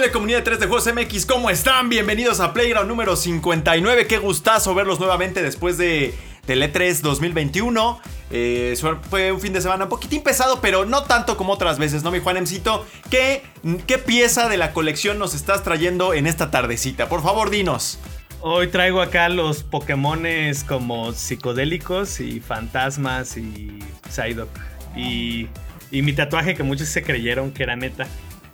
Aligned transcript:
Amable 0.00 0.12
comunidad 0.12 0.38
de 0.38 0.44
3 0.44 0.60
de 0.60 0.66
Juegos 0.66 0.94
MX, 0.94 1.26
¿cómo 1.26 1.50
están? 1.50 1.90
Bienvenidos 1.90 2.40
a 2.40 2.54
Playground 2.54 2.88
número 2.88 3.16
59. 3.16 4.06
Qué 4.06 4.16
gustazo 4.16 4.74
verlos 4.74 4.98
nuevamente 4.98 5.42
después 5.42 5.76
de, 5.76 6.14
del 6.46 6.62
E3 6.62 7.02
2021. 7.02 8.00
Eh, 8.30 8.78
fue 9.10 9.30
un 9.30 9.42
fin 9.42 9.52
de 9.52 9.60
semana 9.60 9.84
un 9.84 9.90
poquitín 9.90 10.22
pesado, 10.22 10.62
pero 10.62 10.86
no 10.86 11.02
tanto 11.02 11.36
como 11.36 11.52
otras 11.52 11.78
veces, 11.78 12.02
¿no, 12.02 12.10
mi 12.10 12.18
Juanemcito? 12.18 12.86
¿Qué, 13.10 13.42
¿Qué 13.86 13.98
pieza 13.98 14.48
de 14.48 14.56
la 14.56 14.72
colección 14.72 15.18
nos 15.18 15.34
estás 15.34 15.62
trayendo 15.64 16.14
en 16.14 16.26
esta 16.26 16.50
tardecita? 16.50 17.10
Por 17.10 17.22
favor, 17.22 17.50
dinos. 17.50 17.98
Hoy 18.40 18.68
traigo 18.68 19.02
acá 19.02 19.28
los 19.28 19.64
Pokémones 19.64 20.64
como 20.64 21.12
psicodélicos 21.12 22.20
y 22.20 22.40
fantasmas 22.40 23.36
y 23.36 23.80
Psyduck. 24.08 24.48
Y, 24.96 25.48
y 25.90 26.00
mi 26.00 26.14
tatuaje 26.14 26.54
que 26.54 26.62
muchos 26.62 26.88
se 26.88 27.02
creyeron 27.02 27.50
que 27.50 27.64
era 27.64 27.76
neta. 27.76 28.06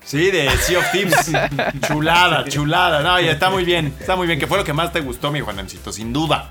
Sí, 0.06 0.30
de 0.30 0.48
Sea 0.58 0.78
of 0.78 0.92
Thieves. 0.92 1.32
chulada, 1.88 2.44
chulada. 2.44 3.02
No, 3.02 3.20
ya 3.20 3.32
está 3.32 3.50
muy 3.50 3.64
bien. 3.64 3.92
Está 3.98 4.14
muy 4.14 4.28
bien. 4.28 4.38
Que 4.38 4.46
fue 4.46 4.56
lo 4.56 4.64
que 4.64 4.72
más 4.72 4.92
te 4.92 5.00
gustó, 5.00 5.32
mi 5.32 5.40
Juanemcito, 5.40 5.92
sin 5.92 6.12
duda. 6.12 6.48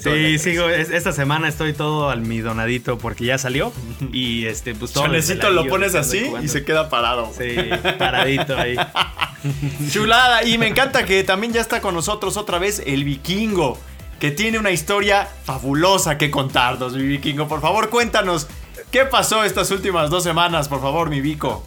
Sí, 0.00 0.38
sigo. 0.38 0.70
Esta 0.70 1.12
semana 1.12 1.46
estoy 1.46 1.74
todo 1.74 2.08
almidonadito 2.08 2.96
porque 2.96 3.26
ya 3.26 3.36
salió. 3.36 3.72
Y 4.10 4.46
este, 4.46 4.74
pues 4.74 4.92
todo. 4.92 5.04
Chanecito 5.04 5.50
lo 5.50 5.66
pones 5.66 5.94
así 5.94 6.32
y 6.42 6.48
se 6.48 6.64
queda 6.64 6.88
parado. 6.88 7.30
Sí, 7.36 7.54
paradito 7.98 8.56
ahí. 8.56 8.76
Chulada. 9.90 10.42
Y 10.44 10.56
me 10.56 10.66
encanta 10.66 11.04
que 11.04 11.22
también 11.24 11.52
ya 11.52 11.60
está 11.60 11.82
con 11.82 11.94
nosotros 11.94 12.38
otra 12.38 12.58
vez 12.58 12.82
el 12.86 13.04
vikingo. 13.04 13.78
Que 14.18 14.30
tiene 14.30 14.58
una 14.58 14.70
historia 14.70 15.28
fabulosa 15.44 16.16
que 16.16 16.30
contarnos, 16.30 16.94
mi 16.94 17.02
vikingo. 17.02 17.46
Por 17.48 17.60
favor, 17.60 17.90
cuéntanos. 17.90 18.48
¿Qué 18.90 19.04
pasó 19.04 19.44
estas 19.44 19.70
últimas 19.70 20.08
dos 20.08 20.22
semanas, 20.22 20.68
por 20.68 20.80
favor, 20.80 21.10
mi 21.10 21.20
Vico? 21.20 21.66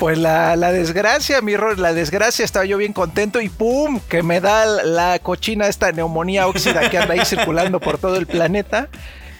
Pues 0.00 0.16
la, 0.16 0.56
desgracia, 0.72 1.42
mi 1.42 1.58
rol, 1.58 1.80
la 1.80 1.92
desgracia, 1.92 2.42
estaba 2.42 2.64
yo 2.64 2.78
bien 2.78 2.94
contento 2.94 3.42
y 3.42 3.50
¡pum! 3.50 4.00
que 4.08 4.22
me 4.22 4.40
da 4.40 4.64
la 4.64 5.18
cochina 5.18 5.66
esta 5.66 5.92
neumonía 5.92 6.48
óxida 6.48 6.88
que 6.88 6.96
anda 6.96 7.12
ahí 7.12 7.24
circulando 7.26 7.80
por 7.80 7.98
todo 7.98 8.16
el 8.16 8.26
planeta. 8.26 8.88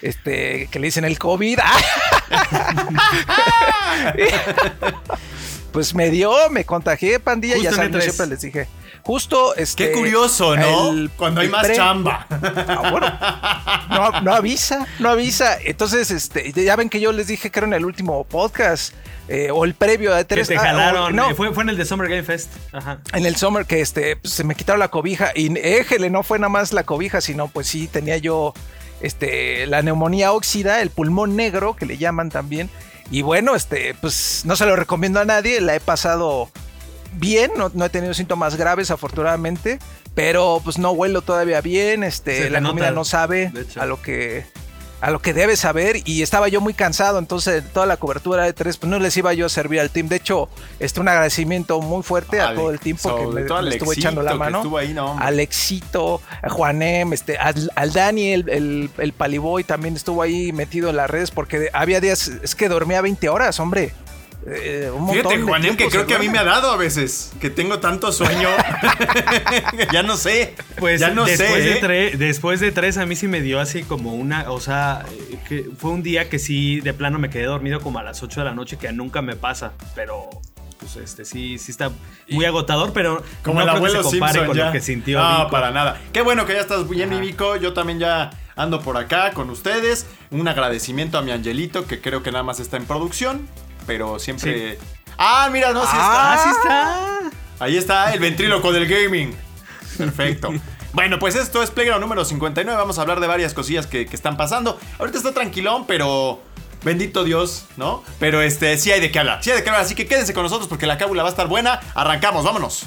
Este, 0.02 0.68
que 0.70 0.78
le 0.78 0.88
dicen 0.88 1.06
el 1.06 1.18
COVID. 1.18 1.58
pues 5.72 5.94
me 5.94 6.10
dio, 6.10 6.30
me 6.50 6.66
contagié, 6.66 7.20
pandilla, 7.20 7.56
ya 7.56 7.72
saben, 7.72 7.98
siempre 8.02 8.26
les 8.26 8.42
dije. 8.42 8.68
Justo 9.02 9.54
este. 9.56 9.88
Qué 9.88 9.92
curioso, 9.92 10.56
¿no? 10.56 10.92
Cuando 11.16 11.40
hay 11.40 11.48
más 11.48 11.72
chamba. 11.72 12.26
Ah, 12.30 12.90
bueno, 12.90 14.22
no, 14.22 14.32
avisa, 14.32 14.86
no 14.98 15.10
avisa. 15.10 15.58
Entonces, 15.62 16.10
este, 16.10 16.52
ya 16.52 16.76
ven 16.76 16.88
que 16.88 17.00
yo 17.00 17.12
les 17.12 17.26
dije 17.26 17.50
que 17.50 17.58
era 17.58 17.66
en 17.66 17.74
el 17.74 17.84
último 17.84 18.24
podcast. 18.24 18.94
Eh, 19.28 19.50
o 19.52 19.64
el 19.64 19.74
previo 19.74 20.12
de 20.12 20.24
tres. 20.24 20.48
Que 20.48 20.54
te 20.54 20.60
ah, 20.60 20.64
jalaron. 20.64 21.14
no. 21.14 21.34
Fue, 21.36 21.52
fue, 21.54 21.62
en 21.62 21.70
el 21.70 21.76
de 21.76 21.84
Summer 21.84 22.08
Game 22.08 22.24
Fest. 22.24 22.50
Ajá. 22.72 22.98
En 23.12 23.26
el 23.26 23.36
Summer 23.36 23.64
que 23.64 23.80
este, 23.80 24.16
pues, 24.16 24.34
se 24.34 24.42
me 24.42 24.56
quitaron 24.56 24.80
la 24.80 24.88
cobija. 24.88 25.30
Y 25.34 25.56
éjele, 25.56 26.10
no 26.10 26.24
fue 26.24 26.38
nada 26.38 26.48
más 26.48 26.72
la 26.72 26.82
cobija, 26.82 27.20
sino 27.20 27.46
pues 27.46 27.68
sí 27.68 27.86
tenía 27.86 28.16
yo 28.16 28.54
este, 29.00 29.66
la 29.66 29.82
neumonía 29.82 30.32
óxida, 30.32 30.82
el 30.82 30.90
pulmón 30.90 31.36
negro, 31.36 31.76
que 31.76 31.86
le 31.86 31.96
llaman 31.96 32.30
también. 32.30 32.70
Y 33.10 33.22
bueno, 33.22 33.54
este, 33.54 33.94
pues 34.00 34.42
no 34.44 34.56
se 34.56 34.66
lo 34.66 34.76
recomiendo 34.76 35.20
a 35.20 35.24
nadie. 35.24 35.60
La 35.60 35.74
he 35.74 35.80
pasado 35.80 36.50
bien, 37.12 37.50
no, 37.56 37.84
he 37.84 37.88
tenido 37.88 38.14
síntomas 38.14 38.56
graves 38.56 38.90
afortunadamente, 38.90 39.78
pero 40.14 40.60
pues 40.62 40.78
no 40.78 40.90
huelo 40.92 41.22
todavía 41.22 41.60
bien, 41.60 42.04
este, 42.04 42.50
la 42.50 42.62
comida 42.62 42.90
no 42.90 43.04
sabe 43.04 43.52
a 43.76 43.86
lo 43.86 44.00
que 44.00 44.44
a 45.00 45.10
lo 45.10 45.20
que 45.20 45.32
debe 45.32 45.56
saber 45.56 45.96
y 46.04 46.22
estaba 46.22 46.48
yo 46.48 46.60
muy 46.60 46.74
cansado, 46.74 47.18
entonces 47.18 47.64
toda 47.72 47.86
la 47.86 47.96
cobertura 47.96 48.44
de 48.44 48.52
tres, 48.52 48.76
pues 48.76 48.90
no 48.90 48.98
les 48.98 49.16
iba 49.16 49.32
yo 49.32 49.46
a 49.46 49.48
servir 49.48 49.80
al 49.80 49.90
team. 49.90 50.08
De 50.08 50.16
hecho, 50.16 50.48
este 50.78 51.00
un 51.00 51.08
agradecimiento 51.08 51.80
muy 51.80 52.02
fuerte 52.02 52.40
a 52.40 52.54
todo 52.54 52.70
el 52.70 52.78
tiempo 52.78 53.16
que 53.16 53.26
me, 53.26 53.70
estuvo 53.70 53.92
echando 53.92 54.22
la 54.22 54.34
mano. 54.34 54.62
Ahí, 54.76 54.92
no, 54.92 55.18
Alexito, 55.18 56.20
a 56.42 56.50
Juanem, 56.50 57.12
este, 57.12 57.38
al, 57.38 57.70
al 57.74 57.92
Dani, 57.92 58.32
el, 58.32 58.90
el, 58.98 59.12
Paliboy 59.12 59.64
también 59.64 59.96
estuvo 59.96 60.22
ahí 60.22 60.52
metido 60.52 60.90
en 60.90 60.96
las 60.96 61.08
redes 61.08 61.30
porque 61.30 61.70
había 61.72 62.00
días, 62.00 62.28
es 62.28 62.54
que 62.54 62.68
dormía 62.68 63.00
20 63.00 63.28
horas, 63.28 63.58
hombre. 63.58 63.92
Eh, 64.46 64.90
Fíjate, 65.12 65.42
Juanem, 65.42 65.76
que 65.76 65.88
creo 65.88 66.06
que 66.06 66.14
a 66.14 66.18
mí 66.18 66.28
me 66.28 66.38
ha 66.38 66.44
dado 66.44 66.70
a 66.70 66.76
veces, 66.76 67.32
que 67.40 67.50
tengo 67.50 67.78
tanto 67.78 68.10
sueño. 68.10 68.48
ya 69.92 70.02
no 70.02 70.16
sé. 70.16 70.54
Pues 70.78 71.00
ya 71.00 71.10
no 71.10 71.24
después 71.24 71.50
sé. 71.50 71.60
De 71.60 71.72
¿eh? 71.72 71.78
tres, 71.80 72.18
después 72.18 72.60
de 72.60 72.72
tres, 72.72 72.96
a 72.96 73.06
mí 73.06 73.16
sí 73.16 73.28
me 73.28 73.42
dio 73.42 73.60
así 73.60 73.82
como 73.82 74.14
una. 74.14 74.50
O 74.50 74.60
sea, 74.60 75.04
que 75.48 75.68
fue 75.76 75.90
un 75.90 76.02
día 76.02 76.28
que 76.28 76.38
sí, 76.38 76.80
de 76.80 76.94
plano 76.94 77.18
me 77.18 77.28
quedé 77.28 77.44
dormido 77.44 77.80
como 77.80 77.98
a 77.98 78.02
las 78.02 78.22
8 78.22 78.40
de 78.40 78.44
la 78.46 78.54
noche, 78.54 78.78
que 78.78 78.90
nunca 78.92 79.22
me 79.22 79.36
pasa, 79.36 79.72
pero. 79.94 80.30
Pues 80.78 80.96
este 80.96 81.26
sí, 81.26 81.58
sí 81.58 81.72
está 81.72 81.90
muy 82.30 82.46
agotador, 82.46 82.94
pero 82.94 83.22
como 83.42 83.60
el 83.60 83.68
abuelo 83.68 84.02
se 84.02 84.12
Simpson 84.12 84.46
con 84.46 84.56
ya. 84.56 84.66
lo 84.66 84.72
que 84.72 84.80
sintió. 84.80 85.20
No, 85.22 85.50
para 85.50 85.70
nada. 85.70 86.00
Qué 86.10 86.22
bueno 86.22 86.46
que 86.46 86.54
ya 86.54 86.60
estás 86.60 86.88
bien, 86.88 87.10
mi 87.10 87.20
Vico. 87.20 87.56
Yo 87.56 87.74
también 87.74 87.98
ya 87.98 88.30
ando 88.56 88.80
por 88.80 88.96
acá 88.96 89.32
con 89.32 89.50
ustedes. 89.50 90.06
Un 90.30 90.48
agradecimiento 90.48 91.18
a 91.18 91.22
mi 91.22 91.32
Angelito, 91.32 91.86
que 91.86 92.00
creo 92.00 92.22
que 92.22 92.32
nada 92.32 92.44
más 92.44 92.60
está 92.60 92.78
en 92.78 92.86
producción, 92.86 93.46
pero 93.86 94.18
siempre. 94.18 94.78
Sí. 94.78 94.86
Ah, 95.18 95.48
mira, 95.52 95.72
no, 95.72 95.82
sí 95.82 95.92
ah, 95.92 96.36
está. 96.36 96.44
sí 96.44 96.56
está. 96.56 97.64
Ahí 97.64 97.76
está 97.76 98.14
el 98.14 98.20
ventríloco 98.20 98.72
del 98.72 98.86
gaming. 98.86 99.34
Perfecto. 99.96 100.50
Bueno, 100.92 101.20
pues 101.20 101.36
esto 101.36 101.62
es 101.62 101.70
Playground 101.70 102.02
número 102.02 102.24
59. 102.24 102.76
Vamos 102.76 102.98
a 102.98 103.02
hablar 103.02 103.20
de 103.20 103.28
varias 103.28 103.54
cosillas 103.54 103.86
que, 103.86 104.06
que, 104.06 104.16
están 104.16 104.36
pasando. 104.36 104.76
Ahorita 104.98 105.18
está 105.18 105.32
tranquilón, 105.32 105.86
pero. 105.86 106.42
Bendito 106.82 107.22
Dios, 107.22 107.66
¿no? 107.76 108.02
Pero 108.18 108.42
este, 108.42 108.76
sí 108.76 108.90
hay 108.90 109.00
de 109.00 109.12
qué 109.12 109.20
hablar. 109.20 109.44
Sí 109.44 109.50
hay 109.50 109.58
de 109.58 109.62
qué 109.62 109.68
hablar. 109.68 109.84
Así 109.84 109.94
que 109.94 110.08
quédense 110.08 110.34
con 110.34 110.42
nosotros 110.42 110.66
porque 110.66 110.86
la 110.86 110.98
cábula 110.98 111.22
va 111.22 111.28
a 111.28 111.30
estar 111.30 111.46
buena. 111.46 111.78
Arrancamos, 111.94 112.44
vámonos. 112.44 112.86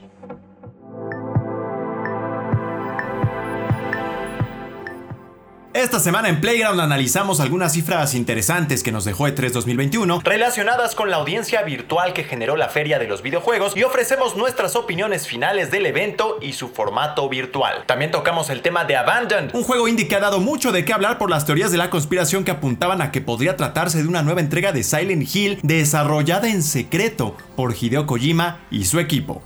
Esta 5.73 6.01
semana 6.01 6.27
en 6.27 6.41
Playground 6.41 6.81
analizamos 6.81 7.39
algunas 7.39 7.71
cifras 7.71 8.13
interesantes 8.13 8.83
que 8.83 8.91
nos 8.91 9.05
dejó 9.05 9.29
E3 9.29 9.51
2021 9.51 10.19
relacionadas 10.21 10.95
con 10.95 11.09
la 11.09 11.15
audiencia 11.15 11.61
virtual 11.61 12.11
que 12.11 12.25
generó 12.25 12.57
la 12.57 12.67
feria 12.67 12.99
de 12.99 13.07
los 13.07 13.21
videojuegos 13.21 13.77
y 13.77 13.83
ofrecemos 13.83 14.35
nuestras 14.35 14.75
opiniones 14.75 15.27
finales 15.27 15.71
del 15.71 15.85
evento 15.85 16.39
y 16.41 16.53
su 16.53 16.67
formato 16.67 17.29
virtual. 17.29 17.85
También 17.85 18.11
tocamos 18.11 18.49
el 18.49 18.61
tema 18.61 18.83
de 18.83 18.97
Abandoned, 18.97 19.55
un 19.55 19.63
juego 19.63 19.87
indie 19.87 20.09
que 20.09 20.15
ha 20.17 20.19
dado 20.19 20.41
mucho 20.41 20.73
de 20.73 20.83
qué 20.83 20.91
hablar 20.91 21.17
por 21.17 21.29
las 21.29 21.45
teorías 21.45 21.71
de 21.71 21.77
la 21.77 21.89
conspiración 21.89 22.43
que 22.43 22.51
apuntaban 22.51 23.01
a 23.01 23.13
que 23.13 23.21
podría 23.21 23.55
tratarse 23.55 24.03
de 24.03 24.09
una 24.09 24.23
nueva 24.23 24.41
entrega 24.41 24.73
de 24.73 24.83
Silent 24.83 25.33
Hill 25.33 25.59
desarrollada 25.63 26.49
en 26.49 26.63
secreto 26.63 27.37
por 27.55 27.73
Hideo 27.73 28.05
Kojima 28.05 28.59
y 28.71 28.83
su 28.83 28.99
equipo. 28.99 29.41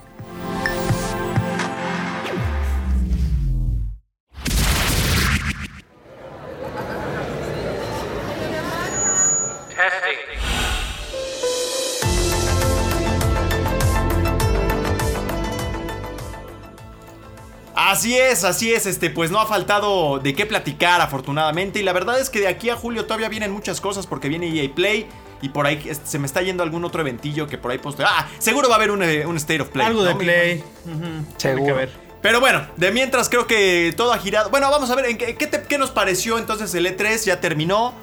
Así 17.95 18.17
es, 18.17 18.43
así 18.43 18.73
es, 18.73 18.85
este, 18.85 19.09
pues 19.09 19.31
no 19.31 19.39
ha 19.39 19.45
faltado 19.45 20.19
de 20.19 20.33
qué 20.33 20.45
platicar 20.45 20.99
afortunadamente 20.99 21.79
y 21.79 21.83
la 21.83 21.93
verdad 21.93 22.19
es 22.19 22.29
que 22.29 22.41
de 22.41 22.47
aquí 22.49 22.69
a 22.69 22.75
julio 22.75 23.05
todavía 23.05 23.29
vienen 23.29 23.51
muchas 23.51 23.79
cosas 23.79 24.05
porque 24.05 24.27
viene 24.27 24.47
EA 24.47 24.69
Play 24.75 25.07
y 25.41 25.47
por 25.47 25.65
ahí 25.65 25.81
este, 25.87 26.05
se 26.05 26.19
me 26.19 26.25
está 26.25 26.41
yendo 26.41 26.61
algún 26.61 26.83
otro 26.83 26.99
eventillo 26.99 27.47
que 27.47 27.57
por 27.57 27.71
ahí 27.71 27.77
poste. 27.77 28.03
Ah, 28.05 28.27
seguro 28.37 28.67
va 28.67 28.75
a 28.75 28.77
haber 28.79 28.91
un, 28.91 29.01
un 29.01 29.37
State 29.37 29.61
of 29.61 29.69
Play. 29.69 29.87
Algo 29.87 30.01
¿no? 30.01 30.09
de 30.09 30.15
Play. 30.15 30.63
Uh 30.85 30.89
-huh. 30.89 31.25
Seguro. 31.37 31.75
ver. 31.75 31.89
Pero 32.21 32.41
bueno, 32.41 32.67
de 32.75 32.91
mientras 32.91 33.29
creo 33.29 33.47
que 33.47 33.93
todo 33.95 34.11
ha 34.11 34.17
girado. 34.17 34.49
Bueno, 34.49 34.69
vamos 34.69 34.89
a 34.89 34.95
ver, 34.95 35.05
¿en 35.05 35.17
qué, 35.17 35.35
qué, 35.35 35.47
te, 35.47 35.61
qué 35.63 35.77
nos 35.77 35.91
pareció 35.91 36.37
entonces 36.37 36.73
el 36.75 36.85
E3? 36.85 37.23
Ya 37.23 37.39
terminó. 37.39 37.93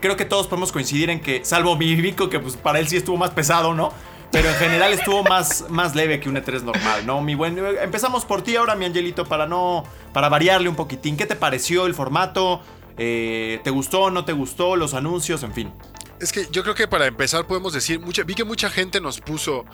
Creo 0.00 0.16
que 0.16 0.24
todos 0.24 0.46
podemos 0.46 0.70
coincidir 0.70 1.10
en 1.10 1.20
que, 1.20 1.44
salvo 1.44 1.76
mi 1.76 1.94
Vico, 1.96 2.30
que 2.30 2.38
pues 2.38 2.56
para 2.56 2.78
él 2.78 2.88
sí 2.88 2.96
estuvo 2.96 3.16
más 3.16 3.30
pesado, 3.30 3.74
¿no? 3.74 3.92
Pero 4.30 4.48
en 4.48 4.54
general 4.54 4.92
estuvo 4.92 5.22
más, 5.24 5.66
más 5.68 5.94
leve 5.94 6.20
que 6.20 6.28
un 6.28 6.36
E3 6.36 6.62
normal, 6.62 7.04
¿no? 7.04 7.20
Mi 7.20 7.34
buen, 7.34 7.58
empezamos 7.82 8.24
por 8.24 8.42
ti 8.42 8.56
ahora, 8.56 8.76
mi 8.76 8.84
angelito, 8.84 9.24
para 9.24 9.46
no, 9.46 9.84
para 10.12 10.28
variarle 10.28 10.68
un 10.68 10.76
poquitín. 10.76 11.16
¿Qué 11.16 11.26
te 11.26 11.36
pareció 11.36 11.86
el 11.86 11.94
formato? 11.94 12.62
Eh, 12.96 13.60
¿Te 13.64 13.70
gustó, 13.70 14.10
no 14.10 14.24
te 14.24 14.32
gustó? 14.32 14.76
Los 14.76 14.94
anuncios, 14.94 15.42
en 15.42 15.52
fin. 15.52 15.72
Es 16.20 16.32
que 16.32 16.46
yo 16.50 16.62
creo 16.62 16.74
que 16.74 16.86
para 16.86 17.06
empezar 17.06 17.46
podemos 17.46 17.72
decir, 17.72 17.98
mucha, 17.98 18.22
vi 18.22 18.34
que 18.34 18.44
mucha 18.44 18.70
gente 18.70 19.00
nos 19.00 19.20
puso 19.20 19.64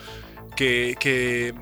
que, 0.54 0.96
que, 0.98 1.54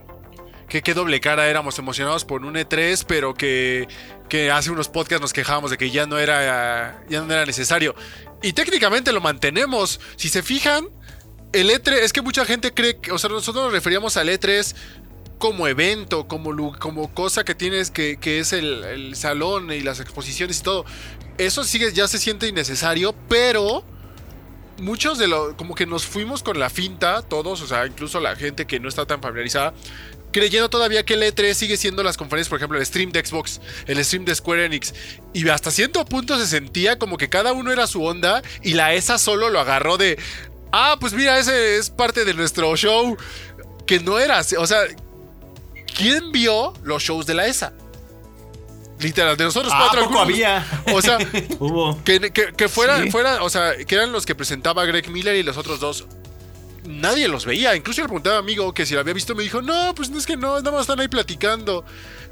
que 0.68 0.82
qué 0.82 0.94
doble 0.94 1.20
cara 1.20 1.48
éramos 1.48 1.78
emocionados 1.78 2.24
por 2.24 2.44
un 2.44 2.54
E3, 2.54 3.04
pero 3.08 3.34
que, 3.34 3.88
que 4.28 4.50
hace 4.50 4.70
unos 4.70 4.88
podcasts 4.88 5.22
nos 5.22 5.32
quejábamos 5.32 5.70
de 5.70 5.78
que 5.78 5.90
ya 5.90 6.06
no 6.06 6.18
era, 6.18 7.02
ya 7.08 7.22
no 7.22 7.32
era 7.32 7.44
necesario. 7.44 7.94
Y 8.42 8.52
técnicamente 8.52 9.10
lo 9.10 9.20
mantenemos. 9.20 10.00
Si 10.16 10.28
se 10.28 10.42
fijan, 10.42 10.90
el 11.54 11.70
E3, 11.70 11.92
es 11.94 12.12
que 12.12 12.20
mucha 12.20 12.44
gente 12.44 12.72
cree 12.72 12.96
que, 12.98 13.12
o 13.12 13.18
sea, 13.18 13.30
nosotros 13.30 13.64
nos 13.64 13.72
referíamos 13.72 14.16
al 14.16 14.28
E3 14.28 14.74
como 15.38 15.68
evento, 15.68 16.26
como, 16.26 16.76
como 16.78 17.12
cosa 17.14 17.44
que 17.44 17.54
tienes 17.54 17.90
que, 17.90 18.16
que 18.18 18.40
es 18.40 18.52
el, 18.52 18.84
el 18.84 19.16
salón 19.16 19.72
y 19.72 19.80
las 19.80 20.00
exposiciones 20.00 20.60
y 20.60 20.62
todo. 20.62 20.84
Eso 21.38 21.64
sigue, 21.64 21.92
ya 21.92 22.08
se 22.08 22.18
siente 22.18 22.48
innecesario, 22.48 23.14
pero 23.28 23.84
muchos 24.78 25.18
de 25.18 25.28
los, 25.28 25.54
como 25.54 25.74
que 25.74 25.86
nos 25.86 26.04
fuimos 26.06 26.42
con 26.42 26.58
la 26.58 26.70
finta, 26.70 27.22
todos, 27.22 27.60
o 27.60 27.66
sea, 27.66 27.86
incluso 27.86 28.20
la 28.20 28.36
gente 28.36 28.66
que 28.66 28.80
no 28.80 28.88
está 28.88 29.06
tan 29.06 29.20
familiarizada, 29.20 29.74
creyendo 30.32 30.68
todavía 30.68 31.04
que 31.04 31.14
el 31.14 31.22
E3 31.22 31.54
sigue 31.54 31.76
siendo 31.76 32.02
las 32.02 32.16
conferencias, 32.16 32.48
por 32.48 32.58
ejemplo, 32.58 32.78
el 32.78 32.84
stream 32.84 33.12
de 33.12 33.24
Xbox, 33.24 33.60
el 33.86 34.04
stream 34.04 34.24
de 34.24 34.34
Square 34.34 34.64
Enix, 34.64 34.92
y 35.32 35.48
hasta 35.48 35.70
cierto 35.70 36.04
punto 36.04 36.38
se 36.38 36.46
sentía 36.46 36.98
como 36.98 37.16
que 37.16 37.28
cada 37.28 37.52
uno 37.52 37.70
era 37.70 37.86
su 37.86 38.02
onda 38.02 38.42
y 38.62 38.74
la 38.74 38.94
ESA 38.94 39.18
solo 39.18 39.48
lo 39.50 39.60
agarró 39.60 39.96
de, 39.96 40.18
ah, 40.76 40.96
pues 40.98 41.12
mira, 41.12 41.38
ese 41.38 41.76
es 41.76 41.88
parte 41.90 42.24
de 42.24 42.34
nuestro 42.34 42.74
show, 42.76 43.16
que 43.86 44.00
no 44.00 44.18
era, 44.18 44.38
así, 44.38 44.56
o 44.56 44.66
sea, 44.66 44.80
¿quién 45.96 46.32
vio 46.32 46.72
los 46.82 47.02
shows 47.02 47.26
de 47.26 47.34
la 47.34 47.46
ESA? 47.46 47.72
Literal, 49.00 49.36
de 49.36 49.44
nosotros 49.44 49.72
Ah, 49.74 49.80
cuatro. 49.90 50.04
poco 50.08 50.20
algunos- 50.22 50.34
había. 50.34 50.66
O 50.94 51.02
sea, 51.02 51.18
Hubo. 51.58 52.02
que, 52.04 52.20
que- 52.32 52.52
que 52.52 52.68
fuera, 52.68 53.02
Sí. 53.02 53.10
fuera, 53.10 53.42
o 53.42 53.50
sea, 53.50 53.74
que 53.76 53.94
eran 53.94 54.12
los 54.12 54.24
que 54.24 54.34
presentaba 54.34 54.84
Greg 54.86 55.10
Miller 55.10 55.34
y 55.36 55.42
los 55.42 55.56
otros 55.56 55.80
dos. 55.80 56.06
Nadie 56.84 57.28
los 57.28 57.44
veía. 57.46 57.74
Incluso 57.74 58.02
le 58.02 58.06
preguntaba 58.08 58.36
a 58.36 58.38
un 58.40 58.44
amigo 58.44 58.72
que 58.72 58.86
si 58.86 58.94
lo 58.94 59.00
había 59.00 59.14
visto, 59.14 59.34
me 59.34 59.42
dijo, 59.42 59.62
no, 59.62 59.94
pues 59.94 60.10
no 60.10 60.18
es 60.18 60.26
que 60.26 60.36
no, 60.36 60.56
nada 60.58 60.70
más 60.70 60.82
están 60.82 61.00
ahí 61.00 61.08
platicando. 61.08 61.84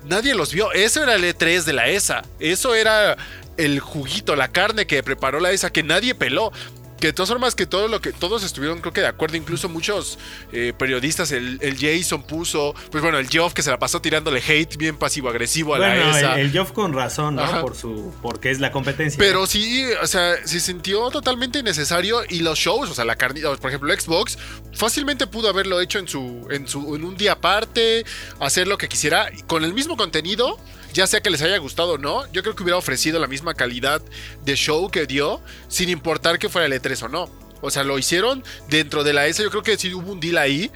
Nadie 0.05 0.35
los 0.35 0.53
vio. 0.53 0.73
Eso 0.73 1.03
era 1.03 1.15
el 1.15 1.25
E3 1.25 1.65
de 1.65 1.73
la 1.73 1.88
ESA. 1.88 2.23
Eso 2.38 2.75
era 2.75 3.17
el 3.56 3.81
juguito, 3.81 4.37
la 4.37 4.49
carne 4.49 4.87
que 4.87 5.03
preparó 5.03 5.41
la 5.41 5.50
ESA, 5.53 5.71
que 5.71 5.83
nadie 5.83 6.15
peló. 6.15 6.53
Que 7.02 7.08
de 7.08 7.14
todas 7.14 7.31
formas 7.31 7.56
que 7.56 7.66
todo 7.66 7.88
lo 7.88 8.00
que 8.00 8.12
todos 8.12 8.44
estuvieron 8.44 8.78
creo 8.78 8.93
que 8.93 9.00
de 9.00 9.08
acuerdo, 9.08 9.37
incluso 9.37 9.69
muchos 9.69 10.20
eh, 10.52 10.72
periodistas, 10.78 11.32
el, 11.32 11.58
el 11.60 11.76
Jason 11.76 12.22
puso, 12.22 12.76
pues 12.93 13.02
bueno, 13.02 13.19
el 13.19 13.28
Geoff 13.28 13.54
que 13.54 13.62
se 13.62 13.70
la 13.72 13.78
pasó 13.81 14.00
tirándole 14.00 14.40
hate 14.40 14.76
bien 14.76 14.96
pasivo-agresivo 14.96 15.75
a 15.75 15.78
Bueno, 15.78 15.96
la 15.96 16.19
ESA. 16.20 16.34
el, 16.37 16.43
el 16.43 16.52
Geoff 16.52 16.70
con 16.70 16.93
razón, 16.93 17.34
¿no? 17.34 17.43
Ajá. 17.43 17.60
Por 17.60 17.75
su, 17.75 18.14
porque 18.22 18.52
es 18.52 18.60
la 18.60 18.70
competencia. 18.70 19.19
Pero 19.19 19.49
sí, 19.49 19.84
o 20.00 20.06
sea, 20.06 20.37
se 20.46 20.60
sintió 20.60 21.10
totalmente 21.10 21.58
innecesario 21.58 22.20
y 22.28 22.38
los 22.38 22.56
shows, 22.56 22.88
o 22.88 22.94
sea, 22.94 23.04
la 23.04 23.16
carnita, 23.16 23.52
por 23.56 23.69
ejemplo, 23.69 23.93
Xbox 23.93 24.38
fácilmente 24.72 25.26
pudo 25.26 25.49
haberlo 25.49 25.81
hecho 25.81 25.99
en 25.99 26.06
su 26.06 26.46
en 26.52 26.69
su 26.69 26.94
en 26.94 27.04
un 27.04 27.16
día 27.16 27.32
aparte, 27.32 28.06
hacer 28.38 28.69
lo 28.69 28.78
que 28.78 28.88
quisiera 28.88 29.28
con 29.49 29.64
el 29.64 29.75
mismo 29.75 29.96
contenido, 29.96 30.56
ya 30.93 31.06
sea 31.06 31.21
que 31.21 31.31
les 31.31 31.43
haya 31.43 31.56
gustado 31.59 31.93
o 31.94 31.99
no. 31.99 32.31
Yo 32.33 32.43
creo 32.43 32.55
que 32.55 32.62
hubiera 32.62 32.77
ofrecido 32.79 33.19
la 33.19 33.27
misma 33.27 33.55
calidad 33.55 34.03
de 34.44 34.55
show 34.56 34.91
que 34.91 35.06
dio, 35.06 35.41
sin 35.69 35.89
importar 35.89 36.39
que 36.39 36.49
fuera 36.49 36.67
el 36.67 36.73
E3 36.73 37.05
o 37.05 37.09
no. 37.09 37.31
O 37.61 37.71
sea, 37.71 37.85
lo 37.85 37.99
hicieron 37.99 38.43
dentro 38.69 39.05
de 39.05 39.12
la 39.12 39.27
ESA, 39.27 39.43
yo 39.44 39.50
creo 39.50 39.62
que 39.62 39.77
sí 39.79 39.93
hubo 39.94 40.11
un 40.12 40.21
deal 40.21 40.39
ahí, 40.39 40.71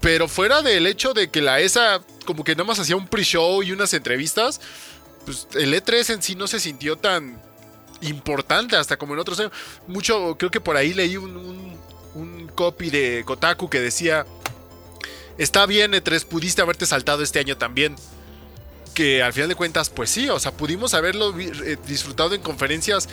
pero 0.00 0.28
fuera 0.28 0.60
del 0.62 0.86
hecho 0.86 1.14
de 1.14 1.30
que 1.30 1.40
la 1.40 1.60
ESA 1.60 2.02
como 2.26 2.44
que 2.44 2.52
nada 2.54 2.64
más 2.64 2.78
hacía 2.78 2.96
un 2.96 3.08
pre-show 3.08 3.62
y 3.62 3.72
unas 3.72 3.94
entrevistas, 3.94 4.60
pues 5.24 5.48
el 5.54 5.72
E3 5.74 6.14
en 6.14 6.22
sí 6.22 6.34
no 6.34 6.46
se 6.46 6.60
sintió 6.60 6.96
tan 6.96 7.40
importante 8.02 8.76
hasta 8.76 8.96
como 8.98 9.14
en 9.14 9.20
otros 9.20 9.38
años. 9.40 9.52
Mucho, 9.86 10.36
creo 10.38 10.50
que 10.50 10.60
por 10.60 10.76
ahí 10.76 10.92
leí 10.92 11.16
un, 11.16 11.36
un- 11.36 11.76
un 12.14 12.48
copy 12.48 12.90
de 12.90 13.22
Kotaku 13.26 13.68
que 13.70 13.80
decía, 13.80 14.26
está 15.38 15.66
bien 15.66 15.92
E3, 15.92 16.24
pudiste 16.24 16.62
haberte 16.62 16.86
saltado 16.86 17.22
este 17.22 17.38
año 17.38 17.56
también. 17.56 17.96
Que 18.96 19.22
al 19.22 19.34
final 19.34 19.50
de 19.50 19.54
cuentas, 19.54 19.90
pues 19.90 20.08
sí, 20.08 20.30
o 20.30 20.40
sea, 20.40 20.52
pudimos 20.52 20.94
haberlo 20.94 21.38
eh, 21.38 21.76
disfrutado 21.86 22.34
en 22.34 22.40
conferencias, 22.40 23.10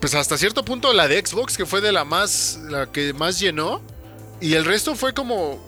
pues 0.00 0.14
hasta 0.14 0.38
cierto 0.38 0.64
punto 0.64 0.92
la 0.92 1.08
de 1.08 1.18
Xbox, 1.18 1.56
que 1.56 1.66
fue 1.66 1.80
de 1.80 1.90
la 1.90 2.04
más, 2.04 2.60
la 2.68 2.86
que 2.92 3.12
más 3.12 3.40
llenó, 3.40 3.82
y 4.40 4.54
el 4.54 4.64
resto 4.64 4.94
fue 4.94 5.12
como, 5.12 5.64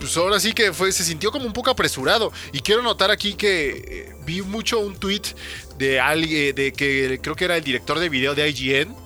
pues 0.00 0.16
ahora 0.16 0.40
sí 0.40 0.52
que 0.52 0.72
fue, 0.72 0.90
se 0.90 1.04
sintió 1.04 1.30
como 1.30 1.46
un 1.46 1.52
poco 1.52 1.70
apresurado. 1.70 2.32
Y 2.52 2.58
quiero 2.58 2.82
notar 2.82 3.12
aquí 3.12 3.34
que 3.34 3.70
eh, 3.70 4.16
vi 4.26 4.42
mucho 4.42 4.80
un 4.80 4.96
tweet 4.96 5.22
de 5.78 6.00
alguien, 6.00 6.56
de 6.56 6.72
que 6.72 7.20
creo 7.22 7.36
que 7.36 7.44
era 7.44 7.56
el 7.56 7.62
director 7.62 8.00
de 8.00 8.08
video 8.08 8.34
de 8.34 8.48
IGN, 8.48 8.96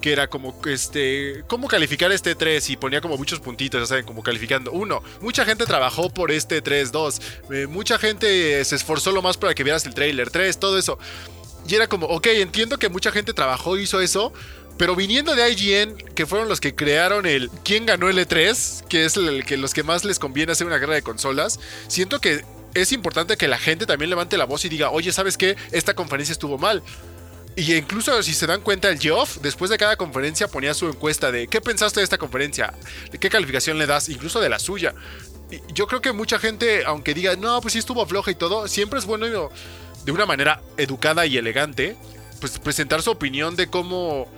que 0.00 0.12
era 0.12 0.28
como, 0.28 0.54
este, 0.66 1.44
¿cómo 1.46 1.68
calificar 1.68 2.12
este 2.12 2.34
3? 2.34 2.70
Y 2.70 2.76
ponía 2.76 3.00
como 3.00 3.16
muchos 3.16 3.40
puntitos, 3.40 3.80
ya 3.80 3.86
saben, 3.86 4.04
como 4.04 4.22
calificando. 4.22 4.72
Uno, 4.72 5.02
mucha 5.20 5.44
gente 5.44 5.66
trabajó 5.66 6.10
por 6.10 6.30
este 6.30 6.62
3, 6.62 6.92
2, 6.92 7.20
eh, 7.50 7.66
mucha 7.66 7.98
gente 7.98 8.64
se 8.64 8.76
esforzó 8.76 9.12
lo 9.12 9.22
más 9.22 9.36
para 9.36 9.54
que 9.54 9.64
vieras 9.64 9.86
el 9.86 9.94
trailer, 9.94 10.30
3, 10.30 10.58
todo 10.58 10.78
eso. 10.78 10.98
Y 11.66 11.74
era 11.74 11.86
como, 11.86 12.06
ok, 12.06 12.26
entiendo 12.28 12.78
que 12.78 12.88
mucha 12.88 13.12
gente 13.12 13.34
trabajó 13.34 13.76
y 13.76 13.82
hizo 13.82 14.00
eso, 14.00 14.32
pero 14.78 14.94
viniendo 14.94 15.34
de 15.34 15.50
IGN, 15.50 15.96
que 16.14 16.24
fueron 16.24 16.48
los 16.48 16.60
que 16.60 16.74
crearon 16.74 17.26
el 17.26 17.50
quién 17.64 17.84
ganó 17.84 18.08
el 18.08 18.18
E3, 18.18 18.86
que 18.86 19.04
es 19.04 19.16
el 19.16 19.44
que 19.44 19.56
los 19.56 19.74
que 19.74 19.82
más 19.82 20.04
les 20.04 20.18
conviene 20.18 20.52
hacer 20.52 20.66
una 20.66 20.78
guerra 20.78 20.94
de 20.94 21.02
consolas, 21.02 21.58
siento 21.88 22.20
que 22.20 22.44
es 22.74 22.92
importante 22.92 23.36
que 23.36 23.48
la 23.48 23.58
gente 23.58 23.86
también 23.86 24.10
levante 24.10 24.38
la 24.38 24.44
voz 24.44 24.64
y 24.64 24.68
diga, 24.68 24.90
oye, 24.90 25.12
¿sabes 25.12 25.36
qué? 25.36 25.56
Esta 25.72 25.94
conferencia 25.94 26.32
estuvo 26.32 26.58
mal. 26.58 26.82
Y 27.58 27.74
incluso 27.74 28.22
si 28.22 28.34
se 28.34 28.46
dan 28.46 28.60
cuenta, 28.60 28.88
el 28.88 29.00
Geoff, 29.00 29.38
después 29.38 29.68
de 29.68 29.78
cada 29.78 29.96
conferencia, 29.96 30.46
ponía 30.46 30.74
su 30.74 30.86
encuesta 30.86 31.32
de 31.32 31.48
qué 31.48 31.60
pensaste 31.60 31.98
de 31.98 32.04
esta 32.04 32.16
conferencia, 32.16 32.72
de 33.10 33.18
qué 33.18 33.28
calificación 33.28 33.78
le 33.78 33.86
das, 33.86 34.08
incluso 34.08 34.38
de 34.38 34.48
la 34.48 34.60
suya. 34.60 34.94
Y 35.50 35.60
yo 35.74 35.88
creo 35.88 36.00
que 36.00 36.12
mucha 36.12 36.38
gente, 36.38 36.84
aunque 36.86 37.14
diga, 37.14 37.34
no, 37.34 37.60
pues 37.60 37.72
sí 37.72 37.80
estuvo 37.80 38.06
floja 38.06 38.30
y 38.30 38.36
todo, 38.36 38.68
siempre 38.68 39.00
es 39.00 39.06
bueno 39.06 39.50
de 40.04 40.12
una 40.12 40.24
manera 40.24 40.62
educada 40.76 41.26
y 41.26 41.36
elegante, 41.36 41.96
pues 42.38 42.60
presentar 42.60 43.02
su 43.02 43.10
opinión 43.10 43.56
de 43.56 43.66
cómo, 43.66 44.28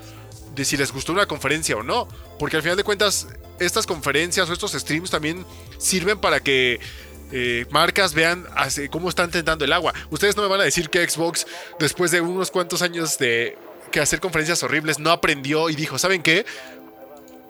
de 0.54 0.64
si 0.64 0.78
les 0.78 0.90
gustó 0.90 1.12
una 1.12 1.26
conferencia 1.26 1.76
o 1.76 1.82
no. 1.82 2.08
Porque 2.38 2.56
al 2.56 2.62
final 2.62 2.78
de 2.78 2.84
cuentas, 2.84 3.26
estas 3.58 3.84
conferencias 3.84 4.48
o 4.48 4.54
estos 4.54 4.72
streams 4.72 5.10
también 5.10 5.44
sirven 5.76 6.18
para 6.18 6.40
que 6.40 6.80
eh, 7.32 7.66
marcas 7.70 8.14
vean 8.14 8.46
cómo 8.90 9.08
están 9.08 9.30
tentando 9.30 9.64
el 9.64 9.72
agua. 9.72 9.94
Ustedes 10.10 10.36
no 10.36 10.42
me 10.42 10.48
van 10.48 10.60
a 10.60 10.64
decir 10.64 10.90
que 10.90 11.08
Xbox, 11.08 11.46
después 11.78 12.10
de 12.10 12.20
unos 12.20 12.50
cuantos 12.50 12.82
años 12.82 13.18
de 13.18 13.56
que 13.90 14.00
hacer 14.00 14.20
conferencias 14.20 14.62
horribles, 14.62 14.98
no 14.98 15.10
aprendió 15.10 15.70
y 15.70 15.74
dijo, 15.74 15.98
¿saben 15.98 16.22
qué? 16.22 16.46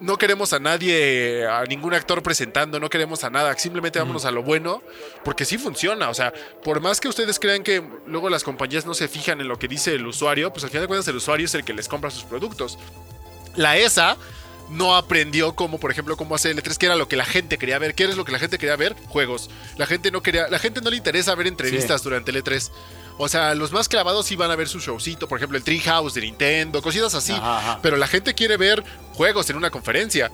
No 0.01 0.17
queremos 0.17 0.55
a 0.55 0.59
nadie, 0.59 1.47
a 1.47 1.63
ningún 1.65 1.93
actor 1.93 2.23
presentando, 2.23 2.81
no 2.81 2.89
queremos 2.89 3.23
a 3.23 3.29
nada, 3.29 3.57
simplemente 3.59 3.99
vámonos 3.99 4.25
a 4.25 4.31
lo 4.31 4.43
bueno, 4.43 4.83
porque 5.25 5.45
sí 5.45 5.59
funciona, 5.59 6.09
o 6.09 6.15
sea, 6.15 6.33
por 6.65 6.81
más 6.81 7.01
que 7.01 7.09
ustedes 7.09 7.39
crean 7.39 7.63
que 7.63 7.83
luego 8.07 8.31
las 8.31 8.43
compañías 8.43 8.87
no 8.87 8.95
se 8.95 9.09
fijan 9.09 9.43
en 9.43 9.49
lo 9.49 9.59
que 9.59 9.69
dice 9.69 9.95
el 9.95 10.07
usuario, 10.07 10.51
pues 10.55 10.65
al 10.65 10.71
final 10.71 10.85
de 10.85 10.89
cuentas 10.89 11.09
el 11.09 11.17
usuario 11.17 11.45
es 11.45 11.55
el 11.55 11.65
que 11.65 11.75
les 11.75 11.87
compra 11.87 12.11
sus 12.11 12.25
productos. 12.25 12.79
La 13.57 13.77
ESA 13.77 14.17
no 14.71 14.97
aprendió 14.97 15.55
cómo, 15.55 15.79
por 15.79 15.91
ejemplo, 15.91 16.17
cómo 16.17 16.35
hacer 16.35 16.53
el 16.53 16.63
E3, 16.63 16.77
que 16.77 16.87
era 16.87 16.97
lo 16.97 17.09
que 17.09 17.17
la 17.17 17.25
gente 17.25 17.59
quería 17.59 17.79
ver. 17.79 17.95
¿Qué 17.95 18.05
es 18.05 18.17
lo 18.17 18.25
que 18.25 18.33
la 18.33 18.39
gente 18.39 18.59
quería 18.59 18.77
ver? 18.77 18.97
Juegos. 19.09 19.51
La 19.77 19.87
gente 19.87 20.11
no 20.11 20.23
quería, 20.23 20.49
la 20.49 20.59
gente 20.59 20.81
no 20.81 20.91
le 20.91 20.97
interesa 20.97 21.35
ver 21.35 21.47
entrevistas 21.47 22.03
durante 22.03 22.31
el 22.31 22.43
E3. 22.43 22.71
O 23.19 23.29
sea, 23.29 23.55
los 23.55 23.73
más 23.73 23.89
clavados 23.89 24.27
sí 24.27 24.37
van 24.37 24.51
a 24.51 24.57
ver 24.57 24.69
su 24.69 24.79
showcito, 24.79 25.29
por 25.29 25.39
ejemplo, 25.39 25.59
el 25.59 25.65
Treehouse 25.65 26.15
de 26.15 26.23
Nintendo, 26.23 26.81
cositas 26.81 27.15
así. 27.15 27.33
Ajá, 27.33 27.59
ajá. 27.59 27.79
Pero 27.83 27.97
la 27.97 28.07
gente 28.07 28.35
quiere 28.35 28.57
ver 28.57 28.83
juegos 29.15 29.51
en 29.51 29.57
una 29.57 29.71
conferencia. 29.71 30.31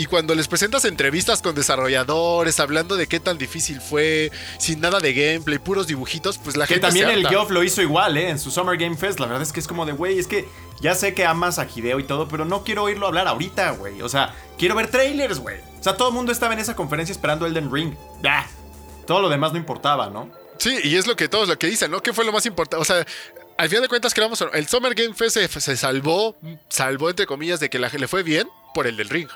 Y 0.00 0.06
cuando 0.06 0.34
les 0.34 0.48
presentas 0.48 0.86
entrevistas 0.86 1.42
con 1.42 1.54
desarrolladores, 1.54 2.58
hablando 2.58 2.96
de 2.96 3.06
qué 3.06 3.20
tan 3.20 3.36
difícil 3.36 3.82
fue, 3.82 4.32
sin 4.56 4.80
nada 4.80 4.98
de 4.98 5.12
gameplay, 5.12 5.58
puros 5.58 5.88
dibujitos, 5.88 6.38
pues 6.38 6.56
la 6.56 6.66
Que 6.66 6.76
gente 6.76 6.86
también 6.86 7.08
se 7.08 7.12
el. 7.12 7.28
Geoff 7.28 7.50
lo 7.50 7.62
hizo 7.62 7.82
igual, 7.82 8.16
¿eh? 8.16 8.30
En 8.30 8.38
su 8.38 8.50
Summer 8.50 8.78
Game 8.78 8.96
Fest. 8.96 9.20
La 9.20 9.26
verdad 9.26 9.42
es 9.42 9.52
que 9.52 9.60
es 9.60 9.68
como 9.68 9.84
de, 9.84 9.92
güey, 9.92 10.18
es 10.18 10.26
que 10.26 10.48
ya 10.80 10.94
sé 10.94 11.12
que 11.12 11.26
amas 11.26 11.58
a 11.58 11.66
Hideo 11.66 12.00
y 12.00 12.04
todo, 12.04 12.28
pero 12.28 12.46
no 12.46 12.64
quiero 12.64 12.84
oírlo 12.84 13.08
hablar 13.08 13.28
ahorita, 13.28 13.72
güey. 13.72 14.00
O 14.00 14.08
sea, 14.08 14.34
quiero 14.56 14.74
ver 14.74 14.90
trailers, 14.90 15.38
güey. 15.38 15.58
O 15.78 15.82
sea, 15.82 15.98
todo 15.98 16.08
el 16.08 16.14
mundo 16.14 16.32
estaba 16.32 16.54
en 16.54 16.60
esa 16.60 16.74
conferencia 16.74 17.12
esperando 17.12 17.44
Elden 17.44 17.70
Ring. 17.70 17.94
Ya. 18.22 18.48
Todo 19.06 19.20
lo 19.20 19.28
demás 19.28 19.52
no 19.52 19.58
importaba, 19.58 20.08
¿no? 20.08 20.30
Sí, 20.56 20.78
y 20.82 20.96
es 20.96 21.06
lo 21.06 21.14
que 21.14 21.28
todos 21.28 21.46
lo 21.46 21.58
que 21.58 21.66
dicen, 21.66 21.90
¿no? 21.90 22.02
¿Qué 22.02 22.14
fue 22.14 22.24
lo 22.24 22.32
más 22.32 22.46
importante? 22.46 22.80
O 22.80 22.86
sea, 22.86 23.04
al 23.58 23.68
final 23.68 23.82
de 23.82 23.88
cuentas, 23.88 24.14
creamos 24.14 24.42
el 24.50 24.66
Summer 24.66 24.94
Game 24.94 25.12
Fest 25.12 25.36
se, 25.36 25.60
se 25.60 25.76
salvó, 25.76 26.38
salvó 26.70 27.10
entre 27.10 27.26
comillas, 27.26 27.60
de 27.60 27.68
que 27.68 27.78
la, 27.78 27.90
le 27.90 28.08
fue 28.08 28.22
bien 28.22 28.48
por 28.72 28.86
el 28.86 28.96
del 28.96 29.10
ring. 29.10 29.28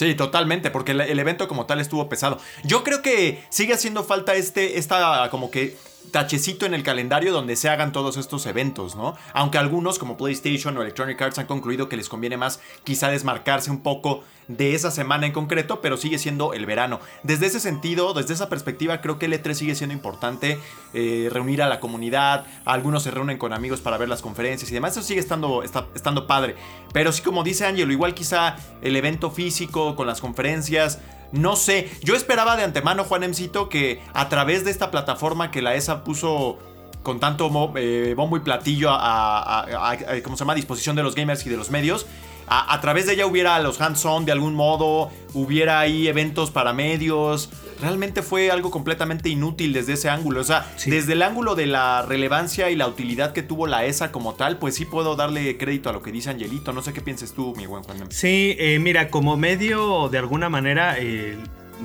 Sí, 0.00 0.14
totalmente, 0.14 0.70
porque 0.70 0.92
el, 0.92 1.18
evento 1.18 1.46
como 1.46 1.66
tal 1.66 1.78
estuvo 1.78 2.08
pesado. 2.08 2.38
Yo 2.64 2.82
creo 2.84 3.02
que 3.02 3.44
sigue 3.50 3.74
haciendo 3.74 4.02
falta 4.02 4.34
este, 4.34 4.78
esta 4.78 5.28
como 5.28 5.50
que 5.50 5.76
tachecito 6.10 6.66
en 6.66 6.74
el 6.74 6.82
calendario 6.82 7.32
donde 7.32 7.56
se 7.56 7.68
hagan 7.68 7.92
todos 7.92 8.16
estos 8.16 8.46
eventos, 8.46 8.96
¿no? 8.96 9.16
Aunque 9.32 9.58
algunos, 9.58 9.98
como 9.98 10.16
PlayStation 10.16 10.76
o 10.76 10.82
Electronic 10.82 11.20
Arts, 11.20 11.38
han 11.38 11.46
concluido 11.46 11.88
que 11.88 11.96
les 11.96 12.08
conviene 12.08 12.36
más 12.36 12.60
quizá 12.84 13.08
desmarcarse 13.08 13.70
un 13.70 13.82
poco 13.82 14.22
de 14.48 14.74
esa 14.74 14.90
semana 14.90 15.26
en 15.26 15.32
concreto, 15.32 15.80
pero 15.80 15.96
sigue 15.96 16.18
siendo 16.18 16.54
el 16.54 16.66
verano. 16.66 16.98
Desde 17.22 17.46
ese 17.46 17.60
sentido, 17.60 18.12
desde 18.14 18.34
esa 18.34 18.48
perspectiva, 18.48 19.00
creo 19.00 19.18
que 19.18 19.26
el 19.26 19.32
E3 19.32 19.54
sigue 19.54 19.74
siendo 19.76 19.94
importante, 19.94 20.58
eh, 20.92 21.28
reunir 21.30 21.62
a 21.62 21.68
la 21.68 21.78
comunidad, 21.78 22.46
algunos 22.64 23.04
se 23.04 23.12
reúnen 23.12 23.38
con 23.38 23.52
amigos 23.52 23.80
para 23.80 23.96
ver 23.96 24.08
las 24.08 24.22
conferencias 24.22 24.70
y 24.70 24.74
demás, 24.74 24.92
eso 24.92 25.02
sigue 25.02 25.20
estando, 25.20 25.62
estando 25.62 26.26
padre. 26.26 26.56
Pero 26.92 27.12
sí, 27.12 27.22
como 27.22 27.44
dice 27.44 27.64
Angelo, 27.64 27.92
igual 27.92 28.14
quizá 28.14 28.56
el 28.82 28.96
evento 28.96 29.30
físico 29.30 29.94
con 29.94 30.08
las 30.08 30.20
conferencias, 30.20 30.98
no 31.32 31.56
sé, 31.56 31.90
yo 32.02 32.14
esperaba 32.14 32.56
de 32.56 32.64
antemano, 32.64 33.04
Juan 33.04 33.22
Emcito, 33.22 33.68
que 33.68 34.02
a 34.12 34.28
través 34.28 34.64
de 34.64 34.70
esta 34.70 34.90
plataforma 34.90 35.50
que 35.50 35.62
la 35.62 35.74
ESA 35.74 36.04
puso 36.04 36.58
con 37.02 37.20
tanto 37.20 37.50
eh, 37.76 38.14
bombo 38.16 38.36
y 38.36 38.40
platillo 38.40 38.90
a, 38.90 39.60
a, 39.60 39.94
se 40.04 40.20
llama? 40.36 40.52
a 40.52 40.56
disposición 40.56 40.96
de 40.96 41.02
los 41.02 41.14
gamers 41.14 41.46
y 41.46 41.48
de 41.48 41.56
los 41.56 41.70
medios, 41.70 42.06
a, 42.52 42.80
través 42.80 43.06
de 43.06 43.12
ella 43.12 43.26
hubiera 43.26 43.58
los 43.60 43.80
hands-on 43.80 44.24
de 44.24 44.32
algún 44.32 44.54
modo, 44.54 45.10
hubiera 45.34 45.78
ahí 45.78 46.08
eventos 46.08 46.50
para 46.50 46.72
medios. 46.72 47.48
Realmente 47.80 48.22
fue 48.22 48.50
algo 48.50 48.72
completamente 48.72 49.28
inútil 49.28 49.72
desde 49.72 49.92
ese 49.92 50.10
ángulo. 50.10 50.40
O 50.40 50.44
sea, 50.44 50.66
desde 50.84 51.12
el 51.12 51.22
ángulo 51.22 51.54
de 51.54 51.66
la 51.66 52.02
relevancia 52.02 52.68
y 52.70 52.74
la 52.74 52.88
utilidad 52.88 53.32
que 53.32 53.44
tuvo 53.44 53.68
la 53.68 53.84
ESA 53.84 54.10
como 54.10 54.34
tal, 54.34 54.58
pues 54.58 54.74
sí 54.74 54.84
puedo 54.84 55.14
darle 55.14 55.56
crédito 55.58 55.90
a 55.90 55.92
lo 55.92 56.02
que 56.02 56.10
dice 56.10 56.30
Angelito. 56.30 56.72
No 56.72 56.82
sé 56.82 56.92
qué 56.92 57.00
pienses 57.00 57.32
tú, 57.34 57.54
mi 57.56 57.66
buen 57.66 57.84
Juan. 57.84 58.10
Sí, 58.10 58.56
eh, 58.58 58.80
mira, 58.80 59.10
como 59.10 59.36
medio, 59.36 60.08
de 60.08 60.18
alguna 60.18 60.48
manera, 60.48 60.96
eh, 60.98 61.38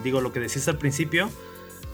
digo 0.03 0.19
lo 0.19 0.34
que 0.34 0.39
decías 0.39 0.67
al 0.67 0.79
principio. 0.79 1.29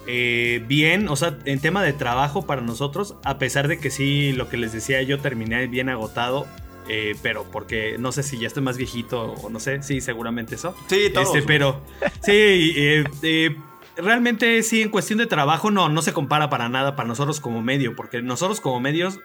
Eh, 0.08 0.63
bien, 0.68 1.10
o 1.10 1.16
sea, 1.16 1.38
en 1.46 1.60
tema 1.60 1.84
de 1.84 1.94
trabajo 1.94 2.46
para 2.46 2.62
nosotros, 2.62 3.16
a 3.24 3.38
pesar 3.38 3.68
de 3.68 3.80
que 3.80 3.92
sí, 3.92 4.32
lo 4.32 4.50
que 4.50 4.58
les 4.58 4.72
decía, 4.72 5.01
yo 5.04 5.20
terminé 5.20 5.68
bien 5.68 5.90
agotado, 5.90 6.48
eh, 6.88 7.16
pero 7.22 7.46
porque 7.52 7.96
no 8.00 8.12
sé 8.12 8.24
si 8.24 8.40
ya 8.40 8.48
estoy 8.48 8.64
más 8.64 8.78
viejito 8.78 9.34
o 9.34 9.50
no 9.50 9.60
sé, 9.60 9.84
sí, 9.84 10.02
seguramente 10.02 10.56
eso. 10.56 10.76
Sí, 10.88 11.10
todo. 11.14 11.24
Este, 11.24 11.44
pero 11.44 11.82
sí, 12.22 12.32
eh, 12.32 13.04
eh, 13.22 13.56
realmente 13.98 14.62
sí, 14.64 14.82
en 14.82 14.90
cuestión 14.90 15.20
de 15.20 15.28
trabajo 15.28 15.72
no, 15.72 15.90
no 15.90 16.02
se 16.02 16.14
compara 16.14 16.50
para 16.50 16.70
nada 16.70 16.96
para 16.96 17.08
nosotros 17.08 17.40
como 17.40 17.62
medio, 17.62 17.96
porque 17.96 18.22
nosotros 18.22 18.62
como 18.62 18.80
medios, 18.80 19.20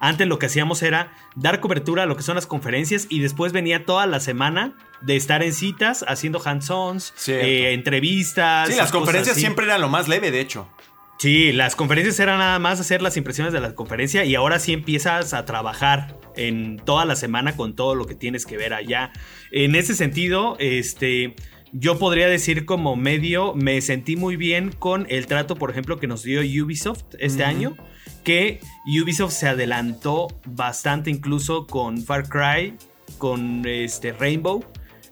antes 0.00 0.26
lo 0.26 0.38
que 0.38 0.46
hacíamos 0.46 0.82
era 0.82 1.12
dar 1.36 1.60
cobertura 1.60 2.02
a 2.02 2.06
lo 2.06 2.16
que 2.16 2.22
son 2.22 2.34
las 2.34 2.46
conferencias 2.46 3.06
y 3.08 3.20
después 3.20 3.52
venía 3.52 3.84
toda 3.86 4.06
la 4.06 4.20
semana 4.20 4.74
de 5.00 5.16
estar 5.16 5.42
en 5.42 5.52
citas 5.52 6.04
haciendo 6.08 6.40
hands-ons, 6.44 7.12
entrevistas. 7.28 8.68
Sí, 8.68 8.76
las 8.76 8.92
conferencias 8.92 9.36
siempre 9.36 9.66
eran 9.66 9.80
lo 9.80 9.88
más 9.88 10.08
leve, 10.08 10.30
de 10.30 10.40
hecho. 10.40 10.68
Sí, 11.18 11.50
las 11.52 11.76
conferencias 11.76 12.20
eran 12.20 12.38
nada 12.38 12.58
más 12.58 12.78
hacer 12.78 13.00
las 13.00 13.16
impresiones 13.16 13.54
de 13.54 13.60
la 13.60 13.74
conferencia 13.74 14.24
y 14.24 14.34
ahora 14.34 14.58
sí 14.58 14.74
empiezas 14.74 15.32
a 15.32 15.46
trabajar 15.46 16.18
en 16.36 16.76
toda 16.76 17.06
la 17.06 17.16
semana 17.16 17.56
con 17.56 17.74
todo 17.74 17.94
lo 17.94 18.04
que 18.04 18.14
tienes 18.14 18.44
que 18.44 18.58
ver 18.58 18.74
allá. 18.74 19.12
En 19.50 19.74
ese 19.76 19.94
sentido, 19.94 20.56
este, 20.60 21.34
yo 21.72 21.98
podría 21.98 22.28
decir 22.28 22.66
como 22.66 22.96
medio, 22.96 23.54
me 23.54 23.80
sentí 23.80 24.16
muy 24.16 24.36
bien 24.36 24.72
con 24.72 25.06
el 25.08 25.26
trato, 25.26 25.56
por 25.56 25.70
ejemplo, 25.70 25.98
que 25.98 26.06
nos 26.06 26.22
dio 26.22 26.40
Ubisoft 26.40 27.04
este 27.18 27.44
año, 27.44 27.76
que 28.22 28.60
Ubisoft 28.86 29.32
se 29.32 29.48
adelantó 29.48 30.28
bastante 30.44 31.08
incluso 31.08 31.66
con 31.66 32.02
Far 32.02 32.28
Cry, 32.28 32.74
con 33.16 33.66
este 33.66 34.12
Rainbow 34.12 34.62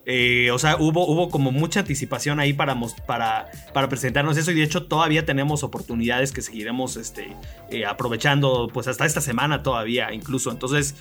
eh, 0.07 0.51
o 0.51 0.59
sea, 0.59 0.77
hubo, 0.77 1.07
hubo 1.07 1.31
como 1.31 1.51
mucha 1.51 1.81
anticipación 1.81 2.39
ahí 2.39 2.53
para, 2.53 2.79
para, 3.07 3.51
para 3.73 3.89
presentarnos 3.89 4.37
eso 4.37 4.51
y 4.51 4.55
de 4.55 4.63
hecho 4.63 4.85
todavía 4.87 5.25
tenemos 5.25 5.63
oportunidades 5.63 6.31
que 6.31 6.43
seguiremos 6.43 6.97
este, 6.97 7.35
eh, 7.71 7.87
aprovechando 7.87 8.69
pues 8.73 8.87
hasta 8.87 9.07
esta 9.07 9.21
semana 9.21 9.63
todavía 9.63 10.13
incluso. 10.13 10.51
Entonces 10.51 10.97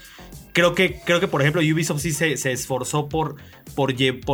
creo 0.53 0.75
que, 0.75 0.99
creo 1.03 1.19
que 1.19 1.27
por 1.27 1.41
ejemplo 1.41 1.61
Ubisoft 1.61 2.01
sí 2.01 2.11
se, 2.11 2.33
esforzó 2.51 3.09
por, 3.09 3.35
por, 3.75 3.93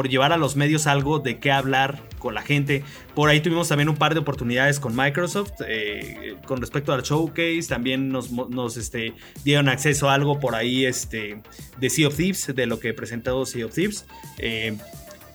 llevar 0.10 0.34
a 0.34 0.38
los 0.38 0.56
medios 0.56 0.86
algo 0.86 1.20
de 1.20 1.40
qué 1.40 1.52
hablar 1.52 2.04
con 2.20 2.36
la 2.36 2.42
gente. 2.42 2.84
Por 3.16 3.30
ahí 3.30 3.40
tuvimos 3.40 3.70
también 3.70 3.90
un 3.90 3.96
par 3.96 4.14
de 4.14 4.20
oportunidades 4.20 4.80
con 4.80 4.96
Microsoft 4.96 5.54
eh, 5.68 6.36
con 6.46 6.60
respecto 6.60 6.94
al 6.94 7.02
showcase. 7.02 7.64
También 7.68 8.10
nos, 8.10 8.32
nos 8.32 8.78
este, 8.78 9.14
dieron 9.44 9.70
acceso 9.70 10.10
a 10.10 10.14
algo 10.14 10.40
por 10.40 10.56
ahí 10.56 10.86
este, 10.86 11.42
de 11.78 11.90
Sea 11.90 12.10
of 12.10 12.16
Thieves, 12.16 12.54
de 12.54 12.66
lo 12.66 12.80
que 12.80 12.94
presentado 12.94 13.46
Sea 13.46 13.66
of 13.66 13.74
Thieves. 13.74 14.06
Eh, 14.38 14.78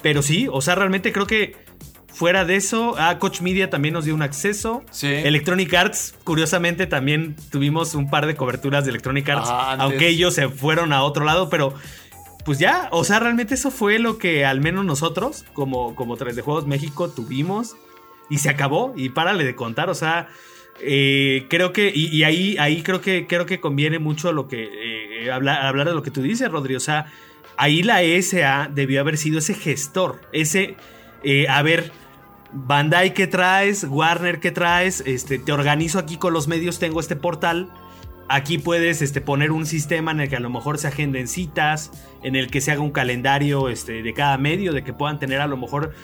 pero 0.03 0.21
sí, 0.21 0.47
o 0.53 0.61
sea, 0.61 0.75
realmente 0.75 1.13
creo 1.13 1.27
que 1.27 1.57
Fuera 2.15 2.45
de 2.45 2.55
eso, 2.55 2.95
ah, 2.97 3.19
Coach 3.19 3.41
Media 3.41 3.71
también 3.71 3.93
nos 3.93 4.05
dio 4.05 4.15
un 4.15 4.23
acceso. 4.23 4.85
Sí. 4.91 5.09
Electronic 5.09 5.75
Arts, 5.75 6.15
curiosamente, 6.23 6.87
también 6.87 7.35
tuvimos 7.51 7.95
un 7.97 8.09
par 8.09 8.27
de 8.27 8.37
coberturas 8.37 8.85
de 8.85 8.91
Electronic 8.91 9.29
Arts, 9.29 9.49
aunque 9.51 10.09
ellos 10.09 10.35
se 10.35 10.49
fueron 10.49 10.93
a 10.93 11.03
otro 11.03 11.25
lado, 11.25 11.51
pero 11.51 11.75
pues 12.45 12.59
ya, 12.59 12.89
o 12.93 13.05
sea, 13.05 13.19
realmente 13.19 13.55
eso 13.55 13.71
fue 13.71 13.99
lo 13.99 14.19
que 14.19 14.45
al 14.45 14.61
menos 14.61 14.85
nosotros, 14.85 15.45
como, 15.55 15.95
como 15.95 16.17
3 16.17 16.37
de 16.37 16.43
Juegos 16.43 16.67
México, 16.67 17.11
tuvimos 17.11 17.75
y 18.31 18.39
se 18.39 18.49
acabó. 18.49 18.93
Y 18.97 19.09
párale 19.09 19.45
de 19.45 19.57
contar, 19.57 19.91
o 19.91 19.95
sea, 19.95 20.29
eh, 20.81 21.47
creo 21.49 21.73
que, 21.73 21.91
y, 21.95 22.23
ahí, 22.23 22.57
ahí 22.59 22.83
creo 22.83 23.01
que, 23.01 23.27
creo 23.27 23.47
que 23.47 23.61
conviene 23.61 23.99
mucho 23.99 24.33
lo 24.33 24.47
que, 24.47 24.69
eh, 25.25 25.33
hablar, 25.33 25.65
hablar 25.65 25.89
de 25.89 25.95
lo 25.95 26.03
que 26.03 26.11
tú 26.11 26.23
dices, 26.23 26.51
Rodri, 26.51 26.77
o 26.77 26.81
sea, 26.81 27.07
ahí 27.57 27.83
la 27.83 28.03
ESA 28.03 28.71
debió 28.73 29.01
haber 29.01 29.17
sido 29.17 29.39
ese 29.39 29.55
gestor, 29.55 30.21
ese, 30.33 30.77
eh, 31.23 31.47
a 31.49 31.63
ver, 31.63 31.93
Bandai, 32.57 33.15
¿qué 33.15 33.27
traes? 33.27 33.85
Warner, 33.85 34.39
¿qué 34.39 34.53
traes? 34.53 35.03
Este, 35.07 35.41
te 35.41 35.51
organizo 35.51 35.99
aquí 35.99 36.17
con 36.17 36.33
los 36.33 36.47
medios, 36.47 36.79
tengo 36.79 37.01
este 37.01 37.17
portal. 37.17 37.73
Aquí 38.29 38.59
puedes 38.59 39.03
este, 39.03 39.21
poner 39.21 39.51
un 39.51 39.67
sistema 39.67 40.13
en 40.13 40.21
el 40.21 40.29
que 40.29 40.37
a 40.37 40.41
lo 40.41 40.51
mejor 40.51 40.79
se 40.79 40.87
agenden 40.87 41.27
citas, 41.27 41.91
en 42.23 42.37
el 42.37 42.51
que 42.51 42.61
se 42.61 42.71
haga 42.71 42.81
un 42.81 42.93
calendario 42.93 43.69
este, 43.69 44.05
de 44.05 44.15
cada 44.15 44.39
medio, 44.39 44.73
de 44.73 44.85
que 44.85 44.93
puedan 44.93 45.19
tener 45.19 45.41
a 45.41 45.49
lo 45.49 45.57
mejor 45.57 45.95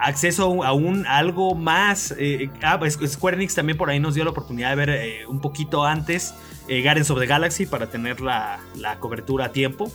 acceso 0.00 0.62
a 0.62 0.72
un 0.72 1.04
algo 1.04 1.56
más. 1.56 2.14
Eh, 2.16 2.48
ah, 2.62 2.78
pues, 2.78 2.96
Square 3.04 3.36
Enix 3.36 3.56
también 3.56 3.76
por 3.76 3.90
ahí 3.90 3.98
nos 3.98 4.14
dio 4.14 4.22
la 4.22 4.30
oportunidad 4.30 4.70
de 4.70 4.76
ver 4.76 4.90
eh, 4.90 5.26
un 5.26 5.40
poquito 5.40 5.84
antes 5.84 6.32
eh, 6.68 6.80
Guardians 6.80 7.10
of 7.10 7.18
the 7.18 7.26
Galaxy 7.26 7.66
para 7.66 7.88
tener 7.88 8.20
la, 8.20 8.60
la 8.76 9.00
cobertura 9.00 9.46
a 9.46 9.52
tiempo. 9.52 9.90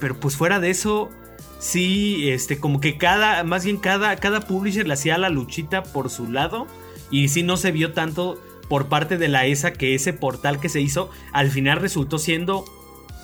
Pero 0.00 0.18
pues 0.18 0.36
fuera 0.36 0.58
de 0.58 0.70
eso, 0.70 1.10
sí, 1.58 2.30
este, 2.30 2.58
como 2.58 2.80
que 2.80 2.96
cada, 2.96 3.44
más 3.44 3.64
bien 3.64 3.76
cada, 3.76 4.16
cada 4.16 4.40
publisher 4.40 4.86
le 4.86 4.94
hacía 4.94 5.18
la 5.18 5.28
luchita 5.28 5.82
por 5.82 6.10
su 6.10 6.30
lado 6.30 6.66
y 7.10 7.28
sí 7.28 7.42
no 7.42 7.56
se 7.56 7.72
vio 7.72 7.92
tanto 7.92 8.42
por 8.68 8.88
parte 8.88 9.16
de 9.16 9.28
la 9.28 9.46
ESA 9.46 9.72
que 9.72 9.94
ese 9.94 10.12
portal 10.12 10.60
que 10.60 10.68
se 10.68 10.80
hizo 10.80 11.10
al 11.32 11.50
final 11.50 11.80
resultó 11.80 12.18
siendo 12.18 12.64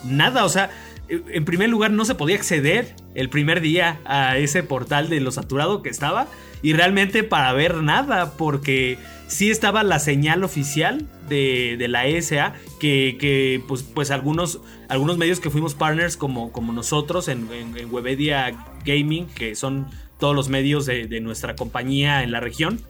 nada, 0.04 0.44
o 0.44 0.48
sea, 0.48 0.70
en 1.08 1.44
primer 1.44 1.68
lugar 1.68 1.90
no 1.90 2.04
se 2.04 2.14
podía 2.14 2.36
acceder 2.36 2.96
el 3.14 3.28
primer 3.28 3.60
día 3.60 4.00
a 4.04 4.38
ese 4.38 4.62
portal 4.62 5.08
de 5.10 5.20
lo 5.20 5.30
saturado 5.32 5.82
que 5.82 5.90
estaba 5.90 6.26
y 6.62 6.72
realmente 6.72 7.24
para 7.24 7.52
ver 7.52 7.76
nada 7.82 8.32
porque 8.36 8.98
sí 9.26 9.50
estaba 9.50 9.83
la 9.83 9.99
señal 9.99 10.45
oficial 10.45 11.09
de, 11.28 11.85
la 11.88 12.07
ESA 12.07 12.54
que, 12.81 13.62
pues, 13.66 13.83
pues 13.83 14.11
algunos, 14.11 14.61
algunos 14.88 15.19
medios 15.19 15.40
que 15.40 15.50
fuimos 15.50 15.75
partners 15.75 16.16
como, 16.16 16.52
como 16.52 16.73
nosotros 16.73 17.28
en, 17.28 17.49
Webedia 17.90 18.52
Gaming, 18.85 19.26
que 19.26 19.54
son 19.54 19.88
todos 20.19 20.35
los 20.35 20.49
medios 20.49 20.87
de, 20.87 21.21
nuestra 21.21 21.57
compañía 21.57 22.23
en 22.23 22.33
la 22.33 22.40
región, 22.40 22.81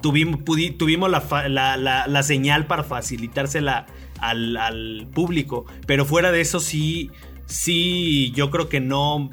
tuvimos, 0.00 0.40
tuvimos 0.78 1.10
la, 1.10 2.22
señal 2.22 2.66
para 2.66 2.84
facilitársela 2.84 3.86
al, 4.20 4.56
al 4.56 5.08
público, 5.12 5.66
pero 5.86 6.04
fuera 6.04 6.32
de 6.32 6.40
eso 6.40 6.60
sí, 6.60 7.10
sí, 7.46 8.32
yo 8.34 8.50
creo 8.50 8.68
que 8.68 8.80
no, 8.80 9.30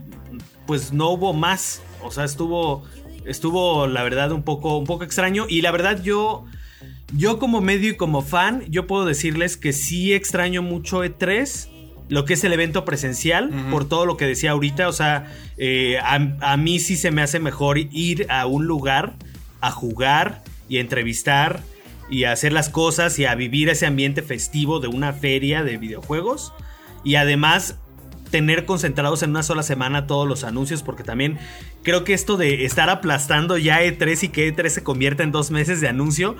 pues 0.68 0.94
no 0.94 1.10
hubo 1.10 1.34
más, 1.34 1.82
o 2.04 2.12
sea, 2.12 2.24
estuvo 2.24 2.84
estuvo 3.26 3.88
la 3.88 4.04
verdad 4.04 4.32
un 4.32 4.44
poco, 4.44 4.78
un 4.78 4.86
poco 4.86 5.04
extraño 5.04 5.46
y 5.48 5.62
la 5.62 5.72
verdad 5.72 6.02
yo, 6.02 6.46
yo 7.14 7.40
como 7.40 7.62
medio 7.62 7.92
y 7.92 7.98
como 7.98 8.22
fan, 8.22 8.64
yo 8.70 8.88
puedo 8.88 9.06
decirles 9.06 9.58
que 9.58 9.74
sí 9.74 10.14
extraño 10.14 10.62
mucho 10.62 11.04
E3 11.04 11.70
lo 12.10 12.26
que 12.26 12.34
es 12.34 12.44
el 12.44 12.52
evento 12.54 12.86
presencial, 12.86 13.52
por 13.70 13.88
todo 13.88 14.06
lo 14.06 14.18
que 14.18 14.26
decía 14.26 14.52
ahorita. 14.52 14.90
O 14.90 14.94
sea, 14.94 15.32
eh, 15.58 16.00
a, 16.02 16.58
mí 16.58 16.80
sí 16.80 16.98
se 16.98 17.12
me 17.12 17.22
hace 17.22 17.40
mejor 17.40 17.78
ir 17.78 18.26
a 18.30 18.48
un 18.48 18.66
lugar 18.66 19.14
a 19.62 19.72
jugar 19.72 20.44
y 20.68 20.78
a 20.78 20.82
entrevistar 20.82 21.62
y 22.10 22.24
a 22.24 22.32
hacer 22.32 22.52
las 22.52 22.70
cosas 22.70 23.20
y 23.20 23.26
a 23.26 23.36
vivir 23.36 23.70
ese 23.70 23.86
ambiente 23.86 24.24
festivo 24.24 24.80
de 24.80 24.88
una 24.88 25.14
feria 25.14 25.64
de 25.64 25.78
videojuegos. 25.78 26.52
Y 27.04 27.16
además 27.16 27.78
tener 28.30 28.66
concentrados 28.66 29.24
en 29.24 29.32
una 29.32 29.44
sola 29.44 29.64
semana 29.64 30.08
todos 30.08 30.28
los 30.28 30.44
anuncios, 30.44 30.84
porque 30.84 31.04
también 31.04 31.38
creo 31.84 32.04
que 32.04 32.14
esto 32.14 32.38
de 32.38 32.66
estar 32.66 32.90
aplastando 32.90 33.58
ya 33.58 33.82
E3 33.82 34.24
y 34.24 34.30
que 34.30 34.54
E3 34.54 34.70
se 34.70 34.84
convierta 34.84 35.24
en 35.24 35.32
dos 35.32 35.52
meses 35.52 35.82
de 35.82 35.88
anuncio, 35.88 36.36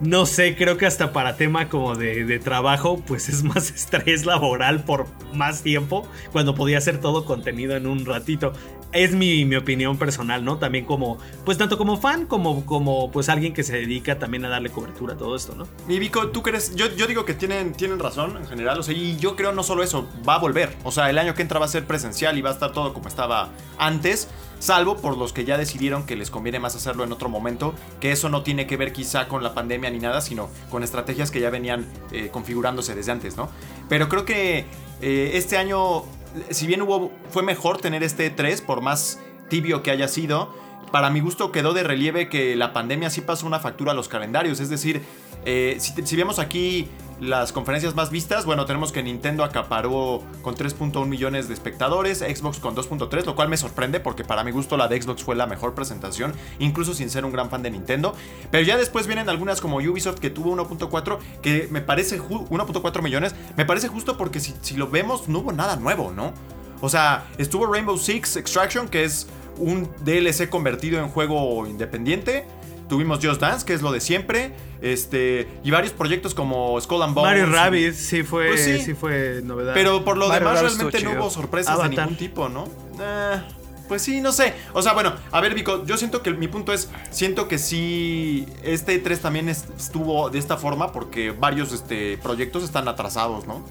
no 0.00 0.24
sé, 0.24 0.56
creo 0.56 0.78
que 0.78 0.86
hasta 0.86 1.12
para 1.12 1.36
tema 1.36 1.68
como 1.68 1.94
de, 1.94 2.24
de, 2.24 2.38
trabajo, 2.38 3.02
pues 3.06 3.28
es 3.28 3.44
más 3.44 3.70
estrés 3.74 4.24
laboral 4.24 4.84
por 4.84 5.06
más 5.34 5.62
tiempo, 5.62 6.08
cuando 6.32 6.54
podía 6.54 6.78
hacer 6.78 7.00
todo 7.00 7.24
contenido 7.24 7.76
en 7.76 7.86
un 7.86 8.06
ratito. 8.06 8.52
Es 8.92 9.12
mi, 9.14 9.44
mi, 9.44 9.54
opinión 9.54 9.98
personal, 9.98 10.44
¿no? 10.44 10.58
También 10.58 10.84
como, 10.84 11.18
pues 11.44 11.58
tanto 11.58 11.78
como 11.78 11.96
fan, 11.96 12.26
como, 12.26 12.66
como 12.66 13.12
pues 13.12 13.28
alguien 13.28 13.52
que 13.52 13.62
se 13.62 13.74
dedica 13.74 14.18
también 14.18 14.44
a 14.44 14.48
darle 14.48 14.70
cobertura 14.70 15.14
a 15.14 15.16
todo 15.16 15.36
esto, 15.36 15.54
¿no? 15.54 15.68
Mi 15.86 16.00
Vico, 16.00 16.28
¿tú 16.30 16.42
crees? 16.42 16.74
Yo, 16.74 16.86
yo 16.96 17.06
digo 17.06 17.24
que 17.24 17.34
tienen, 17.34 17.72
tienen 17.72 18.00
razón 18.00 18.36
en 18.36 18.46
general, 18.46 18.80
o 18.80 18.82
sea, 18.82 18.92
y 18.92 19.16
yo 19.18 19.36
creo 19.36 19.52
no 19.52 19.62
solo 19.62 19.84
eso, 19.84 20.08
va 20.28 20.34
a 20.34 20.38
volver. 20.38 20.74
O 20.82 20.90
sea, 20.90 21.08
el 21.08 21.18
año 21.18 21.34
que 21.34 21.42
entra 21.42 21.60
va 21.60 21.66
a 21.66 21.68
ser 21.68 21.84
presencial 21.84 22.36
y 22.36 22.42
va 22.42 22.50
a 22.50 22.54
estar 22.54 22.72
todo 22.72 22.92
como 22.92 23.06
estaba 23.06 23.50
antes 23.78 24.28
salvo 24.60 24.96
por 24.96 25.18
los 25.18 25.32
que 25.32 25.44
ya 25.44 25.58
decidieron 25.58 26.06
que 26.06 26.14
les 26.14 26.30
conviene 26.30 26.60
más 26.60 26.76
hacerlo 26.76 27.02
en 27.02 27.10
otro 27.10 27.28
momento, 27.28 27.74
que 27.98 28.12
eso 28.12 28.28
no 28.28 28.44
tiene 28.44 28.68
que 28.68 28.76
ver 28.76 28.92
quizá 28.92 29.26
con 29.26 29.42
la 29.42 29.52
pandemia 29.54 29.90
ni 29.90 29.98
nada, 29.98 30.20
sino 30.20 30.48
con 30.70 30.84
estrategias 30.84 31.32
que 31.32 31.40
ya 31.40 31.50
venían 31.50 31.86
eh, 32.12 32.28
configurándose 32.30 32.94
desde 32.94 33.10
antes, 33.10 33.36
¿no? 33.36 33.48
Pero 33.88 34.08
creo 34.08 34.24
que 34.24 34.66
eh, 35.00 35.32
este 35.34 35.56
año, 35.56 36.04
si 36.50 36.68
bien 36.68 36.82
hubo, 36.82 37.10
fue 37.30 37.42
mejor 37.42 37.78
tener 37.78 38.04
este 38.04 38.30
3, 38.30 38.60
por 38.60 38.82
más 38.82 39.18
tibio 39.48 39.82
que 39.82 39.90
haya 39.90 40.06
sido, 40.06 40.54
para 40.92 41.10
mi 41.10 41.20
gusto 41.20 41.52
quedó 41.52 41.72
de 41.72 41.82
relieve 41.82 42.28
que 42.28 42.56
la 42.56 42.72
pandemia 42.72 43.10
sí 43.10 43.20
pasó 43.20 43.46
una 43.46 43.60
factura 43.60 43.92
a 43.92 43.94
los 43.94 44.08
calendarios, 44.08 44.60
es 44.60 44.68
decir, 44.68 45.02
eh, 45.44 45.78
si, 45.78 46.16
vemos 46.16 46.38
aquí 46.38 46.88
las 47.20 47.52
conferencias 47.52 47.94
más 47.94 48.10
vistas, 48.10 48.46
bueno, 48.46 48.64
tenemos 48.64 48.92
que 48.92 49.02
Nintendo 49.02 49.44
acaparó 49.44 50.22
con 50.40 50.54
3.1 50.56 51.06
millones 51.06 51.48
de 51.48 51.54
espectadores, 51.54 52.18
Xbox 52.20 52.58
con 52.58 52.74
2.3, 52.74 53.26
lo 53.26 53.36
cual 53.36 53.48
me 53.48 53.58
sorprende 53.58 54.00
porque 54.00 54.24
para 54.24 54.42
mi 54.42 54.50
gusto 54.50 54.78
la 54.78 54.88
de 54.88 55.00
Xbox 55.00 55.22
fue 55.22 55.36
la 55.36 55.46
mejor 55.46 55.74
presentación, 55.74 56.32
incluso 56.58 56.94
sin 56.94 57.10
ser 57.10 57.26
un 57.26 57.32
gran 57.32 57.50
fan 57.50 57.62
de 57.62 57.70
Nintendo. 57.70 58.14
Pero 58.50 58.64
ya 58.64 58.78
después 58.78 59.06
vienen 59.06 59.28
algunas 59.28 59.60
como 59.60 59.76
Ubisoft 59.76 60.18
que 60.18 60.30
tuvo 60.30 60.56
1.4, 60.56 61.18
que 61.42 61.68
me 61.70 61.82
parece 61.82 62.18
1.4 62.20 63.02
millones, 63.02 63.34
me 63.56 63.66
parece 63.66 63.88
justo 63.88 64.16
porque 64.16 64.40
si, 64.40 64.54
si 64.62 64.76
lo 64.76 64.88
vemos 64.88 65.28
no 65.28 65.40
hubo 65.40 65.52
nada 65.52 65.76
nuevo, 65.76 66.12
¿no? 66.12 66.32
O 66.80 66.88
sea, 66.88 67.26
estuvo 67.36 67.66
Rainbow 67.66 67.98
Six 67.98 68.36
Extraction, 68.36 68.88
que 68.88 69.04
es 69.04 69.28
un 69.58 69.90
DLC 70.04 70.48
convertido 70.48 70.98
en 70.98 71.08
juego 71.08 71.66
independiente 71.66 72.46
tuvimos 72.90 73.20
Just 73.24 73.40
Dance, 73.40 73.64
que 73.64 73.72
es 73.72 73.80
lo 73.80 73.92
de 73.92 74.00
siempre. 74.00 74.52
Este, 74.82 75.48
y 75.64 75.70
varios 75.70 75.92
proyectos 75.92 76.34
como 76.34 76.78
Skull 76.78 77.02
and 77.02 77.14
Bones. 77.14 77.30
Mario 77.30 77.46
Rabbids 77.46 77.96
sí 77.96 78.22
fue, 78.22 78.48
pues 78.48 78.84
sí. 78.84 78.94
fue 78.94 79.40
novedad. 79.42 79.72
Pero 79.72 80.04
por 80.04 80.18
lo 80.18 80.28
demás 80.28 80.60
realmente 80.60 81.02
no 81.02 81.12
hubo 81.12 81.30
sorpresas 81.30 81.82
de 81.82 81.88
ningún 81.88 82.16
tipo, 82.16 82.50
¿no? 82.50 82.68
Eh, 83.00 83.40
pues 83.88 84.02
sí, 84.02 84.20
no 84.20 84.32
sé. 84.32 84.54
O 84.72 84.82
sea, 84.82 84.92
bueno, 84.92 85.14
a 85.30 85.40
ver, 85.40 85.54
Vico, 85.54 85.84
yo 85.84 85.96
siento 85.96 86.22
que 86.22 86.32
mi 86.32 86.48
punto 86.48 86.72
es, 86.72 86.90
siento 87.10 87.48
que 87.48 87.58
sí, 87.58 88.46
este 88.62 88.98
3 88.98 89.20
también 89.20 89.48
estuvo 89.48 90.28
de 90.28 90.38
esta 90.38 90.56
forma 90.56 90.92
porque 90.92 91.30
varios 91.30 91.72
este, 91.72 92.18
proyectos 92.18 92.64
están 92.64 92.88
atrasados, 92.88 93.46
¿no? 93.46 93.64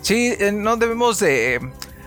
Sí, 0.00 0.34
eh, 0.38 0.50
no 0.52 0.76
debemos 0.76 1.20
de 1.20 1.60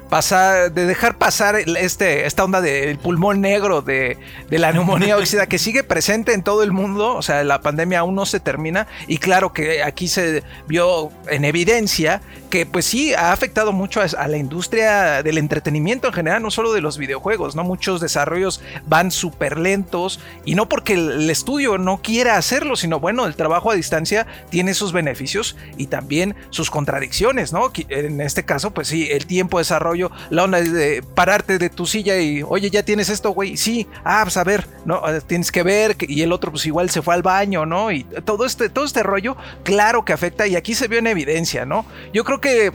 pasar, 0.09 0.71
de 0.71 0.85
dejar 0.85 1.17
pasar 1.17 1.55
este, 1.55 2.25
esta 2.25 2.43
onda 2.43 2.61
del 2.61 2.97
pulmón 2.97 3.41
negro 3.41 3.81
de, 3.81 4.17
de 4.49 4.59
la 4.59 4.71
neumonía 4.71 5.17
óxida 5.17 5.47
que 5.47 5.57
sigue 5.57 5.83
presente 5.83 6.33
en 6.33 6.43
todo 6.43 6.63
el 6.63 6.71
mundo. 6.71 7.15
O 7.15 7.21
sea, 7.21 7.43
la 7.43 7.61
pandemia 7.61 7.99
aún 7.99 8.15
no 8.15 8.25
se 8.25 8.39
termina. 8.39 8.87
Y 9.07 9.17
claro 9.17 9.53
que 9.53 9.83
aquí 9.83 10.07
se 10.07 10.43
vio 10.67 11.11
en 11.29 11.45
evidencia 11.45 12.21
que 12.49 12.65
pues 12.65 12.85
sí 12.85 13.13
ha 13.13 13.33
afectado 13.33 13.73
mucho 13.73 14.01
a, 14.01 14.27
la 14.27 14.37
industria 14.37 15.23
del 15.23 15.37
entretenimiento 15.37 16.07
en 16.07 16.13
general, 16.13 16.41
no 16.41 16.51
solo 16.51 16.71
de 16.73 16.81
los 16.81 16.97
videojuegos, 16.97 17.55
¿no? 17.55 17.63
Muchos 17.63 17.99
desarrollos 17.99 18.61
van 18.87 19.11
súper 19.11 19.57
lentos 19.57 20.19
y 20.45 20.55
no 20.55 20.69
porque 20.69 20.93
el 20.93 21.29
estudio 21.29 21.77
no 21.77 22.01
quiera 22.01 22.37
hacerlo, 22.37 22.75
sino 22.75 22.99
bueno, 22.99 23.25
el 23.25 23.35
trabajo 23.35 23.71
a 23.71 23.75
distancia 23.75 24.25
tiene 24.49 24.73
sus 24.73 24.93
beneficios 24.93 25.57
y 25.77 25.87
también 25.87 26.35
sus 26.49 26.71
contradicciones, 26.71 27.51
¿no? 27.51 27.71
En 27.89 28.21
este 28.21 28.45
caso, 28.45 28.71
pues 28.71 28.87
sí, 28.87 29.09
el 29.11 29.25
tiempo 29.25 29.57
de 29.57 29.63
desarrollo, 29.63 29.94
la 30.29 30.43
onda 30.43 30.61
de 30.61 31.03
pararte 31.15 31.57
de 31.57 31.69
tu 31.69 31.85
silla 31.85 32.19
y, 32.19 32.43
oye, 32.43 32.69
ya 32.69 32.83
tienes 32.83 33.09
esto, 33.09 33.31
güey, 33.31 33.57
sí, 33.57 33.87
ah, 34.03 34.21
pues 34.23 34.37
a 34.37 34.43
ver, 34.43 34.67
¿no? 34.85 35.01
Ah, 35.03 35.19
tienes 35.25 35.51
que 35.51 35.63
ver, 35.63 35.95
y 35.99 36.21
el 36.21 36.31
otro 36.31 36.51
pues 36.51 36.65
igual 36.65 36.89
se 36.89 37.01
fue 37.01 37.13
al 37.13 37.21
baño, 37.21 37.65
¿no? 37.65 37.91
Y 37.91 38.03
todo 38.25 38.45
este, 38.45 38.69
todo 38.69 38.85
este 38.85 39.03
rollo, 39.03 39.35
claro 39.63 40.05
que 40.05 40.13
afecta 40.13 40.47
y 40.47 40.55
aquí 40.55 40.75
se 40.75 40.87
vio 40.87 40.99
en 40.99 41.07
evidencia, 41.07 41.65
¿no? 41.65 41.85
Yo 42.13 42.23
creo 42.23 42.41
que 42.41 42.71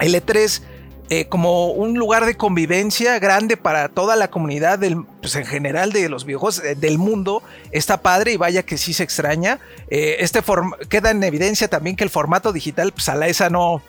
el 0.00 0.14
E3 0.14 0.62
eh, 1.10 1.26
como 1.26 1.70
un 1.70 1.94
lugar 1.94 2.26
de 2.26 2.36
convivencia 2.36 3.18
grande 3.18 3.56
para 3.56 3.88
toda 3.88 4.14
la 4.14 4.28
comunidad 4.28 4.78
del, 4.78 5.06
pues 5.22 5.36
en 5.36 5.46
general 5.46 5.90
de 5.90 6.06
los 6.10 6.26
videojuegos 6.26 6.62
eh, 6.62 6.74
del 6.74 6.98
mundo 6.98 7.42
está 7.72 8.02
padre 8.02 8.32
y 8.32 8.36
vaya 8.36 8.62
que 8.62 8.76
sí 8.76 8.92
se 8.92 9.04
extraña. 9.04 9.58
Eh, 9.88 10.16
este 10.20 10.42
queda 10.90 11.10
en 11.10 11.24
evidencia 11.24 11.68
también 11.68 11.96
que 11.96 12.04
el 12.04 12.10
formato 12.10 12.52
digital 12.52 12.92
pues 12.92 13.08
a 13.08 13.14
la 13.14 13.26
ESA 13.26 13.48
no 13.48 13.80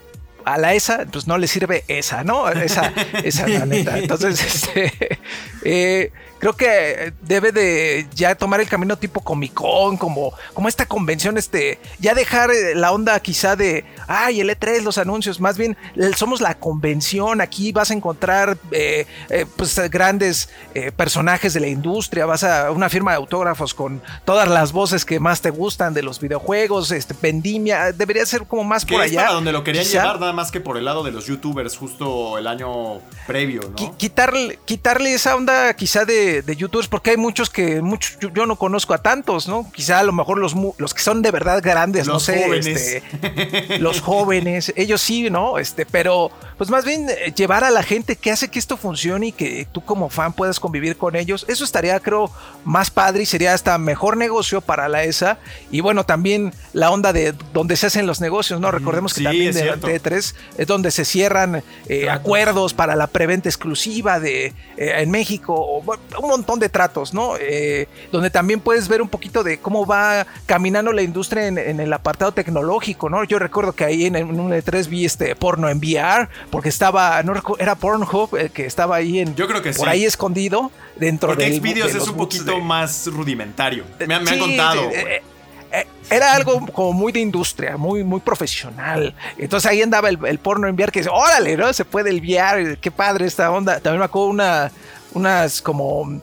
a 0.45 0.58
la 0.58 0.73
ESA 0.73 1.06
pues 1.12 1.28
no 1.28 1.38
le 1.38 1.47
sirve 1.47 1.84
esa, 1.88 2.23
¿no? 2.23 2.49
Esa, 2.49 2.93
esa 3.23 3.47
la 3.47 3.65
neta. 3.65 3.97
Entonces, 3.97 4.41
este, 5.63 6.12
creo 6.39 6.54
que 6.54 7.13
debe 7.21 7.52
de 7.52 8.08
ya 8.15 8.36
tomar 8.36 8.62
el 8.62 8.67
camino 8.67 8.97
tipo 8.97 9.21
Comic 9.21 9.54
Con, 9.54 9.97
como, 9.97 10.34
como 10.54 10.67
esta 10.67 10.86
convención, 10.86 11.38
este, 11.38 11.80
ya 11.99 12.15
dejar 12.15 12.49
eh, 12.52 12.75
la 12.75 12.91
onda 12.91 13.19
quizá 13.19 13.56
de, 13.56 13.86
ay, 14.08 14.39
el 14.41 14.49
E3, 14.49 14.82
los 14.82 14.97
anuncios, 14.97 15.39
más 15.39 15.58
bien 15.58 15.78
somos 16.15 16.41
la 16.41 16.56
convención, 16.56 17.41
aquí 17.41 17.71
vas 17.71 17.91
a 17.91 17.93
encontrar 17.93 18.58
eh, 18.71 19.06
eh, 19.30 19.45
pues 19.56 19.78
grandes 19.89 20.49
personajes 20.95 21.54
de 21.54 21.60
la 21.60 21.67
industria, 21.67 22.25
vas 22.25 22.43
a 22.43 22.71
una 22.71 22.89
firma 22.89 23.12
de 23.12 23.17
autógrafos 23.17 23.73
con 23.73 24.02
todas 24.25 24.47
las 24.47 24.71
voces 24.71 25.04
que 25.04 25.19
más 25.19 25.41
te 25.41 25.49
gustan 25.49 25.93
de 25.93 26.02
los 26.02 26.19
videojuegos, 26.19 26.91
este, 26.91 27.13
Vendimia, 27.21 27.91
debería 27.91 28.25
ser 28.25 28.45
como 28.45 28.63
más 28.63 28.86
por 28.86 29.02
allá. 29.02 29.21
para 29.21 29.34
donde 29.34 29.52
lo 29.52 29.63
querían 29.63 29.86
llevar, 29.86 30.19
nada 30.19 30.34
más 30.34 30.52
que 30.52 30.62
por 30.62 30.78
el 30.78 30.86
lado 30.86 31.04
de 31.04 31.12
los 31.12 31.25
youtubers 31.25 31.78
justo 31.78 32.38
el 32.38 32.47
año 32.47 32.99
previo, 33.28 33.62
¿no? 33.62 33.97
Quitarle, 33.97 34.60
quitarle 34.65 35.13
esa 35.13 35.36
onda 35.36 35.73
quizá 35.73 36.06
de 36.06 36.29
de, 36.42 36.56
youtubers, 36.56 36.88
porque 36.88 37.12
hay 37.12 37.18
muchos 37.18 37.50
que 37.50 37.82
muchos, 37.82 38.18
yo, 38.20 38.46
no 38.46 38.56
conozco 38.56 38.94
a 38.94 39.00
tantos, 39.00 39.48
¿no? 39.48 39.70
Quizá 39.72 40.00
a 40.00 40.04
lo 40.04 40.12
mejor 40.12 40.38
los, 40.38 40.56
los 40.78 40.94
que 40.94 41.02
son 41.02 41.22
de 41.22 41.32
verdad 41.32 41.62
grandes, 41.63 42.08
no 42.08 42.20
sé, 42.20 42.58
este, 42.58 43.04
los 43.80 44.02
jóvenes, 44.02 44.74
ellos 44.76 45.02
sí, 45.02 45.30
¿no? 45.30 45.58
Este, 45.58 45.86
pero 45.86 46.32
pues 46.58 46.70
más 46.70 46.86
bien 46.86 47.08
eh, 47.10 47.34
llevar 47.36 47.63
a 47.63 47.72
la 47.72 47.84
gente 47.84 48.15
que 48.15 48.32
hace 48.32 48.50
que 48.50 48.60
esto 48.60 48.78
funcione 48.78 49.28
y 49.28 49.32
que 49.32 49.68
tú 49.72 49.82
como 49.82 50.10
fan 50.10 50.34
puedas 50.34 50.60
convivir 50.60 50.98
con 50.98 51.15
ellos, 51.15 51.46
eso 51.48 51.63
estaría 51.63 52.00
creo 52.00 52.32
más 52.65 52.92
padre 52.92 53.24
y 53.24 53.26
sería 53.26 53.54
hasta 53.54 53.78
mejor 53.78 54.18
negocio 54.18 54.62
para 54.62 54.89
la 54.89 55.04
ESA 55.04 55.38
y 55.72 55.82
bueno, 55.82 56.06
también 56.06 56.54
la 56.74 56.92
onda 56.92 57.13
de 57.13 57.34
donde 57.54 57.76
se 57.76 57.88
hacen 57.88 58.06
los 58.06 58.22
negocios, 58.22 58.60
¿no? 58.60 58.72
Recordemos 58.72 59.13
que 59.13 59.24
también 59.24 59.54
de 59.54 59.74
T3 59.74 60.34
es 60.58 60.68
donde 60.68 60.92
se 60.92 61.06
cierran 61.06 61.63
eh, 61.88 62.10
acuerdos 62.10 62.74
para 62.74 62.96
la 62.96 63.08
preventa 63.08 63.50
exclusiva 63.50 64.20
de 64.20 64.48
eh, 64.48 64.54
en 64.78 65.12
México, 65.12 65.82
un 66.19 66.29
montón 66.29 66.60
de 66.60 66.69
tratos, 66.69 67.13
¿no? 67.13 67.36
Eh, 67.39 67.88
donde 68.12 68.29
también 68.29 68.60
puedes 68.60 68.88
ver 68.88 69.01
un 69.01 69.10
poquito 69.10 69.43
de 69.43 69.60
cómo 69.60 69.86
va 69.86 70.25
caminando 70.45 70.91
la 70.91 71.01
industria 71.01 71.47
en, 71.47 71.79
el 71.79 71.93
apartado 71.93 72.32
tecnológico, 72.32 73.10
¿no? 73.10 73.23
Yo 73.23 73.39
recuerdo 73.39 73.73
que 73.73 73.86
ahí 73.86 74.05
en, 74.05 74.15
un 74.15 74.51
E3 74.51 74.88
vi 74.88 75.05
este 75.05 75.36
porno 75.36 75.69
en 75.69 75.77
VR, 75.77 76.29
porque 76.49 76.69
estaba, 76.69 77.21
no 77.23 77.34
recuerdo, 77.34 77.62
era 77.62 77.75
Pornhub 77.75 78.36
eh, 78.36 78.49
que 78.49 78.65
estaba 78.65 78.97
ahí 78.97 79.19
en. 79.19 79.36
Yo 79.36 79.47
creo 79.47 79.62
que 79.62 79.71
por 79.71 79.89
ahí 79.89 80.05
escondido 80.05 80.71
dentro 80.97 81.36
de. 81.36 81.60
Xvideos 81.60 81.95
es 81.95 82.08
un 82.08 82.17
poquito 82.17 82.60
más 82.60 83.08
rudimentario. 83.08 83.86
Me, 84.05 84.15
han 84.15 84.25
contado. 84.39 84.89
Eh, 84.91 85.21
era 86.10 86.34
algo 86.34 86.65
como 86.67 86.93
muy 86.93 87.12
de 87.12 87.19
industria, 87.19 87.77
muy, 87.77 88.03
muy 88.03 88.19
profesional. 88.19 89.13
Entonces 89.38 89.69
ahí 89.69 89.82
andaba 89.82 90.10
el, 90.10 90.39
porno 90.39 90.67
en 90.67 90.75
que 90.91 90.99
dice, 90.99 91.12
órale, 91.12 91.55
¿no? 91.55 91.71
Se 91.73 91.86
puede 91.86 92.10
el 92.10 92.21
qué 92.79 92.91
padre 92.91 93.25
esta 93.25 93.51
onda. 93.51 93.79
También 93.79 93.99
me 93.99 94.05
acuerdo 94.05 94.29
una, 94.29 94.71
unas 95.13 95.62
como 95.62 96.21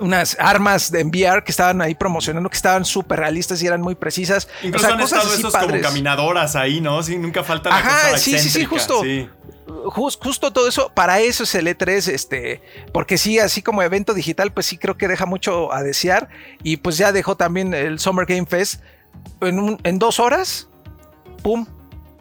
unas 0.00 0.36
armas 0.40 0.90
de 0.90 1.00
enviar 1.00 1.44
que 1.44 1.52
estaban 1.52 1.80
ahí 1.80 1.94
promocionando, 1.94 2.48
que 2.48 2.56
estaban 2.56 2.84
súper 2.84 3.20
realistas 3.20 3.62
y 3.62 3.66
eran 3.66 3.80
muy 3.80 3.94
precisas. 3.94 4.48
Incluso 4.62 4.92
han 4.92 5.00
estado 5.00 5.32
esos 5.32 5.54
como 5.54 5.80
caminadoras 5.80 6.56
ahí, 6.56 6.80
¿no? 6.80 7.02
Sí, 7.02 7.16
nunca 7.16 7.42
falta 7.44 7.70
la 7.70 7.76
Ajá, 7.76 8.18
sí, 8.18 8.38
sí, 8.38 8.50
sí, 8.50 8.64
justo. 8.64 9.02
justo 9.86 10.52
todo 10.52 10.68
eso, 10.68 10.90
para 10.94 11.20
eso 11.20 11.44
es 11.44 11.54
el 11.54 11.66
E3, 11.66 12.08
este, 12.08 12.62
porque 12.92 13.18
sí, 13.18 13.38
así 13.38 13.62
como 13.62 13.82
evento 13.82 14.14
digital, 14.14 14.52
pues 14.52 14.66
sí 14.66 14.78
creo 14.78 14.96
que 14.96 15.08
deja 15.08 15.26
mucho 15.26 15.72
a 15.72 15.82
desear. 15.82 16.28
Y 16.62 16.78
pues 16.78 16.98
ya 16.98 17.12
dejó 17.12 17.36
también 17.36 17.74
el 17.74 17.98
Summer 17.98 18.26
Game 18.26 18.46
Fest 18.46 18.80
en, 19.40 19.78
en 19.82 19.98
dos 19.98 20.18
horas, 20.18 20.68
pum, 21.42 21.66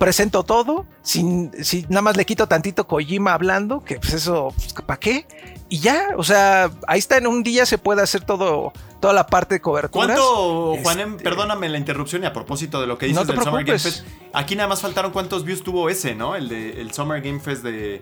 presento 0.04 0.44
todo, 0.44 0.86
sin, 1.02 1.50
sin, 1.64 1.86
nada 1.88 2.02
más 2.02 2.18
le 2.18 2.26
quito 2.26 2.46
tantito 2.46 2.86
Kojima 2.86 3.34
hablando, 3.34 3.86
que 3.86 4.02
pues 4.02 4.12
eso, 4.12 4.54
pues, 4.54 4.74
¿para 4.86 5.00
qué? 5.00 5.26
Y 5.70 5.80
ya, 5.80 6.10
o 6.18 6.26
sea, 6.26 6.70
ahí 6.88 7.00
está, 7.00 7.16
en 7.16 7.26
un 7.26 7.42
día 7.42 7.66
se 7.66 7.78
puede 7.78 8.02
hacer 8.02 8.20
todo, 8.26 8.74
toda 9.00 9.14
la 9.14 9.28
parte 9.28 9.56
de 9.56 9.62
cobertura. 9.62 10.08
¿Cuánto, 10.08 10.76
Juanem, 10.84 11.12
este, 11.12 11.24
perdóname 11.24 11.70
la 11.70 11.78
interrupción 11.78 12.24
y 12.24 12.26
a 12.26 12.34
propósito 12.34 12.82
de 12.82 12.88
lo 12.88 12.98
que 12.98 13.06
dices 13.06 13.26
del 13.26 13.42
Summer 13.42 13.64
Game 13.64 13.80
Fest, 13.80 14.06
aquí 14.34 14.58
nada 14.58 14.68
más 14.68 14.82
faltaron 14.82 15.14
cuántos 15.14 15.46
views 15.46 15.64
tuvo 15.64 15.90
ese, 15.90 16.16
¿no? 16.16 16.36
El 16.36 16.50
de 16.50 16.82
el 16.82 16.92
Summer 16.92 17.22
Game 17.22 17.40
Fest 17.40 17.64
de, 17.64 18.02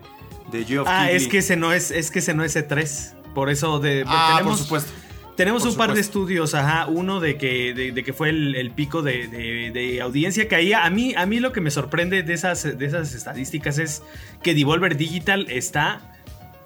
de 0.50 0.84
Ah, 0.86 1.08
es 1.08 1.28
que 1.28 1.38
ese 1.38 1.54
no 1.54 1.72
es, 1.72 1.92
es 1.92 2.10
que 2.10 2.18
ese 2.18 2.34
no 2.34 2.42
es 2.42 2.56
E3. 2.56 3.14
Por 3.32 3.48
eso 3.48 3.78
de, 3.78 4.04
ah, 4.08 4.40
por 4.42 4.56
supuesto. 4.56 4.90
Tenemos 5.36 5.62
Por 5.62 5.70
un 5.72 5.76
par 5.78 5.94
de 5.94 6.00
estudios, 6.00 6.54
ajá. 6.54 6.86
Uno 6.86 7.18
de 7.18 7.38
que, 7.38 7.72
de, 7.72 7.92
de 7.92 8.04
que 8.04 8.12
fue 8.12 8.28
el, 8.28 8.54
el 8.54 8.70
pico 8.70 9.00
de, 9.02 9.28
de- 9.28 9.70
de 9.72 10.00
audiencia 10.02 10.46
que 10.46 10.54
ahí. 10.54 10.72
A 10.74 10.88
mí, 10.90 11.14
a 11.16 11.24
mí 11.24 11.40
lo 11.40 11.52
que 11.52 11.60
me 11.62 11.70
sorprende 11.70 12.22
de 12.22 12.34
esas, 12.34 12.78
de 12.78 12.84
esas 12.84 13.14
estadísticas 13.14 13.78
es 13.78 14.02
que 14.42 14.54
Devolver 14.54 14.96
Digital 14.96 15.46
está. 15.48 16.00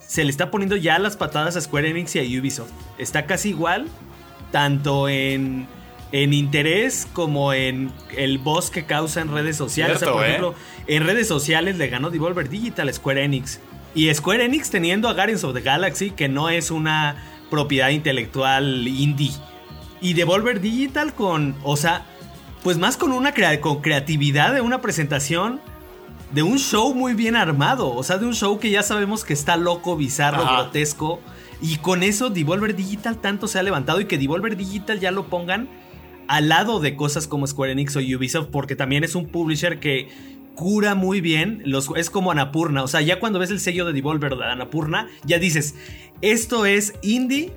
Se 0.01 0.25
le 0.25 0.31
está 0.31 0.51
poniendo 0.51 0.77
ya 0.77 0.99
las 0.99 1.17
patadas 1.17 1.57
a 1.57 1.61
Square 1.61 1.91
Enix 1.91 2.17
y 2.17 2.19
a 2.19 2.41
Ubisoft. 2.41 2.71
Está 2.99 3.27
casi 3.27 3.51
igual, 3.51 3.87
tanto 4.53 5.09
en, 5.09 5.67
en 6.13 6.33
interés 6.35 7.07
como 7.13 7.53
en 7.53 7.93
el 8.17 8.39
voz 8.39 8.71
que 8.71 8.85
causa 8.85 9.21
en 9.21 9.33
redes 9.33 9.57
sociales. 9.57 9.99
Cierto, 9.99 10.17
o 10.17 10.19
sea, 10.19 10.23
por 10.23 10.27
¿eh? 10.27 10.29
ejemplo, 10.29 10.55
en 10.87 11.05
redes 11.05 11.29
sociales 11.29 11.77
le 11.79 11.89
ganó 11.89 12.11
Devolver 12.11 12.49
Digital 12.49 12.89
a 12.89 12.93
Square 12.93 13.25
Enix. 13.25 13.61
Y 13.95 14.13
Square 14.13 14.45
Enix 14.45 14.71
teniendo 14.71 15.09
a 15.09 15.15
Guardians 15.15 15.43
of 15.45 15.55
the 15.55 15.61
Galaxy, 15.61 16.11
que 16.11 16.29
no 16.29 16.51
es 16.51 16.71
una 16.71 17.17
propiedad 17.51 17.91
intelectual 17.91 18.87
indie. 18.89 19.33
Y 20.01 20.13
Devolver 20.15 20.61
Digital 20.61 21.15
con, 21.15 21.55
o 21.63 21.77
sea, 21.77 22.05
pues 22.63 22.79
más 22.79 22.97
con 22.97 23.13
una 23.13 23.33
crea- 23.33 23.61
con 23.61 23.81
creatividad 23.81 24.53
de 24.55 24.61
una 24.61 24.81
presentación 24.81 25.61
de 26.33 26.43
un 26.43 26.59
show 26.59 26.95
muy 26.95 27.15
bien 27.15 27.37
armado. 27.37 27.95
O 27.95 28.03
sea, 28.03 28.19
de 28.19 28.27
un 28.27 28.35
show 28.35 28.59
que 28.59 28.71
ya 28.71 28.83
sabemos 28.83 29.25
que 29.25 29.33
está 29.33 29.57
loco, 29.57 29.97
bizarro, 29.97 30.43
Ajá. 30.43 30.63
grotesco. 30.63 31.21
Y 31.63 31.77
con 31.77 32.03
eso 32.03 32.29
Devolver 32.31 32.75
Digital 32.77 33.19
tanto 33.21 33.49
se 33.49 33.59
ha 33.59 33.63
levantado 33.63 34.01
y 34.01 34.05
que 34.07 34.19
Devolver 34.19 34.57
Digital 34.57 35.01
ya 35.01 35.11
lo 35.11 35.27
pongan 35.29 35.69
al 36.29 36.49
lado 36.49 36.81
de 36.81 36.97
cosas 36.97 37.29
como 37.29 37.47
Square 37.47 37.73
Enix 37.73 37.95
o 37.97 38.01
Ubisoft, 38.01 38.49
porque 38.51 38.75
también 38.77 39.05
es 39.05 39.15
un 39.15 39.27
publisher 39.29 39.79
que 39.79 40.09
cura 40.57 40.95
muy 40.97 41.21
bien, 41.21 41.63
los, 41.65 41.91
es 41.97 42.11
como 42.11 42.33
Anapurna, 42.33 42.83
o 42.83 42.89
sea, 42.89 43.01
ya 43.03 43.21
cuando 43.21 43.39
ves 43.39 43.51
el 43.53 43.61
sello 43.61 43.85
de 43.85 43.93
Devolver 43.93 44.35
de 44.37 44.45
Anapurna, 44.47 45.07
ya 45.25 45.39
dices, 45.39 45.77
esto 46.23 46.67
es 46.67 46.95
indie 47.03 47.53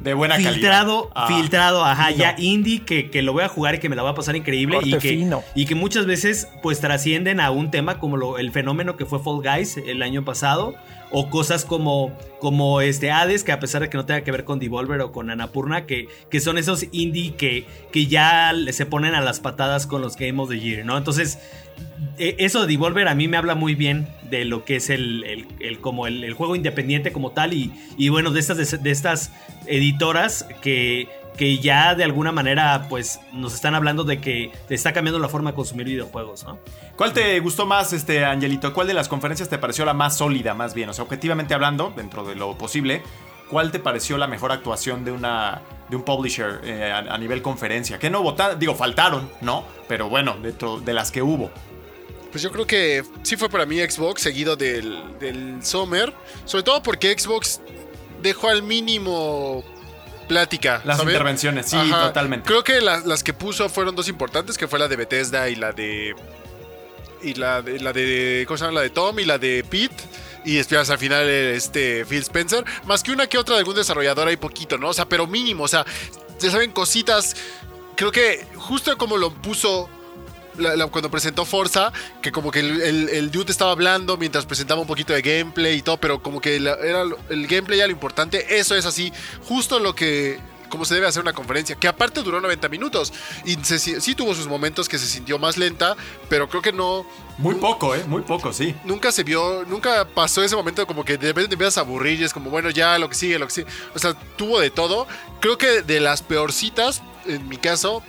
De 0.00 0.14
buena 0.14 0.36
filtrado, 0.36 1.08
calidad. 1.08 1.12
Ah, 1.14 1.26
filtrado, 1.40 1.84
ajá, 1.84 2.06
fino. 2.08 2.18
ya 2.18 2.34
indie 2.38 2.80
que, 2.84 3.08
que 3.10 3.22
lo 3.22 3.32
voy 3.32 3.42
a 3.44 3.48
jugar 3.48 3.76
y 3.76 3.78
que 3.78 3.88
me 3.88 3.96
la 3.96 4.02
va 4.02 4.10
a 4.10 4.14
pasar 4.14 4.36
increíble 4.36 4.78
y 4.84 4.90
que, 4.98 5.00
fino. 5.00 5.42
y 5.54 5.64
que 5.66 5.74
muchas 5.74 6.06
veces 6.06 6.46
pues 6.62 6.78
trascienden 6.80 7.40
a 7.40 7.50
un 7.50 7.70
tema 7.70 7.98
como 7.98 8.16
lo- 8.16 8.38
el 8.38 8.50
fenómeno 8.52 8.96
que 8.96 9.06
fue 9.06 9.18
Fall 9.20 9.42
Guys 9.42 9.76
el 9.78 10.02
año 10.02 10.24
pasado 10.24 10.74
o 11.14 11.28
cosas 11.30 11.64
como, 11.64 12.10
como 12.40 12.80
este 12.80 13.10
Hades 13.10 13.44
que 13.44 13.52
a 13.52 13.60
pesar 13.60 13.82
de 13.82 13.90
que 13.90 13.96
no 13.96 14.04
tenga 14.06 14.22
que 14.24 14.32
ver 14.32 14.44
con 14.44 14.58
Devolver 14.58 15.00
o 15.02 15.12
con 15.12 15.30
Anapurna 15.30 15.86
que, 15.86 16.08
que 16.30 16.40
son 16.40 16.58
esos 16.58 16.86
indie 16.90 17.34
que, 17.36 17.66
que 17.92 18.06
ya 18.06 18.52
le- 18.52 18.72
se 18.72 18.84
ponen 18.86 19.14
a 19.14 19.20
las 19.20 19.38
patadas 19.40 19.86
con 19.86 20.00
los 20.02 20.16
Game 20.16 20.40
of 20.42 20.48
the 20.50 20.58
Year, 20.58 20.84
¿no? 20.84 20.98
Entonces 20.98 21.38
eso 22.18 22.60
de 22.62 22.66
Devolver 22.66 23.08
a 23.08 23.14
mí 23.14 23.28
me 23.28 23.36
habla 23.36 23.54
muy 23.54 23.74
bien 23.74 24.08
de 24.30 24.44
lo 24.44 24.64
que 24.64 24.76
es 24.76 24.90
el, 24.90 25.46
el- 25.60 25.78
como 25.80 26.06
el, 26.06 26.32
juego 26.34 26.56
independiente 26.56 27.12
como 27.12 27.32
tal 27.32 27.52
y, 27.52 27.72
y 27.96 28.08
bueno, 28.08 28.30
de 28.30 28.40
estas, 28.40 28.82
de 28.82 28.90
estas 28.90 29.30
editoras 29.66 30.46
que, 30.62 31.08
que 31.36 31.58
ya 31.58 31.94
de 31.94 32.04
alguna 32.04 32.32
manera 32.32 32.86
pues 32.88 33.20
nos 33.32 33.54
están 33.54 33.74
hablando 33.74 34.04
de 34.04 34.20
que 34.20 34.52
está 34.68 34.92
cambiando 34.92 35.18
la 35.18 35.28
forma 35.28 35.50
de 35.50 35.56
consumir 35.56 35.86
videojuegos, 35.86 36.44
¿no? 36.44 36.58
¿Cuál 36.96 37.12
te 37.12 37.38
gustó 37.40 37.66
más, 37.66 37.92
este 37.92 38.24
Angelito? 38.24 38.72
¿Cuál 38.74 38.86
de 38.86 38.94
las 38.94 39.08
conferencias 39.08 39.48
te 39.48 39.58
pareció 39.58 39.84
la 39.84 39.94
más 39.94 40.16
sólida, 40.16 40.54
más 40.54 40.74
bien? 40.74 40.88
O 40.88 40.92
sea, 40.94 41.04
objetivamente 41.04 41.54
hablando, 41.54 41.92
dentro 41.96 42.24
de 42.24 42.34
lo 42.36 42.56
posible, 42.58 43.02
¿cuál 43.50 43.70
te 43.72 43.78
pareció 43.80 44.18
la 44.18 44.26
mejor 44.26 44.52
actuación 44.52 45.04
de 45.04 45.12
una 45.12 45.62
de 45.90 45.96
un 45.96 46.04
publisher 46.04 46.60
eh, 46.64 46.90
a, 46.92 46.98
a 46.98 47.18
nivel 47.18 47.42
conferencia? 47.42 47.98
Que 47.98 48.08
no 48.10 48.22
votaron, 48.22 48.58
digo, 48.58 48.74
faltaron, 48.74 49.28
¿no? 49.40 49.64
Pero 49.88 50.08
bueno, 50.08 50.36
dentro 50.42 50.80
de 50.80 50.92
las 50.92 51.10
que 51.10 51.22
hubo. 51.22 51.50
Pues 52.32 52.42
yo 52.42 52.50
creo 52.50 52.66
que 52.66 53.04
sí 53.22 53.36
fue 53.36 53.48
para 53.48 53.66
mí 53.66 53.78
Xbox, 53.78 54.22
seguido 54.22 54.56
del, 54.56 54.98
del 55.20 55.64
Summer. 55.64 56.12
Sobre 56.46 56.64
todo 56.64 56.82
porque 56.82 57.16
Xbox 57.16 57.60
dejó 58.22 58.48
al 58.48 58.62
mínimo 58.62 59.62
plática. 60.28 60.80
Las 60.84 60.96
¿sabes? 60.98 61.12
intervenciones, 61.12 61.66
sí, 61.66 61.76
Ajá. 61.76 62.06
totalmente. 62.08 62.46
Creo 62.46 62.64
que 62.64 62.80
la- 62.80 63.00
las 63.00 63.22
que 63.22 63.34
puso 63.34 63.68
fueron 63.68 63.94
dos 63.94 64.08
importantes, 64.08 64.56
que 64.56 64.66
fue 64.66 64.78
la 64.78 64.88
de 64.88 64.96
Bethesda 64.96 65.48
y 65.50 65.56
la 65.56 65.72
de. 65.72 66.14
Y 67.22 67.34
la 67.34 67.60
de. 67.62 67.78
La 67.80 67.92
de 67.92 68.44
¿Cómo 68.48 68.56
se 68.56 68.64
llama? 68.64 68.76
La 68.76 68.80
de 68.82 68.90
Tom 68.90 69.18
y 69.20 69.24
la 69.24 69.36
de 69.38 69.62
Pete. 69.68 69.94
Y 70.44 70.54
después 70.56 70.88
al 70.90 70.98
final 70.98 71.28
este 71.28 72.04
Phil 72.06 72.22
Spencer. 72.22 72.64
Más 72.84 73.02
que 73.02 73.12
una 73.12 73.26
que 73.28 73.38
otra 73.38 73.54
de 73.54 73.60
algún 73.60 73.76
desarrollador 73.76 74.26
hay 74.26 74.36
poquito, 74.36 74.78
¿no? 74.78 74.88
O 74.88 74.94
sea, 74.94 75.04
pero 75.06 75.26
mínimo. 75.26 75.64
O 75.64 75.68
sea, 75.68 75.84
ya 76.40 76.50
saben, 76.50 76.72
cositas. 76.72 77.36
Creo 77.94 78.10
que 78.10 78.46
justo 78.56 78.96
como 78.96 79.18
lo 79.18 79.30
puso 79.34 79.88
la- 80.56 80.76
la- 80.76 80.86
cuando 80.88 81.10
presentó 81.10 81.44
Forza, 81.44 81.92
que 82.20 82.32
como 82.32 82.50
que 82.50 82.60
el, 82.60 82.80
el- 82.82 83.08
el 83.08 83.30
dude 83.30 83.50
estaba 83.52 83.72
hablando 83.72 84.16
mientras 84.16 84.46
presentaba 84.46 84.80
un 84.80 84.86
poquito 84.86 85.12
de 85.12 85.22
gameplay 85.22 85.78
y 85.78 85.82
todo, 85.82 85.96
pero 85.98 86.22
como 86.22 86.40
que 86.40 86.58
la- 86.60 86.74
era 86.74 87.02
el 87.30 87.46
gameplay 87.46 87.78
era 87.78 87.86
lo 87.88 87.92
importante. 87.92 88.58
Eso 88.58 88.74
es 88.74 88.86
así, 88.86 89.12
justo 89.46 89.78
lo 89.78 89.94
que 89.94 90.38
como 90.68 90.86
se 90.86 90.94
debe 90.94 91.06
hacer 91.06 91.20
una 91.20 91.34
conferencia, 91.34 91.76
que 91.76 91.86
aparte 91.86 92.22
duró 92.22 92.40
90 92.40 92.66
minutos 92.70 93.12
y 93.44 93.56
se- 93.62 93.78
sí, 94.00 94.14
tuvo 94.14 94.34
sus 94.34 94.46
momentos 94.46 94.88
que 94.88 94.98
se 94.98 95.06
sintió 95.06 95.38
más 95.38 95.58
lenta, 95.58 95.96
pero 96.30 96.48
creo 96.48 96.62
que 96.62 96.72
no 96.72 97.04
Muy 97.36 97.56
poco, 97.56 97.94
¿eh? 97.94 98.02
Muy 98.06 98.22
poco, 98.22 98.54
sí. 98.54 98.74
nunca 98.86 99.12
se 99.12 99.22
vio, 99.22 99.66
nunca 99.66 100.06
pasó 100.08 100.42
ese 100.42 100.56
momento 100.56 100.86
como 100.86 101.04
que 101.04 101.18
de 101.18 101.26
repente 101.28 101.48
te 101.48 101.54
empiezas 101.56 101.76
a 101.76 101.82
aburrir 101.82 102.18
y 102.18 102.24
es 102.24 102.32
como, 102.32 102.48
bueno, 102.48 102.70
ya 102.70 102.98
lo 102.98 103.10
que 103.10 103.14
sigue, 103.16 103.38
lo 103.38 103.46
que 103.48 103.52
sigue. 103.52 103.66
O 103.94 103.98
sea, 103.98 104.14
tuvo 104.36 104.60
de 104.60 104.70
todo. 104.70 105.06
Creo 105.40 105.58
que 105.58 105.82
de 105.82 106.00
las 106.00 106.22
peorcitas, 106.22 107.02
en 107.26 107.46
mi 107.50 107.58
caso, 107.58 108.02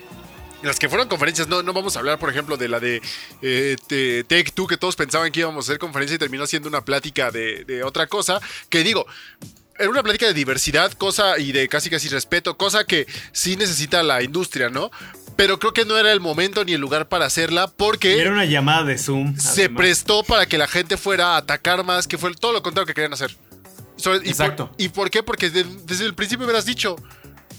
las 0.63 0.79
que 0.79 0.89
fueron 0.89 1.07
conferencias, 1.07 1.47
no, 1.47 1.61
no 1.63 1.73
vamos 1.73 1.95
a 1.95 1.99
hablar, 1.99 2.17
por 2.19 2.29
ejemplo, 2.29 2.57
de 2.57 2.67
la 2.67 2.79
de 2.79 3.01
eh, 3.41 4.23
Take 4.27 4.51
Two, 4.53 4.67
que 4.67 4.77
todos 4.77 4.95
pensaban 4.95 5.31
que 5.31 5.41
íbamos 5.41 5.65
a 5.65 5.71
hacer 5.71 5.79
conferencia 5.79 6.15
y 6.15 6.17
terminó 6.17 6.45
siendo 6.47 6.69
una 6.69 6.83
plática 6.83 7.31
de, 7.31 7.63
de 7.65 7.83
otra 7.83 8.07
cosa. 8.07 8.39
Que 8.69 8.83
digo, 8.83 9.05
era 9.77 9.89
una 9.89 10.03
plática 10.03 10.25
de 10.27 10.33
diversidad, 10.33 10.91
cosa 10.93 11.37
y 11.37 11.51
de 11.51 11.67
casi 11.67 11.89
casi 11.89 12.07
respeto, 12.09 12.57
cosa 12.57 12.85
que 12.85 13.07
sí 13.31 13.55
necesita 13.55 14.03
la 14.03 14.23
industria, 14.23 14.69
¿no? 14.69 14.91
Pero 15.35 15.57
creo 15.57 15.73
que 15.73 15.83
no 15.83 15.97
era 15.97 16.11
el 16.11 16.19
momento 16.19 16.63
ni 16.63 16.73
el 16.73 16.81
lugar 16.81 17.07
para 17.09 17.25
hacerla 17.25 17.67
porque 17.67 18.21
era 18.21 18.31
una 18.31 18.45
llamada 18.45 18.83
de 18.83 18.99
Zoom. 18.99 19.35
se 19.35 19.63
además. 19.63 19.77
prestó 19.79 20.23
para 20.23 20.45
que 20.45 20.59
la 20.59 20.67
gente 20.67 20.95
fuera 20.95 21.33
a 21.33 21.37
atacar 21.37 21.83
más, 21.83 22.07
que 22.07 22.19
fue 22.19 22.31
todo 22.35 22.53
lo 22.53 22.61
contrario 22.61 22.85
que 22.85 22.93
querían 22.93 23.13
hacer. 23.13 23.35
Y 24.23 24.29
Exacto. 24.29 24.67
Por, 24.69 24.75
¿Y 24.81 24.89
por 24.89 25.09
qué? 25.09 25.23
Porque 25.23 25.49
de- 25.49 25.63
desde 25.85 26.05
el 26.05 26.13
principio 26.13 26.39
me 26.45 26.51
hubieras 26.51 26.65
dicho, 26.65 26.95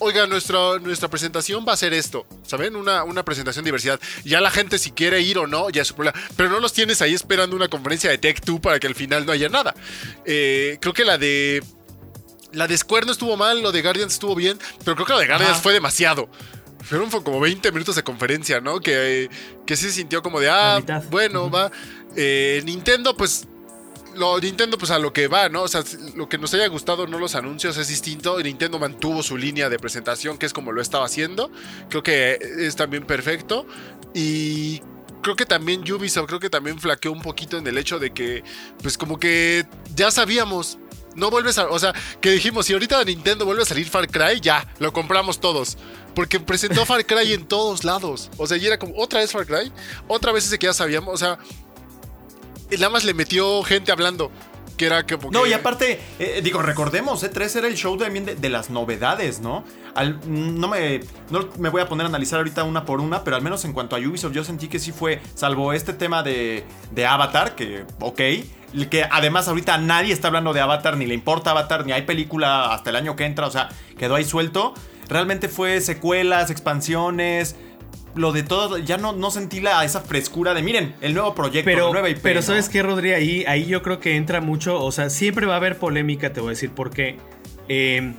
oiga, 0.04 0.26
nuestra, 0.26 0.78
nuestra 0.80 1.08
presentación 1.08 1.64
va 1.66 1.72
a 1.72 1.76
ser 1.76 1.94
esto, 1.94 2.26
¿saben? 2.46 2.76
Una, 2.76 3.04
una 3.04 3.24
presentación 3.24 3.64
de 3.64 3.68
diversidad. 3.68 3.98
Ya 4.24 4.40
la 4.40 4.50
gente 4.50 4.78
si 4.78 4.90
quiere 4.90 5.20
ir 5.20 5.38
o 5.38 5.46
no, 5.46 5.70
ya 5.70 5.82
es 5.82 5.88
su 5.88 5.94
problema. 5.94 6.18
Pero 6.36 6.50
no 6.50 6.60
los 6.60 6.72
tienes 6.72 7.02
ahí 7.02 7.14
esperando 7.14 7.56
una 7.56 7.68
conferencia 7.68 8.10
de 8.10 8.18
Tech 8.18 8.44
2 8.44 8.60
para 8.60 8.78
que 8.78 8.86
al 8.86 8.94
final 8.94 9.26
no 9.26 9.32
haya 9.32 9.48
nada. 9.48 9.74
Eh, 10.24 10.78
creo 10.80 10.92
que 10.94 11.04
la 11.04 11.18
de... 11.18 11.62
La 12.52 12.68
de 12.68 12.78
Square 12.78 13.06
no 13.06 13.12
estuvo 13.12 13.36
mal, 13.36 13.62
lo 13.62 13.72
de 13.72 13.82
Guardians 13.82 14.12
estuvo 14.12 14.36
bien, 14.36 14.56
pero 14.84 14.94
creo 14.94 15.06
que 15.06 15.12
lo 15.12 15.18
de 15.18 15.26
Guardians 15.26 15.54
Ajá. 15.54 15.60
fue 15.60 15.72
demasiado. 15.72 16.28
Fueron 16.84 17.10
fue 17.10 17.24
como 17.24 17.40
20 17.40 17.72
minutos 17.72 17.96
de 17.96 18.04
conferencia, 18.04 18.60
¿no? 18.60 18.78
Que, 18.78 19.28
que 19.66 19.76
sí 19.76 19.86
se 19.86 19.92
sintió 19.92 20.22
como 20.22 20.38
de, 20.38 20.50
ah, 20.50 20.80
bueno, 21.10 21.50
va. 21.50 21.72
Eh, 22.14 22.62
Nintendo, 22.64 23.16
pues, 23.16 23.48
lo 24.16 24.38
Nintendo, 24.40 24.79
pues 24.79 24.90
a 24.90 24.98
lo 24.98 25.12
que 25.12 25.29
va, 25.29 25.48
¿no? 25.48 25.62
O 25.62 25.68
sea, 25.68 25.83
lo 26.14 26.29
que 26.29 26.38
nos 26.38 26.53
haya 26.55 26.66
gustado, 26.68 27.07
no 27.07 27.18
los 27.18 27.35
anuncios, 27.35 27.77
es 27.77 27.88
distinto. 27.88 28.40
Nintendo 28.40 28.79
mantuvo 28.79 29.22
su 29.22 29.37
línea 29.37 29.68
de 29.68 29.79
presentación, 29.79 30.38
que 30.38 30.46
es 30.46 30.53
como 30.53 30.72
lo 30.72 30.81
estaba 30.81 31.07
haciendo. 31.07 31.50
Creo 31.88 32.03
que 32.03 32.38
es 32.59 32.77
también 32.77 33.05
perfecto. 33.07 33.66
Y 34.14 34.81
creo 35.22 35.37
que 35.37 35.46
también 35.46 35.81
Ubisoft, 35.90 36.27
creo 36.27 36.40
que 36.40 36.50
también 36.50 36.79
flaqueó 36.79 37.11
un 37.11 37.22
poquito 37.22 37.57
en 37.59 37.66
el 37.66 37.79
hecho 37.79 37.98
de 37.98 38.12
que, 38.12 38.44
pues 38.83 38.96
como 38.96 39.18
que 39.18 39.66
ya 39.94 40.11
sabíamos. 40.11 40.79
No 41.16 41.31
vuelves 41.31 41.59
a. 41.59 41.68
O 41.68 41.79
sea, 41.79 41.92
que 42.20 42.33
dijimos, 42.33 42.66
si 42.66 42.72
ahorita 42.72 43.03
Nintendo 43.05 43.44
vuelve 43.44 43.62
a 43.62 43.66
salir 43.66 43.88
Far 43.88 44.09
Cry, 44.09 44.40
ya, 44.40 44.66
lo 44.81 44.92
compramos 44.92 45.40
todos. 45.40 45.79
Porque 46.14 46.40
presentó 46.40 46.85
Far 46.87 47.07
Cry 47.07 47.33
en 47.33 47.46
todos 47.46 47.85
lados. 47.85 48.31
O 48.37 48.46
sea, 48.46 48.57
y 48.57 48.66
era 48.66 48.79
como, 48.79 48.94
otra 48.96 49.20
vez 49.20 49.31
Far 49.31 49.46
Cry, 49.46 49.72
otra 50.09 50.33
vez 50.33 50.44
ese 50.46 50.59
que 50.59 50.66
ya 50.66 50.74
sabíamos. 50.74 51.14
O 51.14 51.16
sea, 51.16 51.38
nada 52.76 52.90
más 52.90 53.04
le 53.04 53.14
metió 53.14 53.62
gente 53.62 53.92
hablando. 53.92 54.30
Que 54.76 54.87
era 54.87 55.06
como 55.06 55.30
No, 55.30 55.44
que- 55.44 55.50
y 55.50 55.52
aparte, 55.52 56.00
eh, 56.18 56.40
digo, 56.42 56.60
recordemos, 56.60 57.22
E3 57.22 57.54
era 57.58 57.68
el 57.68 57.76
show 57.76 57.96
también 57.96 58.24
de, 58.24 58.34
de 58.34 58.48
las 58.48 58.70
novedades, 58.70 59.38
¿no? 59.38 59.64
Al- 59.94 60.18
no, 60.26 60.66
me, 60.66 60.98
no 61.30 61.48
me 61.58 61.68
voy 61.68 61.80
a 61.80 61.88
poner 61.88 62.06
a 62.06 62.08
analizar 62.08 62.38
ahorita 62.40 62.64
una 62.64 62.84
por 62.84 63.00
una, 63.00 63.22
pero 63.22 63.37
al 63.37 63.42
menos 63.42 63.64
en 63.64 63.72
cuanto 63.72 63.94
a 63.94 64.00
Ubisoft, 64.00 64.32
yo 64.32 64.42
sentí 64.42 64.66
que 64.66 64.80
sí 64.80 64.90
fue, 64.90 65.20
salvo 65.37 65.72
este 65.72 65.92
tema 65.92 66.24
de, 66.24 66.64
de 66.90 67.06
Avatar, 67.06 67.54
que, 67.54 67.84
ok, 68.00 68.20
que 68.90 69.06
además 69.08 69.46
ahorita 69.46 69.78
nadie 69.78 70.12
está 70.12 70.26
hablando 70.26 70.52
de 70.52 70.60
Avatar, 70.60 70.96
ni 70.96 71.06
le 71.06 71.14
importa 71.14 71.52
Avatar, 71.52 71.87
ni 71.87 71.92
hay 71.92 72.02
película 72.02 72.74
hasta 72.74 72.90
el 72.90 72.96
año 72.96 73.14
que 73.14 73.26
entra, 73.26 73.46
o 73.46 73.52
sea, 73.52 73.68
quedó 73.96 74.16
ahí 74.16 74.24
suelto. 74.24 74.74
Realmente 75.08 75.48
fue 75.48 75.80
secuelas, 75.82 76.50
expansiones. 76.50 77.54
Lo 78.16 78.33
de 78.33 78.42
todo, 78.42 78.79
ya 78.79 78.96
no, 78.96 79.12
no 79.12 79.31
sentí 79.31 79.61
la, 79.61 79.85
esa 79.85 80.00
frescura 80.00 80.55
de, 80.55 80.62
miren, 80.62 80.94
el 81.00 81.14
nuevo 81.14 81.35
proyecto, 81.35 81.68
la 81.70 81.77
Pero, 81.77 81.92
nueva 81.92 82.09
IP. 82.11 82.18
pero 82.22 82.37
¿no? 82.37 82.42
¿sabes 82.42 82.68
qué, 82.68 82.83
Rodri? 82.83 83.12
Ahí, 83.12 83.44
ahí 83.46 83.66
yo 83.66 83.83
creo 83.83 83.98
que 83.98 84.16
entra 84.16 84.40
mucho, 84.40 84.83
o 84.83 84.92
sea, 84.92 85.11
siempre 85.11 85.46
va 85.46 85.55
a 85.55 85.57
haber 85.57 85.79
polémica, 85.79 86.33
te 86.33 86.40
voy 86.40 86.48
a 86.48 86.50
decir 86.50 86.70
por 86.70 86.90
qué. 86.90 87.16
Eh, 87.68 88.12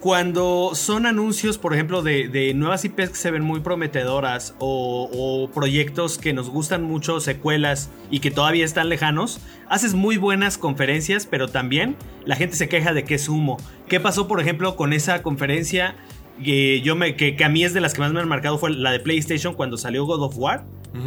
cuando 0.00 0.72
son 0.74 1.06
anuncios, 1.06 1.58
por 1.58 1.74
ejemplo, 1.74 2.02
de, 2.02 2.28
de 2.28 2.54
nuevas 2.54 2.84
IPs 2.84 3.08
que 3.10 3.16
se 3.16 3.32
ven 3.32 3.42
muy 3.42 3.60
prometedoras 3.60 4.54
o, 4.60 5.10
o 5.12 5.50
proyectos 5.50 6.18
que 6.18 6.32
nos 6.32 6.50
gustan 6.50 6.84
mucho, 6.84 7.18
secuelas 7.18 7.90
y 8.08 8.20
que 8.20 8.30
todavía 8.30 8.64
están 8.64 8.88
lejanos, 8.90 9.40
haces 9.68 9.94
muy 9.94 10.16
buenas 10.16 10.56
conferencias, 10.56 11.26
pero 11.26 11.48
también 11.48 11.96
la 12.24 12.36
gente 12.36 12.54
se 12.54 12.68
queja 12.68 12.92
de 12.92 13.02
que 13.04 13.16
es 13.16 13.28
humo. 13.28 13.56
¿Qué 13.88 13.98
pasó, 13.98 14.28
por 14.28 14.40
ejemplo, 14.40 14.76
con 14.76 14.92
esa 14.92 15.20
conferencia 15.22 15.96
que 16.42 16.80
yo 16.80 16.96
me 16.96 17.16
que, 17.16 17.36
que 17.36 17.44
a 17.44 17.48
mí 17.48 17.64
es 17.64 17.74
de 17.74 17.80
las 17.80 17.94
que 17.94 18.00
más 18.00 18.12
me 18.12 18.20
han 18.20 18.28
marcado 18.28 18.58
fue 18.58 18.70
la 18.70 18.90
de 18.90 19.00
PlayStation 19.00 19.54
cuando 19.54 19.76
salió 19.76 20.04
God 20.04 20.22
of 20.22 20.38
War 20.38 20.66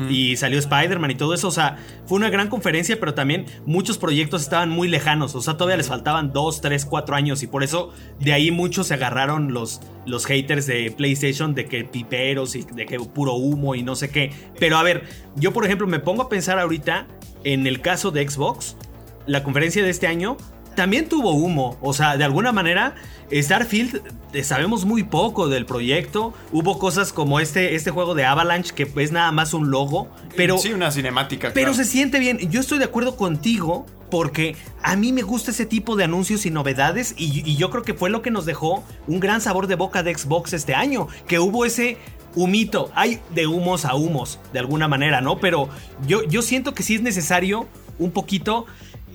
y 0.09 0.37
salió 0.37 0.59
Spider-Man 0.59 1.11
y 1.11 1.15
todo 1.15 1.33
eso. 1.33 1.47
O 1.47 1.51
sea, 1.51 1.77
fue 2.05 2.17
una 2.17 2.29
gran 2.29 2.47
conferencia, 2.47 2.99
pero 2.99 3.13
también 3.13 3.45
muchos 3.65 3.97
proyectos 3.97 4.41
estaban 4.41 4.69
muy 4.69 4.87
lejanos. 4.87 5.35
O 5.35 5.41
sea, 5.41 5.57
todavía 5.57 5.77
les 5.77 5.87
faltaban 5.87 6.31
2, 6.31 6.61
3, 6.61 6.85
4 6.85 7.15
años 7.15 7.43
y 7.43 7.47
por 7.47 7.63
eso 7.63 7.91
de 8.19 8.33
ahí 8.33 8.51
muchos 8.51 8.87
se 8.87 8.93
agarraron 8.93 9.53
los, 9.53 9.81
los 10.05 10.25
haters 10.25 10.67
de 10.67 10.91
PlayStation 10.91 11.53
de 11.55 11.65
que 11.65 11.83
piperos 11.83 12.55
y 12.55 12.63
de 12.63 12.85
que 12.85 12.99
puro 12.99 13.33
humo 13.33 13.75
y 13.75 13.83
no 13.83 13.95
sé 13.95 14.09
qué. 14.09 14.31
Pero 14.59 14.77
a 14.77 14.83
ver, 14.83 15.03
yo 15.35 15.51
por 15.51 15.65
ejemplo 15.65 15.87
me 15.87 15.99
pongo 15.99 16.23
a 16.23 16.29
pensar 16.29 16.59
ahorita 16.59 17.07
en 17.43 17.67
el 17.67 17.81
caso 17.81 18.11
de 18.11 18.27
Xbox, 18.29 18.77
la 19.25 19.43
conferencia 19.43 19.83
de 19.83 19.89
este 19.89 20.07
año 20.07 20.37
también 20.75 21.07
tuvo 21.10 21.31
humo. 21.31 21.77
O 21.81 21.93
sea, 21.93 22.17
de 22.17 22.23
alguna 22.23 22.51
manera, 22.51 22.95
Starfield 23.31 24.01
eh, 24.34 24.43
sabemos 24.43 24.86
muy 24.86 25.03
poco 25.03 25.47
del 25.47 25.65
proyecto. 25.65 26.34
Hubo 26.51 26.79
cosas 26.79 27.13
como 27.13 27.39
este, 27.39 27.75
este 27.75 27.91
juego 27.91 28.15
de 28.15 28.25
Avalanche, 28.25 28.73
que 28.73 28.89
es 29.01 29.12
nada 29.12 29.31
más 29.31 29.53
un 29.53 29.71
logo. 29.71 30.10
Pero, 30.36 30.57
sí, 30.57 30.73
una 30.73 30.91
cinemática. 30.91 31.51
pero 31.53 31.71
claro. 31.71 31.84
se 31.84 31.89
siente 31.89 32.19
bien. 32.19 32.38
Yo 32.49 32.62
estoy 32.62 32.79
de 32.79 32.86
acuerdo 32.86 33.15
contigo. 33.15 33.86
Porque 34.12 34.57
a 34.84 34.97
mí 34.97 35.13
me 35.13 35.21
gusta 35.21 35.51
ese 35.51 35.65
tipo 35.65 35.95
de 35.95 36.03
anuncios 36.03 36.45
y 36.45 36.51
novedades. 36.51 37.15
Y, 37.17 37.49
y 37.49 37.55
yo 37.55 37.69
creo 37.69 37.84
que 37.84 37.93
fue 37.93 38.10
lo 38.10 38.21
que 38.21 38.29
nos 38.29 38.45
dejó 38.45 38.84
un 39.07 39.21
gran 39.21 39.39
sabor 39.39 39.67
de 39.67 39.75
boca 39.75 40.03
de 40.03 40.13
Xbox 40.13 40.51
este 40.51 40.75
año. 40.75 41.07
Que 41.29 41.39
hubo 41.39 41.63
ese 41.63 41.97
humito. 42.36 42.91
Hay 42.93 43.21
de 43.34 43.47
humos 43.47 43.86
a 43.86 43.95
humos, 43.95 44.38
de 44.51 44.60
alguna 44.60 44.89
manera, 44.89 45.21
¿no? 45.21 45.39
Pero 45.39 45.69
yo, 46.07 46.23
yo 46.23 46.41
siento 46.41 46.73
que 46.73 46.84
sí 46.84 46.95
es 46.95 47.01
necesario 47.01 47.67
un 47.99 48.12
poquito 48.12 48.65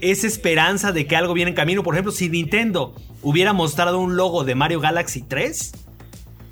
esa 0.01 0.27
esperanza 0.27 0.93
de 0.93 1.07
que 1.07 1.17
algo 1.17 1.35
viene 1.35 1.51
en 1.51 1.57
camino. 1.57 1.83
Por 1.83 1.95
ejemplo, 1.95 2.13
si 2.13 2.29
Nintendo 2.29 2.95
hubiera 3.23 3.53
mostrado 3.53 3.99
un 3.99 4.17
logo 4.17 4.45
de 4.45 4.55
Mario 4.55 4.81
Galaxy 4.81 5.23
3, 5.23 5.73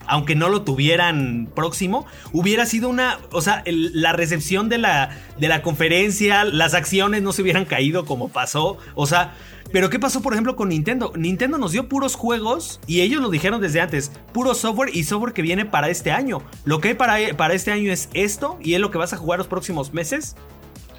aunque 0.07 0.35
no 0.35 0.49
lo 0.49 0.63
tuvieran 0.63 1.49
próximo, 1.55 2.07
hubiera 2.33 2.67
sido 2.67 2.89
una, 2.89 3.19
o 3.31 3.41
sea, 3.41 3.63
la 3.67 4.13
recepción 4.13 4.69
de 4.69 4.79
la, 4.79 5.17
de 5.39 5.49
la 5.49 5.63
conferencia, 5.63 6.45
las 6.45 6.75
acciones 6.75 7.23
no 7.23 7.33
se 7.33 7.43
hubieran 7.43 7.65
caído 7.65 8.05
como 8.05 8.29
pasó, 8.29 8.79
o 8.95 9.07
sea, 9.07 9.35
pero 9.73 9.91
¿qué 9.91 9.99
pasó 9.99 10.23
por 10.23 10.35
ejemplo 10.35 10.55
con 10.55 10.69
Nintendo? 10.69 11.13
Nintendo 11.17 11.59
nos 11.59 11.73
dio 11.73 11.89
puros 11.89 12.15
juegos 12.15 12.81
y 12.87 13.01
ellos 13.01 13.21
lo 13.21 13.31
dijeron 13.31 13.61
desde 13.61 13.81
antes, 13.81 14.13
puro 14.33 14.55
software 14.55 14.95
y 14.95 15.05
software 15.05 15.33
que 15.33 15.43
viene 15.43 15.65
para 15.65 15.89
este 15.89 16.13
año. 16.13 16.43
Lo 16.65 16.81
que 16.81 16.89
hay 16.89 16.95
para, 16.95 17.17
para 17.37 17.55
este 17.55 17.73
año 17.73 17.91
es 17.91 18.09
esto 18.15 18.59
y 18.63 18.75
es 18.75 18.81
lo 18.81 18.91
que 18.91 18.99
vas 18.99 19.13
a 19.13 19.17
jugar 19.17 19.39
los 19.39 19.49
próximos 19.49 19.93
meses. 19.93 20.37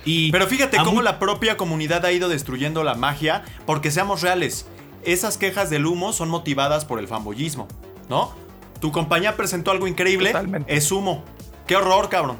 Y 0.06 0.32
Pero 0.32 0.48
fíjate 0.48 0.78
cómo 0.78 1.02
la 1.02 1.20
propia 1.20 1.58
comunidad 1.58 2.06
ha 2.06 2.12
ido 2.12 2.30
destruyendo 2.30 2.84
la 2.84 2.94
magia, 2.94 3.44
porque 3.66 3.92
seamos 3.92 4.22
reales, 4.22 4.68
esas 5.04 5.38
quejas 5.38 5.70
del 5.70 5.86
humo 5.86 6.14
son 6.14 6.30
motivadas 6.30 6.86
por 6.86 7.00
el 7.00 7.08
fanboyismo, 7.08 7.68
¿no? 8.10 8.34
Tu 8.80 8.92
compañía 8.92 9.36
presentó 9.36 9.72
algo 9.72 9.88
increíble, 9.88 10.32
Totalmente. 10.32 10.76
es 10.76 10.92
humo. 10.92 11.24
Qué 11.66 11.76
horror, 11.76 12.10
cabrón. 12.10 12.38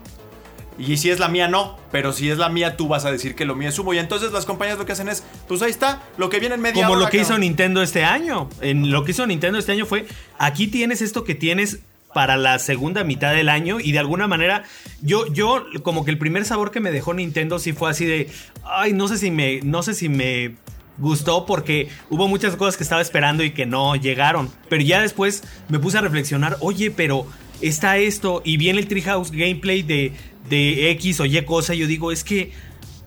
Y 0.78 0.98
si 0.98 1.10
es 1.10 1.20
la 1.20 1.30
mía, 1.30 1.48
no. 1.48 1.78
Pero 1.92 2.12
si 2.12 2.30
es 2.30 2.38
la 2.38 2.50
mía, 2.50 2.76
tú 2.76 2.88
vas 2.88 3.06
a 3.06 3.12
decir 3.12 3.34
que 3.34 3.46
lo 3.46 3.56
mío 3.56 3.70
es 3.70 3.80
humo. 3.80 3.94
Y 3.94 3.98
entonces 3.98 4.32
las 4.32 4.46
compañías 4.46 4.78
lo 4.78 4.86
que 4.86 4.92
hacen 4.92 5.08
es, 5.08 5.24
pues 5.48 5.62
ahí 5.62 5.72
está, 5.72 6.04
lo 6.18 6.30
que 6.30 6.40
viene 6.40 6.56
en 6.56 6.62
media 6.62 6.84
Como 6.84 6.98
hora, 6.98 7.06
lo 7.06 7.10
que 7.10 7.18
hizo. 7.18 7.38
Nintendo 7.38 7.82
este 7.82 8.04
año. 8.04 8.50
En 8.62 8.92
lo 8.92 9.06
que 9.06 9.12
hizo 9.12 9.26
Nintendo 9.26 9.58
este 9.58 9.72
año 9.72 9.86
fue, 9.86 10.06
aquí 10.38 10.68
tienes 10.68 11.02
esto 11.02 11.24
que 11.24 11.34
tienes 11.34 11.80
para 12.16 12.38
la 12.38 12.58
segunda 12.58 13.04
mitad 13.04 13.34
del 13.34 13.50
año 13.50 13.82
y 13.82 13.92
de 13.92 14.00
alguna 14.00 14.26
manera 14.26 14.64
yo 15.02 15.32
yo 15.34 15.66
como 15.84 16.06
que 16.06 16.12
el 16.12 16.18
primer 16.18 16.46
sabor 16.46 16.72
que 16.72 16.80
me 16.80 16.92
dejó 16.92 17.14
Nintendo 17.14 17.60
sí 17.60 17.74
fue 17.74 17.92
así 17.92 18.06
de 18.06 18.30
ay 18.64 18.94
no 18.94 19.10
sé 19.10 19.18
si 19.18 19.32
me 19.32 19.60
no 19.62 19.84
sé 19.84 19.94
si 19.94 20.08
me 20.08 20.56
gustó 20.98 21.46
porque 21.46 21.90
hubo 22.10 22.30
muchas 22.30 22.56
cosas 22.56 22.78
que 22.78 22.84
estaba 22.84 23.02
esperando 23.02 23.44
y 23.44 23.52
que 23.52 23.66
no 23.66 23.98
llegaron 23.98 24.50
pero 24.70 24.82
ya 24.82 25.02
después 25.02 25.44
me 25.68 25.80
puse 25.80 25.98
a 25.98 26.02
reflexionar 26.02 26.56
oye 26.62 26.90
pero 26.90 27.28
está 27.60 27.98
esto 27.98 28.42
y 28.46 28.56
viene 28.56 28.80
el 28.80 28.88
Treehouse 28.88 29.32
gameplay 29.32 29.84
de 29.84 30.14
de 30.50 30.92
X 30.92 31.20
o 31.20 31.26
Y 31.26 31.42
cosa 31.44 31.74
yo 31.74 31.86
digo 31.86 32.14
es 32.14 32.24
que 32.24 32.54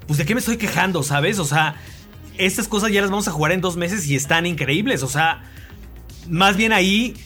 pues 0.07 0.19
de 0.19 0.27
qué 0.27 0.35
me 0.35 0.41
estoy 0.41 0.59
quejando 0.59 1.03
sabes 1.03 1.39
o 1.39 1.47
sea 1.47 1.77
estas 2.39 2.69
cosas 2.69 2.93
ya 2.93 3.01
las 3.01 3.11
vamos 3.11 3.29
a 3.29 3.33
jugar 3.33 3.53
en 3.53 3.61
dos 3.61 3.77
meses 3.77 4.07
y 4.07 4.17
están 4.17 4.47
increíbles. 4.47 5.03
O 5.03 5.09
sea, 5.09 5.43
más 6.29 6.57
bien 6.57 6.73
ahí, 6.73 7.17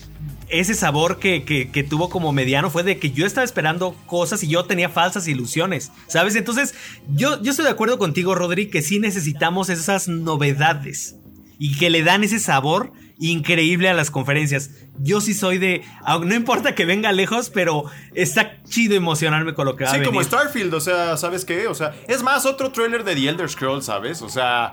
ese 0.52 0.74
sabor 0.74 1.18
que, 1.18 1.42
que- 1.44 1.70
que 1.70 1.82
tuvo 1.82 2.08
como 2.08 2.32
mediano 2.32 2.70
fue 2.70 2.82
de 2.84 2.98
que 2.98 3.10
yo 3.10 3.26
estaba 3.26 3.44
esperando 3.44 3.94
cosas 4.06 4.42
y 4.44 4.48
yo 4.48 4.64
tenía 4.64 4.88
falsas 4.88 5.26
ilusiones, 5.26 5.90
¿sabes? 6.06 6.36
Entonces, 6.36 6.74
yo, 7.08 7.42
yo 7.42 7.50
estoy 7.50 7.64
de 7.64 7.70
acuerdo 7.72 7.98
contigo, 7.98 8.34
Rodri, 8.34 8.68
que 8.68 8.82
sí 8.82 8.98
necesitamos 9.00 9.68
esas 9.70 10.08
novedades 10.08 11.16
y 11.58 11.76
que 11.78 11.90
le 11.90 12.02
dan 12.02 12.24
ese 12.24 12.38
sabor 12.38 12.92
increíble 13.18 13.88
a 13.88 13.94
las 13.94 14.10
conferencias. 14.10 14.70
Yo 14.98 15.20
sí 15.20 15.32
soy 15.32 15.58
de, 15.58 15.82
no 16.24 16.34
importa 16.34 16.74
que 16.74 16.84
venga 16.84 17.12
lejos, 17.12 17.50
pero 17.50 17.84
está 18.14 18.60
chido 18.64 18.94
emocionarme 18.96 19.54
con 19.54 19.66
lo 19.66 19.76
que 19.76 19.84
va 19.84 19.90
a 19.90 19.92
Sí, 19.92 20.00
venir. 20.00 20.08
como 20.12 20.22
Starfield, 20.24 20.74
o 20.74 20.80
sea, 20.80 21.16
¿sabes 21.16 21.44
qué? 21.44 21.68
O 21.68 21.74
sea, 21.74 21.94
es 22.08 22.22
más, 22.22 22.46
otro 22.46 22.72
trailer 22.72 23.04
de 23.04 23.14
The 23.14 23.28
Elder 23.28 23.48
Scrolls, 23.48 23.84
¿sabes? 23.84 24.22
O 24.22 24.28
sea, 24.28 24.72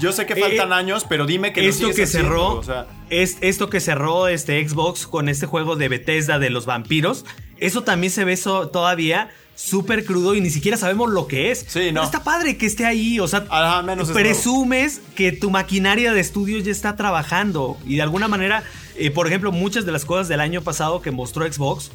yo 0.00 0.12
sé 0.12 0.26
que 0.26 0.32
Eh, 0.34 0.40
faltan 0.40 0.72
años, 0.72 1.04
pero 1.08 1.26
dime 1.26 1.52
que 1.52 1.62
lo 1.62 1.68
esto 1.68 1.80
sigues 1.92 1.96
que 1.96 2.02
haciendo, 2.04 2.28
cerró 2.28 2.48
o 2.58 2.62
sea, 2.62 2.86
es 3.10 3.36
esto 3.40 3.68
que 3.70 3.80
cerró 3.80 4.28
este 4.28 4.66
Xbox 4.68 5.06
con 5.06 5.28
este 5.28 5.46
juego 5.46 5.76
de 5.76 5.88
Bethesda 5.88 6.38
de 6.38 6.50
los 6.50 6.66
vampiros 6.66 7.24
eso 7.58 7.82
también 7.84 8.10
se 8.10 8.24
ve 8.24 8.36
so- 8.36 8.68
todavía 8.68 9.30
súper 9.54 10.04
crudo 10.04 10.34
y 10.34 10.40
ni 10.40 10.50
siquiera 10.50 10.76
sabemos 10.76 11.10
lo 11.10 11.26
que 11.28 11.50
es. 11.52 11.60
Sí, 11.60 11.66
Pero 11.74 11.92
no. 11.92 12.02
está 12.02 12.24
padre 12.24 12.56
que 12.56 12.66
esté 12.66 12.84
ahí 12.86 13.20
o 13.20 13.28
sea 13.28 13.44
Ajá, 13.50 13.82
menos 13.82 14.08
es 14.08 14.14
presumes 14.14 15.00
que 15.14 15.30
tu 15.30 15.50
maquinaria 15.50 16.12
de 16.12 16.20
estudio 16.20 16.58
ya 16.58 16.72
está 16.72 16.96
trabajando 16.96 17.76
y 17.86 17.96
de 17.96 18.02
alguna 18.02 18.26
manera 18.28 18.64
eh, 18.96 19.10
por 19.10 19.26
ejemplo 19.28 19.52
muchas 19.52 19.84
de 19.86 19.92
las 19.92 20.04
cosas 20.04 20.26
del 20.28 20.40
año 20.40 20.62
pasado 20.62 21.00
que 21.02 21.10
mostró 21.12 21.50
Xbox 21.50 21.92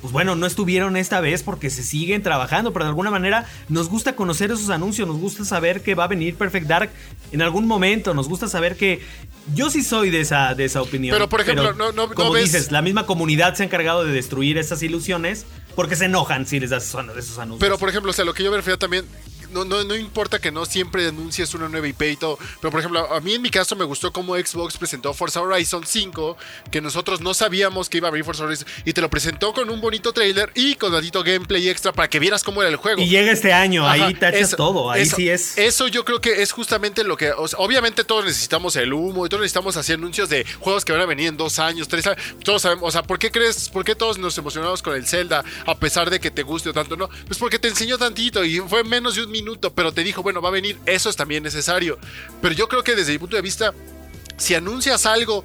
pues 0.00 0.12
bueno, 0.12 0.36
no 0.36 0.46
estuvieron 0.46 0.96
esta 0.96 1.20
vez 1.20 1.42
porque 1.42 1.70
se 1.70 1.82
siguen 1.82 2.22
trabajando, 2.22 2.72
pero 2.72 2.84
de 2.84 2.90
alguna 2.90 3.10
manera 3.10 3.46
nos 3.68 3.88
gusta 3.88 4.14
conocer 4.14 4.50
esos 4.50 4.70
anuncios, 4.70 5.08
nos 5.08 5.16
gusta 5.18 5.44
saber 5.44 5.82
que 5.82 5.94
va 5.94 6.04
a 6.04 6.08
venir 6.08 6.36
Perfect 6.36 6.66
Dark 6.66 6.90
en 7.32 7.42
algún 7.42 7.66
momento, 7.66 8.14
nos 8.14 8.28
gusta 8.28 8.46
saber 8.48 8.76
que 8.76 9.00
yo 9.54 9.70
sí 9.70 9.82
soy 9.82 10.10
de 10.10 10.20
esa, 10.20 10.54
de 10.54 10.64
esa 10.64 10.82
opinión. 10.82 11.14
Pero, 11.14 11.28
por 11.28 11.40
ejemplo, 11.40 11.72
no- 11.74 11.92
no- 11.92 12.08
como 12.14 12.28
no 12.28 12.32
ves- 12.34 12.52
dices, 12.52 12.72
la 12.72 12.82
misma 12.82 13.06
comunidad 13.06 13.54
se 13.54 13.62
ha 13.62 13.66
encargado 13.66 14.04
de 14.04 14.12
destruir 14.12 14.58
esas 14.58 14.82
ilusiones 14.82 15.46
porque 15.74 15.96
se 15.96 16.06
enojan 16.06 16.46
si 16.46 16.58
les 16.60 16.70
das 16.70 16.84
esos, 16.84 17.04
esos 17.16 17.38
anuncios. 17.38 17.60
Pero, 17.60 17.78
por 17.78 17.88
ejemplo, 17.88 18.10
o 18.10 18.14
sea, 18.14 18.24
lo 18.24 18.34
que 18.34 18.42
yo 18.42 18.50
me 18.50 18.56
refiero 18.56 18.78
también, 18.78 19.04
no, 19.64 19.64
no, 19.64 19.84
no 19.84 19.96
importa 19.96 20.38
que 20.38 20.50
no 20.52 20.66
siempre 20.66 21.06
anuncies 21.08 21.54
una 21.54 21.68
nueva 21.68 21.88
IP 21.88 22.02
y 22.02 22.16
todo, 22.16 22.38
pero, 22.60 22.70
por 22.70 22.80
ejemplo, 22.80 23.12
a 23.12 23.20
mí 23.20 23.34
en 23.34 23.42
mi 23.42 23.50
caso 23.50 23.74
me 23.76 23.84
gustó 23.84 24.12
cómo 24.12 24.34
Xbox 24.36 24.76
presentó 24.76 25.12
Forza 25.14 25.40
Horizon 25.40 25.84
5, 25.86 26.36
que 26.70 26.80
nosotros 26.80 27.20
no 27.20 27.34
sabíamos 27.34 27.88
que 27.88 27.98
iba 27.98 28.08
a 28.08 28.10
abrir 28.10 28.24
Forza 28.24 28.44
Horizon, 28.44 28.66
y 28.84 28.92
te 28.92 29.00
lo 29.00 29.08
presentó 29.10 29.52
con 29.52 29.70
un 29.70 29.80
bonito 29.80 30.12
trailer 30.12 30.50
y 30.54 30.74
con 30.76 30.92
tantito 30.92 31.22
gameplay 31.22 31.68
extra 31.68 31.92
para 31.92 32.08
que 32.08 32.18
vieras 32.18 32.42
cómo 32.42 32.60
era 32.62 32.70
el 32.70 32.76
juego. 32.76 33.00
y 33.02 33.08
llega 33.08 33.32
este 33.32 33.52
año, 33.52 33.86
ahí 33.88 34.14
tachas 34.14 34.40
eso- 34.40 34.56
todo, 34.56 34.90
ahí 34.90 35.02
eso- 35.02 35.16
sí 35.16 35.28
es... 35.28 35.56
Eso 35.58 35.88
yo 35.88 36.04
creo 36.04 36.20
que 36.20 36.42
es 36.42 36.52
justamente 36.52 37.02
lo 37.04 37.16
que. 37.16 37.30
o 37.32 37.48
sea, 37.48 37.58
obviamente 37.58 38.04
todos 38.04 38.24
necesitamos 38.24 38.76
el 38.76 38.92
humo 38.92 39.26
y 39.26 39.28
todos 39.28 39.40
necesitamos 39.40 39.76
hacer 39.76 39.96
anuncios 39.96 40.28
de 40.28 40.44
juegos 40.60 40.84
que 40.84 40.92
van 40.92 41.00
a 41.00 41.06
venir 41.06 41.28
en 41.28 41.36
dos 41.36 41.58
años, 41.58 41.88
tres 41.88 42.06
años. 42.06 42.22
Todos 42.44 42.62
sabemos. 42.62 42.84
O 42.88 42.90
sea, 42.90 43.02
¿por 43.02 43.18
qué 43.18 43.30
crees? 43.30 43.68
¿Por 43.68 43.84
qué 43.84 43.94
todos 43.94 44.18
nos 44.18 44.36
emocionamos 44.38 44.82
con 44.82 44.94
el 44.94 45.06
Zelda 45.06 45.44
a 45.66 45.74
pesar 45.76 46.10
de 46.10 46.20
que 46.20 46.30
te 46.30 46.42
guste 46.42 46.70
o 46.70 46.72
tanto 46.72 46.96
no? 46.96 47.08
Pues 47.26 47.38
porque 47.38 47.58
te 47.58 47.68
enseñó 47.68 47.98
tantito 47.98 48.44
y 48.44 48.58
fue 48.60 48.84
menos 48.84 49.14
de 49.16 49.22
un 49.24 49.30
minuto, 49.46 49.72
pero 49.72 49.92
te 49.92 50.02
dijo, 50.02 50.22
bueno, 50.24 50.42
va 50.42 50.48
a 50.48 50.52
venir. 50.52 50.76
Eso 50.86 51.08
es 51.08 51.14
también 51.16 51.42
necesario. 51.44 51.98
Pero 52.42 52.54
yo 52.54 52.68
creo 52.68 52.82
que 52.82 52.96
desde 52.96 53.12
mi 53.12 53.18
punto 53.18 53.36
de 53.36 53.42
vista, 53.42 53.72
si 54.36 54.54
anuncias 54.54 55.06
algo 55.06 55.44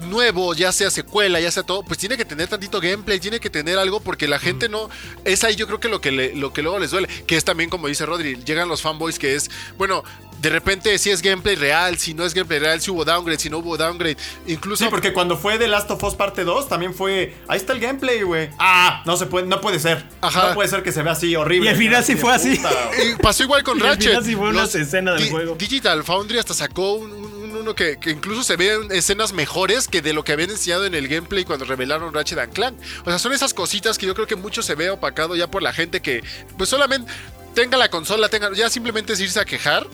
nuevo, 0.00 0.52
ya 0.54 0.72
sea 0.72 0.90
secuela, 0.90 1.40
ya 1.40 1.50
sea 1.50 1.62
todo, 1.62 1.82
pues 1.82 1.98
tiene 1.98 2.16
que 2.18 2.24
tener 2.26 2.48
tantito 2.48 2.80
gameplay, 2.80 3.18
tiene 3.18 3.40
que 3.40 3.48
tener 3.48 3.78
algo 3.78 4.00
porque 4.00 4.28
la 4.28 4.38
gente 4.38 4.68
no 4.68 4.90
es 5.24 5.42
ahí 5.42 5.56
yo 5.56 5.66
creo 5.66 5.80
que 5.80 5.88
lo 5.88 6.02
que 6.02 6.10
le- 6.10 6.34
lo 6.36 6.52
que 6.52 6.60
luego 6.62 6.78
les 6.78 6.90
duele, 6.90 7.08
que 7.26 7.34
es 7.36 7.44
también 7.44 7.70
como 7.70 7.88
dice 7.88 8.04
Rodri, 8.04 8.36
llegan 8.44 8.68
los 8.68 8.82
fanboys 8.82 9.18
que 9.18 9.34
es, 9.34 9.50
bueno, 9.78 10.04
de 10.46 10.50
repente 10.50 10.96
si 10.98 11.10
es 11.10 11.22
gameplay 11.22 11.56
real, 11.56 11.98
si 11.98 12.14
no 12.14 12.24
es 12.24 12.32
gameplay 12.32 12.60
real, 12.60 12.80
si 12.80 12.90
hubo 12.90 13.04
downgrade, 13.04 13.38
si 13.40 13.50
no 13.50 13.58
hubo 13.58 13.76
downgrade, 13.76 14.16
incluso 14.46 14.84
Sí, 14.84 14.90
porque 14.90 15.12
cuando 15.12 15.36
fue 15.36 15.58
The 15.58 15.66
Last 15.66 15.90
of 15.90 16.02
Us 16.04 16.14
parte 16.14 16.44
2 16.44 16.68
también 16.68 16.94
fue, 16.94 17.34
ahí 17.48 17.56
está 17.58 17.72
el 17.72 17.80
gameplay, 17.80 18.22
güey. 18.22 18.50
Ah, 18.58 19.02
no 19.06 19.16
se 19.16 19.26
puede, 19.26 19.46
no 19.46 19.60
puede 19.60 19.78
ser. 19.80 20.04
Ajá. 20.20 20.48
No 20.50 20.54
puede 20.54 20.68
ser 20.68 20.82
que 20.82 20.92
se 20.92 21.02
vea 21.02 21.12
así 21.14 21.34
horrible. 21.34 21.66
Y 21.66 21.72
al 21.72 21.76
final 21.76 22.04
sí 22.04 22.14
fue 22.16 22.32
así. 22.32 22.56
puta, 22.56 22.70
güey. 22.94 23.10
Y 23.12 23.14
pasó 23.16 23.42
igual 23.42 23.62
con 23.64 23.78
Y 23.78 23.82
al 23.82 23.88
Ratchet. 23.88 24.08
final 24.10 24.24
sí 24.24 24.36
fue 24.36 24.48
unas 24.50 24.62
Los 24.62 24.74
escenas 24.76 25.14
del 25.16 25.24
Di- 25.24 25.30
juego. 25.30 25.54
Digital 25.56 26.04
Foundry 26.04 26.38
hasta 26.38 26.54
sacó 26.54 26.92
un, 26.94 27.10
un- 27.10 27.36
uno 27.56 27.74
que, 27.74 27.98
que 27.98 28.10
incluso 28.10 28.42
se 28.44 28.54
ven 28.56 28.92
escenas 28.92 29.32
mejores 29.32 29.88
que 29.88 30.02
de 30.02 30.12
lo 30.12 30.22
que 30.22 30.32
habían 30.32 30.50
enseñado 30.50 30.84
en 30.84 30.94
el 30.94 31.08
gameplay 31.08 31.42
cuando 31.44 31.64
revelaron 31.64 32.12
Ratchet 32.14 32.38
and 32.38 32.52
Clank. 32.52 32.76
O 33.04 33.08
sea, 33.10 33.18
son 33.18 33.32
esas 33.32 33.54
cositas 33.54 33.98
que 33.98 34.06
yo 34.06 34.14
creo 34.14 34.26
que 34.26 34.36
mucho 34.36 34.62
se 34.62 34.74
ve 34.74 34.90
opacado 34.90 35.34
ya 35.34 35.50
por 35.50 35.62
la 35.62 35.72
gente 35.72 36.00
que 36.02 36.22
pues 36.58 36.68
solamente 36.68 37.10
tenga 37.54 37.78
la 37.78 37.88
consola, 37.88 38.28
tenga 38.28 38.52
ya 38.52 38.68
simplemente 38.68 39.14
es 39.14 39.20
irse 39.20 39.40
a 39.40 39.46
quejar, 39.46 39.86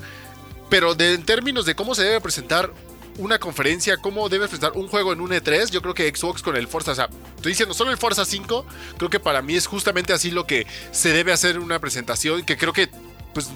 pero 0.72 0.98
en 0.98 1.22
términos 1.22 1.66
de 1.66 1.74
cómo 1.74 1.94
se 1.94 2.02
debe 2.02 2.18
presentar 2.22 2.72
una 3.18 3.38
conferencia, 3.38 3.98
cómo 3.98 4.30
debe 4.30 4.48
presentar 4.48 4.72
un 4.72 4.88
juego 4.88 5.12
en 5.12 5.20
un 5.20 5.28
E3, 5.28 5.68
yo 5.68 5.82
creo 5.82 5.92
que 5.92 6.08
Xbox 6.08 6.40
con 6.40 6.56
el 6.56 6.66
Forza, 6.66 6.92
o 6.92 6.94
sea, 6.94 7.10
estoy 7.36 7.52
diciendo 7.52 7.74
solo 7.74 7.90
el 7.90 7.98
Forza 7.98 8.24
5, 8.24 8.64
creo 8.96 9.10
que 9.10 9.20
para 9.20 9.42
mí 9.42 9.54
es 9.54 9.66
justamente 9.66 10.14
así 10.14 10.30
lo 10.30 10.46
que 10.46 10.66
se 10.90 11.12
debe 11.12 11.30
hacer 11.30 11.58
una 11.58 11.78
presentación, 11.78 12.42
que 12.46 12.56
creo 12.56 12.72
que 12.72 12.88
pues 13.34 13.50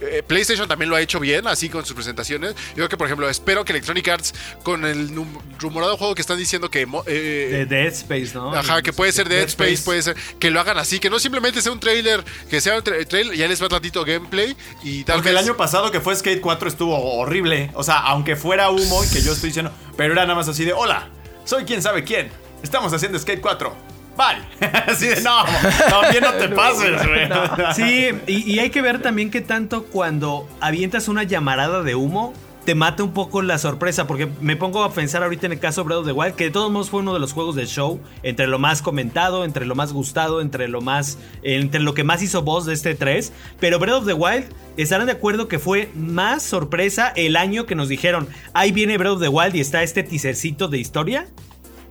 eh, 0.00 0.22
PlayStation 0.26 0.68
también 0.68 0.88
lo 0.90 0.96
ha 0.96 1.00
hecho 1.00 1.18
bien, 1.20 1.46
así 1.46 1.68
con 1.68 1.84
sus 1.84 1.94
presentaciones. 1.94 2.54
Yo 2.70 2.74
creo 2.76 2.88
que, 2.88 2.96
por 2.96 3.06
ejemplo, 3.06 3.28
espero 3.28 3.64
que 3.64 3.72
Electronic 3.72 4.08
Arts, 4.08 4.34
con 4.62 4.84
el 4.84 5.10
rumorado 5.58 5.96
juego 5.96 6.14
que 6.14 6.20
están 6.22 6.38
diciendo 6.38 6.70
que. 6.70 6.86
eh, 7.06 7.48
De 7.50 7.66
Dead 7.66 7.86
Space, 7.92 8.30
¿no? 8.34 8.54
Ajá, 8.54 8.82
que 8.82 8.92
puede 8.92 9.12
ser 9.12 9.28
Dead, 9.28 9.38
Dead 9.40 9.48
Space, 9.48 9.72
Space. 9.74 9.84
puede 9.84 10.02
ser 10.02 10.16
que 10.38 10.50
lo 10.50 10.60
hagan 10.60 10.78
así, 10.78 10.98
que 10.98 11.10
no 11.10 11.18
simplemente 11.18 11.60
sea 11.62 11.72
un 11.72 11.80
trailer, 11.80 12.24
que 12.50 12.60
sea 12.60 12.76
un 12.76 12.82
tra- 12.84 13.06
trailer, 13.06 13.36
ya 13.36 13.48
les 13.48 13.62
va 13.62 13.68
tantito 13.68 14.04
gameplay 14.04 14.56
y 14.82 15.04
tal 15.04 15.16
Porque 15.16 15.30
el 15.30 15.38
año 15.38 15.56
pasado 15.56 15.90
que 15.90 16.00
fue 16.00 16.14
Skate 16.14 16.40
4 16.40 16.68
estuvo 16.68 16.96
horrible. 17.16 17.70
O 17.74 17.82
sea, 17.82 17.98
aunque 17.98 18.36
fuera 18.36 18.70
humo 18.70 19.04
y 19.04 19.08
que 19.08 19.20
yo 19.22 19.32
estoy 19.32 19.50
diciendo, 19.50 19.72
pero 19.96 20.12
era 20.12 20.22
nada 20.22 20.34
más 20.36 20.48
así 20.48 20.64
de, 20.64 20.72
hola, 20.72 21.08
soy 21.44 21.64
quién 21.64 21.82
sabe 21.82 22.04
quién. 22.04 22.30
Estamos 22.62 22.92
haciendo 22.92 23.18
Skate 23.18 23.40
4. 23.40 23.97
Bye. 24.18 24.68
así 24.88 25.06
de, 25.06 25.22
no, 25.22 25.44
también 25.88 26.24
no 26.24 26.32
te 26.32 26.48
pases, 26.54 27.06
güey. 27.06 27.28
Sí, 27.74 28.08
y, 28.26 28.52
y 28.52 28.58
hay 28.58 28.70
que 28.70 28.82
ver 28.82 29.00
también 29.00 29.30
que 29.30 29.40
tanto 29.40 29.84
cuando 29.84 30.48
avientas 30.60 31.06
una 31.06 31.22
llamarada 31.22 31.82
de 31.82 31.94
humo, 31.94 32.34
te 32.64 32.74
mata 32.74 33.02
un 33.02 33.14
poco 33.14 33.40
la 33.40 33.56
sorpresa, 33.56 34.06
porque 34.06 34.28
me 34.42 34.54
pongo 34.54 34.84
a 34.84 34.92
pensar 34.92 35.22
ahorita 35.22 35.46
en 35.46 35.52
el 35.52 35.58
caso 35.58 35.80
de 35.80 35.86
Breath 35.86 36.00
of 36.00 36.06
the 36.06 36.12
Wild, 36.12 36.34
que 36.34 36.44
de 36.44 36.50
todos 36.50 36.70
modos 36.70 36.90
fue 36.90 37.00
uno 37.00 37.14
de 37.14 37.20
los 37.20 37.32
juegos 37.32 37.54
del 37.54 37.66
show, 37.66 37.98
entre 38.22 38.46
lo 38.46 38.58
más 38.58 38.82
comentado, 38.82 39.46
entre 39.46 39.64
lo 39.64 39.74
más 39.74 39.94
gustado, 39.94 40.42
entre 40.42 40.68
lo 40.68 40.82
más, 40.82 41.16
entre 41.42 41.80
lo 41.80 41.94
que 41.94 42.04
más 42.04 42.20
hizo 42.22 42.42
voz 42.42 42.66
de 42.66 42.74
este 42.74 42.94
3, 42.94 43.32
pero 43.58 43.78
Breath 43.78 44.00
of 44.00 44.06
the 44.06 44.12
Wild, 44.12 44.44
estarán 44.76 45.06
de 45.06 45.12
acuerdo 45.12 45.48
que 45.48 45.58
fue 45.58 45.90
más 45.94 46.42
sorpresa 46.42 47.10
el 47.16 47.36
año 47.36 47.64
que 47.64 47.74
nos 47.74 47.88
dijeron, 47.88 48.28
ahí 48.52 48.70
viene 48.70 48.98
Breath 48.98 49.14
of 49.14 49.22
the 49.22 49.28
Wild 49.28 49.54
y 49.56 49.60
está 49.60 49.82
este 49.82 50.02
teasercito 50.02 50.68
de 50.68 50.76
historia, 50.76 51.26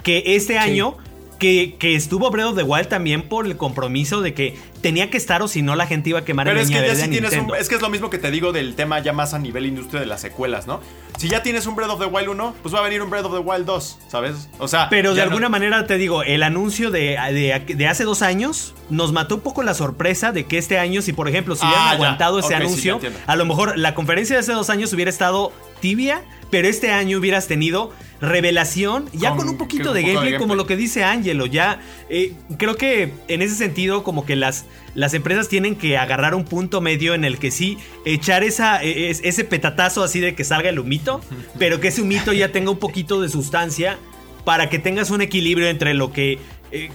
que 0.03 0.35
este 0.35 0.59
año 0.59 0.97
que, 1.37 1.75
que 1.77 1.95
estuvo 1.95 2.29
Breath 2.29 2.49
of 2.49 2.55
the 2.57 2.63
Wild 2.63 2.87
también 2.87 3.23
por 3.23 3.45
el 3.45 3.57
compromiso 3.57 4.21
de 4.21 4.33
que 4.33 4.55
tenía 4.81 5.09
que 5.09 5.17
estar 5.17 5.41
o 5.41 5.47
si 5.47 5.61
no 5.61 5.75
la 5.75 5.87
gente 5.87 6.09
iba 6.09 6.19
a 6.19 6.25
quemar 6.25 6.47
Pero 6.47 6.59
el 6.59 6.65
es 6.65 6.71
que 6.71 6.87
ya 6.87 6.95
sí 6.95 7.09
tienes 7.09 7.33
un. 7.33 7.53
Es 7.55 7.69
que 7.69 7.75
es 7.75 7.81
lo 7.81 7.89
mismo 7.89 8.09
que 8.09 8.17
te 8.17 8.31
digo 8.31 8.51
del 8.51 8.75
tema 8.75 8.99
ya 8.99 9.13
más 9.13 9.33
a 9.33 9.39
nivel 9.39 9.65
industria 9.65 9.99
de 9.99 10.05
las 10.07 10.21
secuelas, 10.21 10.67
¿no? 10.67 10.81
Si 11.17 11.27
ya 11.29 11.41
tienes 11.41 11.65
un 11.65 11.75
Breath 11.75 11.89
of 11.89 11.99
the 11.99 12.05
Wild 12.05 12.29
1, 12.29 12.53
pues 12.61 12.73
va 12.73 12.79
a 12.79 12.81
venir 12.83 13.01
un 13.01 13.09
Breath 13.09 13.25
of 13.25 13.33
the 13.33 13.39
Wild 13.39 13.65
2, 13.65 13.97
¿sabes? 14.07 14.47
O 14.59 14.67
sea. 14.67 14.87
Pero 14.89 15.13
de 15.15 15.21
no- 15.21 15.23
alguna 15.23 15.49
manera 15.49 15.87
te 15.87 15.97
digo, 15.97 16.21
el 16.23 16.43
anuncio 16.43 16.91
de, 16.91 17.17
de- 17.33 17.73
de 17.75 17.87
hace 17.87 18.03
dos 18.03 18.21
años 18.21 18.75
nos 18.91 19.11
mató 19.13 19.35
un 19.35 19.41
poco 19.41 19.63
la 19.63 19.73
sorpresa 19.73 20.31
de 20.31 20.45
que 20.45 20.57
este 20.59 20.77
año, 20.77 21.01
si 21.01 21.13
por 21.13 21.27
ejemplo, 21.27 21.55
si 21.55 21.65
hubieran 21.65 21.87
Ah, 21.87 21.91
aguantado 21.91 22.37
ese 22.39 22.53
anuncio, 22.53 22.99
a 23.25 23.35
lo 23.35 23.45
mejor 23.45 23.77
la 23.79 23.95
conferencia 23.95 24.35
de 24.35 24.41
hace 24.41 24.53
dos 24.53 24.69
años 24.69 24.93
hubiera 24.93 25.09
estado 25.09 25.51
tibia, 25.81 26.21
pero 26.51 26.67
este 26.67 26.91
año 26.91 27.17
hubieras 27.17 27.47
tenido 27.47 27.91
revelación, 28.21 29.09
ya 29.13 29.29
con, 29.29 29.39
Con- 29.39 29.49
un 29.49 29.57
poquito 29.57 29.89
un 29.89 29.95
de 29.95 30.01
gameplay, 30.03 30.37
como 30.37 30.53
lo 30.55 30.67
que 30.67 30.75
dice 30.75 31.03
Angelo. 31.03 31.45
Ya 31.47 31.79
eh, 32.09 32.33
creo 32.57 32.75
que 32.75 33.11
en 33.27 33.41
ese 33.41 33.55
sentido, 33.55 34.03
como 34.03 34.25
que 34.25 34.35
las, 34.35 34.65
las 34.97 35.13
empresas 35.13 35.47
tienen 35.47 35.75
que 35.75 35.95
agarrar 35.97 36.33
un 36.35 36.43
punto 36.43 36.81
medio 36.81 37.13
en 37.13 37.23
el 37.23 37.37
que 37.37 37.51
sí 37.51 37.77
echar 38.03 38.43
esa, 38.43 38.83
e- 38.83 39.09
es- 39.11 39.21
ese 39.23 39.43
petatazo 39.45 40.03
así 40.03 40.19
de 40.19 40.33
que 40.35 40.43
salga 40.43 40.69
el 40.69 40.79
humito, 40.79 41.21
pero 41.59 41.79
que 41.79 41.89
ese 41.89 42.01
humito 42.01 42.33
ya 42.33 42.51
tenga 42.51 42.71
un 42.71 42.79
poquito 42.79 43.21
de 43.21 43.29
sustancia 43.29 43.97
para 44.43 44.69
que 44.69 44.79
tengas 44.79 45.11
un 45.11 45.21
equilibrio 45.21 45.67
entre 45.67 45.93
lo 45.93 46.11
que. 46.11 46.39
eh, 46.71 46.89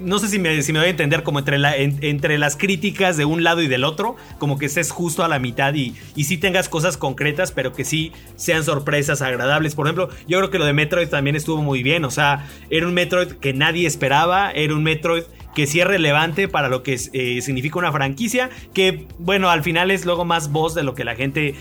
no 0.00 0.20
sé 0.20 0.28
si 0.28 0.38
me, 0.38 0.62
si 0.62 0.72
me 0.72 0.78
doy 0.78 0.86
a 0.86 0.90
entender, 0.90 1.24
como 1.24 1.40
entre, 1.40 1.58
la, 1.58 1.74
en- 1.76 1.98
entre 2.02 2.38
las 2.38 2.54
críticas 2.56 3.16
de 3.16 3.24
un 3.24 3.42
lado 3.42 3.62
y 3.62 3.66
del 3.66 3.82
otro, 3.82 4.14
como 4.38 4.56
que 4.56 4.66
estés 4.66 4.92
justo 4.92 5.24
a 5.24 5.28
la 5.28 5.40
mitad 5.40 5.74
y, 5.74 5.96
y 6.14 6.22
sí 6.24 6.38
tengas 6.38 6.68
cosas 6.68 6.96
concretas, 6.96 7.50
pero 7.50 7.72
que 7.72 7.84
sí 7.84 8.12
sean 8.36 8.62
sorpresas 8.62 9.22
agradables. 9.22 9.74
Por 9.74 9.86
ejemplo, 9.88 10.08
yo 10.28 10.38
creo 10.38 10.50
que 10.50 10.58
lo 10.60 10.66
de 10.66 10.72
Metroid 10.72 11.08
también 11.08 11.34
estuvo 11.34 11.62
muy 11.62 11.82
bien, 11.82 12.04
o 12.04 12.12
sea, 12.12 12.46
era 12.70 12.86
un 12.86 12.94
Metroid 12.94 13.32
que 13.40 13.52
nadie 13.54 13.88
esperaba, 13.88 14.52
era 14.52 14.72
un 14.72 14.84
Metroid 14.84 15.24
que 15.58 15.66
sí 15.66 15.80
es 15.80 15.86
relevante 15.88 16.46
para 16.46 16.68
lo 16.68 16.84
que 16.84 16.94
eh, 17.12 17.42
significa 17.42 17.80
una 17.80 17.90
franquicia, 17.90 18.48
que 18.72 19.08
bueno, 19.18 19.50
al 19.50 19.64
final 19.64 19.90
es 19.90 20.06
luego 20.06 20.24
más 20.24 20.52
voz 20.52 20.76
de 20.76 20.84
lo 20.84 20.94
que 20.94 21.02
la 21.04 21.16
gente 21.16 21.56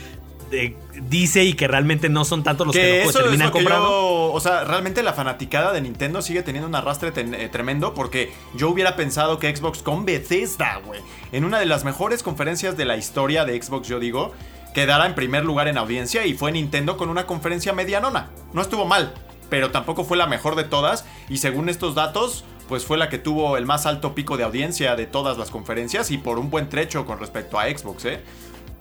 eh, 0.52 0.76
dice 1.10 1.44
y 1.46 1.54
que 1.54 1.68
realmente 1.68 2.08
no 2.10 2.24
son 2.24 2.44
tanto 2.44 2.64
los 2.64 2.76
que, 2.76 3.02
Que 3.08 3.12
terminan 3.12 3.48
lo 3.48 3.52
comprando. 3.54 3.90
yo, 3.90 4.32
o 4.34 4.40
sea, 4.40 4.66
realmente 4.66 5.02
la 5.02 5.14
fanaticada 5.14 5.74
de 5.74 5.82
Nintendo 5.82 6.22
sigue 6.22 6.44
teniendo 6.44 6.68
un 6.68 6.76
arrastre 6.76 7.12
ten- 7.12 7.34
eh, 7.34 7.50
tremendo 7.50 7.96
porque 7.96 8.32
yo 8.54 8.70
hubiera 8.70 8.96
pensado 8.96 9.40
que 9.40 9.54
Xbox 9.56 9.82
con 9.82 10.06
Bethesda, 10.06 10.80
güey, 10.86 11.02
en 11.32 11.44
una 11.44 11.58
de 11.60 11.66
las 11.66 11.84
mejores 11.84 12.22
conferencias 12.22 12.78
de 12.78 12.86
la 12.86 12.98
historia 12.98 13.46
de 13.46 13.60
Xbox, 13.60 13.88
yo 13.88 14.00
digo, 14.00 14.32
quedara 14.76 15.08
en 15.08 15.16
primer 15.16 15.44
lugar 15.44 15.68
en 15.68 15.80
audiencia 15.80 16.24
y 16.28 16.36
fue 16.36 16.52
Nintendo 16.52 16.98
con 16.98 17.10
una 17.10 17.26
conferencia 17.26 17.74
medianona. 17.74 18.30
No 18.54 18.62
estuvo 18.62 18.86
mal, 18.86 19.16
pero 19.50 19.72
tampoco 19.72 20.04
fue 20.04 20.18
la 20.18 20.28
mejor 20.28 20.56
de 20.56 20.66
todas 20.66 21.04
y 21.30 21.38
según 21.38 21.68
estos 21.68 21.96
datos, 21.96 22.46
pues 22.68 22.86
fue 22.86 22.98
la 22.98 23.10
que 23.10 23.18
tuvo 23.18 23.58
el 23.58 23.66
más 23.66 23.86
alto 23.86 24.14
pico 24.14 24.38
de 24.38 24.44
audiencia 24.44 24.96
de 24.96 25.06
todas 25.06 25.38
las 25.38 25.50
conferencias 25.50 26.12
y 26.12 26.18
por 26.18 26.40
un 26.40 26.50
buen 26.50 26.70
trecho 26.70 27.06
con 27.06 27.20
respecto 27.20 27.60
a 27.60 27.66
Xbox, 27.66 28.06
¿eh? 28.06 28.20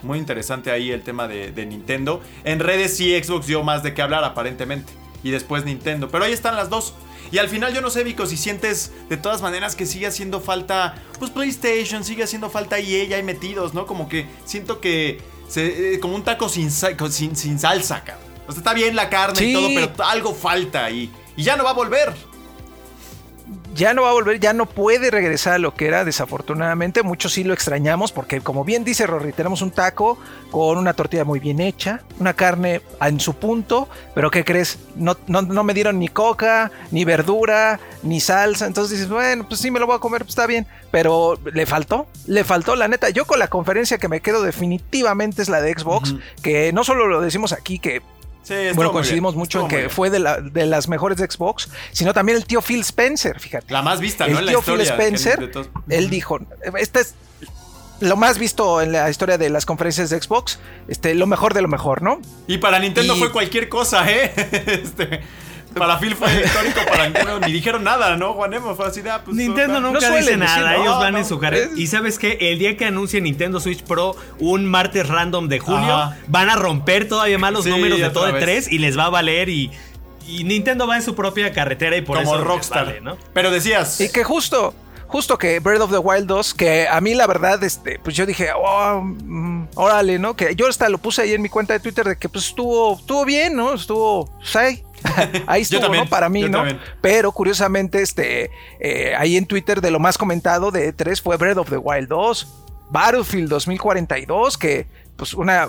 Muy 0.02 0.18
interesante 0.18 0.70
ahí 0.70 0.90
el 0.90 1.02
tema 1.02 1.26
de, 1.26 1.52
de 1.52 1.66
Nintendo. 1.66 2.20
En 2.44 2.60
redes 2.60 2.96
sí 2.96 3.18
Xbox 3.20 3.46
dio 3.46 3.62
más 3.62 3.82
de 3.82 3.94
qué 3.94 4.02
hablar 4.02 4.24
aparentemente. 4.24 4.92
Y 5.22 5.30
después 5.30 5.64
Nintendo. 5.64 6.08
Pero 6.08 6.24
ahí 6.24 6.32
están 6.32 6.54
las 6.54 6.68
dos. 6.68 6.94
Y 7.32 7.38
al 7.38 7.48
final 7.48 7.74
yo 7.74 7.80
no 7.80 7.90
sé, 7.90 8.04
Vico, 8.04 8.26
si 8.26 8.36
sientes 8.36 8.92
de 9.08 9.16
todas 9.16 9.42
maneras 9.42 9.74
que 9.74 9.86
sigue 9.86 10.06
haciendo 10.06 10.40
falta, 10.40 10.94
pues 11.18 11.30
PlayStation, 11.30 12.04
sigue 12.04 12.22
haciendo 12.22 12.50
falta 12.50 12.78
EA 12.78 13.04
ya 13.04 13.16
ahí 13.16 13.22
metidos, 13.22 13.74
¿no? 13.74 13.86
Como 13.86 14.08
que 14.08 14.26
siento 14.44 14.80
que, 14.80 15.20
se, 15.48 15.94
eh, 15.94 16.00
como 16.00 16.14
un 16.14 16.22
taco 16.22 16.48
sin, 16.48 16.70
sin, 16.70 17.36
sin 17.36 17.58
salsa, 17.58 18.04
cabrón. 18.04 18.26
O 18.46 18.52
sea, 18.52 18.60
está 18.60 18.74
bien 18.74 18.94
la 18.94 19.10
carne 19.10 19.44
y 19.44 19.52
todo, 19.52 19.68
pero 19.74 20.04
algo 20.04 20.34
falta 20.34 20.84
ahí. 20.84 21.10
Y 21.36 21.42
ya 21.42 21.56
no 21.56 21.64
va 21.64 21.70
a 21.70 21.74
volver. 21.74 22.14
Ya 23.76 23.94
no 23.94 24.02
va 24.02 24.10
a 24.10 24.12
volver, 24.12 24.40
ya 24.40 24.52
no 24.52 24.66
puede 24.66 25.10
regresar 25.10 25.54
a 25.54 25.58
lo 25.58 25.74
que 25.74 25.86
era, 25.86 26.04
desafortunadamente. 26.04 27.02
Muchos 27.02 27.34
sí 27.34 27.44
lo 27.44 27.52
extrañamos 27.52 28.10
porque, 28.12 28.40
como 28.40 28.64
bien 28.64 28.84
dice 28.84 29.06
Rory, 29.06 29.32
tenemos 29.32 29.62
un 29.62 29.70
taco 29.70 30.18
con 30.50 30.78
una 30.78 30.94
tortilla 30.94 31.24
muy 31.24 31.38
bien 31.38 31.60
hecha, 31.60 32.00
una 32.18 32.34
carne 32.34 32.80
en 33.00 33.20
su 33.20 33.34
punto, 33.34 33.88
pero 34.14 34.30
¿qué 34.30 34.44
crees? 34.44 34.78
No, 34.96 35.16
no, 35.26 35.42
no 35.42 35.62
me 35.64 35.74
dieron 35.74 35.98
ni 35.98 36.08
coca, 36.08 36.70
ni 36.90 37.04
verdura, 37.04 37.78
ni 38.02 38.20
salsa. 38.20 38.66
Entonces 38.66 38.98
dices, 38.98 39.08
bueno, 39.08 39.46
pues 39.46 39.60
sí 39.60 39.70
me 39.70 39.78
lo 39.78 39.86
voy 39.86 39.96
a 39.96 40.00
comer, 40.00 40.22
pues 40.22 40.30
está 40.30 40.46
bien. 40.46 40.66
Pero 40.90 41.38
le 41.52 41.66
faltó, 41.66 42.06
le 42.26 42.44
faltó, 42.44 42.74
la 42.74 42.88
neta. 42.88 43.10
Yo 43.10 43.26
con 43.26 43.38
la 43.38 43.48
conferencia 43.48 43.98
que 43.98 44.08
me 44.08 44.20
quedo 44.20 44.42
definitivamente 44.42 45.42
es 45.42 45.48
la 45.48 45.60
de 45.60 45.72
Xbox, 45.72 46.14
que 46.42 46.72
no 46.72 46.84
solo 46.84 47.06
lo 47.06 47.20
decimos 47.20 47.52
aquí, 47.52 47.78
que 47.78 48.00
Sí, 48.46 48.54
bueno, 48.74 48.92
coincidimos 48.92 49.34
bien, 49.34 49.38
mucho 49.40 49.60
en 49.62 49.68
que 49.68 49.88
fue 49.88 50.08
de, 50.08 50.20
la- 50.20 50.40
de 50.40 50.66
las 50.66 50.86
mejores 50.88 51.18
de 51.18 51.28
Xbox, 51.28 51.68
sino 51.90 52.14
también 52.14 52.38
el 52.38 52.44
tío 52.44 52.62
Phil 52.62 52.80
Spencer, 52.80 53.40
fíjate. 53.40 53.72
La 53.72 53.82
más 53.82 54.00
vista, 54.00 54.24
el 54.26 54.34
¿no? 54.34 54.38
En 54.38 54.46
la 54.46 54.52
tío. 54.52 54.62
Phil 54.62 54.80
Spencer, 54.82 55.50
todos- 55.50 55.68
él 55.88 56.08
dijo, 56.10 56.38
este 56.78 57.00
es 57.00 57.14
lo 58.00 58.14
más 58.16 58.38
visto 58.38 58.80
en 58.82 58.92
la 58.92 59.08
historia 59.10 59.38
de 59.38 59.48
las 59.50 59.66
conferencias 59.66 60.10
de 60.10 60.20
Xbox, 60.20 60.60
este, 60.86 61.14
lo 61.14 61.26
mejor 61.26 61.54
de 61.54 61.62
lo 61.62 61.68
mejor, 61.68 62.02
¿no? 62.02 62.20
Y 62.46 62.58
para 62.58 62.78
Nintendo 62.78 63.16
Y- 63.16 63.18
fue 63.18 63.32
cualquier 63.32 63.68
cosa, 63.68 64.08
¿eh? 64.10 64.32
Este, 64.84 65.22
para 65.78 65.98
Phil 65.98 66.14
fue 66.16 66.28
histórico, 66.44 66.80
para 66.88 67.04
Nintendo 67.04 67.40
ni 67.40 67.52
dijeron 67.52 67.84
nada, 67.84 68.16
¿no? 68.16 68.32
Juanemo 68.34 68.74
fue 68.74 68.86
así 68.86 69.02
de, 69.02 69.10
ah, 69.10 69.22
pues, 69.24 69.36
Nintendo 69.36 69.80
no, 69.80 69.88
nunca 69.92 70.00
suelen 70.00 70.20
dice 70.20 70.36
decir, 70.38 70.44
nada, 70.62 70.72
no, 70.76 70.82
ellos 70.82 70.98
van 70.98 71.12
no, 71.12 71.18
en 71.18 71.24
su 71.24 71.38
carrera. 71.38 71.66
es- 71.72 71.78
Y 71.78 71.86
sabes 71.86 72.18
qué, 72.18 72.38
el 72.40 72.58
día 72.58 72.76
que 72.76 72.86
anuncie 72.86 73.20
Nintendo 73.20 73.60
Switch 73.60 73.82
Pro 73.82 74.16
un 74.38 74.66
martes 74.66 75.06
random 75.08 75.48
de 75.48 75.58
julio, 75.60 75.94
Ajá. 75.94 76.16
van 76.28 76.50
a 76.50 76.56
romper 76.56 77.08
todavía 77.08 77.38
más 77.38 77.52
los 77.52 77.64
Sí, 77.64 77.70
números 77.70 77.98
de 78.00 78.10
todo 78.10 78.26
de. 78.26 78.40
3 78.40 78.70
y 78.72 78.78
les 78.78 78.98
va 78.98 79.04
a 79.06 79.10
valer 79.10 79.48
y, 79.48 79.70
y 80.26 80.44
Nintendo 80.44 80.86
va 80.86 80.96
en 80.96 81.02
su 81.02 81.14
propia 81.14 81.52
carretera 81.52 81.96
y 81.96 82.02
por 82.02 82.18
como 82.18 82.34
eso 82.36 82.44
Rockstar. 82.44 82.86
vale, 82.86 83.00
¿no? 83.00 83.16
Pero 83.32 83.50
decías. 83.50 84.00
Y 84.00 84.10
que 84.10 84.24
justo, 84.24 84.74
justo 85.06 85.38
que 85.38 85.60
Breath 85.60 85.82
of 85.82 85.90
the 85.92 85.98
Wild 85.98 86.26
2, 86.26 86.54
que 86.54 86.88
a 86.88 87.00
mí 87.00 87.14
la 87.14 87.26
verdad, 87.28 87.62
este, 87.62 87.98
pues 88.02 88.16
yo 88.16 88.26
dije, 88.26 88.48
oh, 88.56 89.02
mm, 89.04 89.68
órale, 89.76 90.18
¿no? 90.18 90.34
Que 90.34 90.54
yo 90.56 90.66
hasta 90.68 90.88
lo 90.88 90.98
puse 90.98 91.22
ahí 91.22 91.32
en 91.34 91.42
mi 91.42 91.48
cuenta 91.48 91.74
de 91.74 91.80
Twitter 91.80 92.04
de 92.06 92.16
que 92.18 92.28
pues 92.28 92.46
estuvo, 92.46 92.96
estuvo 92.96 93.24
bien, 93.24 93.54
¿no? 93.54 93.74
Estuvo, 93.74 94.26
pues 94.38 94.56
ahí, 94.56 94.82
ahí 95.46 95.62
estuvo, 95.62 95.80
también, 95.80 96.04
¿no? 96.04 96.10
Para 96.10 96.28
mí, 96.28 96.42
¿no? 96.42 96.58
también. 96.58 96.80
Pero 97.00 97.32
curiosamente, 97.32 98.02
este, 98.02 98.50
eh, 98.80 99.14
ahí 99.16 99.36
en 99.36 99.46
Twitter 99.46 99.80
de 99.80 99.90
lo 99.90 99.98
más 99.98 100.18
comentado 100.18 100.70
de 100.70 100.94
E3 100.94 101.22
fue 101.22 101.36
Breath 101.36 101.58
of 101.58 101.70
the 101.70 101.78
Wild 101.78 102.08
2, 102.08 102.48
Battlefield 102.90 103.48
2042, 103.48 104.58
que 104.58 104.86
pues 105.16 105.34
una 105.34 105.68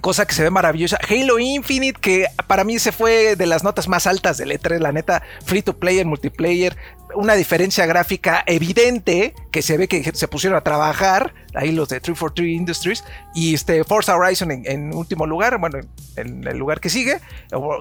cosa 0.00 0.26
que 0.26 0.34
se 0.34 0.42
ve 0.42 0.50
maravillosa. 0.50 0.98
Halo 1.08 1.38
Infinite, 1.38 2.00
que 2.00 2.26
para 2.46 2.64
mí 2.64 2.78
se 2.78 2.92
fue 2.92 3.36
de 3.36 3.46
las 3.46 3.64
notas 3.64 3.88
más 3.88 4.06
altas 4.06 4.36
del 4.38 4.50
E3, 4.50 4.78
la 4.78 4.92
neta, 4.92 5.22
free 5.44 5.62
to 5.62 5.76
play 5.78 5.98
en 5.98 6.08
multiplayer, 6.08 6.76
una 7.14 7.34
diferencia 7.34 7.86
gráfica 7.86 8.42
evidente 8.46 9.34
que 9.52 9.62
se 9.62 9.76
ve 9.78 9.86
que 9.86 10.02
se 10.12 10.28
pusieron 10.28 10.56
a 10.58 10.62
trabajar, 10.62 11.32
ahí 11.54 11.70
los 11.70 11.88
de 11.88 12.00
343 12.00 12.56
Industries, 12.56 13.04
y 13.34 13.54
este 13.54 13.84
Forza 13.84 14.16
Horizon 14.16 14.50
en, 14.50 14.62
en 14.66 14.92
último 14.92 15.26
lugar, 15.26 15.58
bueno, 15.58 15.78
en 16.16 16.46
el 16.46 16.58
lugar 16.58 16.80
que 16.80 16.88
sigue, 16.88 17.20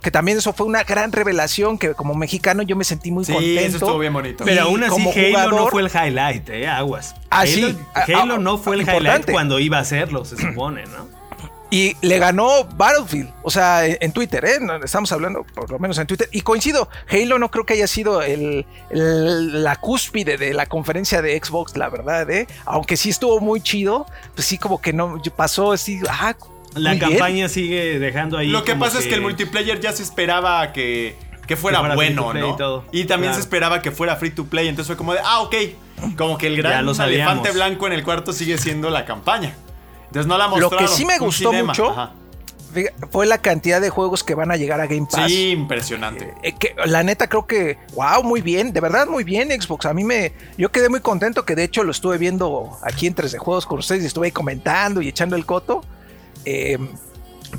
que 0.01 0.11
también 0.11 0.37
eso 0.37 0.53
fue 0.53 0.67
una 0.67 0.83
gran 0.83 1.11
revelación 1.11 1.77
que 1.79 1.93
como 1.93 2.13
mexicano 2.13 2.61
yo 2.63 2.75
me 2.75 2.83
sentí 2.83 3.11
muy 3.11 3.25
sí, 3.25 3.33
contento. 3.33 3.61
eso 3.61 3.77
estuvo 3.77 3.99
bien 3.99 4.13
bonito. 4.13 4.45
Pero 4.45 4.63
aún 4.63 4.83
así 4.83 4.91
como 4.91 5.11
Halo 5.11 5.51
no 5.51 5.67
fue 5.67 5.81
el 5.81 5.89
highlight, 5.89 6.49
¿eh? 6.49 6.67
Aguas. 6.67 7.15
Ah, 7.29 7.41
Halo. 7.41 7.75
Ah, 7.95 8.05
Halo 8.07 8.35
ah, 8.35 8.37
no 8.39 8.57
fue 8.57 8.75
el 8.75 8.81
importante. 8.81 9.09
highlight 9.09 9.31
cuando 9.31 9.59
iba 9.59 9.79
a 9.79 9.85
serlo, 9.85 10.25
se 10.25 10.37
supone, 10.37 10.83
¿no? 10.85 11.12
Y 11.73 11.97
le 12.05 12.19
ganó 12.19 12.65
Battlefield, 12.65 13.31
o 13.41 13.49
sea, 13.49 13.83
en, 13.87 14.11
Twitter, 14.11 14.45
¿eh? 14.45 14.59
Estamos 14.83 15.11
hablando 15.11 15.43
por 15.55 15.71
lo 15.71 15.79
menos 15.79 15.97
en 15.97 16.05
Twitter. 16.05 16.29
Y 16.31 16.41
coincido, 16.41 16.87
Halo 17.09 17.39
no 17.39 17.49
creo 17.49 17.65
que 17.65 17.73
haya 17.73 17.87
sido 17.87 18.21
el, 18.21 18.67
el- 18.91 19.63
la 19.63 19.77
cúspide 19.77 20.37
de 20.37 20.53
la 20.53 20.67
conferencia 20.67 21.23
de 21.23 21.35
Xbox, 21.43 21.75
la 21.75 21.89
verdad, 21.89 22.29
¿eh? 22.29 22.45
Aunque 22.65 22.95
sí 22.95 23.09
estuvo 23.09 23.39
muy 23.39 23.59
chido, 23.59 24.05
pues 24.35 24.45
sí 24.45 24.59
como 24.59 24.79
que 24.81 24.93
no 24.93 25.19
pasó 25.35 25.71
así, 25.71 25.99
ah, 26.07 26.35
La 26.75 26.91
muy 26.91 26.99
bien. 26.99 27.09
campaña 27.13 27.49
sigue 27.49 27.97
dejando 27.97 28.37
ahí. 28.37 28.49
Lo 28.49 28.63
que 28.63 28.75
pasa 28.75 28.99
es 28.99 29.07
que 29.07 29.15
el 29.15 29.21
multiplayer 29.21 29.79
ya 29.79 29.93
se 29.93 30.03
esperaba 30.03 30.73
que, 30.73 31.15
que 31.47 31.55
fuera, 31.55 31.79
Que 31.79 31.85
fuera 31.87 31.95
free 31.97 32.13
bueno, 32.13 32.21
to 32.25 32.29
play 32.33 32.41
¿no? 32.43 32.53
y 32.53 32.57
todo. 32.57 32.81
también 33.07 33.07
Claro. 33.31 33.33
se 33.33 33.39
esperaba 33.39 33.81
que 33.81 33.89
fuera 33.89 34.15
free 34.17 34.29
to 34.29 34.45
play. 34.45 34.67
Entonces 34.67 34.85
fue 34.89 34.95
como 34.97 35.13
de, 35.13 35.21
ah, 35.25 35.39
ok. 35.41 35.55
Como 36.17 36.37
que 36.37 36.45
el 36.45 36.57
gran 36.57 36.87
elefante 36.87 37.49
blanco 37.51 37.87
en 37.87 37.93
el 37.93 38.03
cuarto 38.03 38.31
sigue 38.31 38.59
siendo 38.59 38.91
la 38.91 39.05
campaña. 39.05 39.55
Entonces 40.13 40.27
no 40.27 40.37
la 40.37 40.45
Lo 40.45 40.51
mostraron. 40.51 40.85
que 40.87 40.93
sí 40.93 41.05
me 41.05 41.17
gustó 41.17 41.51
mucho 41.51 41.89
ajá. 41.89 42.13
Fue 43.11 43.27
la 43.27 43.37
cantidad 43.37 43.79
de 43.79 43.91
juegos 43.91 44.23
que 44.23 44.33
van 44.33 44.49
a 44.51 44.55
llegar 44.57 44.81
a 44.81 44.87
Game 44.87 45.05
Pass. 45.11 45.29
Sí, 45.29 45.51
impresionante. 45.51 46.33
Eh, 46.41 46.55
que 46.57 46.75
la 46.85 47.03
neta 47.03 47.27
creo 47.27 47.45
que, 47.45 47.77
wow, 47.93 48.23
muy 48.23 48.41
bien, 48.41 48.73
de 48.73 48.79
verdad 48.81 49.05
muy 49.05 49.23
bien 49.23 49.49
Xbox. 49.49 49.85
A 49.85 49.93
mí 49.93 50.03
me, 50.03 50.33
yo 50.57 50.71
quedé 50.71 50.89
muy 50.89 50.99
contento 50.99 51.45
que 51.45 51.53
de 51.55 51.65
hecho 51.65 51.83
lo 51.83 51.91
estuve 51.91 52.17
viendo 52.17 52.75
aquí 52.81 53.05
en 53.05 53.13
3 53.13 53.33
de 53.33 53.37
Juegos 53.37 53.67
con 53.67 53.77
ustedes 53.77 54.01
y 54.01 54.07
estuve 54.07 54.25
ahí 54.27 54.31
comentando 54.31 55.03
y 55.03 55.07
echando 55.07 55.35
el 55.35 55.45
coto. 55.45 55.83
Eh, 56.45 56.79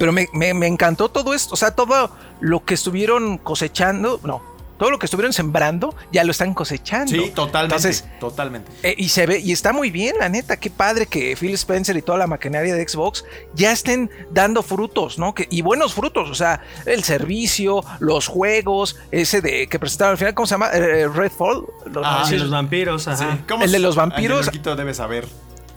pero 0.01 0.11
me, 0.13 0.27
me- 0.33 0.53
me 0.53 0.67
encantó 0.67 1.09
todo 1.09 1.33
esto, 1.33 1.55
o 1.55 1.57
sea, 1.57 1.71
todo 1.77 2.11
lo 2.41 2.65
que 2.65 2.75
estuvieron 2.75 3.39
cosechando, 3.39 4.19
no, 4.25 4.43
todo 4.85 4.91
lo 4.91 4.99
que 4.99 5.07
estuvieron 5.07 5.33
sembrando 5.33 5.97
ya 6.13 6.25
lo 6.25 6.31
están 6.31 6.53
cosechando. 6.53 7.11
Sí, 7.11 7.31
totalmente. 7.35 7.75
Entonces, 7.75 8.05
totalmente. 8.21 8.71
eh, 8.83 8.95
y 8.99 9.09
se 9.09 9.25
ve, 9.25 9.39
y 9.39 9.51
está 9.51 9.73
muy 9.73 9.91
bien, 9.91 10.17
la 10.21 10.29
neta, 10.29 10.59
qué 10.59 10.69
padre 10.69 11.07
que 11.07 11.35
Phil 11.41 11.55
Spencer 11.55 11.97
y 11.97 12.03
toda 12.03 12.19
la 12.19 12.27
maquinaria 12.27 12.75
de 12.75 12.87
Xbox 12.87 13.25
ya 13.55 13.73
estén 13.73 14.11
dando 14.31 14.63
frutos, 14.63 15.19
¿no? 15.19 15.35
Que, 15.35 15.49
y 15.51 15.63
buenos 15.63 15.95
frutos, 15.95 16.29
o 16.29 16.35
sea, 16.35 16.61
el 16.85 17.03
servicio, 17.03 17.83
los 17.99 18.27
juegos, 18.27 18.97
ese 19.11 19.41
de 19.41 19.69
que 19.69 19.79
presentaron 19.79 20.13
al 20.13 20.19
final, 20.19 20.35
¿cómo 20.35 20.47
se 20.47 20.53
llama? 20.53 20.69
Eh, 20.75 21.01
eh, 21.01 21.09
Redfall. 21.09 21.65
Los- 21.87 22.05
Ah, 22.07 22.25
sí, 22.29 22.37
los 22.37 22.51
vampiros, 22.51 23.09
ajá. 23.09 23.17
Sí. 23.39 23.41
¿Cómo 23.49 23.65
El 23.65 23.71
de 23.73 23.79
se- 23.79 23.83
los 23.83 23.97
vampiros- 23.97 24.51
debe 24.77 24.93
saber. 24.93 25.27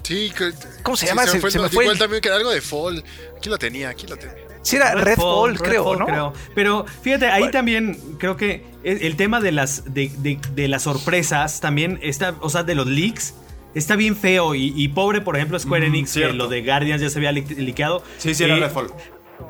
Sí, 0.03 0.34
que- 0.38 0.51
¿Cómo 0.84 0.97
se 0.97 1.05
sí, 1.05 1.10
llama? 1.10 1.24
me 1.24 1.32
Se- 1.32 1.39
fue, 1.39 1.49
se 1.49 1.60
me 1.60 1.70
fue 1.70 1.86
igual 1.86 1.97
también 1.97 2.22
que 2.22 2.28
era 2.28 2.36
algo 2.36 2.49
de 2.49 2.60
Fall. 2.60 3.01
Aquí 3.38 3.47
lo 3.47 3.58
tenía, 3.58 3.88
aquí 3.88 4.05
lo 4.05 4.18
tenía. 4.18 4.47
Sí, 4.68 4.76
era 4.76 4.93
Redfall, 4.95 5.57
creo, 5.59 5.95
¿no? 5.95 6.34
Pero 6.55 6.86
fíjate, 7.01 7.28
ahí 7.28 7.41
Bueno. 7.43 7.51
también 7.51 7.97
creo 8.18 8.36
que 8.38 8.65
el 8.84 9.15
tema 9.15 9.39
de 9.39 9.51
las, 9.51 9.93
de, 9.93 10.11
de- 10.20 10.39
de 10.53 10.68
las 10.68 10.84
sorpresas 10.84 11.59
también 11.61 11.99
está, 12.01 12.36
o 12.41 12.49
sea, 12.49 12.63
de 12.63 12.76
los 12.76 12.88
leaks. 12.88 13.34
Está 13.76 13.95
bien 13.95 14.15
feo 14.15 14.55
y, 14.55 14.74
y 14.76 14.88
pobre, 14.88 15.22
por 15.22 15.36
ejemplo, 15.36 15.59
Square 15.59 15.86
Mm, 15.88 15.93
Enix, 15.93 16.13
que 16.13 16.34
lo 16.34 16.47
de 16.47 16.63
Guardians 16.63 16.99
ya 17.01 17.09
se 17.11 17.20
había 17.20 17.32
li- 17.32 17.41
liqueado. 17.41 18.01
Sí, 18.18 18.34
sí, 18.34 18.43
era 18.43 18.57
Eh, 18.57 18.59
Redfall. 18.61 18.88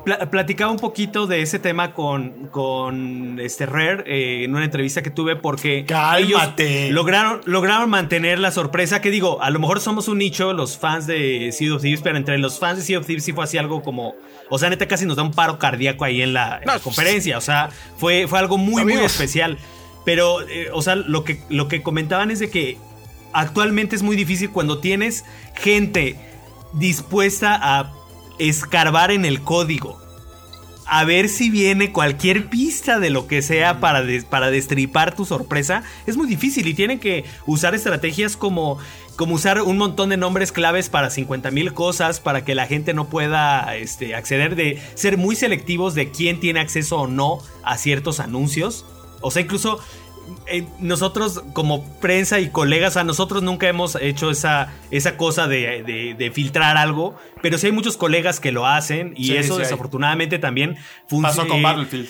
Pla- 0.04 0.30
platicaba 0.30 0.70
un 0.70 0.78
poquito 0.78 1.26
de 1.26 1.40
ese 1.42 1.58
tema 1.58 1.92
con, 1.94 2.48
con 2.48 3.38
este 3.40 3.64
Rare 3.66 4.04
eh, 4.06 4.44
en 4.44 4.54
una 4.54 4.64
entrevista 4.64 5.02
que 5.02 5.10
tuve 5.10 5.34
porque 5.36 5.84
Cálmate. 5.86 6.84
ellos 6.84 6.94
lograron, 6.94 7.40
lograron 7.46 7.88
mantener 7.90 8.38
la 8.38 8.50
sorpresa 8.50 9.00
que 9.00 9.10
digo, 9.10 9.42
a 9.42 9.50
lo 9.50 9.58
mejor 9.58 9.80
somos 9.80 10.06
un 10.08 10.18
nicho 10.18 10.52
los 10.52 10.76
fans 10.78 11.06
de 11.06 11.50
Sea 11.52 11.74
of 11.74 11.82
Thieves, 11.82 12.00
pero 12.02 12.16
entre 12.16 12.38
los 12.38 12.58
fans 12.58 12.78
de 12.78 12.84
Sea 12.84 12.98
of 12.98 13.06
Thieves 13.06 13.24
sí 13.24 13.32
fue 13.32 13.44
así 13.44 13.56
algo 13.58 13.82
como, 13.82 14.14
o 14.50 14.58
sea, 14.58 14.68
neta 14.70 14.86
casi 14.86 15.06
nos 15.06 15.16
da 15.16 15.22
un 15.22 15.32
paro 15.32 15.58
cardíaco 15.58 16.04
ahí 16.04 16.20
en 16.22 16.32
la, 16.34 16.58
en 16.58 16.66
No, 16.66 16.74
la 16.74 16.80
conferencia, 16.80 17.38
o 17.38 17.42
sea, 17.42 17.70
fue, 17.96 18.26
fue 18.28 18.38
algo 18.38 18.58
muy, 18.58 18.84
muy 18.84 18.94
especial. 18.94 19.58
Pero, 20.04 20.40
eh, 20.48 20.68
o 20.72 20.80
sea, 20.82 20.94
lo 20.96 21.24
que, 21.24 21.40
lo 21.50 21.68
que 21.68 21.82
comentaban 21.82 22.30
es 22.30 22.38
de 22.38 22.48
que 22.50 22.78
actualmente 23.32 23.94
es 23.96 24.02
muy 24.02 24.16
difícil 24.16 24.50
cuando 24.50 24.78
tienes 24.78 25.24
gente 25.54 26.16
dispuesta 26.72 27.58
a 27.60 27.92
escarbar 28.38 29.10
en 29.10 29.24
el 29.24 29.42
código. 29.42 30.00
A 30.86 31.04
ver 31.04 31.28
si 31.28 31.50
viene 31.50 31.92
cualquier 31.92 32.48
pista 32.48 32.98
de 32.98 33.10
lo 33.10 33.26
que 33.26 33.42
sea 33.42 33.78
para, 33.78 34.02
para 34.30 34.50
destripar 34.50 35.14
tu 35.14 35.26
sorpresa. 35.26 35.82
Es 36.06 36.16
muy 36.16 36.26
difícil 36.26 36.66
y 36.66 36.72
tienen 36.72 36.98
que 36.98 37.26
usar 37.44 37.74
estrategias 37.74 38.38
como, 38.38 38.78
como 39.16 39.34
usar 39.34 39.60
un 39.60 39.76
montón 39.76 40.08
de 40.08 40.16
nombres 40.16 40.50
claves 40.50 40.88
para 40.88 41.10
50 41.10 41.50
mil 41.50 41.74
cosas 41.74 42.20
para 42.20 42.42
que 42.44 42.54
la 42.54 42.66
gente 42.66 42.94
no 42.94 43.10
pueda 43.10 43.76
este, 43.76 44.14
acceder, 44.14 44.56
de 44.56 44.80
ser 44.94 45.18
muy 45.18 45.36
selectivos 45.36 45.94
de 45.94 46.10
quién 46.10 46.40
tiene 46.40 46.60
acceso 46.60 47.00
o 47.00 47.06
no 47.06 47.38
a 47.64 47.76
ciertos 47.76 48.18
anuncios. 48.18 48.86
O 49.20 49.30
sea, 49.30 49.42
incluso 49.42 49.80
eh, 50.46 50.66
nosotros 50.80 51.42
como 51.52 51.84
prensa 52.00 52.40
y 52.40 52.48
colegas, 52.50 52.96
a 52.96 53.04
nosotros 53.04 53.42
nunca 53.42 53.68
hemos 53.68 53.96
hecho 53.96 54.30
esa, 54.30 54.72
esa 54.90 55.16
cosa 55.16 55.46
de, 55.48 55.82
de- 55.82 56.14
de 56.18 56.30
filtrar 56.30 56.76
algo, 56.76 57.16
pero 57.42 57.58
sí 57.58 57.66
hay 57.66 57.72
muchos 57.72 57.96
colegas 57.96 58.40
que 58.40 58.52
lo 58.52 58.66
hacen 58.66 59.12
y 59.16 59.26
Sí, 59.28 59.36
eso 59.36 59.54
sí 59.54 59.60
hay. 59.60 59.64
desafortunadamente 59.64 60.38
también 60.38 60.76
Pasó 60.76 61.42
con 61.42 61.48
funciona. 61.48 61.68
Battlefield. 61.68 62.08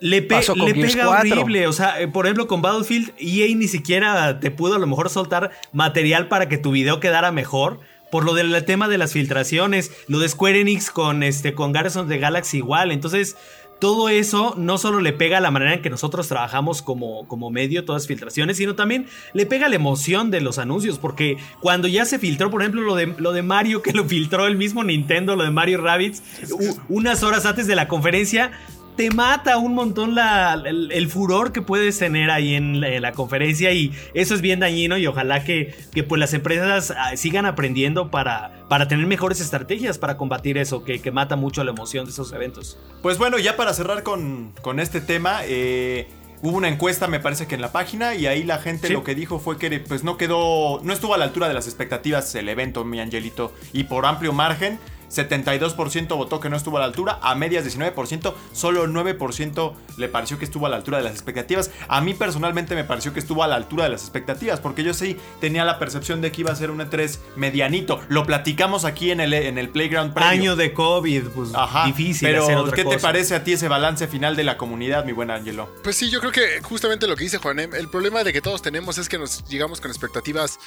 Le, 0.00 0.20
pe- 0.22 0.40
le 0.56 0.74
pega 0.74 1.06
4. 1.06 1.32
horrible. 1.40 1.66
O 1.66 1.72
sea, 1.72 2.00
eh, 2.00 2.08
por 2.08 2.26
ejemplo, 2.26 2.46
con 2.46 2.60
Battlefield, 2.60 3.12
EA 3.18 3.54
ni 3.56 3.68
siquiera 3.68 4.38
te 4.40 4.50
pudo 4.50 4.74
a 4.74 4.78
lo 4.78 4.86
mejor 4.86 5.08
soltar 5.08 5.50
material 5.72 6.28
para 6.28 6.48
que 6.48 6.58
tu 6.58 6.72
video 6.72 7.00
quedara 7.00 7.32
mejor. 7.32 7.80
Por 8.10 8.24
lo 8.24 8.34
del 8.34 8.64
tema 8.64 8.86
de 8.88 8.98
las 8.98 9.12
filtraciones. 9.12 9.90
Lo 10.08 10.18
de 10.18 10.28
Square 10.28 10.60
Enix 10.60 10.90
con, 10.90 11.22
este, 11.22 11.54
con 11.54 11.72
Guardians 11.72 11.96
of 11.96 12.08
the 12.08 12.18
Galaxy 12.18 12.58
igual. 12.58 12.92
Entonces, 12.92 13.36
todo 13.80 14.08
eso 14.08 14.54
no 14.56 14.78
solo 14.78 15.00
le 15.00 15.12
pega 15.12 15.38
a 15.38 15.40
la 15.40 15.50
manera 15.50 15.74
en 15.74 15.82
que 15.82 15.90
nosotros 15.90 16.28
trabajamos 16.28 16.80
como, 16.80 17.26
como 17.28 17.50
medio, 17.50 17.84
todas 17.84 18.02
las 18.02 18.08
filtraciones, 18.08 18.56
sino 18.56 18.74
también 18.74 19.06
le 19.34 19.44
pega 19.46 19.68
la 19.68 19.76
emoción 19.76 20.30
de 20.30 20.40
los 20.40 20.58
anuncios. 20.58 20.98
Porque 20.98 21.36
cuando 21.60 21.86
ya 21.88 22.04
se 22.04 22.18
filtró, 22.18 22.50
por 22.50 22.62
ejemplo, 22.62 22.82
lo 22.82 22.94
de, 22.94 23.12
lo 23.18 23.32
de 23.32 23.42
Mario, 23.42 23.82
que 23.82 23.92
lo 23.92 24.04
filtró 24.04 24.46
el 24.46 24.56
mismo 24.56 24.84
Nintendo, 24.84 25.36
lo 25.36 25.44
de 25.44 25.50
Mario 25.50 25.82
Rabbids, 25.82 26.22
u- 26.50 26.76
unas 26.88 27.22
horas 27.22 27.44
antes 27.46 27.66
de 27.66 27.74
la 27.76 27.88
conferencia, 27.88 28.52
te 28.96 29.10
mata 29.10 29.58
un 29.58 29.74
montón 29.74 30.14
la- 30.14 30.54
el, 30.64 30.92
el 30.92 31.08
furor 31.08 31.52
que 31.52 31.62
puedes 31.62 31.98
tener 31.98 32.30
ahí 32.30 32.54
en 32.54 32.80
la, 32.80 32.88
en 32.90 33.02
la 33.02 33.12
conferencia 33.12 33.72
y 33.72 33.92
eso 34.14 34.34
es 34.34 34.40
bien 34.40 34.60
dañino 34.60 34.96
y 34.98 35.06
ojalá 35.06 35.42
que, 35.44 35.74
que, 35.92 36.04
pues 36.04 36.20
las 36.20 36.32
empresas 36.34 36.92
ah, 36.96 37.16
sigan 37.16 37.44
aprendiendo 37.46 38.10
para, 38.10 38.64
para 38.68 38.86
tener 38.86 39.06
mejores 39.06 39.40
estrategias 39.40 39.98
para 39.98 40.16
combatir 40.16 40.58
eso 40.58 40.84
que, 40.84 41.00
que 41.00 41.10
mata 41.10 41.34
mucho 41.36 41.64
la 41.64 41.72
emoción 41.72 42.04
de 42.04 42.12
esos 42.12 42.32
eventos. 42.32 42.78
Pues 43.02 43.18
bueno, 43.18 43.38
ya 43.38 43.56
para 43.56 43.74
cerrar 43.74 44.02
con, 44.04 44.52
con 44.62 44.78
este 44.78 45.00
tema, 45.00 45.40
eh, 45.44 46.06
hubo 46.42 46.56
una 46.56 46.68
encuesta, 46.68 47.08
me 47.08 47.20
parece 47.20 47.46
que 47.46 47.54
en 47.56 47.62
la 47.62 47.72
página, 47.72 48.14
y 48.14 48.26
ahí 48.26 48.44
la 48.44 48.58
gente 48.58 48.86
Sí. 48.88 48.92
lo 48.92 49.02
que 49.02 49.14
dijo 49.14 49.38
fue 49.40 49.56
que 49.58 49.80
pues 49.80 50.04
no 50.04 50.16
quedó, 50.18 50.80
no 50.84 50.92
estuvo 50.92 51.14
a 51.14 51.18
la 51.18 51.24
altura 51.24 51.48
de 51.48 51.54
las 51.54 51.66
expectativas 51.66 52.34
el 52.34 52.48
evento, 52.48 52.84
mi 52.84 53.00
angelito, 53.00 53.52
y 53.72 53.84
por 53.84 54.06
amplio 54.06 54.32
margen. 54.32 54.78
72% 55.10 56.16
votó 56.16 56.40
que 56.40 56.50
no 56.50 56.56
estuvo 56.56 56.76
a 56.76 56.80
la 56.80 56.86
altura, 56.86 57.18
a 57.22 57.34
medias 57.34 57.64
19%, 57.64 58.34
solo 58.52 58.86
9% 58.86 59.74
le 59.96 60.08
pareció 60.08 60.38
que 60.38 60.44
estuvo 60.44 60.66
a 60.66 60.68
la 60.68 60.76
altura 60.76 60.98
de 60.98 61.04
las 61.04 61.12
expectativas. 61.12 61.70
A 61.88 62.00
mí 62.00 62.14
personalmente 62.14 62.74
me 62.74 62.84
pareció 62.84 63.12
que 63.12 63.20
estuvo 63.20 63.42
a 63.42 63.48
la 63.48 63.56
altura 63.56 63.84
de 63.84 63.90
las 63.90 64.02
expectativas, 64.02 64.60
porque 64.60 64.82
yo 64.82 64.94
sí 64.94 65.16
tenía 65.40 65.64
la 65.64 65.78
percepción 65.78 66.20
de 66.20 66.32
que 66.32 66.42
iba 66.42 66.52
a 66.52 66.56
ser 66.56 66.70
un 66.70 66.80
E3 66.80 67.18
medianito. 67.36 68.00
Lo 68.08 68.24
platicamos 68.24 68.84
aquí 68.84 69.10
en 69.10 69.20
el, 69.20 69.32
en 69.32 69.58
el 69.58 69.68
Playground. 69.68 70.16
Año 70.16 70.56
de 70.56 70.72
COVID, 70.72 71.24
pues 71.28 71.50
Ajá, 71.54 71.86
difícil 71.86 72.28
pero 72.28 72.44
hacer 72.44 72.56
otra 72.56 72.74
¿qué 72.74 72.84
te 72.84 72.98
parece 72.98 73.34
a 73.34 73.44
ti 73.44 73.52
ese 73.52 73.68
balance 73.68 74.06
final 74.08 74.36
de 74.36 74.44
la 74.44 74.56
comunidad, 74.56 75.04
mi 75.04 75.12
buen 75.12 75.30
Angelo? 75.30 75.68
Pues 75.82 75.96
sí, 75.96 76.10
yo 76.10 76.20
creo 76.20 76.32
que 76.32 76.60
justamente 76.62 77.06
lo 77.06 77.16
que 77.16 77.24
dice 77.24 77.38
Juanem, 77.38 77.74
el 77.74 77.88
problema 77.88 78.24
de 78.24 78.32
que 78.32 78.40
todos 78.40 78.62
tenemos 78.62 78.98
es 78.98 79.08
que 79.08 79.18
nos 79.18 79.44
llegamos 79.48 79.80
con 79.80 79.90
expectativas 79.90 80.58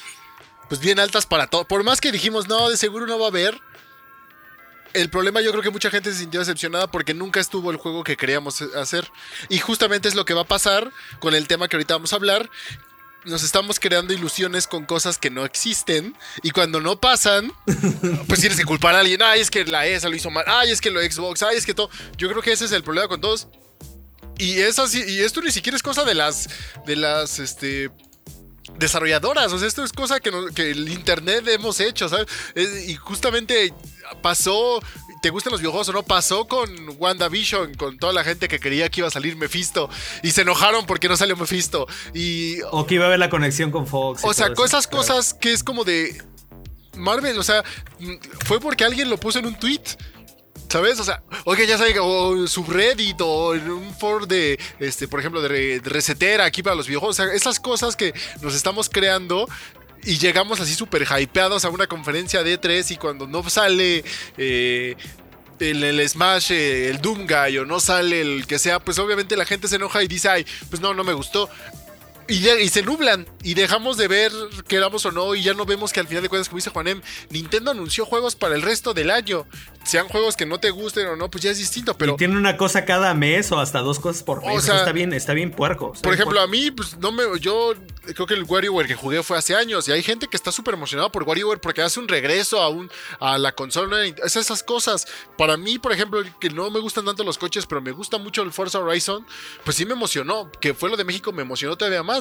pues 0.68 0.80
bien 0.80 1.00
altas 1.00 1.26
para 1.26 1.46
todo. 1.46 1.64
Por 1.64 1.82
más 1.82 2.00
que 2.00 2.12
dijimos, 2.12 2.46
no, 2.46 2.68
de 2.68 2.76
seguro 2.76 3.06
no 3.06 3.18
va 3.18 3.26
a 3.26 3.28
haber. 3.28 3.58
El 4.92 5.10
problema 5.10 5.40
yo 5.40 5.50
creo 5.50 5.62
que 5.62 5.70
mucha 5.70 5.90
gente 5.90 6.12
se 6.12 6.18
sintió 6.18 6.40
decepcionada 6.40 6.90
porque 6.90 7.14
nunca 7.14 7.40
estuvo 7.40 7.70
el 7.70 7.76
juego 7.76 8.04
que 8.04 8.16
queríamos 8.16 8.62
hacer. 8.62 9.10
Y 9.48 9.58
justamente 9.58 10.08
es 10.08 10.14
lo 10.14 10.24
que 10.24 10.34
va 10.34 10.42
a 10.42 10.48
pasar 10.48 10.90
con 11.20 11.34
el 11.34 11.46
tema 11.46 11.68
que 11.68 11.76
ahorita 11.76 11.94
vamos 11.94 12.12
a 12.12 12.16
hablar. 12.16 12.50
Nos 13.24 13.42
estamos 13.42 13.80
creando 13.80 14.14
ilusiones 14.14 14.66
con 14.66 14.86
cosas 14.86 15.18
que 15.18 15.30
no 15.30 15.44
existen. 15.44 16.16
Y 16.42 16.50
cuando 16.50 16.80
no 16.80 17.00
pasan, 17.00 17.52
pues 18.26 18.40
tienes 18.40 18.58
que 18.58 18.64
culpar 18.64 18.94
a 18.94 19.00
alguien. 19.00 19.22
Ay, 19.22 19.40
es 19.40 19.50
que 19.50 19.64
la 19.64 19.86
ESA 19.86 20.08
lo 20.08 20.16
hizo 20.16 20.30
mal. 20.30 20.44
Ay, 20.46 20.70
es 20.70 20.80
que 20.80 20.90
lo 20.90 21.00
Xbox. 21.00 21.42
Ay, 21.42 21.56
es 21.56 21.66
que 21.66 21.74
todo. 21.74 21.90
Yo 22.16 22.28
creo 22.28 22.42
que 22.42 22.52
ese 22.52 22.64
es 22.64 22.72
el 22.72 22.82
problema 22.82 23.08
con 23.08 23.20
todos. 23.20 23.48
Y 24.38 24.60
es 24.60 24.78
así, 24.78 25.02
y 25.04 25.20
esto 25.20 25.42
ni 25.42 25.50
siquiera 25.50 25.74
es 25.74 25.82
cosa 25.82 26.04
de 26.04 26.14
las, 26.14 26.48
de 26.86 26.94
las, 26.94 27.40
este, 27.40 27.90
desarrolladoras. 28.76 29.52
O 29.52 29.58
sea, 29.58 29.68
esto 29.68 29.82
es 29.84 29.92
cosa 29.92 30.20
que, 30.20 30.30
no- 30.30 30.46
que 30.48 30.70
el 30.70 30.88
internet 30.88 31.46
hemos 31.48 31.80
hecho, 31.80 32.08
¿sabes? 32.08 32.26
Es- 32.54 32.88
y 32.88 32.94
justamente 32.96 33.72
pasó, 34.22 34.80
te 35.22 35.30
gustan 35.30 35.50
los 35.52 35.60
videojuegos 35.60 35.88
o 35.88 35.92
no, 35.92 36.02
pasó 36.02 36.46
con 36.46 36.68
WandaVision, 36.98 37.74
con 37.74 37.98
toda 37.98 38.12
la 38.12 38.24
gente 38.24 38.48
que 38.48 38.60
creía 38.60 38.88
que 38.88 39.00
iba 39.00 39.08
a 39.08 39.10
salir 39.10 39.36
Mephisto. 39.36 39.88
Y 40.22 40.30
se 40.30 40.42
enojaron 40.42 40.86
porque 40.86 41.08
no 41.08 41.16
salió 41.16 41.36
Mephisto. 41.36 41.86
Y, 42.14 42.60
O 42.70 42.86
que 42.86 42.94
iba 42.96 43.04
a 43.04 43.06
haber 43.08 43.18
la 43.18 43.30
conexión 43.30 43.70
con 43.70 43.86
Fox. 43.86 44.22
o 44.24 44.32
sea, 44.34 44.48
esas 44.64 44.86
cosas 44.86 45.34
que 45.34 45.52
es 45.52 45.62
como 45.64 45.84
de 45.84 46.22
Marvel, 46.96 47.38
o 47.38 47.42
sea, 47.42 47.62
fue 48.44 48.60
porque 48.60 48.84
alguien 48.84 49.08
lo 49.10 49.18
puso 49.18 49.38
en 49.38 49.46
un 49.46 49.54
tweet. 49.58 49.82
¿Sabes? 50.70 51.00
O 51.00 51.04
sea, 51.04 51.22
oye, 51.44 51.66
ya 51.66 51.78
saben, 51.78 51.96
o 52.00 52.46
subreddit 52.46 53.20
o 53.22 53.50
un 53.52 53.94
foro 53.94 54.26
de, 54.26 54.58
este, 54.78 55.08
por 55.08 55.20
ejemplo, 55.20 55.40
de, 55.40 55.48
re- 55.48 55.80
aquí 56.42 56.62
para 56.62 56.76
los 56.76 56.86
videojuegos. 56.86 57.18
O 57.18 57.22
sea, 57.24 57.32
esas 57.34 57.58
cosas 57.58 57.96
que 57.96 58.12
nos 58.42 58.54
estamos 58.54 58.90
creando 58.90 59.48
y 60.04 60.18
llegamos 60.18 60.60
así 60.60 60.74
súper 60.74 61.06
hypeados 61.18 61.64
a 61.64 61.70
una 61.70 61.86
conferencia 61.86 62.42
de 62.42 62.60
E3 62.60 62.90
y 62.92 62.96
cuando 62.96 63.26
no 63.26 63.48
sale, 63.48 64.04
eh, 64.36 64.94
el, 65.58 65.82
el 65.82 66.08
Smash, 66.08 66.52
eh, 66.52 66.88
el 66.90 67.00
Doom 67.00 67.26
Guy 67.26 67.58
o 67.58 67.64
no 67.64 67.80
sale 67.80 68.20
el 68.20 68.46
que 68.46 68.58
sea, 68.58 68.78
pues 68.78 68.98
obviamente 68.98 69.36
la 69.36 69.44
gente 69.46 69.68
se 69.68 69.76
enoja 69.76 70.02
y 70.02 70.06
dice, 70.06 70.28
ay, 70.28 70.46
pues 70.68 70.80
no, 70.82 70.92
no 70.94 71.02
me 71.02 71.14
gustó. 71.14 71.48
Y, 72.28 72.40
ya- 72.40 72.60
y 72.60 72.68
se 72.68 72.82
nublan 72.82 73.26
y 73.42 73.54
dejamos 73.54 73.96
de 73.96 74.06
ver 74.06 74.32
queramos 74.66 75.04
o 75.06 75.12
no 75.12 75.34
y 75.34 75.42
ya 75.42 75.54
no 75.54 75.64
vemos 75.64 75.92
que 75.92 76.00
al 76.00 76.06
final 76.06 76.22
de 76.22 76.28
cuentas 76.28 76.48
como 76.48 76.58
dice 76.58 76.70
Juanem 76.70 77.00
Nintendo 77.30 77.70
anunció 77.70 78.04
juegos 78.04 78.36
para 78.36 78.54
el 78.54 78.60
resto 78.62 78.92
del 78.92 79.10
año 79.10 79.46
sean 79.84 80.08
juegos 80.08 80.36
que 80.36 80.44
no 80.44 80.60
te 80.60 80.68
gusten 80.70 81.06
o 81.06 81.16
no 81.16 81.30
pues 81.30 81.42
ya 81.44 81.50
es 81.50 81.56
distinto 81.58 81.96
pero 81.96 82.12
y 82.12 82.16
tiene 82.16 82.36
una 82.36 82.56
cosa 82.58 82.84
cada 82.84 83.14
mes 83.14 83.50
o 83.52 83.58
hasta 83.58 83.80
dos 83.80 83.98
cosas 83.98 84.22
por 84.22 84.40
mes. 84.42 84.50
O 84.50 84.52
O 84.58 84.60
sea, 84.60 84.74
sea, 84.74 84.76
está 84.80 84.92
bien, 84.92 85.12
está 85.14 85.32
bien 85.32 85.50
puerco. 85.50 85.92
está 85.94 86.02
Por 86.02 86.12
bien 86.12 86.20
ejemplo, 86.20 86.40
a 86.40 86.46
mí, 86.46 86.70
pues 86.70 86.98
no 86.98 87.10
me. 87.12 87.22
Yo 87.40 87.72
creo 88.14 88.26
que 88.26 88.34
el 88.34 88.44
WarioWare 88.44 88.86
que 88.86 88.94
jugué 88.94 89.22
fue 89.22 89.38
hace 89.38 89.54
años. 89.54 89.88
Y 89.88 89.92
hay 89.92 90.02
gente 90.02 90.26
que 90.28 90.36
está 90.36 90.52
súper 90.52 90.74
emocionada 90.74 91.10
por 91.10 91.22
WarioWare 91.22 91.60
porque 91.60 91.80
hace 91.80 92.00
un 92.00 92.08
regreso 92.08 92.60
a, 92.60 92.68
un, 92.68 92.90
a 93.20 93.38
la 93.38 93.52
consola. 93.52 94.04
Es 94.04 94.36
esas 94.36 94.62
cosas. 94.62 95.06
Para 95.38 95.56
mí, 95.56 95.78
por 95.78 95.92
ejemplo, 95.92 96.22
que 96.40 96.50
no 96.50 96.70
me 96.70 96.80
gustan 96.80 97.04
tanto 97.06 97.24
los 97.24 97.38
coches, 97.38 97.64
pero 97.66 97.80
me 97.80 97.92
gusta 97.92 98.18
mucho 98.18 98.42
el 98.42 98.52
Forza 98.52 98.78
Horizon, 98.80 99.24
pues 99.64 99.76
sí 99.76 99.86
me 99.86 99.92
emocionó. 99.94 100.50
Que 100.60 100.74
fue 100.74 100.90
lo 100.90 100.96
de 100.96 101.04
México, 101.04 101.32
me 101.32 101.42
emocionó 101.42 101.76
todavía 101.76 102.02
más. 102.02 102.17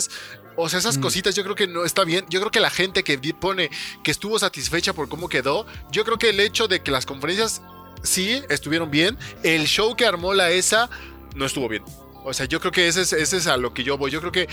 O 0.56 0.70
sea, 0.70 0.80
esas 0.80 0.98
cositas 0.98 1.36
yo 1.36 1.44
creo 1.44 1.56
que 1.56 1.68
no 1.68 1.86
está 1.86 2.04
bien. 2.04 2.26
Yo 2.30 2.40
creo 2.40 2.52
que 2.52 2.60
la 2.60 2.70
gente 2.72 3.04
que 3.04 3.18
pone 3.34 3.70
que 4.04 4.12
estuvo 4.12 4.40
satisfecha 4.40 4.94
por 4.94 5.08
cómo 5.08 5.30
quedó, 5.30 5.66
yo 5.92 6.04
creo 6.04 6.18
que 6.18 6.30
el 6.32 6.40
hecho 6.40 6.68
de 6.68 6.82
que 6.82 6.90
las 6.92 7.06
conferencias 7.06 7.62
sí 8.04 8.42
estuvieron 8.50 8.90
bien, 8.90 9.18
el 9.44 9.66
show 9.68 9.96
que 9.96 10.06
armó 10.06 10.34
la 10.34 10.50
ESA 10.52 10.90
no 11.36 11.46
estuvo 11.46 11.68
bien. 11.70 11.84
O 12.24 12.34
sea, 12.34 12.46
yo 12.48 12.60
creo 12.60 12.72
que 12.72 12.88
ese 12.88 13.02
es, 13.02 13.14
ese 13.14 13.38
es 13.38 13.48
a 13.48 13.58
lo 13.58 13.74
que 13.74 13.84
yo 13.84 13.98
voy. 13.98 14.10
Yo 14.12 14.20
creo 14.20 14.32
que 14.32 14.48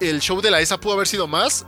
el 0.00 0.20
show 0.20 0.40
de 0.40 0.50
la 0.50 0.60
ESA 0.60 0.78
pudo 0.80 0.94
haber 0.94 1.06
sido 1.06 1.26
más 1.26 1.64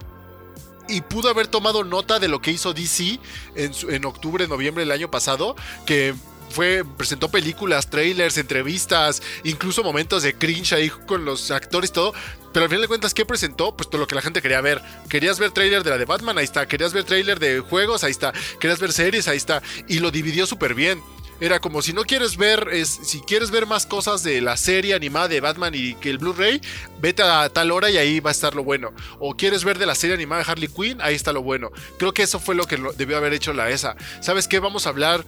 y 0.87 1.01
pudo 1.01 1.29
haber 1.29 1.45
tomado 1.47 1.83
nota 1.83 2.17
de 2.19 2.27
lo 2.27 2.41
que 2.41 2.51
hizo 2.51 2.73
DC 2.73 3.19
en, 3.55 3.73
su- 3.73 3.89
en 3.91 4.03
octubre, 4.05 4.47
noviembre 4.47 4.83
del 4.83 4.91
año 4.91 5.11
pasado, 5.11 5.55
que 5.85 6.15
fue 6.49 6.83
presentó 6.97 7.29
películas, 7.29 7.91
trailers, 7.91 8.37
entrevistas, 8.39 9.21
incluso 9.43 9.83
momentos 9.83 10.23
de 10.23 10.33
cringe 10.33 10.73
ahí 10.73 10.89
con 10.89 11.23
los 11.23 11.51
actores 11.51 11.91
y 11.91 11.93
todo. 11.93 12.13
Pero 12.53 12.63
al 12.63 12.69
final 12.69 12.81
de 12.81 12.87
cuentas, 12.87 13.13
¿qué 13.13 13.25
presentó? 13.25 13.75
Pues 13.75 13.89
todo 13.89 14.01
lo 14.01 14.07
que 14.07 14.15
la 14.15 14.21
gente 14.21 14.41
quería 14.41 14.61
ver. 14.61 14.81
Querías 15.09 15.39
ver 15.39 15.51
trailer 15.51 15.83
de 15.83 15.91
la 15.91 15.97
de 15.97 16.05
Batman, 16.05 16.37
ahí 16.37 16.45
está. 16.45 16.67
Querías 16.67 16.93
ver 16.93 17.03
trailer 17.03 17.39
de 17.39 17.59
juegos, 17.59 18.03
ahí 18.03 18.11
está. 18.11 18.33
Querías 18.59 18.79
ver 18.79 18.91
series, 18.91 19.27
ahí 19.27 19.37
está. 19.37 19.61
Y 19.87 19.99
lo 19.99 20.11
dividió 20.11 20.45
súper 20.45 20.73
bien. 20.73 21.01
Era 21.41 21.59
como 21.61 21.81
si 21.81 21.93
no 21.93 22.03
quieres 22.03 22.35
ver, 22.35 22.67
es, 22.73 22.89
si 22.89 23.21
quieres 23.21 23.49
ver 23.49 23.65
más 23.65 23.85
cosas 23.85 24.23
de 24.23 24.41
la 24.41 24.57
serie 24.57 24.93
animada 24.93 25.29
de 25.29 25.39
Batman 25.39 25.73
y 25.73 25.95
que 25.95 26.09
el 26.09 26.17
Blu-ray, 26.17 26.59
vete 26.99 27.23
a 27.23 27.47
tal 27.47 27.71
hora 27.71 27.89
y 27.89 27.95
ahí 27.95 28.19
va 28.19 28.29
a 28.29 28.33
estar 28.33 28.55
lo 28.55 28.65
bueno. 28.65 28.91
O 29.19 29.35
quieres 29.35 29.63
ver 29.63 29.79
de 29.79 29.85
la 29.85 29.95
serie 29.95 30.15
animada 30.15 30.43
de 30.43 30.51
Harley 30.51 30.67
Quinn, 30.67 30.97
ahí 31.01 31.15
está 31.15 31.31
lo 31.31 31.41
bueno. 31.41 31.71
Creo 31.97 32.13
que 32.13 32.23
eso 32.23 32.41
fue 32.41 32.55
lo 32.55 32.65
que 32.65 32.77
debió 32.97 33.15
haber 33.15 33.31
hecho 33.31 33.53
la 33.53 33.69
ESA. 33.69 33.95
¿Sabes 34.19 34.49
qué? 34.49 34.59
Vamos 34.59 34.85
a 34.85 34.89
hablar 34.89 35.23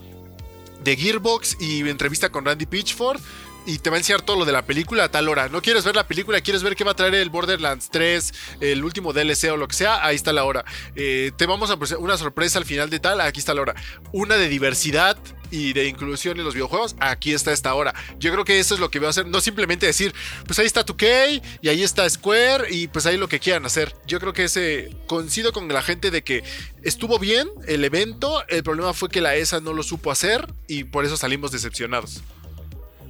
de 0.83 0.97
Gearbox 0.97 1.57
y 1.61 1.87
entrevista 1.87 2.29
con 2.29 2.43
Randy 2.43 2.65
Pitchford. 2.65 3.21
Y 3.65 3.77
te 3.77 3.89
va 3.89 3.97
a 3.97 3.99
enseñar 3.99 4.21
todo 4.21 4.37
lo 4.37 4.45
de 4.45 4.51
la 4.51 4.65
película 4.65 5.03
a 5.03 5.11
tal 5.11 5.29
hora. 5.29 5.47
No 5.49 5.61
quieres 5.61 5.85
ver 5.85 5.95
la 5.95 6.07
película, 6.07 6.41
quieres 6.41 6.63
ver 6.63 6.75
qué 6.75 6.83
va 6.83 6.91
a 6.91 6.95
traer 6.95 7.13
el 7.15 7.29
Borderlands 7.29 7.89
3, 7.91 8.33
el 8.59 8.83
último 8.83 9.13
DLC 9.13 9.51
o 9.51 9.57
lo 9.57 9.67
que 9.67 9.75
sea, 9.75 10.03
ahí 10.05 10.15
está 10.15 10.33
la 10.33 10.45
hora. 10.45 10.65
Eh, 10.95 11.31
te 11.37 11.45
vamos 11.45 11.69
a 11.69 11.77
una 11.97 12.17
sorpresa 12.17 12.57
al 12.57 12.65
final 12.65 12.89
de 12.89 12.99
tal, 12.99 13.21
aquí 13.21 13.39
está 13.39 13.53
la 13.53 13.61
hora. 13.61 13.75
Una 14.11 14.35
de 14.37 14.49
diversidad 14.49 15.17
y 15.51 15.73
de 15.73 15.85
inclusión 15.85 16.39
en 16.39 16.45
los 16.45 16.53
videojuegos, 16.53 16.95
aquí 16.99 17.33
está 17.33 17.51
esta 17.51 17.73
hora. 17.75 17.93
Yo 18.17 18.31
creo 18.31 18.45
que 18.45 18.59
eso 18.59 18.73
es 18.73 18.79
lo 18.79 18.89
que 18.89 18.99
voy 18.99 19.07
a 19.07 19.09
hacer, 19.09 19.27
no 19.27 19.41
simplemente 19.41 19.85
decir, 19.85 20.13
pues 20.47 20.57
ahí 20.57 20.65
está 20.65 20.85
2K 20.85 21.41
y 21.61 21.67
ahí 21.67 21.83
está 21.83 22.09
Square 22.09 22.73
y 22.73 22.87
pues 22.87 23.05
ahí 23.05 23.17
lo 23.17 23.27
que 23.27 23.39
quieran 23.39 23.65
hacer. 23.65 23.93
Yo 24.07 24.19
creo 24.19 24.33
que 24.33 24.45
ese 24.45 24.95
coincido 25.07 25.51
con 25.51 25.67
la 25.67 25.81
gente 25.81 26.09
de 26.09 26.23
que 26.23 26.43
estuvo 26.81 27.19
bien 27.19 27.49
el 27.67 27.83
evento, 27.83 28.43
el 28.47 28.63
problema 28.63 28.93
fue 28.93 29.09
que 29.09 29.21
la 29.21 29.35
ESA 29.35 29.59
no 29.59 29.73
lo 29.73 29.83
supo 29.83 30.09
hacer 30.09 30.51
y 30.67 30.85
por 30.85 31.05
eso 31.05 31.17
salimos 31.17 31.51
decepcionados. 31.51 32.23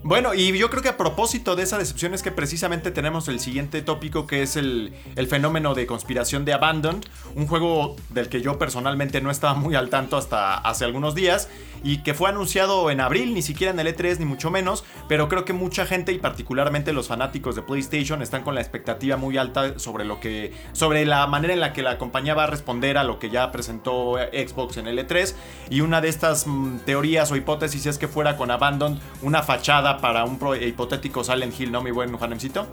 Bueno, 0.04 0.34
y 0.34 0.58
yo 0.58 0.72
creo 0.72 0.82
que 0.82 0.90
a 0.90 0.98
propósito 0.98 1.56
de 1.56 1.62
esa 1.62 1.78
decepción 1.78 2.16
es 2.16 2.24
que 2.24 2.32
precisamente 2.32 2.90
tenemos 2.90 3.28
el 3.28 3.40
siguiente 3.40 3.84
tópico 3.84 4.26
que 4.26 4.42
es 4.42 4.56
el, 4.56 4.94
el 5.16 5.28
fenómeno 5.28 5.76
de 5.76 5.86
conspiración 5.86 6.44
de 6.44 6.54
Abandoned, 6.54 7.06
un 7.36 7.46
juego 7.46 7.96
del 8.10 8.28
que 8.28 8.42
yo 8.42 8.58
personalmente 8.58 9.22
no 9.22 9.30
estaba 9.30 9.54
muy 9.54 9.76
al 9.76 9.90
tanto 9.90 10.18
hasta 10.18 10.56
hace 10.58 10.86
algunos 10.86 11.14
días 11.14 11.50
y 11.84 12.04
que 12.04 12.14
fue 12.14 12.30
anunciado 12.30 12.90
en 12.90 13.02
abril, 13.02 13.34
ni 13.34 13.42
siquiera 13.42 13.74
en 13.74 13.80
el 13.80 13.96
E3 13.96 14.20
ni 14.20 14.26
mucho 14.26 14.52
menos, 14.52 14.84
pero 15.08 15.28
creo 15.28 15.46
que 15.46 15.54
mucha 15.54 15.86
gente 15.86 16.12
y 16.12 16.20
particularmente 16.20 16.94
los 16.94 17.08
fanáticos 17.08 17.56
de 17.56 17.62
PlayStation 17.62 18.22
están 18.22 18.44
con 18.44 18.56
la 18.56 18.62
expectativa 18.62 19.18
muy 19.18 19.38
alta 19.38 19.80
sobre 19.80 20.06
lo 20.06 20.20
que 20.20 20.54
sobre 20.74 21.06
la 21.06 21.26
manera 21.28 21.54
en 21.54 21.60
la 21.60 21.74
que 21.74 21.82
la 21.82 21.98
compañía 21.98 22.34
va 22.34 22.44
a 22.44 22.48
responder 22.48 22.98
a 22.98 23.04
lo 23.04 23.20
que 23.20 23.30
ya 23.30 23.52
presentó 23.52 24.16
Xbox 24.32 24.78
en 24.78 24.88
el 24.88 25.00
E3 25.00 25.34
y 25.70 25.82
una 25.82 26.02
de 26.02 26.10
estas 26.10 26.48
mm, 26.48 26.80
teorías 26.86 27.32
o 27.32 27.36
hipótesis 27.36 27.86
es 27.86 27.98
que 27.98 28.08
fuera 28.08 28.38
con 28.38 28.52
Abandon 28.52 29.00
una 29.22 29.44
fachada 29.44 29.98
para 29.98 30.26
un 30.26 30.40
hipotético 30.62 31.24
Silent 31.24 31.60
Hill, 31.60 31.72
¿no, 31.72 31.82
mi 31.82 31.92
buen 31.92 32.16
Juanemcito? 32.18 32.68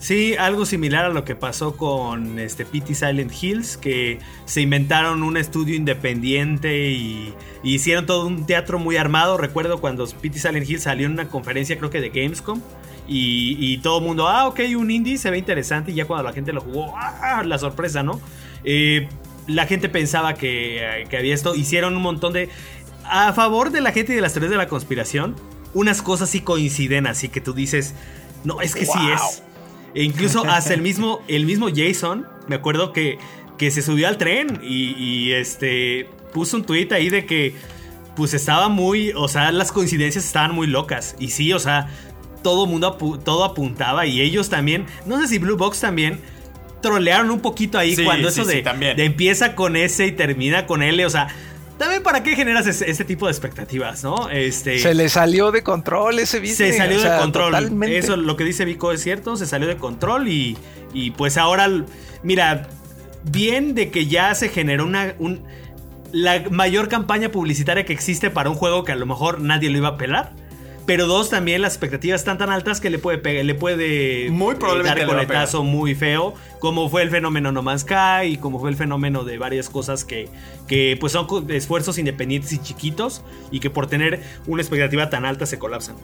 Sí, 0.00 0.34
algo 0.34 0.64
similar 0.64 1.04
a 1.04 1.08
lo 1.10 1.26
que 1.26 1.36
pasó 1.36 1.76
con 1.76 2.38
este 2.38 2.64
Silent 2.64 3.30
Hills, 3.38 3.76
que 3.76 4.18
se 4.46 4.62
inventaron 4.62 5.22
un 5.22 5.36
estudio 5.36 5.74
independiente 5.74 6.88
y, 6.88 7.34
y 7.62 7.74
hicieron 7.74 8.06
todo 8.06 8.26
un 8.26 8.46
teatro 8.46 8.78
muy 8.78 8.96
armado. 8.96 9.36
Recuerdo 9.36 9.78
cuando 9.78 10.06
PT 10.06 10.38
Silent 10.38 10.68
Hills 10.68 10.84
salió 10.84 11.04
en 11.04 11.12
una 11.12 11.28
conferencia, 11.28 11.76
creo 11.76 11.90
que 11.90 12.00
de 12.00 12.08
Gamescom, 12.08 12.62
y, 13.06 13.56
y 13.58 13.76
todo 13.78 13.98
el 13.98 14.04
mundo, 14.04 14.26
ah, 14.26 14.48
ok, 14.48 14.60
un 14.74 14.90
indie 14.90 15.18
se 15.18 15.30
ve 15.30 15.36
interesante, 15.36 15.92
y 15.92 15.96
ya 15.96 16.06
cuando 16.06 16.24
la 16.24 16.32
gente 16.32 16.54
lo 16.54 16.62
jugó, 16.62 16.94
ah, 16.96 17.42
la 17.44 17.58
sorpresa, 17.58 18.02
¿no? 18.02 18.22
Eh, 18.64 19.06
la 19.46 19.66
gente 19.66 19.90
pensaba 19.90 20.32
que, 20.32 21.04
que 21.10 21.16
había 21.18 21.34
esto, 21.34 21.54
hicieron 21.54 21.94
un 21.94 22.02
montón 22.02 22.32
de... 22.32 22.48
A 23.04 23.34
favor 23.34 23.70
de 23.70 23.82
la 23.82 23.92
gente 23.92 24.12
y 24.12 24.16
de 24.16 24.22
las 24.22 24.32
teorías 24.32 24.50
de 24.50 24.56
la 24.56 24.68
conspiración, 24.68 25.36
unas 25.74 26.00
cosas 26.00 26.30
sí 26.30 26.40
coinciden, 26.40 27.06
así 27.06 27.28
que 27.28 27.42
tú 27.42 27.52
dices, 27.52 27.94
no, 28.44 28.62
es 28.62 28.74
que 28.74 28.86
sí 28.86 28.98
es. 29.12 29.42
E 29.94 30.02
incluso 30.04 30.44
hasta 30.44 30.74
el 30.74 30.82
mismo, 30.82 31.22
el 31.28 31.46
mismo 31.46 31.68
Jason, 31.74 32.26
me 32.46 32.56
acuerdo 32.56 32.92
que, 32.92 33.18
que 33.58 33.70
se 33.70 33.82
subió 33.82 34.08
al 34.08 34.18
tren 34.18 34.60
y, 34.62 34.94
y, 34.96 35.32
este 35.32 36.08
puso 36.32 36.56
un 36.56 36.64
tweet 36.64 36.88
ahí 36.92 37.08
de 37.10 37.26
que 37.26 37.54
pues 38.16 38.34
estaba 38.34 38.68
muy, 38.68 39.12
o 39.16 39.28
sea, 39.28 39.50
las 39.52 39.72
coincidencias 39.72 40.24
estaban 40.24 40.54
muy 40.54 40.66
locas. 40.66 41.16
Y 41.18 41.30
sí, 41.30 41.52
o 41.52 41.58
sea, 41.58 41.88
todo 42.42 42.66
mundo 42.66 42.96
apu- 42.98 43.22
todo 43.22 43.44
apuntaba 43.44 44.06
y 44.06 44.20
ellos 44.20 44.48
también, 44.48 44.86
no 45.06 45.20
sé 45.20 45.26
si 45.28 45.38
Blue 45.38 45.56
Box 45.56 45.80
también 45.80 46.20
trolearon 46.82 47.30
un 47.30 47.40
poquito 47.40 47.78
ahí 47.78 47.94
Sí, 47.96 48.04
cuando 48.04 48.30
sí, 48.30 48.40
eso 48.40 48.50
sí, 48.50 48.56
de, 48.56 48.62
también. 48.62 48.96
de 48.96 49.04
empieza 49.04 49.54
con 49.54 49.76
S 49.76 50.04
y 50.06 50.12
termina 50.12 50.66
con 50.66 50.82
L, 50.82 51.04
o 51.04 51.10
sea, 51.10 51.28
también 51.80 52.02
para 52.04 52.22
qué 52.22 52.36
generas 52.36 52.66
ese, 52.68 52.88
ese 52.88 53.04
tipo 53.04 53.26
de 53.26 53.32
expectativas, 53.32 54.04
¿no? 54.04 54.28
Este 54.30 54.78
Se 54.78 54.94
le 54.94 55.08
salió 55.08 55.50
de 55.50 55.62
control 55.64 56.20
ese 56.20 56.36
se 56.36 56.40
business. 56.40 56.76
salió 56.76 56.98
o 56.98 57.00
sea, 57.00 57.14
de 57.14 57.20
control. 57.20 57.52
totalmente. 57.52 57.98
Eso 57.98 58.16
lo 58.16 58.36
que 58.36 58.44
dice 58.44 58.64
Vico 58.64 58.92
es 58.92 59.02
cierto, 59.02 59.36
se 59.36 59.46
salió 59.46 59.66
de 59.66 59.76
control 59.76 60.28
y, 60.28 60.56
y 60.92 61.10
pues 61.10 61.36
ahora, 61.36 61.68
mira, 62.22 62.68
bien 63.24 63.74
de 63.74 63.90
que 63.90 64.06
ya 64.06 64.32
se 64.34 64.48
generó 64.48 64.84
una, 64.86 65.14
un- 65.18 65.42
la 66.12 66.42
mayor 66.50 66.88
campaña 66.88 67.30
publicitaria 67.30 67.84
que 67.84 67.92
existe 67.92 68.30
para 68.30 68.50
un 68.50 68.56
juego 68.56 68.84
que 68.84 68.92
a 68.92 68.96
lo 68.96 69.06
mejor 69.06 69.40
nadie 69.40 69.70
lo 69.70 69.78
iba 69.78 69.88
a 69.88 69.96
pelar. 69.96 70.32
Pero 70.90 71.06
dos, 71.06 71.30
también 71.30 71.62
las 71.62 71.74
expectativas 71.74 72.20
están 72.20 72.36
tan 72.36 72.50
altas 72.50 72.80
que 72.80 72.90
le 72.90 72.98
puede 72.98 73.18
pegar, 73.18 73.44
le 73.44 73.54
puede 73.54 74.28
Muy 74.28 74.54
eh, 74.54 74.58
probablemente 74.58 75.02
dar 75.02 75.08
coletazo 75.08 75.62
muy 75.62 75.94
feo, 75.94 76.34
como 76.58 76.88
fue 76.88 77.02
el 77.02 77.10
fenómeno 77.10 77.52
No 77.52 77.62
Man's 77.62 77.82
Sky 77.82 78.26
y 78.32 78.36
como 78.38 78.58
fue 78.58 78.70
el 78.70 78.76
fenómeno 78.76 79.22
de 79.22 79.38
varias 79.38 79.68
cosas 79.68 80.04
que, 80.04 80.28
que 80.66 80.96
pues 80.98 81.12
son 81.12 81.28
esfuerzos 81.48 81.96
independientes 81.98 82.52
y 82.52 82.58
chiquitos 82.58 83.22
y 83.52 83.60
que 83.60 83.70
por 83.70 83.86
tener 83.86 84.20
una 84.48 84.62
expectativa 84.62 85.08
tan 85.10 85.24
alta 85.24 85.46
se 85.46 85.60
colapsan. 85.60 85.94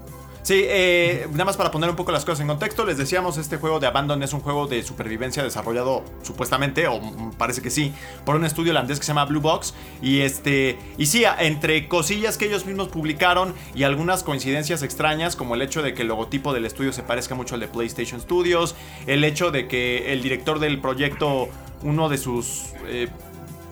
Sí, 0.46 0.62
eh, 0.64 1.26
nada 1.32 1.44
más 1.44 1.56
para 1.56 1.72
poner 1.72 1.90
un 1.90 1.96
poco 1.96 2.12
las 2.12 2.24
cosas 2.24 2.38
en 2.38 2.46
contexto, 2.46 2.86
les 2.86 2.96
decíamos, 2.96 3.36
este 3.36 3.56
juego 3.56 3.80
de 3.80 3.88
Abandon 3.88 4.22
es 4.22 4.32
un 4.32 4.38
juego 4.38 4.68
de 4.68 4.84
supervivencia 4.84 5.42
desarrollado 5.42 6.04
supuestamente, 6.22 6.86
o 6.86 7.00
parece 7.36 7.62
que 7.62 7.70
sí, 7.70 7.92
por 8.24 8.36
un 8.36 8.44
estudio 8.44 8.70
holandés 8.70 9.00
que 9.00 9.04
se 9.04 9.08
llama 9.08 9.24
Blue 9.24 9.40
Box. 9.40 9.74
Y 10.00 10.20
este, 10.20 10.78
y 10.98 11.06
sí, 11.06 11.24
entre 11.40 11.88
cosillas 11.88 12.38
que 12.38 12.46
ellos 12.46 12.64
mismos 12.64 12.86
publicaron 12.86 13.56
y 13.74 13.82
algunas 13.82 14.22
coincidencias 14.22 14.84
extrañas, 14.84 15.34
como 15.34 15.56
el 15.56 15.62
hecho 15.62 15.82
de 15.82 15.94
que 15.94 16.02
el 16.02 16.08
logotipo 16.08 16.54
del 16.54 16.64
estudio 16.64 16.92
se 16.92 17.02
parezca 17.02 17.34
mucho 17.34 17.56
al 17.56 17.60
de 17.60 17.66
PlayStation 17.66 18.20
Studios, 18.20 18.76
el 19.08 19.24
hecho 19.24 19.50
de 19.50 19.66
que 19.66 20.12
el 20.12 20.22
director 20.22 20.60
del 20.60 20.80
proyecto, 20.80 21.48
uno 21.82 22.08
de 22.08 22.18
sus... 22.18 22.66
eh, 22.86 23.08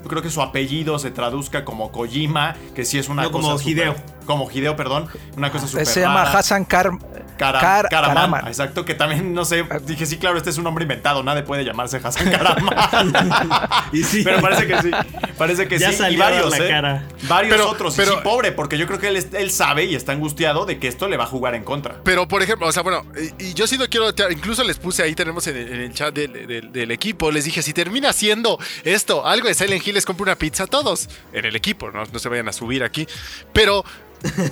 creo 0.08 0.22
que 0.22 0.30
su 0.30 0.42
apellido 0.42 0.98
se 0.98 1.10
traduzca 1.10 1.64
como 1.64 1.90
Kojima, 1.92 2.54
que 2.74 2.84
sí 2.84 2.98
es 2.98 3.08
una 3.08 3.22
No, 3.24 3.30
cosa 3.32 3.48
como 3.48 3.60
Hideo. 3.60 3.94
Como 4.26 4.50
Hideo, 4.50 4.76
perdón. 4.76 5.08
Una 5.36 5.50
cosa 5.50 5.66
súper 5.68 5.86
se 5.86 6.00
llama 6.00 6.24
rara. 6.24 6.38
Hassan 6.38 6.64
Kar 6.64 6.90
Cara- 7.36 7.60
Kar- 7.60 7.88
Karaman, 7.88 8.14
Karaman. 8.14 8.46
exacto, 8.48 8.84
que 8.84 8.94
también, 8.94 9.34
no 9.34 9.44
sé, 9.44 9.64
dije, 9.86 10.06
sí, 10.06 10.18
claro, 10.18 10.36
este 10.38 10.50
es 10.50 10.58
un 10.58 10.64
nombre 10.64 10.82
inventado, 10.84 11.22
nadie 11.22 11.42
puede 11.42 11.64
llamarse 11.64 12.00
Hassan 12.02 12.30
Karaman. 12.30 12.74
Y 13.92 14.02
sí. 14.04 14.22
Pero 14.24 14.40
parece 14.40 14.66
que 14.66 14.82
sí, 14.82 14.90
parece 15.38 15.68
que 15.68 15.78
Ya 15.78 15.90
sí. 15.90 15.96
salió 15.98 16.16
y 16.16 16.20
varios, 16.20 16.50
la 16.58 16.64
¿eh? 16.64 16.68
cara. 16.68 17.02
Varios 17.28 17.56
Pero- 17.56 17.70
otros, 17.70 17.94
y 17.94 17.96
pero- 17.96 18.12
sí, 18.12 18.18
pobre, 18.22 18.52
porque 18.52 18.78
yo 18.78 18.86
creo 18.86 18.98
que 18.98 19.08
él, 19.08 19.50
sabe 19.50 19.84
y 19.84 19.94
está 19.94 20.12
angustiado 20.12 20.64
de 20.66 20.78
que 20.78 20.88
esto 20.88 21.08
le 21.08 21.16
va 21.16 21.24
a 21.24 21.26
jugar 21.26 21.54
en 21.54 21.64
contra. 21.64 21.96
Pero, 22.04 22.26
por 22.28 22.42
ejemplo, 22.42 22.66
o 22.66 22.72
sea, 22.72 22.82
bueno, 22.82 23.04
y, 23.38 23.46
y 23.50 23.54
yo 23.54 23.66
sí 23.66 23.76
lo 23.78 23.88
quiero, 23.88 24.10
incluso 24.30 24.64
les 24.64 24.78
puse 24.78 25.02
ahí, 25.02 25.14
tenemos 25.14 25.46
en 25.46 25.56
el, 25.56 25.68
en 25.72 25.80
el 25.80 25.92
chat 25.94 26.14
del, 26.14 26.46
del- 26.46 26.72
del 26.72 26.90
equipo, 26.90 27.30
les 27.30 27.44
dije, 27.44 27.62
si 27.62 27.72
termina 27.72 28.12
siendo 28.12 28.58
esto, 28.84 29.26
algo 29.26 29.48
de 29.48 29.54
Silent 29.54 29.86
Hill, 29.86 29.94
les 29.94 30.04
compro 30.06 30.22
una 30.24 30.36
pizza 30.36 30.64
a 30.64 30.66
todos, 30.66 31.08
en 31.32 31.44
el 31.44 31.54
equipo, 31.56 31.90
no, 31.90 32.02
no 32.04 32.18
se 32.18 32.28
vayan 32.28 32.48
a 32.48 32.52
subir 32.52 32.82
aquí. 32.84 33.06
Pero 33.52 33.84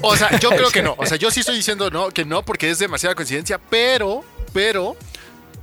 O 0.03 0.16
sea, 0.16 0.39
yo 0.39 0.51
creo 0.51 0.70
que 0.70 0.83
no. 0.83 0.95
O 0.99 1.07
sea, 1.07 1.16
yo 1.18 1.31
sí 1.31 1.41
estoy 1.41 1.57
diciendo 1.57 1.91
no, 1.91 2.11
que 2.11 2.25
no, 2.25 2.45
porque 2.45 2.70
es 2.70 2.79
demasiada 2.79 3.14
coincidencia, 3.14 3.59
pero, 3.59 4.25
pero, 4.53 4.97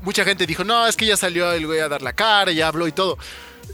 mucha 0.01 0.23
gente 0.23 0.45
dijo, 0.45 0.63
no, 0.63 0.87
es 0.87 0.95
que 0.95 1.05
ya 1.05 1.17
salió 1.17 1.51
el 1.51 1.65
güey 1.65 1.79
a 1.79 1.89
dar 1.89 2.01
la 2.01 2.13
cara, 2.13 2.51
ya 2.51 2.67
habló 2.67 2.87
y 2.87 2.91
todo. 2.91 3.17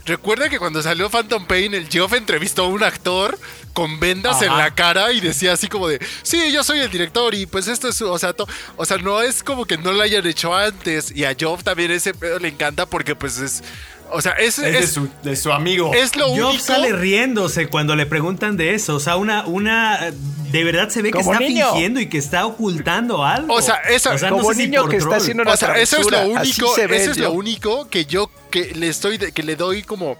Recuerda 0.04 0.48
que 0.48 0.58
cuando 0.58 0.82
salió 0.82 1.08
Phantom 1.08 1.46
Pain, 1.46 1.72
el 1.74 1.88
Geoff 1.88 2.12
entrevistó 2.12 2.64
a 2.64 2.68
un 2.68 2.82
actor 2.84 3.38
con 3.72 3.98
vendas 3.98 4.40
en 4.42 4.56
la 4.56 4.74
cara 4.74 5.10
y 5.12 5.20
decía 5.20 5.54
así 5.54 5.68
como 5.68 5.88
de, 5.88 6.04
sí, 6.22 6.52
yo 6.52 6.62
soy 6.62 6.80
el 6.80 6.90
director 6.90 7.34
y 7.34 7.46
pues 7.46 7.66
esto 7.66 7.88
es, 7.88 8.00
o 8.02 8.18
sea, 8.18 8.32
to- 8.32 8.46
o 8.76 8.84
sea, 8.84 8.98
no 8.98 9.20
es 9.22 9.42
como 9.42 9.64
que 9.64 9.78
no 9.78 9.92
lo 9.92 10.02
hayan 10.02 10.24
hecho 10.26 10.54
antes 10.54 11.10
y 11.10 11.24
a 11.24 11.34
Geoff 11.34 11.64
también 11.64 11.90
ese 11.90 12.14
pedo 12.14 12.38
le 12.38 12.48
encanta 12.48 12.86
porque 12.86 13.16
pues 13.16 13.38
es, 13.38 13.62
o 14.10 14.20
sea, 14.22 14.32
es, 14.32 14.58
Es, 14.58 14.80
de, 14.80 14.86
su, 14.86 15.08
de 15.22 15.36
su 15.36 15.52
amigo. 15.52 15.92
es 15.94 16.16
lo 16.16 16.28
Job 16.28 16.48
único. 16.50 16.64
sale 16.64 16.92
riéndose 16.92 17.68
cuando 17.68 17.96
le 17.96 18.06
preguntan 18.06 18.56
de 18.56 18.74
eso. 18.74 18.96
O 18.96 19.00
sea, 19.00 19.16
una, 19.16 19.44
una. 19.46 20.12
De 20.50 20.62
verdad 20.64 20.88
se 20.88 21.02
ve 21.02 21.10
que 21.10 21.18
está 21.18 21.38
niño. 21.38 21.66
fingiendo 21.72 22.00
y 22.00 22.08
que 22.08 22.18
está 22.18 22.46
ocultando 22.46 23.24
algo. 23.24 23.52
O 23.54 23.60
sea, 23.60 23.74
esa- 23.90 24.16
como 24.30 24.52
sé 24.54 24.66
niño 24.66 24.88
que 24.88 24.96
está 24.96 25.16
haciendo 25.16 25.42
una 25.42 25.52
O 25.52 25.56
sea, 25.56 25.76
eso 25.76 25.98
es 25.98 26.10
lo 26.10 26.26
único, 26.28 26.76
eso 26.76 27.10
es 27.10 27.18
lo 27.18 27.32
único 27.32 27.88
que 27.88 28.04
yo 28.06 28.30
que 28.50 28.72
le 28.74 28.88
estoy 28.88 29.18
de- 29.18 29.32
que 29.32 29.42
le 29.42 29.56
doy 29.56 29.82
como 29.82 30.16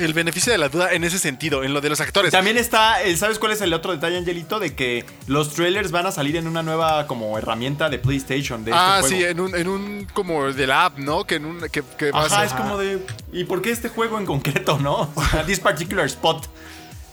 el 0.00 0.12
beneficio 0.14 0.50
de 0.52 0.58
la 0.58 0.68
duda 0.68 0.92
en 0.92 1.04
ese 1.04 1.18
sentido, 1.18 1.62
en 1.64 1.72
lo 1.72 1.80
de 1.80 1.88
los 1.88 2.00
actores. 2.00 2.32
También 2.32 2.56
está, 2.56 3.02
el- 3.02 3.16
¿sabes 3.18 3.38
cuál 3.38 3.52
es 3.52 3.60
el 3.60 3.72
otro 3.72 3.92
detalle, 3.92 4.16
Angelito? 4.18 4.58
De 4.58 4.74
que 4.74 5.04
los 5.26 5.54
trailers 5.54 5.90
van 5.90 6.06
a 6.06 6.12
salir 6.12 6.36
en 6.36 6.46
una 6.46 6.62
nueva 6.62 7.06
como 7.06 7.36
herramienta 7.38 7.88
de 7.90 7.98
PlayStation. 7.98 8.64
De 8.64 8.72
ah, 8.74 9.00
este 9.02 9.16
sí, 9.16 9.24
en 9.24 9.40
un, 9.40 9.54
en 9.54 9.68
un 9.68 10.06
como 10.12 10.52
de 10.52 10.66
la 10.66 10.86
app, 10.86 10.98
¿no? 10.98 11.24
Que 11.24 11.36
en 11.36 11.44
un 11.46 11.60
que, 11.70 11.82
que 11.98 12.10
vas 12.10 12.32
Ajá, 12.32 12.40
a- 12.42 12.44
es 12.46 12.52
como 12.52 12.78
de. 12.78 13.04
¿Y 13.32 13.44
por 13.44 13.62
qué 13.62 13.70
este 13.70 13.88
juego 13.88 14.18
en 14.18 14.26
concreto, 14.26 14.78
no? 14.78 15.10
O 15.14 15.24
sea, 15.30 15.44
this 15.44 15.60
particular 15.60 16.06
spot. 16.06 16.46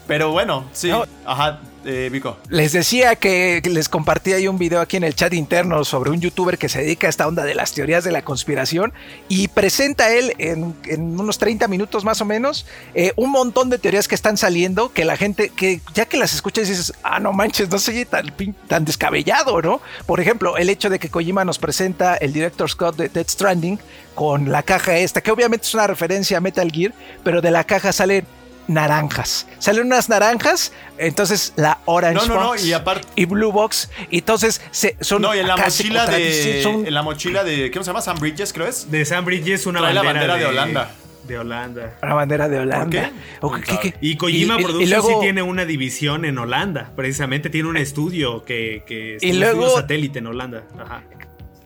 Pero 0.08 0.32
bueno, 0.32 0.66
sí. 0.72 0.90
No. 0.90 1.06
Ajá, 1.26 1.60
eh, 1.86 2.10
Vico. 2.12 2.38
Les 2.50 2.74
decía 2.74 3.16
que 3.16 3.62
les 3.64 3.88
compartí 3.88 4.34
ahí 4.34 4.48
un 4.48 4.58
video 4.58 4.82
aquí 4.82 4.98
en 4.98 5.04
el 5.04 5.16
chat 5.16 5.34
interno 5.34 5.86
sobre 5.86 6.12
un 6.12 6.20
youtuber 6.20 6.58
que 6.58 6.70
se 6.70 6.80
dedica 6.80 7.08
a 7.08 7.10
esta 7.10 7.28
onda 7.28 7.46
de 7.46 7.56
las 7.56 7.74
teorías 7.74 8.04
de 8.04 8.12
la 8.12 8.24
conspiración 8.24 8.94
y 9.30 9.48
presenta 9.48 10.14
él 10.14 10.34
en, 10.38 10.76
en 10.86 11.20
unos 11.20 11.38
30 11.38 11.68
minutos 11.70 12.04
más 12.04 12.20
o 12.20 12.26
menos 12.26 12.66
eh, 12.94 13.14
un 13.16 13.32
montón 13.32 13.70
de 13.70 13.80
teorías 13.80 14.08
que 14.08 14.16
están 14.16 14.38
saliendo 14.38 14.92
que 14.92 15.06
la 15.06 15.16
gente, 15.16 15.50
que 15.50 15.80
ya 15.94 16.06
que 16.06 16.18
las 16.18 16.34
escuchas 16.34 16.68
dices, 16.68 16.94
ah, 17.04 17.20
no 17.20 17.32
manches, 17.32 17.70
no 17.70 17.78
se 17.80 17.92
oye 17.92 18.06
tan, 18.06 18.34
tan 18.68 18.84
descabellado, 18.84 19.62
¿no? 19.62 19.80
Por 20.06 20.20
ejemplo, 20.20 20.58
el 20.58 20.70
hecho 20.70 20.90
de 20.90 21.00
que 21.00 21.10
Kojima 21.10 21.46
nos 21.46 21.58
presenta 21.58 22.16
el 22.16 22.34
director 22.34 22.70
Scott 22.70 22.98
de 22.98 23.10
Dead 23.10 23.28
Stranding 23.28 23.80
con 24.14 24.52
la 24.52 24.64
caja 24.64 24.98
esta, 24.98 25.22
que 25.22 25.32
obviamente 25.32 25.66
es 25.66 25.74
una 25.74 25.88
referencia 25.88 26.40
a 26.40 26.42
Metal 26.42 26.72
Gear, 26.72 26.92
pero 27.24 27.42
de 27.42 27.52
la 27.52 27.64
caja 27.64 27.94
salen 27.94 28.26
naranjas. 28.68 29.48
Salen 29.60 29.86
unas 29.88 30.10
naranjas, 30.10 30.72
entonces 30.98 31.54
la 31.56 31.80
Orange 31.86 32.28
No, 32.28 32.36
no, 32.36 32.42
no, 32.42 32.48
Box 32.50 32.66
y 32.66 32.74
aparte- 32.74 33.08
y 33.16 33.26
Blue 33.26 33.52
Box, 33.52 33.90
y 34.10 34.20
entonces 34.20 34.62
se, 34.72 34.96
son 35.02 35.22
No, 35.22 35.36
y 35.36 35.40
en 35.40 35.48
la 35.48 35.58
mochila 35.58 36.06
de. 36.08 36.62
son- 36.64 36.86
En 36.86 36.94
la 36.94 37.02
mochila 37.04 37.44
de. 37.44 37.72
¿Cómo 37.72 37.84
se 37.84 37.90
llama? 37.90 38.02
Sam 38.02 38.18
Bridges, 38.20 38.54
creo 38.54 38.68
es. 38.68 38.90
De 38.92 39.06
Sam 39.06 39.26
Bridges 39.26 39.66
una 39.66 39.80
Trae 39.80 39.94
la 39.94 40.04
bandera, 40.04 40.28
bandera 40.28 40.38
de 40.38 40.46
Holanda. 40.58 40.92
De 41.28 41.38
Holanda. 41.38 41.98
la 42.02 42.14
bandera 42.14 42.48
de 42.48 42.60
Holanda. 42.60 42.90
qué? 42.90 43.12
O 43.42 43.52
qué- 43.52 43.62
qué- 43.62 43.78
qué- 43.82 43.94
Y 44.00 44.16
Kojima 44.16 44.54
y- 44.56 44.58
y- 44.58 44.62
y 44.62 44.64
Productions 44.64 44.90
luego- 44.90 45.08
sí 45.10 45.16
tiene 45.20 45.42
una 45.42 45.66
división 45.66 46.24
en 46.24 46.38
Holanda. 46.38 46.92
Precisamente 46.96 47.50
tiene 47.50 47.68
un 47.68 47.76
estudio 47.78 48.46
que, 48.46 48.84
que 48.88 49.18
Y 49.20 49.34
luego- 49.34 49.76
satélite 49.76 50.20
en 50.20 50.28
Holanda. 50.28 50.64
Ajá. 50.80 51.04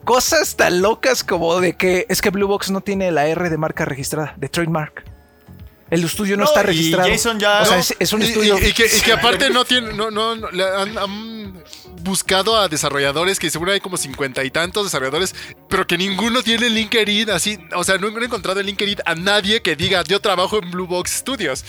cosas 0.04 0.56
tan 0.56 0.82
locas 0.82 1.22
como 1.22 1.60
de 1.60 1.74
que 1.74 2.06
es 2.08 2.20
que 2.20 2.30
Blue 2.30 2.48
Box 2.48 2.72
no 2.72 2.80
tiene 2.80 3.12
la 3.12 3.28
R 3.28 3.48
de 3.50 3.56
marca 3.56 3.84
registrada, 3.84 4.34
de 4.36 4.48
trademark. 4.48 5.04
El 5.92 6.04
estudio 6.04 6.36
no, 6.38 6.44
No, 6.44 6.48
está 6.48 6.62
y 6.62 6.66
registrado. 6.66 7.08
Jason 7.10 7.38
ya- 7.38 7.60
O 7.60 7.64
sea, 7.66 7.74
No, 7.74 7.80
es, 7.80 7.94
es 7.98 8.12
un 8.14 8.22
Y- 8.22 8.24
estudio. 8.24 8.58
Y, 8.58 8.66
y 8.68 8.72
que, 8.72 8.86
y 8.86 9.00
que 9.02 9.12
aparte 9.12 9.50
no 9.50 9.64
tiene, 9.64 9.92
no, 9.92 10.10
no, 10.10 10.34
no, 10.34 10.50
le 10.50 10.64
han, 10.64 10.96
han 10.96 11.62
buscado 12.02 12.56
a 12.58 12.66
desarrolladores 12.68 13.38
que 13.38 13.50
seguro 13.50 13.72
hay 13.72 13.80
como 13.80 13.96
cincuenta 13.98 14.42
y 14.42 14.50
tantos 14.50 14.84
desarrolladores, 14.84 15.34
pero 15.68 15.86
que 15.86 15.96
ninguno 15.98 16.42
tiene 16.42 16.68
LinkedIn 16.70 17.30
así, 17.30 17.58
o 17.76 17.84
sea, 17.84 17.98
no 17.98 18.08
he 18.08 18.24
encontrado 18.24 18.58
en 18.58 18.66
LinkedIn 18.66 18.98
a 19.04 19.14
nadie 19.14 19.60
que 19.62 19.76
diga 19.76 20.02
yo 20.02 20.18
trabajo 20.18 20.58
en 20.62 20.70
Blue 20.70 20.86
Box 20.86 21.10
Studios. 21.12 21.64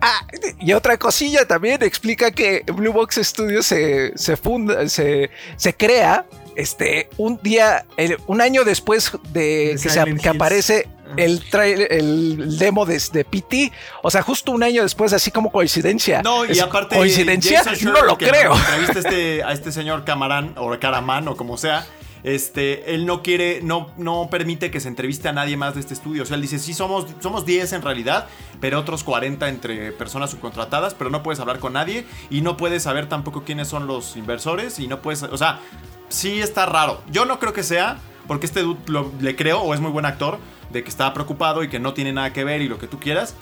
Ah, 0.00 0.24
y 0.60 0.72
otra 0.74 0.96
cosilla 0.96 1.44
también 1.46 1.82
explica 1.82 2.30
que 2.30 2.64
Blue 2.66 2.92
Box 2.92 3.16
Studios 3.22 3.66
se, 3.66 4.12
se 4.16 4.36
funda, 4.36 4.88
se, 4.88 5.30
se 5.56 5.74
crea 5.74 6.24
este, 6.58 7.08
un 7.16 7.38
día, 7.42 7.86
el- 7.96 8.18
un 8.26 8.40
año 8.40 8.64
después 8.64 9.12
de 9.32 9.74
De 9.76 9.80
que, 9.82 9.88
se- 9.88 10.28
aparece 10.28 10.88
Ah. 11.10 11.14
el, 11.16 11.40
trail- 11.48 11.86
el 11.90 12.58
demo 12.58 12.84
de, 12.84 13.00
de 13.12 13.24
PT. 13.24 13.72
O 14.02 14.10
sea, 14.10 14.20
justo 14.22 14.52
un 14.52 14.62
año 14.62 14.82
después, 14.82 15.12
así 15.14 15.30
como 15.30 15.50
coincidencia. 15.50 16.20
No, 16.22 16.44
y 16.44 16.50
Es 16.52 16.60
aparte. 16.60 16.96
¿Coincidencia? 16.96 17.62
Jason 17.64 17.92
No 17.94 18.02
lo 18.04 18.18
creo. 18.18 18.54
entrevista 18.54 18.98
a 18.98 19.00
este, 19.00 19.42
a 19.44 19.52
este 19.52 19.72
señor 19.72 20.04
Camarán 20.04 20.52
o 20.58 20.76
Caramán 20.78 21.26
o 21.28 21.36
como 21.36 21.56
sea. 21.56 21.86
Este, 22.24 22.94
él 22.94 23.06
no 23.06 23.22
quiere, 23.22 23.60
no, 23.62 23.90
no 23.96 24.28
permite 24.28 24.70
que 24.72 24.80
se 24.80 24.88
entreviste 24.88 25.28
a 25.28 25.32
nadie 25.32 25.56
más 25.56 25.74
de 25.74 25.80
este 25.80 25.94
estudio. 25.94 26.24
O 26.24 26.26
sea, 26.26 26.34
él 26.34 26.42
dice, 26.42 26.58
sí, 26.58 26.74
somos, 26.74 27.06
somos 27.20 27.46
10 27.46 27.72
en 27.74 27.80
realidad, 27.82 28.26
pero 28.60 28.80
otros 28.80 29.04
40 29.04 29.48
entre 29.48 29.92
personas 29.92 30.30
subcontratadas, 30.30 30.94
pero 30.94 31.10
no 31.10 31.22
puedes 31.22 31.38
hablar 31.40 31.60
con 31.60 31.72
nadie 31.74 32.04
y 32.28 32.40
no 32.40 32.56
puedes 32.56 32.82
saber 32.82 33.08
tampoco 33.08 33.44
quiénes 33.44 33.68
son 33.68 33.86
los 33.86 34.16
inversores 34.16 34.80
y 34.80 34.88
no 34.88 35.00
puedes, 35.00 35.22
o 35.22 35.38
sea, 35.38 35.60
sí 36.08 36.40
está 36.40 36.66
raro. 36.66 37.02
Yo 37.10 37.24
no 37.24 37.38
creo 37.38 37.52
que 37.52 37.62
sea, 37.62 37.98
porque 38.26 38.46
este 38.46 38.60
dude 38.62 38.78
lo- 38.86 39.12
le 39.20 39.36
creo, 39.36 39.60
o 39.60 39.74
es 39.74 39.80
muy 39.80 39.90
buen 39.90 40.04
actor, 40.06 40.38
de 40.70 40.82
que 40.82 40.88
está 40.90 41.12
preocupado 41.14 41.62
y 41.62 41.68
que 41.68 41.78
no 41.78 41.94
tiene 41.94 42.12
nada 42.12 42.32
que 42.32 42.44
ver 42.44 42.60
y 42.62 42.68
lo 42.68 42.78
que 42.78 42.86
tú 42.86 42.98
quieras. 43.00 43.34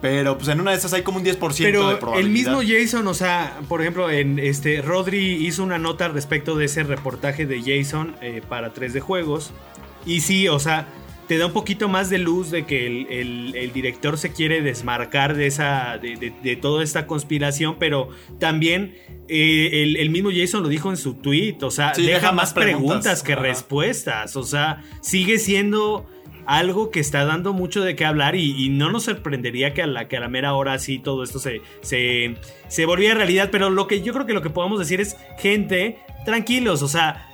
Pero 0.00 0.38
pues 0.38 0.46
en 0.48 0.60
una 0.60 0.70
de 0.70 0.76
esas 0.76 0.92
hay 0.92 1.02
como 1.02 1.18
un 1.18 1.24
10% 1.24 1.56
de 1.66 1.72
Pero 1.72 1.98
probabilidad. 1.98 2.20
el 2.20 2.30
mismo 2.30 2.62
Jason, 2.78 3.06
o 3.08 3.14
sea, 3.14 3.58
por 3.68 3.80
ejemplo, 3.80 4.08
en 4.10 4.38
este 4.38 4.80
Rodri 4.80 5.44
hizo 5.44 5.64
una 5.64 5.76
nota 5.78 6.04
al 6.04 6.14
respecto 6.14 6.54
de 6.56 6.66
ese 6.66 6.84
reportaje 6.84 7.46
de 7.46 7.60
Jason 7.62 8.14
eh, 8.20 8.40
para 8.48 8.72
3D 8.72 9.00
Juegos. 9.00 9.50
Y 10.06 10.20
sí, 10.20 10.46
o 10.46 10.60
sea, 10.60 10.86
te 11.28 11.38
da 11.38 11.46
un 11.46 11.52
poquito 11.52 11.88
más 11.88 12.10
de 12.10 12.18
luz 12.18 12.50
de 12.50 12.64
que 12.66 12.86
el, 12.86 13.06
el- 13.10 13.54
el 13.54 13.72
director 13.72 14.18
se 14.18 14.32
quiere 14.32 14.62
desmarcar 14.62 15.36
de 15.36 15.46
esa. 15.46 15.98
de, 15.98 16.16
de- 16.16 16.32
de 16.42 16.56
toda 16.56 16.82
esta 16.82 17.06
conspiración. 17.06 17.76
Pero 17.78 18.08
también 18.40 18.94
eh, 19.28 19.82
el, 19.84 19.96
el 19.96 20.10
mismo 20.10 20.30
Jason 20.34 20.62
lo 20.62 20.68
dijo 20.68 20.90
en 20.90 20.96
su 20.96 21.14
tweet. 21.14 21.58
O 21.62 21.70
sea, 21.70 21.94
Sí, 21.94 22.02
deja, 22.02 22.14
deja 22.18 22.32
más 22.32 22.52
preguntas. 22.54 22.80
preguntas 22.88 23.22
que 23.22 23.32
Ajá. 23.34 23.42
respuestas. 23.42 24.34
O 24.36 24.42
sea, 24.42 24.82
sigue 25.02 25.38
siendo 25.38 26.06
algo 26.46 26.90
que 26.90 27.00
está 27.00 27.26
dando 27.26 27.52
mucho 27.52 27.82
de 27.84 27.94
qué 27.94 28.06
hablar 28.06 28.34
y, 28.34 28.64
y 28.64 28.70
no 28.70 28.90
nos 28.90 29.04
sorprendería 29.04 29.74
que 29.74 29.82
a 29.82 29.86
la, 29.86 30.08
que 30.08 30.16
a 30.16 30.20
la 30.20 30.28
mera 30.30 30.54
hora 30.54 30.78
sí 30.78 30.98
todo 30.98 31.22
esto 31.22 31.38
se, 31.38 31.60
se, 31.82 32.36
se 32.68 32.86
volviera 32.86 33.14
realidad. 33.14 33.50
Pero 33.52 33.68
lo 33.68 33.86
que 33.86 34.00
yo 34.00 34.14
creo 34.14 34.24
que 34.24 34.32
lo 34.32 34.40
que 34.40 34.48
podemos 34.48 34.78
decir 34.78 34.98
es, 34.98 35.16
gente, 35.38 35.98
tranquilos, 36.24 36.80
o 36.82 36.88
sea, 36.88 37.26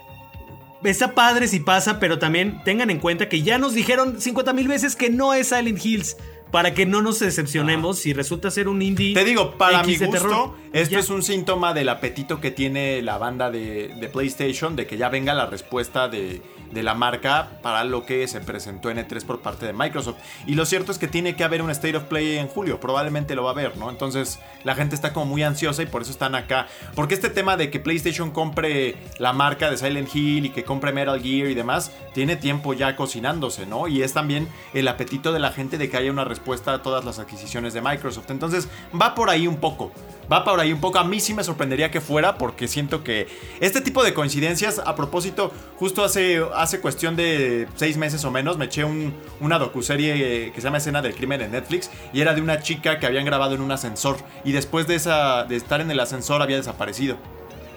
está 0.91 1.15
padre 1.15 1.49
si 1.49 1.61
pasa, 1.61 1.99
pero 1.99 2.19
también 2.19 2.63
tengan 2.65 2.91
en 2.91 3.01
cuenta 3.01 3.29
que 3.29 3.43
ya 3.43 3.59
nos 3.59 3.75
dijeron 3.75 4.21
50 4.21 4.53
mil 4.53 4.69
veces 4.69 4.97
que 4.97 5.11
no 5.11 5.35
es 5.35 5.49
Silent 5.49 5.85
Hills. 5.85 6.17
Para 6.55 6.73
que 6.73 6.87
no 6.87 7.03
nos 7.03 7.19
decepcionemos 7.19 7.99
si 7.99 8.13
resulta 8.13 8.49
ser 8.49 8.69
un 8.69 8.81
indie. 8.81 9.13
Te 9.13 9.25
digo, 9.25 9.59
para 9.59 9.81
X 9.81 10.01
mi 10.01 10.07
gusto, 10.07 10.23
terror. 10.23 10.51
esto 10.73 10.93
Ya. 10.93 11.01
es 11.01 11.11
un 11.11 11.25
síntoma 11.25 11.75
del 11.75 11.89
apetito 11.89 12.41
que 12.41 12.53
tiene 12.53 13.03
la 13.03 13.19
banda 13.19 13.51
de, 13.51 13.89
de 13.89 14.09
PlayStation 14.09 14.77
de 14.77 14.87
que 14.87 14.97
ya 14.97 15.09
venga 15.09 15.35
la 15.35 15.47
respuesta 15.47 16.07
de, 16.07 16.43
de 16.71 16.83
la 16.85 16.95
marca 16.95 17.59
para 17.61 17.83
lo 17.83 18.07
que 18.07 18.29
se 18.29 18.41
presentó 18.41 18.89
en 18.89 18.99
E3 18.99 19.25
por 19.25 19.41
parte 19.41 19.67
de 19.67 19.73
Microsoft. 19.73 20.17
Y 20.47 20.55
lo 20.55 20.65
cierto 20.65 20.93
es 20.93 20.99
que 20.99 21.09
tiene 21.09 21.35
que 21.35 21.43
haber 21.43 21.61
un 21.61 21.71
State 21.71 21.97
of 21.97 22.05
Play 22.05 22.39
en 22.39 22.47
julio, 22.47 22.79
probablemente 22.79 23.35
lo 23.35 23.43
va 23.43 23.51
a 23.51 23.53
haber, 23.53 23.77
¿no? 23.77 23.91
Entonces 23.91 24.39
la 24.63 24.77
gente 24.77 24.95
está 24.95 25.13
como 25.13 25.27
muy 25.27 25.43
ansiosa 25.43 25.83
y 25.83 25.87
por 25.87 26.03
eso 26.03 26.13
están 26.13 26.37
acá. 26.37 26.69
Porque 26.95 27.15
este 27.15 27.31
tema 27.31 27.57
de 27.57 27.69
que 27.71 27.81
PlayStation 27.81 28.31
compre 28.31 28.95
la 29.19 29.33
marca 29.33 29.71
de 29.73 29.77
Silent 29.77 30.15
Hill 30.15 30.47
y 30.47 30.51
que 30.51 30.63
compre 30.63 30.93
Metal 30.93 31.21
Gear 31.21 31.49
y 31.49 31.55
demás, 31.55 31.91
tiene 32.13 32.37
tiempo 32.37 32.75
ya 32.75 32.95
cocinándose, 32.95 33.67
¿no? 33.67 33.89
Y 33.89 34.03
es 34.03 34.13
también 34.13 34.47
el 34.73 34.87
apetito 34.87 35.33
de 35.33 35.41
la 35.41 35.51
gente 35.51 35.79
de 35.79 35.91
que 35.91 35.97
haya 35.97 36.13
una 36.13 36.25
respuesta 36.25 36.44
a 36.53 36.83
todas 36.83 37.05
las 37.05 37.19
adquisiciones 37.19 37.75
de 37.75 37.81
Microsoft. 37.81 38.31
Entonces 38.31 38.69
va 39.01 39.15
por 39.15 39.31
ahí 39.31 39.47
un 39.47 39.57
poco. 39.57 39.93
Va 40.33 40.43
por 40.45 40.59
ahí 40.61 40.73
un 40.73 40.81
poco. 40.81 40.99
A 40.99 41.05
mí 41.05 41.21
sí 41.21 41.35
me 41.35 41.45
sorprendería 41.45 41.91
que 41.91 42.01
fuera 42.01 42.39
porque 42.39 42.67
siento 42.69 43.05
que 43.05 43.27
este 43.61 43.81
tipo 43.81 44.03
de 44.03 44.15
coincidencias, 44.15 44.79
a 44.79 44.95
propósito, 44.95 45.53
justo 45.77 46.03
hace, 46.03 46.43
hace 46.55 46.81
cuestión 46.81 47.15
de 47.17 47.69
seis 47.77 47.97
meses 47.97 48.25
o 48.25 48.31
menos, 48.31 48.57
me 48.57 48.65
eché 48.67 48.85
un- 48.85 49.15
una 49.41 49.59
docuserie 49.59 50.51
que 50.53 50.61
se 50.61 50.65
llama 50.67 50.79
Escena 50.79 51.03
del 51.03 51.15
Crimen 51.15 51.43
en 51.43 51.53
Netflix 51.53 51.91
y 52.13 52.21
era 52.21 52.35
de 52.35 52.41
una 52.41 52.61
chica 52.63 52.99
que 52.99 53.07
habían 53.07 53.25
grabado 53.25 53.55
en 53.55 53.61
un 53.61 53.71
ascensor 53.73 54.17
y 54.45 54.53
después 54.53 54.87
de, 54.87 54.95
esa, 54.95 55.45
de 55.45 55.57
estar 55.57 55.81
en 55.81 55.91
el 55.91 56.01
ascensor 56.01 56.41
había 56.43 56.57
desaparecido. 56.57 57.17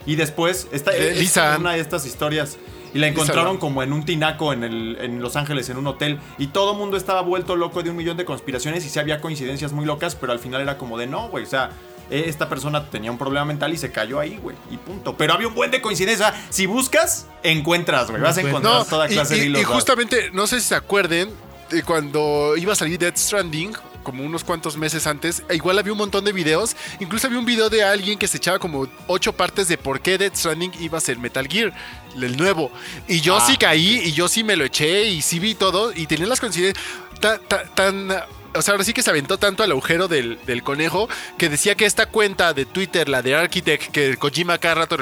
Y 0.05 0.15
después, 0.15 0.69
esta, 0.71 0.95
es 0.95 1.17
Lisa 1.19 1.57
una 1.59 1.73
de 1.73 1.81
estas 1.81 2.05
historias. 2.05 2.57
Y 2.93 2.99
la 2.99 3.07
encontraron 3.07 3.57
como 3.57 3.83
en 3.83 3.93
un 3.93 4.03
tinaco 4.05 4.53
en, 4.53 4.63
el- 4.63 4.97
en 5.01 5.21
Los 5.21 5.35
Ángeles, 5.35 5.69
en 5.69 5.77
un 5.77 5.87
hotel. 5.87 6.19
Y 6.37 6.47
todo 6.47 6.71
el 6.73 6.77
mundo 6.77 6.97
estaba 6.97 7.21
vuelto 7.21 7.55
loco 7.55 7.83
de 7.83 7.89
un 7.89 7.95
millón 7.95 8.17
de 8.17 8.25
conspiraciones 8.25 8.85
y 8.85 8.89
sí 8.89 8.99
había 8.99 9.21
coincidencias 9.21 9.71
muy 9.73 9.85
locas, 9.85 10.15
pero 10.15 10.31
al 10.31 10.39
final 10.39 10.61
era 10.61 10.77
como 10.77 10.97
de 10.97 11.07
no, 11.07 11.27
güey. 11.29 11.43
O 11.43 11.47
sea, 11.47 11.69
eh, 12.09 12.23
esta 12.27 12.47
persona 12.47 12.89
tenía 12.89 13.11
un 13.11 13.17
problema 13.17 13.45
mental 13.45 13.73
y 13.73 13.77
se 13.77 13.91
cayó 13.91 14.19
ahí, 14.19 14.37
güey. 14.41 14.55
Y 14.71 14.77
punto. 14.77 15.17
Pero 15.17 15.33
había 15.33 15.47
un 15.49 15.53
buen 15.55 15.71
de 15.71 15.81
coincidencia. 15.81 16.33
Si 16.49 16.65
buscas, 16.65 17.27
encuentras, 17.43 18.09
güey. 18.09 18.21
Vas 18.21 18.37
a 18.37 18.41
encontrar 18.41 18.73
No, 18.75 18.85
toda 18.85 19.09
y, 19.09 19.13
clase 19.13 19.35
y- 19.37 19.39
de 19.41 19.45
hilos. 19.47 19.61
y 19.61 19.65
justamente, 19.65 20.29
no 20.33 20.47
sé 20.47 20.59
si 20.61 20.67
se 20.67 20.75
acuerden, 20.75 21.29
de 21.69 21.83
cuando 21.83 22.55
iba 22.55 22.71
a 22.71 22.75
salir 22.77 22.97
Death 22.97 23.17
Stranding, 23.17 23.73
como 24.07 24.23
unos 24.23 24.45
cuantos 24.45 24.77
meses 24.77 25.05
antes, 25.05 25.43
e 25.49 25.55
igual 25.55 25.77
había 25.77 25.91
un 25.91 25.97
montón 25.97 26.23
de 26.23 26.31
videos. 26.31 26.77
Incluso 27.01 27.27
había 27.27 27.39
un 27.39 27.45
video 27.45 27.69
de 27.69 27.83
alguien 27.83 28.17
que 28.17 28.29
se 28.29 28.37
echaba 28.37 28.57
como 28.57 28.87
ocho 29.05 29.33
partes 29.33 29.67
de 29.67 29.77
por 29.77 29.99
qué 29.99 30.17
Death 30.17 30.35
Stranding 30.35 30.71
iba 30.79 30.97
a 30.97 31.01
ser 31.01 31.19
Metal 31.19 31.45
Gear, 31.45 31.73
el 32.15 32.37
nuevo. 32.37 32.71
Y 33.09 33.19
yo 33.19 33.41
sí 33.41 33.57
caí, 33.57 33.99
y 34.05 34.13
yo 34.13 34.29
sí 34.29 34.45
me 34.45 34.55
lo 34.55 34.63
eché, 34.63 35.09
y 35.09 35.21
sí 35.21 35.39
vi 35.39 35.55
todo, 35.55 35.91
y 35.91 36.07
tenía 36.07 36.25
las 36.25 36.39
coincidencias 36.39 36.81
tan, 37.19 37.41
tan, 37.49 37.75
tan 37.75 38.23
o 38.55 38.61
sea, 38.61 38.71
ahora 38.71 38.85
sí 38.85 38.93
que 38.93 39.03
se 39.03 39.09
aventó 39.09 39.37
tanto 39.37 39.61
al 39.61 39.71
agujero 39.71 40.07
del, 40.07 40.39
del, 40.45 40.63
conejo 40.63 41.09
que 41.37 41.49
decía 41.49 41.75
que 41.75 41.85
esta 41.85 42.05
cuenta 42.05 42.53
de 42.53 42.65
Twitter, 42.65 43.09
la 43.09 43.21
de 43.21 43.35
Architect, 43.35 43.91
que 43.91 44.15
Kojima 44.15 44.57
cada 44.57 44.75
rato 44.75 44.97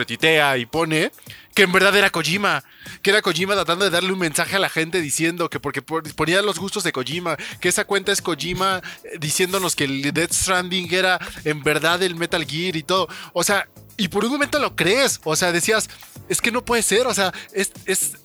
y 0.57 0.65
pone, 0.65 1.11
que 1.55 1.63
en 1.63 1.71
verdad 1.71 1.95
era 1.95 2.11
Kojima. 2.11 2.63
Que 3.01 3.09
era 3.09 3.21
Kojima 3.21 3.55
tratando 3.55 3.85
de 3.85 3.91
darle 3.91 4.11
un 4.11 4.19
mensaje 4.19 4.57
a 4.57 4.59
la 4.59 4.69
gente 4.69 5.01
diciendo 5.01 5.49
que 5.49 5.59
porque 5.59 5.81
ponía 5.81 6.41
los 6.41 6.59
gustos 6.59 6.83
de 6.83 6.91
Kojima, 6.91 7.37
que 7.59 7.69
esa 7.69 7.85
cuenta 7.85 8.11
es 8.11 8.21
Kojima 8.21 8.81
eh, 9.03 9.17
diciéndonos 9.19 9.75
que 9.75 9.85
el 9.85 10.13
Death 10.13 10.33
Stranding 10.33 10.93
era 10.93 11.17
en 11.45 11.63
verdad 11.63 12.03
el 12.03 12.15
Metal 12.15 12.45
Gear 12.45 12.75
y 12.75 12.83
todo. 12.83 13.07
O 13.33 13.43
sea, 13.43 13.67
y 13.97 14.09
por 14.09 14.25
un 14.25 14.31
momento 14.31 14.59
lo 14.59 14.75
crees. 14.75 15.21
O 15.23 15.35
sea, 15.35 15.53
decías, 15.53 15.89
es 16.27 16.41
que 16.41 16.51
no 16.51 16.63
puede 16.65 16.83
ser. 16.83 17.07
O 17.07 17.13
sea, 17.13 17.33
es, 17.53 17.71
es 17.85 18.17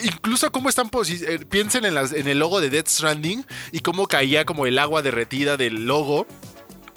incluso 0.00 0.52
cómo 0.52 0.68
están 0.68 0.88
eh, 1.08 1.40
piensen 1.50 1.84
en, 1.84 1.96
en, 1.96 2.28
el 2.28 2.38
logo 2.38 2.60
de 2.60 2.70
Death 2.70 2.88
Stranding 2.88 3.44
y 3.72 3.80
cómo 3.80 4.06
caía 4.06 4.44
como 4.44 4.66
el 4.66 4.78
agua 4.78 5.02
derretida 5.02 5.56
del 5.56 5.86
logo. 5.86 6.28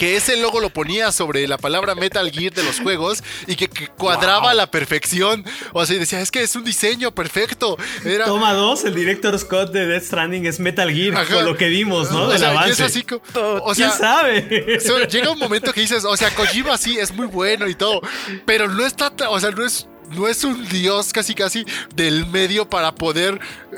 Que 0.01 0.15
ese 0.15 0.35
logo 0.35 0.59
lo 0.61 0.71
ponía 0.71 1.11
sobre 1.11 1.47
la 1.47 1.59
palabra 1.59 1.93
Metal 1.93 2.31
Gear 2.31 2.51
de 2.51 2.63
los 2.63 2.79
juegos 2.79 3.23
y 3.45 3.55
que, 3.55 3.67
cuadraba 3.69 4.49
a 4.49 4.55
la 4.55 4.65
perfección. 4.65 5.45
O 5.73 5.85
sea, 5.85 5.99
decía, 5.99 6.21
es 6.21 6.31
que 6.31 6.41
es 6.41 6.55
un 6.55 6.63
diseño 6.63 7.13
perfecto. 7.13 7.77
Toma 8.25 8.53
dos, 8.53 8.83
el 8.83 8.95
director 8.95 9.37
Scott 9.37 9.71
de 9.71 9.85
Death 9.85 10.05
Stranding 10.05 10.47
es 10.47 10.59
Metal 10.59 10.91
Gear, 10.91 11.27
con 11.27 11.45
lo 11.45 11.55
que 11.55 11.67
vimos, 11.67 12.09
¿no? 12.09 12.29
Del 12.29 12.43
avance. 12.43 12.83
Así, 12.83 13.05
o 13.35 13.75
sea, 13.75 13.89
¿Quién 13.89 13.99
sabe? 13.99 15.07
llega 15.07 15.29
un 15.29 15.37
momento 15.37 15.71
que 15.71 15.81
dices, 15.81 16.03
o 16.03 16.17
sea, 16.17 16.33
Kojima 16.33 16.79
sí 16.79 16.97
es 16.97 17.13
muy 17.13 17.27
bueno 17.27 17.67
y 17.67 17.75
todo, 17.75 18.01
pero 18.47 18.67
no 18.67 18.83
está, 18.83 19.13
o 19.29 19.39
sea, 19.39 19.51
no 19.51 19.63
es 19.63 19.87
no 20.15 20.27
es 20.27 20.43
un 20.43 20.67
dios 20.67 21.13
casi 21.13 21.33
casi 21.35 21.63
del 21.95 22.25
medio 22.25 22.69
para 22.69 22.93
poder 22.93 23.39
eh, 23.71 23.77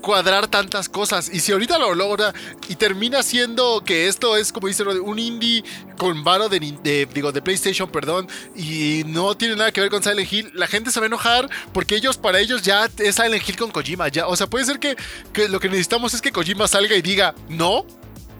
cuadrar 0.00 0.48
tantas 0.48 0.88
cosas. 0.88 1.30
Y 1.32 1.40
si 1.40 1.52
ahorita 1.52 1.78
lo 1.78 1.94
logra 1.94 2.32
y 2.68 2.76
termina 2.76 3.22
siendo 3.22 3.82
que 3.84 4.08
esto 4.08 4.36
es, 4.36 4.52
como 4.52 4.68
dice 4.68 4.82
un 4.82 5.18
indie 5.18 5.64
con 5.96 6.24
varo 6.24 6.48
de, 6.48 6.58
digo, 7.12 7.32
de 7.32 7.42
PlayStation, 7.42 7.90
perdón, 7.90 8.28
y 8.56 9.02
no 9.06 9.36
tiene 9.36 9.56
nada 9.56 9.72
que 9.72 9.80
ver 9.80 9.90
con 9.90 10.02
Silent 10.02 10.32
Hill, 10.32 10.50
la 10.54 10.66
gente 10.66 10.90
se 10.90 11.00
va 11.00 11.06
a 11.06 11.08
enojar 11.08 11.48
porque 11.72 11.94
ellos, 11.94 12.16
para 12.16 12.40
ellos 12.40 12.62
ya 12.62 12.88
es 12.98 13.14
Silent 13.14 13.48
Hill 13.48 13.56
con 13.56 13.70
Kojima. 13.70 14.08
Ya, 14.08 14.26
o 14.26 14.36
sea, 14.36 14.46
puede 14.46 14.64
ser 14.64 14.78
que, 14.78 14.96
que 15.32 15.48
lo 15.48 15.60
que 15.60 15.68
necesitamos 15.68 16.14
es 16.14 16.22
que 16.22 16.32
Kojima 16.32 16.66
salga 16.68 16.96
y 16.96 17.02
diga, 17.02 17.34
no, 17.48 17.84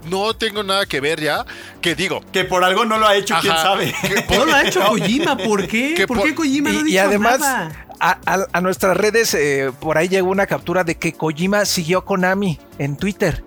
no 0.08 0.34
tengo 0.34 0.62
nada 0.62 0.86
que 0.86 1.00
ver 1.00 1.20
ya. 1.20 1.44
Que 1.80 1.94
digo. 1.94 2.22
Que 2.32 2.44
por 2.44 2.64
algo 2.64 2.84
no 2.84 2.98
lo 2.98 3.06
ha 3.06 3.16
hecho, 3.16 3.36
quién 3.40 3.54
sabe. 3.54 3.94
no 4.30 4.46
lo 4.46 4.54
ha 4.54 4.62
hecho 4.62 4.80
Kojima, 4.88 5.36
¿por 5.36 5.66
qué? 5.66 6.04
¿Por, 6.06 6.22
qué 6.22 6.34
Kojima 6.34 6.70
no 6.70 6.80
ha 6.80 6.82
dicho 6.82 6.94
Y 6.94 6.98
además, 6.98 7.40
nada? 7.40 7.86
A, 8.01 8.18
a, 8.53 8.61
nuestras 8.62 8.96
redes, 8.96 9.34
eh, 9.34 9.70
por 9.78 9.98
ahí 9.98 10.09
llegó 10.09 10.30
una 10.30 10.46
captura 10.46 10.84
de 10.84 10.96
que 10.96 11.12
Kojima 11.12 11.66
siguió 11.66 11.98
a 11.98 12.05
Konami 12.05 12.59
en 12.78 12.96
Twitter. 12.96 13.44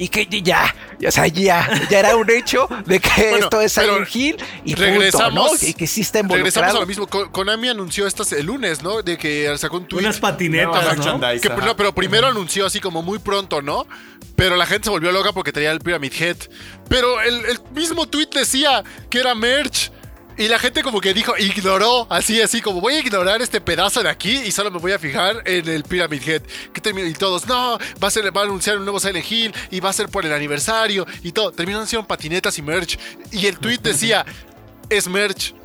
Y 0.00 0.08
que 0.08 0.26
ya, 0.40 0.74
o 1.06 1.10
sea, 1.10 1.26
ya, 1.26 1.68
ya 1.90 1.98
era 1.98 2.16
un 2.16 2.30
hecho 2.30 2.66
de 2.86 3.00
que 3.00 3.38
esto 3.38 3.60
es 3.60 3.72
Silent 3.72 4.08
Hill 4.16 4.36
y 4.64 4.74
regresamos, 4.74 5.50
punto, 5.50 5.62
¿no? 5.62 5.68
Y 5.68 5.74
que 5.74 5.86
sí 5.86 6.00
está 6.00 6.20
involucrado. 6.20 6.44
Regresamos 6.44 6.74
a 6.74 6.80
lo 6.80 6.86
mismo. 6.86 7.06
Konami 7.30 7.68
anunció 7.68 8.06
esto 8.06 8.22
el 8.34 8.46
lunes, 8.46 8.82
¿no? 8.82 9.02
De 9.02 9.18
que 9.18 9.52
sacó 9.58 9.76
un 9.76 9.86
tweet. 9.86 10.00
Unas 10.00 10.18
patinetas, 10.18 10.96
¿no? 10.96 11.20
Que, 11.20 11.50
pero 11.76 11.94
primero 11.94 12.28
anunció 12.28 12.64
así 12.64 12.80
como 12.80 13.02
muy 13.02 13.18
pronto, 13.18 13.60
¿no? 13.60 13.86
Pero 14.36 14.56
la 14.56 14.64
gente 14.64 14.84
se 14.84 14.90
volvió 14.90 15.12
loca 15.12 15.32
porque 15.32 15.52
traía 15.52 15.70
el 15.70 15.80
Pyramid 15.80 16.14
Head. 16.18 16.36
Pero 16.88 17.20
el, 17.20 17.34
el 17.44 17.60
mismo 17.74 18.08
tweet 18.08 18.28
decía 18.32 18.82
que 19.10 19.18
era 19.18 19.34
merch. 19.34 19.92
Y 20.40 20.48
la 20.48 20.58
gente 20.58 20.82
como 20.82 21.02
que 21.02 21.12
dijo, 21.12 21.34
ignoró, 21.36 22.06
así, 22.08 22.40
así, 22.40 22.62
como 22.62 22.80
voy 22.80 22.94
a 22.94 23.00
ignorar 23.00 23.42
este 23.42 23.60
pedazo 23.60 24.02
de 24.02 24.08
aquí 24.08 24.38
y 24.38 24.50
solo 24.50 24.70
me 24.70 24.78
voy 24.78 24.92
a 24.92 24.98
fijar 24.98 25.42
en 25.44 25.68
el 25.68 25.82
Pyramid 25.82 26.26
Head. 26.26 26.42
y 27.06 27.12
todos, 27.12 27.46
no, 27.46 27.78
va 28.02 28.08
a, 28.08 28.10
ser, 28.10 28.34
va 28.34 28.40
a 28.40 28.44
anunciar 28.44 28.78
un 28.78 28.84
nuevo 28.84 28.98
Silent 28.98 29.30
Hill 29.30 29.52
y 29.70 29.80
va 29.80 29.90
a 29.90 29.92
ser 29.92 30.08
por 30.08 30.24
el 30.24 30.32
aniversario 30.32 31.06
y 31.22 31.32
todo. 31.32 31.52
Terminaron 31.52 31.86
siendo 31.86 32.08
patinetas 32.08 32.56
y 32.56 32.62
merch. 32.62 32.98
Y 33.30 33.48
el 33.48 33.58
tweet 33.58 33.80
decía, 33.82 34.24
es 34.88 35.08
merch. 35.08 35.59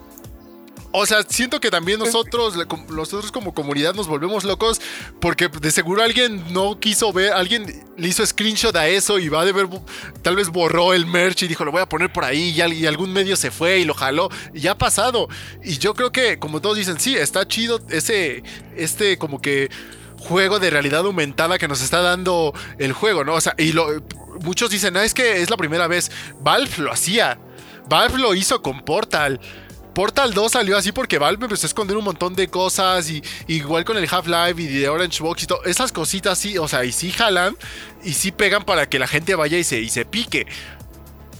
O 0.98 1.06
sea, 1.06 1.24
siento 1.28 1.60
que 1.60 1.70
también 1.70 2.00
nosotros, 2.00 2.56
nosotros 2.90 3.32
como 3.32 3.54
comunidad 3.54 3.94
nos 3.94 4.08
volvemos 4.08 4.46
locos 4.46 4.80
porque 5.20 5.50
de 5.50 5.72
seguro 5.72 6.02
alguien 6.02 6.54
no 6.54 6.80
quiso 6.80 7.12
ver, 7.12 7.34
alguien 7.34 7.84
le 7.98 8.08
hizo 8.08 8.26
screenshot 8.26 8.76
a 8.76 8.88
eso 8.88 9.20
y 9.20 9.28
va 9.28 9.42
a 9.42 9.44
ver, 9.46 9.68
tal 10.22 10.36
vez 10.38 10.50
borró 10.50 10.94
el 10.94 11.06
merch 11.06 11.44
y 11.44 11.48
dijo, 11.48 11.66
lo 11.66 11.72
voy 11.72 11.82
a 11.82 11.90
poner 11.90 12.12
por 12.14 12.24
ahí 12.24 12.56
y, 12.56 12.86
algún 12.86 13.12
medio 13.12 13.36
se 13.36 13.52
fue 13.52 13.80
y 13.80 13.86
lo 13.86 13.94
jaló 13.94 14.30
y 14.54 14.62
ya 14.62 14.72
ha 14.72 14.78
pasado. 14.78 15.28
Y 15.64 15.78
yo 15.80 15.94
creo 15.94 16.12
que, 16.12 16.40
como 16.40 16.62
todos 16.62 16.78
dicen, 16.78 17.00
sí, 17.00 17.16
está 17.16 17.48
chido 17.48 17.82
ese, 17.90 18.44
este 18.76 19.18
como 19.18 19.42
que 19.42 19.70
juego 20.20 20.60
de 20.60 20.70
realidad 20.70 21.06
aumentada 21.06 21.58
que 21.58 21.68
nos 21.68 21.82
está 21.82 22.02
dando 22.02 22.54
el 22.80 22.94
juego, 22.94 23.24
¿no? 23.24 23.34
O 23.34 23.42
sea, 23.42 23.54
y 23.58 23.74
muchos 24.42 24.70
dicen, 24.70 24.94
no, 24.94 25.02
es 25.02 25.14
que 25.14 25.42
es 25.42 25.50
la 25.50 25.58
primera 25.58 25.88
vez. 25.88 26.12
Valve 26.40 26.78
lo 26.78 26.92
hacía. 26.92 27.38
Valve 27.88 28.18
lo 28.18 28.34
hizo 28.34 28.62
con 28.62 28.84
Portal. 28.84 29.40
Portal 29.96 30.34
2 30.34 30.52
salió 30.52 30.78
así 30.78 30.92
porque 30.92 31.18
Valve 31.18 31.46
empezó 31.46 31.66
a 31.66 31.70
esconder 31.70 31.96
un 31.96 32.04
montón 32.04 32.36
de 32.36 32.50
cosas 32.50 33.10
y 33.10 33.24
igual 33.48 33.86
con 33.86 33.96
el 33.96 34.08
Half-Life 34.12 34.62
y 34.62 34.68
de 34.68 34.90
Orange 34.90 35.24
Box 35.24 35.44
y 35.44 35.48
todo, 35.48 35.64
esas 35.64 35.94
cositas 35.94 36.38
sí, 36.38 36.58
o 36.58 36.68
sea, 36.68 36.84
y 36.84 36.92
sí 36.92 37.12
jalan 37.12 37.56
y 38.04 38.12
sí 38.12 38.34
pegan 38.34 38.66
para 38.66 38.90
que 38.90 39.00
la 39.00 39.08
gente 39.08 39.36
vaya 39.36 39.58
y 39.58 39.64
se, 39.64 40.06
pique. 40.06 40.48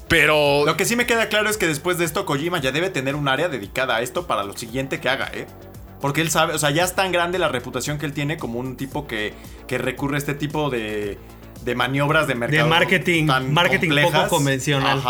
Pero... 0.08 0.66
Lo 0.66 0.78
que 0.78 0.86
sí 0.86 0.96
me 0.96 1.06
queda 1.06 1.28
claro 1.28 1.50
es 1.50 1.58
que 1.58 1.68
después 1.68 1.98
de 1.98 2.06
esto 2.06 2.26
Kojima 2.26 2.62
ya 2.62 2.72
debe 2.72 2.90
tener 2.90 3.16
un 3.16 3.28
área 3.28 3.50
dedicada 3.50 3.98
a 3.98 4.02
esto 4.02 4.26
para 4.26 4.44
lo 4.44 4.56
siguiente 4.56 5.02
que 5.02 5.10
haga, 5.10 5.30
¿eh? 5.34 5.48
Porque 6.00 6.22
él 6.22 6.32
sabe, 6.32 6.54
o 6.54 6.60
sea, 6.60 6.72
ya 6.72 6.86
es 6.86 6.96
tan 6.96 7.12
grande 7.12 7.40
la 7.40 7.50
reputación 7.50 7.98
que 7.98 8.06
él 8.06 8.14
tiene 8.14 8.38
como 8.38 8.60
un 8.60 8.78
tipo 8.78 9.06
que, 9.06 9.34
que 9.68 9.78
recurre 9.78 10.16
a 10.16 10.20
este 10.20 10.34
tipo 10.34 10.70
de, 10.70 11.18
de 11.66 11.74
maniobras 11.74 12.28
de 12.28 12.36
mercado. 12.36 12.64
De 12.64 12.70
marketing, 12.70 13.26
marketing 13.50 13.90
poco 14.04 14.28
convencional. 14.30 15.02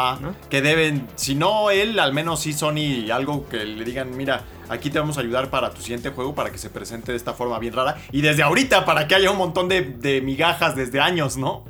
Que 0.49 0.61
deben, 0.61 1.05
si 1.15 1.35
no 1.35 1.69
él, 1.69 1.99
al 1.99 2.13
menos 2.13 2.39
sí 2.39 2.53
Sony, 2.53 3.11
algo 3.11 3.47
que 3.49 3.65
le 3.65 3.83
digan, 3.83 4.15
mira, 4.15 4.43
aquí 4.69 4.89
te 4.89 4.97
vamos 4.97 5.17
a 5.17 5.21
ayudar 5.21 5.49
para 5.49 5.71
tu 5.71 5.81
siguiente 5.81 6.09
juego, 6.09 6.33
para 6.33 6.51
que 6.51 6.57
se 6.57 6.69
presente 6.69 7.11
de 7.11 7.17
esta 7.17 7.33
forma 7.33 7.59
bien 7.59 7.73
rara. 7.73 7.97
Y 8.11 8.21
desde 8.21 8.41
ahorita, 8.41 8.85
para 8.85 9.05
que 9.07 9.15
haya 9.15 9.29
un 9.29 9.37
montón 9.37 9.67
de, 9.67 10.21
migajas 10.23 10.77
desde 10.77 11.01
años, 11.01 11.35
¿no? 11.35 11.65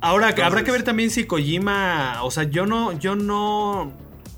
Ahora, 0.00 0.34
habrá 0.44 0.64
que 0.64 0.72
ver 0.72 0.82
también 0.82 1.10
si 1.10 1.24
Kojima, 1.24 2.18
o 2.22 2.30
sea, 2.32 2.42
yo 2.42 2.66
no, 2.66 2.98
yo 2.98 3.14
no, 3.14 3.92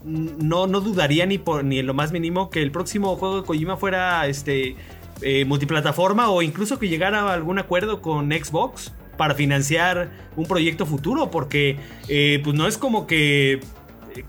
no, 0.04 0.66
no 0.66 0.80
dudaría 0.80 1.24
ni 1.24 1.38
por 1.38 1.64
ni 1.64 1.78
en 1.78 1.86
lo 1.86 1.94
más 1.94 2.12
mínimo 2.12 2.50
que 2.50 2.62
el 2.62 2.70
próximo 2.70 3.16
juego 3.16 3.40
de 3.40 3.46
Kojima 3.46 3.78
fuera 3.78 4.26
este 4.26 4.76
eh, 5.22 5.44
multiplataforma 5.46 6.28
o 6.30 6.42
incluso 6.42 6.78
que 6.78 6.88
llegara 6.88 7.22
a 7.22 7.32
algún 7.32 7.58
acuerdo 7.58 8.00
con 8.02 8.30
Xbox 8.30 8.92
para 9.18 9.34
financiar 9.34 10.10
un 10.36 10.46
proyecto 10.46 10.86
futuro, 10.86 11.30
porque 11.30 11.78
eh, 12.08 12.40
pues 12.42 12.56
no 12.56 12.66
es 12.66 12.78
como 12.78 13.06
que 13.06 13.60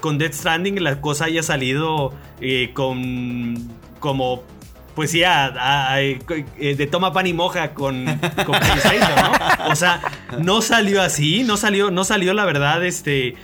con 0.01 0.17
Death 0.17 0.33
Stranding 0.33 0.83
la 0.83 0.99
cosa 0.99 1.25
haya 1.25 1.43
salido 1.43 2.13
eh, 2.41 2.71
con 2.73 3.55
como 4.01 4.43
pues 4.95 5.11
sí, 5.11 5.21
eh, 5.23 6.75
de 6.75 6.87
toma 6.87 7.13
pan 7.13 7.27
y 7.27 7.31
moja 7.31 7.73
con, 7.73 8.05
con 8.45 8.59
PlayStation, 8.59 9.15
¿no? 9.15 9.71
O 9.71 9.75
sea, 9.77 10.01
no 10.39 10.61
salió 10.61 11.01
así, 11.01 11.43
no 11.45 11.55
salió, 11.55 11.89
no 11.89 12.03
salió 12.03 12.33
la 12.33 12.43
verdad, 12.43 12.83
este, 12.83 13.35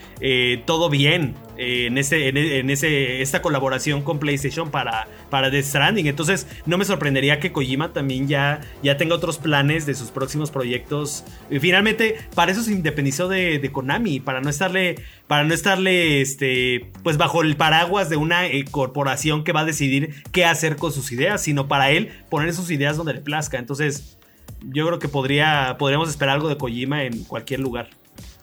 todo 0.66 0.90
bien. 0.90 1.36
En, 1.58 1.98
en, 1.98 2.70
ese, 2.70 3.22
esta 3.22 3.42
colaboración 3.42 4.02
con 4.02 4.20
PlayStation 4.20 4.72
para, 4.72 5.08
para 5.30 5.50
Death 5.50 5.66
Stranding. 5.66 6.08
Entonces, 6.08 6.48
no 6.66 6.78
me 6.78 6.86
sorprendería 6.86 7.40
que 7.40 7.52
Kojima 7.52 7.94
también 7.94 8.28
ya, 8.28 8.62
ya 8.84 8.98
tenga 8.98 9.16
otros 9.16 9.38
planes 9.38 9.86
de 9.86 9.96
sus 9.96 10.12
próximos 10.12 10.52
proyectos. 10.52 11.24
Y 11.50 11.60
finalmente, 11.60 12.18
para 12.36 12.52
eso 12.52 12.62
se 12.62 12.72
independizó 12.72 13.28
de, 13.28 13.70
Konami, 13.72 14.20
para 14.20 14.42
no 14.42 14.50
estarle, 14.50 14.96
para 15.28 15.44
no 15.44 15.54
estarle 15.54 16.22
este, 16.22 16.92
pues 17.04 17.18
bajo 17.18 17.42
el 17.42 17.56
paraguas 17.56 18.10
de 18.10 18.18
una 18.18 18.48
eh, 18.48 18.66
corporación 18.70 19.44
que 19.44 19.52
va 19.52 19.62
a 19.62 19.66
decidir 19.66 20.24
qué 20.32 20.46
hacer 20.46 20.76
con 20.76 20.92
sus 20.92 21.12
ideas, 21.12 21.42
sino 21.42 21.68
para 21.68 21.90
él 21.92 22.12
poner 22.30 22.54
sus 22.54 22.70
ideas 22.72 22.98
donde 22.98 23.14
le 23.14 23.22
plazca. 23.22 23.58
Entonces, 23.58 24.18
yo 24.62 24.86
creo 24.88 25.00
que 25.00 25.08
podría, 25.08 25.76
podríamos 25.78 26.10
esperar 26.10 26.36
algo 26.36 26.50
de 26.50 26.58
Kojima 26.58 27.04
en 27.04 27.24
cualquier 27.24 27.60
lugar. 27.60 27.90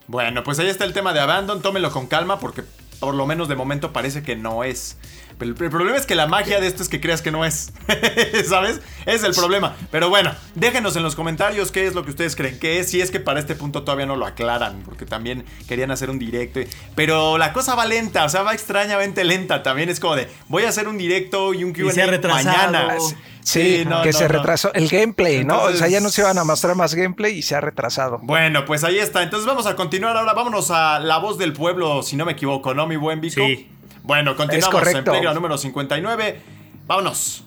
Bueno, 0.09 0.43
pues 0.43 0.59
ahí 0.59 0.69
está 0.69 0.85
el 0.85 0.93
tema 0.93 1.13
de 1.13 1.21
Abandon. 1.21 1.63
Tómelo 1.63 1.91
con 1.91 2.07
calma 2.07 2.39
porque 2.39 2.63
por 3.03 3.17
lo 3.17 3.27
menos 3.27 3.49
de 3.49 3.57
momento 3.57 3.93
parece 3.93 4.23
que 4.23 4.37
no 4.37 4.63
es 4.63 4.97
Pero 5.39 5.53
el, 5.53 5.63
el 5.63 5.71
problema 5.71 5.97
es 5.97 6.07
que 6.07 6.15
la 6.15 6.27
magia 6.27 6.61
de 6.61 6.67
esto 6.67 6.83
es 6.83 6.89
que 6.89 7.01
creas 7.01 7.23
que 7.23 7.31
no 7.31 7.45
es. 7.45 7.73
¿Sabes? 8.49 8.81
Es 9.07 9.25
el 9.25 9.35
problema. 9.35 9.77
Pero 9.91 10.09
bueno, 10.09 10.33
déjenos 10.55 10.97
en 10.97 11.03
los 11.03 11.15
comentarios 11.15 11.73
qué 11.73 11.87
es 11.87 11.95
lo 11.95 12.05
que 12.05 12.11
ustedes 12.11 12.37
creen 12.37 12.59
que 12.59 12.79
es. 12.79 12.91
Si 12.91 13.01
es 13.01 13.11
que 13.11 13.21
para 13.21 13.41
este 13.41 13.55
punto 13.55 13.83
todavía 13.83 14.07
no 14.07 14.17
lo 14.17 14.27
aclaran. 14.27 14.83
Porque 14.85 15.07
también 15.07 15.45
querían 15.69 15.91
hacer 15.91 16.11
un 16.11 16.19
directo. 16.19 16.61
Pero 16.95 17.39
la 17.39 17.53
cosa 17.53 17.75
va 17.75 17.87
lenta. 17.87 18.25
O 18.25 18.29
sea, 18.29 18.43
va 18.43 18.53
extrañamente 18.55 19.25
lenta. 19.25 19.63
También 19.63 19.89
es 19.89 20.01
como 20.01 20.17
de 20.17 20.29
voy 20.49 20.65
a 20.65 20.69
hacer 20.69 20.89
un 20.89 20.99
directo 20.99 21.55
y 21.55 21.65
un 21.65 21.73
QA 21.73 21.93
mañana. 22.29 22.97
Sí, 23.45 23.85
no, 23.85 24.03
que 24.03 24.13
no, 24.13 24.19
se 24.19 24.25
no. 24.25 24.29
retrasó 24.29 24.73
el 24.73 24.89
gameplay, 24.89 25.45
¿no? 25.45 25.63
o 25.63 25.73
sea, 25.73 25.89
ya 25.89 26.01
no 26.01 26.11
se 26.11 26.21
iban 26.21 26.39
a 26.39 26.45
mostrar 26.45 26.77
más 26.77 26.95
gameplay 26.95 27.39
y 27.39 27.43
se 27.43 27.57
ha 27.57 27.61
retrasado. 27.61 28.21
Bueno, 28.23 28.65
pues 28.65 28.85
ahí 28.85 28.99
está. 28.99 29.23
Entonces 29.23 29.47
vamos 29.47 29.67
a 29.67 29.75
continuar 29.75 30.17
ahora. 30.17 30.33
Vámonos 30.33 30.71
a 30.71 31.01
La 31.01 31.19
Voz 31.19 31.39
del 31.39 31.53
Pueblo, 31.53 32.03
si 32.03 32.17
no 32.17 32.25
me 32.25 32.33
equivoco, 32.33 32.73
¿no, 32.75 32.87
mi 32.87 32.97
buen 32.97 33.21
Vico? 33.21 33.45
Sí. 33.45 33.69
Bueno, 34.03 34.37
continuamos 34.37 34.87
en. 34.89 35.05
Playground 35.05 35.35
número 35.35 35.59
59. 35.59 36.41
Vámonos. 36.87 37.45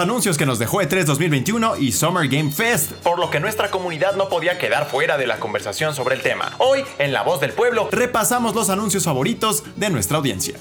Anuncios 0.00 0.36
que 0.36 0.46
nos 0.46 0.58
dejó 0.58 0.82
E3 0.82 1.04
2021 1.04 1.76
y 1.76 1.92
Summer 1.92 2.28
Game 2.28 2.50
Fest, 2.50 2.92
por 2.92 3.18
lo 3.18 3.30
que 3.30 3.38
nuestra 3.38 3.70
comunidad 3.70 4.16
no 4.16 4.28
podía 4.28 4.58
quedar 4.58 4.88
fuera 4.88 5.16
de 5.16 5.26
la 5.26 5.38
conversación 5.38 5.94
sobre 5.94 6.16
el 6.16 6.22
tema. 6.22 6.54
Hoy, 6.58 6.84
en 6.98 7.12
La 7.12 7.22
Voz 7.22 7.40
del 7.40 7.52
Pueblo, 7.52 7.88
repasamos 7.92 8.54
los 8.54 8.70
anuncios 8.70 9.04
favoritos 9.04 9.62
de 9.76 9.90
nuestra 9.90 10.16
audiencia. 10.16 10.58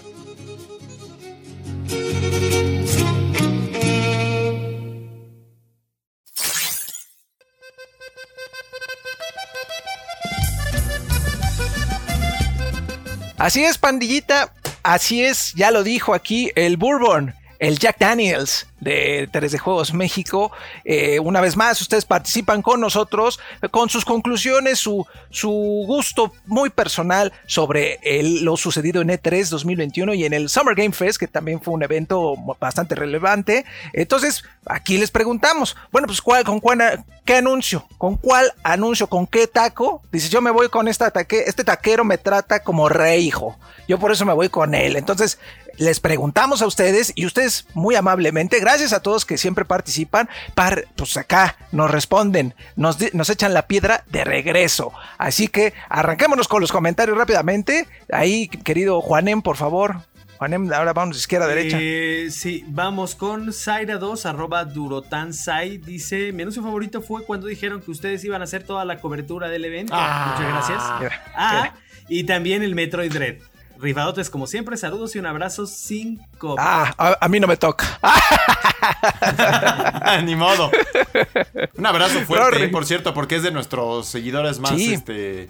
Así 13.39 13.63
es, 13.63 13.77
pandillita. 13.77 14.53
Así 14.83 15.23
es, 15.23 15.53
ya 15.55 15.71
lo 15.71 15.83
dijo 15.83 16.13
aquí 16.13 16.51
el 16.55 16.77
Bourbon, 16.77 17.33
el 17.59 17.77
Jack 17.77 17.97
Daniels 17.99 18.67
de 18.79 19.29
3 19.31 19.51
de 19.51 19.59
Juegos 19.59 19.93
México. 19.93 20.51
Eh, 20.85 21.19
una 21.19 21.41
vez 21.41 21.57
más, 21.57 21.81
ustedes 21.81 22.05
participan 22.05 22.61
con 22.61 22.79
nosotros 22.79 23.39
con 23.71 23.89
sus 23.89 24.05
conclusiones, 24.05 24.79
su, 24.79 25.05
su 25.29 25.49
gusto 25.85 26.31
muy 26.45 26.69
personal 26.69 27.33
sobre 27.45 27.99
lo 28.23 28.55
sucedido 28.57 29.01
en 29.01 29.09
E3 29.09 29.49
2021 29.49 30.13
y 30.13 30.25
en 30.25 30.33
el 30.33 30.49
Summer 30.49 30.75
Game 30.75 30.93
Fest, 30.93 31.19
que 31.19 31.27
también 31.27 31.61
fue 31.61 31.73
un 31.73 31.83
evento 31.83 32.35
bastante 32.59 32.95
relevante. 32.95 33.65
Entonces, 33.93 34.43
aquí 34.65 34.97
les 34.97 35.11
preguntamos, 35.11 35.75
bueno, 35.91 36.07
pues 36.07 36.21
¿cuál, 36.21 36.43
con 36.45 36.59
cuál, 36.59 37.03
qué 37.25 37.35
anuncio, 37.35 37.85
con 37.97 38.15
cuál 38.15 38.53
anuncio, 38.63 39.07
con 39.07 39.27
qué 39.27 39.47
taco. 39.47 40.01
Dices, 40.11 40.29
yo 40.29 40.41
me 40.41 40.51
voy 40.51 40.69
con 40.69 40.87
esta 40.87 41.11
taque, 41.11 41.43
este 41.45 41.63
taquero 41.63 42.05
me 42.05 42.17
trata 42.17 42.61
como 42.63 42.87
rey, 42.87 43.27
hijo. 43.27 43.57
Yo 43.87 43.99
por 43.99 44.11
eso 44.11 44.25
me 44.25 44.33
voy 44.33 44.49
con 44.49 44.73
él. 44.73 44.95
Entonces, 44.95 45.39
les 45.79 45.99
preguntamos 45.99 46.61
a 46.61 46.67
ustedes 46.67 47.13
y 47.15 47.25
ustedes 47.25 47.65
muy 47.73 47.95
amablemente, 47.95 48.59
gracias 48.59 48.93
a 48.93 49.01
todos 49.01 49.25
que 49.25 49.37
siempre 49.37 49.65
participan, 49.65 50.29
par, 50.53 50.85
pues 50.95 51.17
acá 51.17 51.57
nos 51.71 51.89
responden, 51.89 52.53
nos, 52.75 52.97
nos 53.13 53.29
echan 53.29 53.53
la 53.53 53.65
piedra 53.65 54.03
de 54.11 54.25
regreso. 54.25 54.91
Así 55.17 55.47
que 55.47 55.73
arranquémonos 55.87 56.47
con 56.47 56.61
los 56.61 56.71
comentarios 56.71 57.17
rápidamente. 57.17 57.87
Ahí, 58.11 58.49
querido 58.49 59.01
Juanem, 59.01 59.41
por 59.41 59.55
favor. 59.55 60.01
Juanem, 60.37 60.71
ahora 60.71 60.93
vamos 60.93 61.17
izquierda 61.17 61.45
a 61.45 61.49
derecha. 61.49 61.77
Eh, 61.79 62.27
sí, 62.29 62.63
vamos 62.67 63.15
con 63.15 63.47
Zaira2, 63.47 64.25
arroba 64.25 64.65
Durotansai. 64.65 65.77
Dice, 65.77 66.31
mi 66.33 66.43
anuncio 66.43 66.61
favorito 66.61 67.01
fue 67.01 67.25
cuando 67.25 67.47
dijeron 67.47 67.81
que 67.81 67.91
ustedes 67.91 68.23
iban 68.23 68.41
a 68.41 68.45
hacer 68.45 68.63
toda 68.63 68.85
la 68.85 68.99
cobertura 68.99 69.47
del 69.49 69.65
evento. 69.65 69.93
Ah. 69.95 70.35
Muchas 70.37 70.53
gracias. 70.53 70.99
Mira, 70.99 71.33
Ah, 71.35 71.73
y 72.07 72.23
también 72.23 72.63
el 72.63 72.75
Metroid 72.75 73.11
Dread. 73.11 73.37
Rifadotes, 73.79 74.29
como 74.29 74.47
siempre, 74.47 74.77
saludos 74.77 75.15
y 75.15 75.19
un 75.19 75.25
abrazo 75.25 75.65
sin 75.65 76.17
copia. 76.37 76.63
Ah, 76.65 76.93
a, 76.97 77.17
a 77.25 77.29
mí 77.29 77.39
no 77.39 77.47
me 77.47 77.57
toca. 77.57 77.99
Ni 80.23 80.35
modo. 80.35 80.71
Un 81.77 81.85
abrazo 81.85 82.19
fuerte, 82.21 82.59
Rory. 82.59 82.67
por 82.67 82.85
cierto, 82.85 83.13
porque 83.13 83.35
es 83.37 83.43
de 83.43 83.51
nuestros 83.51 84.07
seguidores 84.07 84.59
más, 84.59 84.71
Sí. 84.71 84.93
este, 84.93 85.49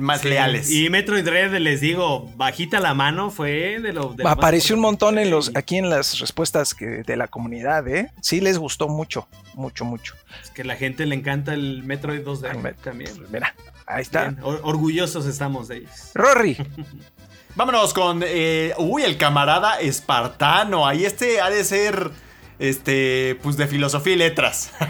más 0.00 0.20
Sí, 0.20 0.28
leales. 0.28 0.70
Y 0.70 0.88
Metroid 0.90 1.24
Dread, 1.24 1.52
les 1.58 1.80
digo, 1.80 2.30
bajita 2.36 2.78
la 2.80 2.94
mano, 2.94 3.30
fue 3.30 3.80
de 3.80 3.92
lo 3.92 4.14
de 4.14 4.22
lo 4.22 4.28
Apareció 4.30 4.76
un 4.76 4.82
montón 4.82 5.18
en 5.18 5.30
los, 5.30 5.50
aquí 5.56 5.76
en 5.76 5.90
las 5.90 6.18
respuestas 6.20 6.74
que, 6.74 6.86
de 7.02 7.16
la 7.16 7.26
comunidad, 7.28 7.86
¿eh? 7.88 8.10
Sí 8.22 8.40
les 8.40 8.58
gustó 8.58 8.88
mucho, 8.88 9.28
mucho, 9.54 9.84
mucho. 9.84 10.14
Es 10.42 10.50
que 10.50 10.62
la 10.64 10.76
gente 10.76 11.04
le 11.06 11.14
encanta 11.16 11.54
el 11.54 11.82
Metroid 11.82 12.20
2D 12.24 12.48
Ay, 12.52 12.58
me- 12.58 12.72
también. 12.74 13.10
Mira, 13.32 13.54
ahí 13.86 14.02
está. 14.02 14.28
Bien, 14.28 14.38
or- 14.42 14.60
orgullosos 14.62 15.26
estamos 15.26 15.68
de 15.68 15.78
ellos. 15.78 16.10
Rory, 16.14 16.56
Vámonos 17.56 17.92
con. 17.94 18.22
eh, 18.24 18.72
uy, 18.78 19.02
el 19.02 19.16
camarada 19.18 19.80
espartano. 19.80 20.86
Ahí 20.86 21.04
este 21.04 21.40
ha 21.40 21.50
de 21.50 21.64
ser. 21.64 22.10
Este. 22.58 23.38
Pues 23.42 23.56
de 23.56 23.66
filosofía 23.66 24.12
y 24.14 24.16
letras. 24.16 24.70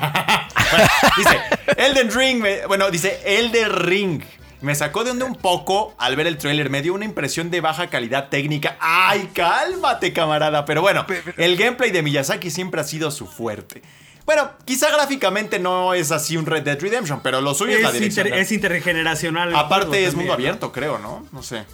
Bueno, 0.69 0.89
dice. 1.17 1.41
Elden 1.77 2.11
Ring. 2.12 2.41
me- 2.43 2.67
bueno, 2.67 2.91
dice 2.91 3.21
Elden 3.25 3.71
Ring. 3.73 4.23
Me 4.62 4.75
sacó 4.75 5.05
de 5.05 5.12
onda 5.12 5.25
un 5.25 5.37
poco 5.37 5.95
al 5.97 6.17
ver 6.17 6.27
el 6.27 6.39
tráiler. 6.39 6.71
Me 6.71 6.83
dio 6.83 6.93
una 6.93 7.05
impresión 7.05 7.51
de 7.53 7.61
baja 7.61 7.87
calidad 7.87 8.31
técnica. 8.31 8.77
¡Ay, 8.81 9.31
cálmate, 9.33 10.12
camarada! 10.12 10.64
Pero 10.64 10.81
bueno, 10.83 11.07
el 11.37 11.57
gameplay 11.57 11.93
de 11.93 12.03
Miyazaki 12.03 12.51
siempre 12.51 12.81
ha 12.81 12.85
sido 12.85 13.12
su 13.12 13.27
fuerte. 13.29 13.83
Bueno, 14.25 14.51
quizá 14.64 14.91
gráficamente 14.91 15.61
no 15.61 15.95
es 15.95 16.11
así 16.11 16.37
un 16.37 16.47
Red 16.47 16.64
Dead 16.64 16.81
Redemption, 16.81 17.21
pero 17.23 17.41
lo 17.41 17.55
suyo 17.55 17.77
es, 17.77 17.83
la 17.83 17.89
Es, 17.91 17.95
dirección. 17.95 18.27
inter- 18.27 18.41
es 18.41 18.51
intergeneracional. 18.51 19.55
Aparte 19.55 20.05
es 20.05 20.14
mundo 20.17 20.33
también, 20.33 20.49
¿no? 20.49 20.55
abierto, 20.57 20.73
creo, 20.73 20.99
¿no? 20.99 21.25
No 21.31 21.45
sé. 21.45 21.64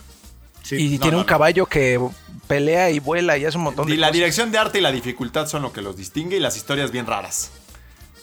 Sí. 0.63 0.77
y 0.77 0.95
no, 0.99 1.01
tiene 1.01 1.13
no, 1.17 1.19
un 1.19 1.25
caballo 1.25 1.67
que 1.67 2.01
pelea 2.47 2.91
y 2.91 2.99
vuela 2.99 3.37
y 3.39 3.45
hace 3.45 3.57
un 3.57 3.65
montón 3.65 3.87
de 3.87 3.95
Y 3.95 3.97
la 3.97 4.09
cosas. 4.09 4.15
dirección 4.15 4.53
de 4.53 4.59
arte 4.59 4.79
y 4.79 4.81
la 4.83 4.93
dificultad 4.93 5.47
son 5.49 5.63
lo 5.63 5.73
que 5.73 5.83
los 5.83 5.97
distingue 5.97 6.37
y 6.37 6.41
las 6.41 6.57
historias 6.57 6.91
bien 6.91 7.07
raras. 7.07 7.51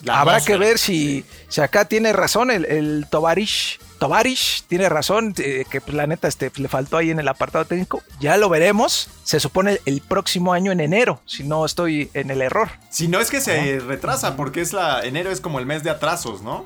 La 0.02 0.20
Habrá 0.20 0.36
atmósfera. 0.36 0.58
que 0.58 0.64
ver 0.64 0.78
si, 0.78 1.24
si 1.48 1.60
acá 1.60 1.84
tiene 1.84 2.12
razón 2.14 2.50
el, 2.50 2.64
el 2.64 3.06
Tovarish. 3.10 3.78
Tovarish 3.98 4.62
tiene 4.66 4.88
razón, 4.88 5.34
eh, 5.36 5.66
que 5.70 5.82
pues, 5.82 5.94
la 5.94 6.06
neta 6.06 6.26
este, 6.26 6.50
le 6.56 6.68
faltó 6.68 6.96
ahí 6.96 7.10
en 7.10 7.18
el 7.20 7.28
apartado 7.28 7.66
técnico. 7.66 8.02
Ya 8.18 8.38
lo 8.38 8.48
veremos. 8.48 9.10
Se 9.24 9.40
supone 9.40 9.72
el, 9.72 9.80
el 9.84 10.00
próximo 10.00 10.54
año 10.54 10.72
en 10.72 10.80
enero, 10.80 11.20
si 11.26 11.42
no 11.44 11.66
estoy 11.66 12.10
en 12.14 12.30
el 12.30 12.40
error. 12.40 12.70
Si 12.88 13.08
no 13.08 13.20
es 13.20 13.30
que 13.30 13.42
se 13.42 13.78
retrasa, 13.80 14.36
porque 14.36 14.62
es 14.62 14.72
la. 14.72 15.02
Enero 15.02 15.30
es 15.30 15.42
como 15.42 15.58
el 15.58 15.66
mes 15.66 15.82
de 15.82 15.90
atrasos, 15.90 16.40
¿no? 16.40 16.64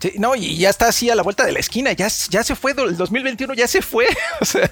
Sí, 0.00 0.12
no, 0.18 0.34
y 0.36 0.56
ya 0.58 0.70
está 0.70 0.88
así 0.88 1.10
a 1.10 1.14
la 1.14 1.22
vuelta 1.22 1.44
de 1.44 1.52
la 1.52 1.58
esquina. 1.58 1.92
Ya, 1.92 2.08
ya 2.30 2.44
se 2.44 2.54
fue, 2.54 2.72
el 2.72 2.96
2021 2.96 3.54
ya 3.54 3.66
se 3.66 3.82
fue. 3.82 4.06
O 4.40 4.44
sea, 4.44 4.70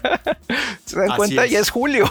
se 0.85 0.97
dan 0.99 1.09
Así 1.11 1.17
cuenta, 1.17 1.45
es. 1.45 1.51
ya 1.51 1.59
es 1.61 1.71
julio. 1.71 2.11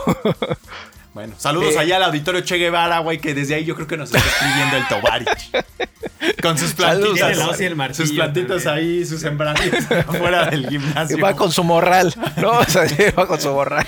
Bueno, 1.14 1.34
saludos 1.38 1.76
Eh. 1.76 1.80
allá 1.80 1.96
al 1.96 2.04
auditorio 2.04 2.42
Che 2.42 2.58
Guevara, 2.58 3.00
güey, 3.00 3.20
que 3.20 3.34
desde 3.34 3.56
ahí 3.56 3.64
yo 3.64 3.74
creo 3.76 3.88
que 3.88 3.96
nos 3.96 4.12
está 4.14 4.18
escribiendo 4.28 4.76
el 4.76 4.88
Tovarich. 4.90 5.52
Con 6.42 6.58
sus 6.58 6.72
Saludos. 6.72 7.18
plantitas. 7.18 7.62
Y 7.62 7.64
el 7.64 7.76
martillo 7.78 8.06
sus 8.06 8.16
plantitas 8.16 8.66
ahí, 8.66 9.06
sus 9.06 9.22
sembradíos 9.22 9.76
afuera 10.08 10.50
del 10.50 10.68
gimnasio. 10.68 11.18
va 11.20 11.34
con 11.36 11.54
su 11.54 11.64
morral, 11.64 12.14
¿no? 12.36 12.52
O 12.60 12.66
sea, 12.66 12.84
va 13.18 13.28
con 13.28 13.40
su 13.40 13.50
morral. 13.52 13.88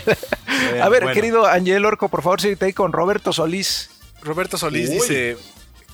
A 0.82 0.88
ver, 0.88 1.04
bueno. 1.04 1.14
querido 1.14 1.46
Angel 1.46 1.84
Orco, 1.84 2.08
por 2.08 2.22
favor, 2.24 2.40
síguete 2.40 2.64
ahí 2.66 2.74
con 2.74 2.94
Roberto 2.94 3.34
Solís. 3.34 3.90
Roberto 4.22 4.58
Solís 4.58 4.88
Uy. 4.90 4.96
dice 4.96 5.38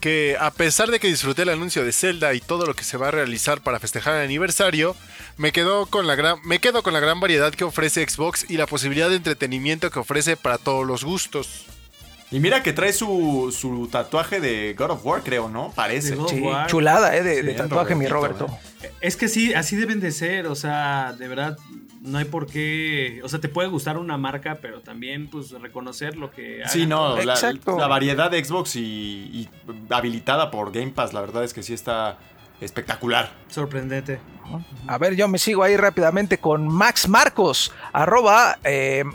que 0.03 0.35
a 0.37 0.51
pesar 0.51 0.91
de 0.91 0.99
que 0.99 1.07
disfruté 1.07 1.43
el 1.43 1.49
anuncio 1.49 1.85
de 1.85 1.93
Zelda 1.93 2.33
y 2.33 2.41
todo 2.41 2.65
lo 2.65 2.73
que 2.73 2.83
se 2.83 2.97
va 2.97 3.07
a 3.07 3.11
realizar 3.11 3.61
para 3.61 3.79
festejar 3.79 4.15
el 4.15 4.25
aniversario, 4.25 4.97
me 5.37 5.53
quedo 5.53 5.85
con 5.85 6.07
la 6.07 6.15
gran, 6.15 6.39
me 6.43 6.59
quedo 6.59 6.83
con 6.83 6.91
la 6.91 6.99
gran 6.99 7.21
variedad 7.21 7.53
que 7.53 7.63
ofrece 7.63 8.05
Xbox 8.05 8.45
y 8.49 8.57
la 8.57 8.67
posibilidad 8.67 9.07
de 9.09 9.15
entretenimiento 9.15 9.89
que 9.91 9.99
ofrece 9.99 10.35
para 10.35 10.57
todos 10.57 10.85
los 10.85 11.05
gustos. 11.05 11.67
Y 12.31 12.41
mira 12.41 12.61
que 12.63 12.73
trae 12.73 12.91
su, 12.91 13.55
su 13.57 13.87
tatuaje 13.87 14.41
de 14.41 14.75
God 14.77 14.91
of 14.91 15.05
War, 15.05 15.23
creo, 15.23 15.47
¿no? 15.47 15.71
Parece. 15.73 16.17
Sí, 16.27 16.41
War. 16.41 16.67
chulada, 16.67 17.15
¿eh? 17.15 17.23
De, 17.23 17.35
Sí, 17.35 17.41
de 17.43 17.53
tatuaje, 17.53 17.95
mi 17.95 18.05
Roberto. 18.05 18.47
Es 18.99 19.15
que 19.15 19.29
sí, 19.29 19.53
así 19.53 19.77
deben 19.77 20.01
de 20.01 20.11
ser, 20.11 20.47
o 20.47 20.55
sea, 20.55 21.15
de 21.17 21.29
verdad, 21.29 21.57
no 22.03 22.17
hay 22.17 22.25
por 22.25 22.47
qué, 22.47 23.21
o 23.23 23.29
sea, 23.29 23.39
te 23.39 23.47
puede 23.47 23.69
gustar 23.69 23.97
una 23.97 24.17
marca, 24.17 24.59
pero 24.61 24.81
también, 24.81 25.29
pues, 25.29 25.51
reconocer 25.51 26.17
lo 26.17 26.31
que 26.31 26.61
Sí, 26.67 26.85
no, 26.85 27.15
la, 27.15 27.33
Exacto. 27.33 27.77
la 27.77 27.87
variedad 27.87 28.29
de 28.29 28.43
Xbox 28.43 28.75
y, 28.75 28.81
y 28.81 29.49
habilitada 29.89 30.51
por 30.51 30.73
Game 30.73 30.91
Pass, 30.91 31.13
la 31.13 31.21
verdad 31.21 31.45
es 31.45 31.53
que 31.53 31.63
sí 31.63 31.73
está 31.73 32.17
espectacular. 32.59 33.31
Sorprendente. 33.47 34.19
A 34.85 34.97
ver, 34.97 35.15
yo 35.15 35.29
me 35.29 35.37
sigo 35.37 35.63
ahí 35.63 35.77
rápidamente 35.77 36.37
con 36.37 36.67
Max 36.67 37.07
Marcos, 37.07 37.71
arroba 37.93 38.57
eh, 38.65 39.05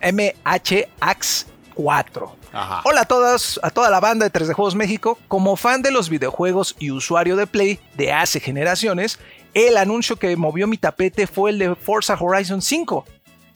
MHAX 0.00 1.48
4. 1.74 2.36
Ajá. 2.52 2.80
Hola 2.84 3.02
a 3.02 3.04
todas, 3.04 3.60
a 3.62 3.70
toda 3.70 3.90
la 3.90 4.00
banda 4.00 4.28
de 4.28 4.32
3D 4.32 4.54
Juegos 4.54 4.76
México. 4.76 5.18
Como 5.28 5.56
fan 5.56 5.82
de 5.82 5.90
los 5.90 6.08
videojuegos 6.08 6.74
y 6.78 6.90
usuario 6.90 7.36
de 7.36 7.46
Play 7.46 7.80
de 7.96 8.12
hace 8.12 8.40
generaciones, 8.40 9.18
el 9.56 9.78
anuncio 9.78 10.16
que 10.16 10.36
movió 10.36 10.66
mi 10.66 10.76
tapete 10.76 11.26
fue 11.26 11.48
el 11.48 11.58
de 11.58 11.74
Forza 11.74 12.14
Horizon 12.20 12.60
5. 12.60 13.06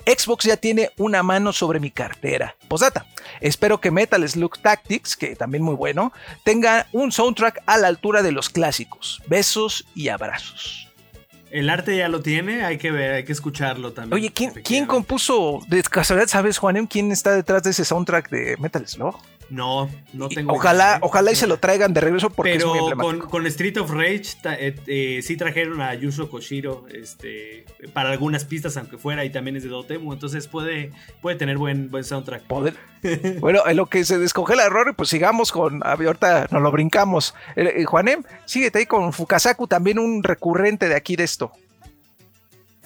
Xbox 0.07 0.47
ya 0.47 0.57
tiene 0.57 0.91
una 0.97 1.23
mano 1.23 1.53
sobre 1.53 1.79
mi 1.79 1.91
cartera. 1.91 2.57
Posdata. 2.69 3.05
Espero 3.43 3.83
que 3.83 3.91
Metal 3.91 4.27
Slug 4.27 4.59
Tactics, 4.61 5.15
que 5.15 5.37
también 5.37 5.63
muy 5.63 5.75
bueno, 5.75 6.11
tenga 6.43 6.87
un 6.93 7.13
soundtrack 7.13 7.63
a 7.67 7.77
la 7.77 7.89
altura 7.89 8.23
de 8.23 8.33
los 8.33 8.49
clásicos. 8.49 9.21
Besos 9.27 9.85
y 9.95 10.09
abrazos. 10.09 10.89
El 11.51 11.69
arte 11.69 11.95
ya 11.95 12.09
lo 12.09 12.23
tiene, 12.23 12.65
hay 12.65 12.79
que 12.79 12.91
ver, 12.91 13.13
hay 13.13 13.25
que 13.25 13.33
escucharlo 13.33 13.93
también. 13.93 14.15
Oye, 14.15 14.33
¿quién, 14.33 14.53
¿quién 14.53 14.61
efectivamente. 14.61 14.89
compuso, 14.89 15.61
de 15.69 15.83
casualidad 15.83 16.29
sabes, 16.29 16.57
Juanem, 16.57 16.87
quién 16.87 17.13
está 17.13 17.33
detrás 17.33 17.63
de 17.63 17.71
ese 17.71 17.85
soundtrack 17.85 18.31
de 18.31 18.57
Metal 18.57 18.89
Slug? 18.89 19.17
No, 19.51 19.91
no 20.13 20.29
tengo. 20.29 20.53
ojalá, 20.53 20.85
idea, 20.85 20.99
ojalá 21.03 21.33
y 21.33 21.35
se 21.35 21.47
lo 21.49 21.59
traigan 21.59 21.93
de 21.93 22.01
regreso 22.01 22.31
porque 22.31 22.55
es 22.55 22.65
muy 22.65 22.79
Pero 22.79 22.97
con, 22.97 23.19
con 23.19 23.47
Street 23.49 23.77
of 23.79 23.91
Rage 23.91 24.23
ta- 24.41 24.55
eh, 24.55 24.77
eh, 24.87 25.21
sí 25.23 25.37
trajeron 25.37 25.81
a 25.81 25.93
Yuzo 25.95 26.31
Koshiro 26.31 26.87
este, 26.95 27.65
para 27.93 28.11
algunas 28.13 28.45
pistas, 28.45 28.77
aunque 28.77 28.97
fuera, 28.97 29.25
y 29.25 29.31
también 29.31 29.57
es 29.57 29.65
de 29.65 29.69
Dotemu, 29.69 30.13
entonces 30.13 30.47
puede, 30.47 30.93
puede 31.21 31.37
tener 31.37 31.59
buen, 31.59 31.91
buen 31.91 32.05
soundtrack. 32.05 32.43
Poder. 32.45 32.75
Bueno, 33.41 33.61
en 33.67 33.77
lo 33.79 33.87
que 33.87 34.05
se 34.05 34.19
descongela 34.19 34.69
Rory, 34.69 34.93
pues 34.93 35.09
sigamos 35.09 35.53
con. 35.53 35.81
Ahorita 35.85 36.49
nos 36.51 36.61
lo 36.61 36.71
brincamos. 36.71 37.35
Eh, 37.57 37.85
Juanem, 37.85 38.23
síguete 38.45 38.81
ahí 38.81 38.87
con 38.87 39.13
Fukasaku, 39.15 39.67
también 39.67 39.99
un 39.99 40.23
recurrente 40.23 40.87
de 40.89 40.95
aquí 40.97 41.17
de 41.17 41.25
esto. 41.25 41.51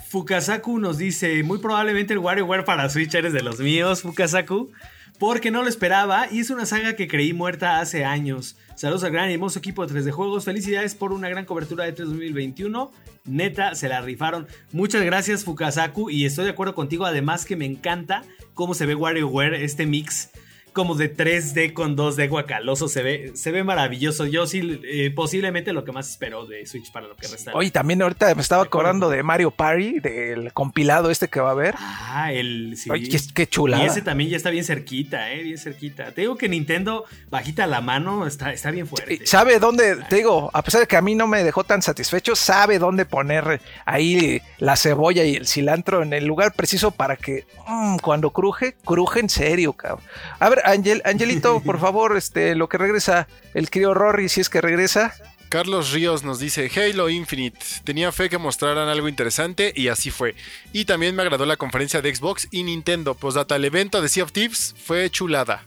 Fukasaku 0.09 0.79
nos 0.79 0.99
dice, 0.99 1.43
muy 1.43 1.59
probablemente 1.59 2.13
el 2.13 2.21
WarioWare 2.21 2.65
para 2.65 2.89
Switch 2.89 3.15
eres 3.15 3.33
de 3.33 3.43
los 3.43 3.59
míos, 3.59 4.03
Fukasaku, 4.03 4.71
porque 5.19 5.51
no 5.51 5.63
lo 5.63 5.69
esperaba 5.69 6.29
y 6.31 6.41
es 6.41 6.51
una 6.51 6.67
saga 6.67 6.97
que 6.97 7.09
creí 7.09 7.33
muerta 7.33 7.81
hace 7.81 8.05
años. 8.05 8.57
Saludos 8.75 9.05
al 9.05 9.13
gran 9.13 9.31
y 9.31 9.35
hermoso 9.35 9.59
equipo 9.59 9.87
de 9.87 9.95
3D 9.95 10.11
Juegos, 10.11 10.45
felicidades 10.45 10.95
por 10.95 11.13
una 11.13 11.29
gran 11.29 11.45
cobertura 11.45 11.85
de 11.85 11.93
3 11.93 12.09
2021, 12.09 12.91
neta, 13.25 13.75
se 13.75 13.89
la 13.89 14.01
rifaron. 14.01 14.47
Muchas 14.73 15.03
gracias 15.05 15.45
Fukasaku 15.45 16.11
y 16.11 16.25
estoy 16.25 16.45
de 16.45 16.51
acuerdo 16.51 16.75
contigo, 16.75 17.07
además 17.07 17.45
que 17.45 17.57
me 17.57 17.67
encanta 17.67 18.23
cómo 18.55 18.75
se 18.75 18.87
ve 18.87 18.95
WarioWare, 18.95 19.63
este 19.63 19.87
mix 19.87 20.31
como 20.75 20.97
de 20.97 21.17
3D 21.17 21.73
con 21.73 21.97
2D 21.97 22.29
guacaloso, 22.29 22.89
se 22.89 23.03
ve, 23.03 23.33
se 23.35 23.53
ve 23.53 23.65
maravilloso. 23.65 24.27
Yo 24.27 24.47
sí, 24.47 24.81
eh, 24.85 25.11
posiblemente 25.15 25.73
lo 25.73 25.85
que 25.85 25.93
más 25.93 26.11
espero 26.11 26.47
de 26.47 26.67
Switch 26.67 26.93
para 26.93 27.07
lo 27.07 27.17
que 27.17 27.29
resta. 27.29 27.53
Oye, 27.55 27.71
también 27.71 28.03
ahorita 28.03 28.35
me 28.35 28.43
estaba 28.43 28.65
acordando 28.65 29.09
de 29.09 29.23
Mario 29.23 29.53
Party, 29.53 30.01
del 30.01 30.53
compilado 30.53 31.11
este 31.11 31.29
que 31.29 31.41
va 31.41 31.51
a 31.51 31.53
haber. 31.53 31.75
Ah, 31.79 32.33
el. 32.33 32.77
Sí. 32.77 32.91
Oye, 32.91 33.09
qué, 33.09 33.19
qué 33.33 33.47
chulada. 33.47 33.85
Y 33.85 33.87
ese 33.87 34.03
también 34.03 34.29
ya 34.29 34.37
está 34.37 34.51
bien 34.51 34.65
cerquita, 34.65 35.33
eh, 35.33 35.45
bien 35.45 35.59
cerquita. 35.59 36.11
Te 36.13 36.23
digo 36.23 36.37
que 36.37 36.49
Nintendo, 36.49 37.05
bajita 37.31 37.67
la 37.67 37.81
mano, 37.81 38.27
está, 38.27 38.53
está 38.53 38.73
bien 38.73 38.87
fuerte. 38.89 39.15
Eh, 39.15 39.21
Sabe 39.27 39.61
dónde, 39.61 39.97
te 40.09 40.17
digo, 40.17 40.51
a 40.53 40.63
pesar 40.63 40.81
de 40.81 40.89
que 40.89 40.97
a 40.97 41.03
mí 41.03 41.15
no 41.15 41.29
me 41.29 41.45
dejó 41.45 41.63
tan 41.63 41.83
satisfecho, 41.83 42.35
sabe 42.35 42.81
dónde 42.81 43.07
poner 43.07 43.61
ahí 43.85 44.43
la 44.59 44.77
cebolla 44.77 45.25
y 45.25 45.37
el 45.37 45.47
cilantro 45.47 46.03
en 46.03 46.13
el 46.13 46.27
lugar 46.27 46.53
preciso 46.55 46.91
para 46.91 47.17
que 47.17 47.47
mm, 47.69 47.99
cuando 47.99 48.31
cruje, 48.31 48.75
cruje 48.85 49.21
en 49.21 49.29
serio, 49.29 49.73
cabrón. 49.73 50.05
A 50.41 50.49
ver, 50.49 50.64
Angel, 50.65 51.03
Angelito, 51.05 51.61
por 51.65 51.79
favor, 51.79 52.17
este, 52.17 52.55
lo 52.55 52.69
que 52.69 52.79
regresa, 52.79 53.29
el 53.55 53.71
crío 53.71 53.95
Rory, 53.95 54.29
si 54.29 54.41
es 54.41 54.49
que 54.49 54.61
regresa. 54.61 55.15
Carlos 55.49 55.93
Ríos 55.93 56.25
nos 56.25 56.41
dice 56.41 56.71
Halo 56.75 57.09
Infinite. 57.09 57.59
Tenía 57.85 58.11
fe 58.11 58.29
que 58.29 58.39
mostraran 58.39 58.89
algo 58.89 59.09
interesante 59.09 59.73
y 59.77 59.89
así 59.89 60.11
fue. 60.11 60.35
Y 60.73 60.85
también 60.85 61.15
me 61.15 61.23
agradó 61.23 61.47
la 61.47 61.57
conferencia 61.57 62.03
de 62.03 62.13
Xbox 62.13 62.49
y 62.51 62.65
Nintendo. 62.65 63.15
Postdata, 63.15 63.55
el 63.55 63.65
evento 63.65 64.03
de 64.03 64.09
Sea 64.09 64.25
of 64.25 64.33
Thieves 64.33 64.75
fue 64.85 65.09
chulada. 65.11 65.65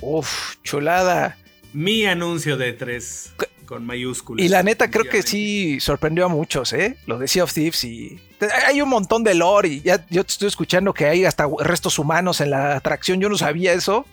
Uf, 0.00 0.56
chulada. 0.62 1.38
Mi 1.72 2.04
anuncio 2.04 2.58
de 2.58 2.74
3 2.74 3.32
con 3.68 3.84
mayúsculas. 3.84 4.44
Y 4.44 4.48
la 4.48 4.62
neta 4.62 4.90
creo 4.90 5.04
que 5.04 5.22
sí 5.22 5.78
sorprendió 5.78 6.24
a 6.24 6.28
muchos, 6.28 6.72
¿eh? 6.72 6.96
Lo 7.06 7.18
de 7.18 7.28
Sea 7.28 7.44
of 7.44 7.52
Thieves 7.52 7.84
y... 7.84 8.18
Hay 8.66 8.80
un 8.80 8.88
montón 8.88 9.22
de 9.24 9.34
lore 9.34 9.68
y 9.68 9.80
ya 9.82 10.06
yo 10.08 10.24
te 10.24 10.32
estoy 10.32 10.48
escuchando 10.48 10.94
que 10.94 11.04
hay 11.04 11.26
hasta 11.26 11.46
restos 11.60 11.98
humanos 11.98 12.40
en 12.40 12.50
la 12.50 12.76
atracción. 12.76 13.20
Yo 13.20 13.28
no 13.28 13.36
sabía 13.36 13.74
eso, 13.74 14.06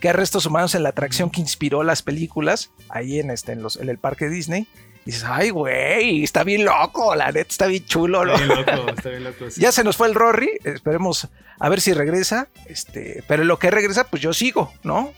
que 0.00 0.08
hay 0.08 0.14
restos 0.14 0.46
humanos 0.46 0.74
en 0.74 0.82
la 0.82 0.88
atracción 0.88 1.28
que 1.30 1.40
inspiró 1.42 1.82
las 1.82 2.00
películas 2.02 2.70
ahí 2.88 3.18
en, 3.20 3.30
este, 3.30 3.52
en, 3.52 3.62
los, 3.62 3.76
en 3.76 3.90
el 3.90 3.98
parque 3.98 4.28
Disney. 4.30 4.66
Y 5.04 5.10
dices, 5.10 5.24
ay, 5.26 5.50
güey, 5.50 6.22
está 6.22 6.42
bien 6.44 6.64
loco, 6.64 7.14
la 7.14 7.26
neta 7.32 7.50
está 7.50 7.66
bien 7.66 7.84
chulo. 7.84 8.24
¿no? 8.24 8.34
Está 8.34 8.46
bien 8.46 8.66
loco, 8.76 8.90
está 8.96 9.08
bien 9.10 9.24
loco. 9.24 9.50
sí. 9.50 9.60
Ya 9.60 9.72
se 9.72 9.84
nos 9.84 9.96
fue 9.96 10.06
el 10.08 10.14
Rory, 10.14 10.48
esperemos 10.64 11.28
a 11.58 11.68
ver 11.68 11.80
si 11.80 11.92
regresa. 11.92 12.48
Este, 12.66 13.22
pero 13.28 13.42
en 13.42 13.48
lo 13.48 13.58
que 13.58 13.70
regresa, 13.70 14.04
pues 14.04 14.22
yo 14.22 14.32
sigo, 14.32 14.72
¿no? 14.84 15.12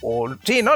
O- 0.00 0.34
sí, 0.44 0.62
¿no? 0.62 0.72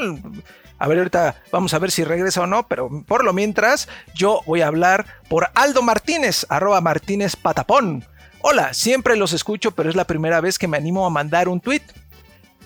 A 0.78 0.88
ver, 0.88 0.98
ahorita 0.98 1.36
vamos 1.52 1.72
a 1.74 1.78
ver 1.78 1.90
si 1.90 2.04
regresa 2.04 2.42
o 2.42 2.46
no, 2.46 2.66
pero 2.68 2.90
por 3.06 3.24
lo 3.24 3.32
mientras, 3.32 3.88
yo 4.14 4.40
voy 4.46 4.60
a 4.60 4.66
hablar 4.66 5.06
por 5.28 5.50
Aldo 5.54 5.82
Martínez, 5.82 6.46
arroba 6.48 6.80
Martínez 6.80 7.36
Patapón. 7.36 8.04
Hola, 8.42 8.74
siempre 8.74 9.16
los 9.16 9.32
escucho, 9.32 9.70
pero 9.70 9.88
es 9.88 9.96
la 9.96 10.06
primera 10.06 10.40
vez 10.40 10.58
que 10.58 10.68
me 10.68 10.76
animo 10.76 11.06
a 11.06 11.10
mandar 11.10 11.48
un 11.48 11.60
tweet. 11.60 11.82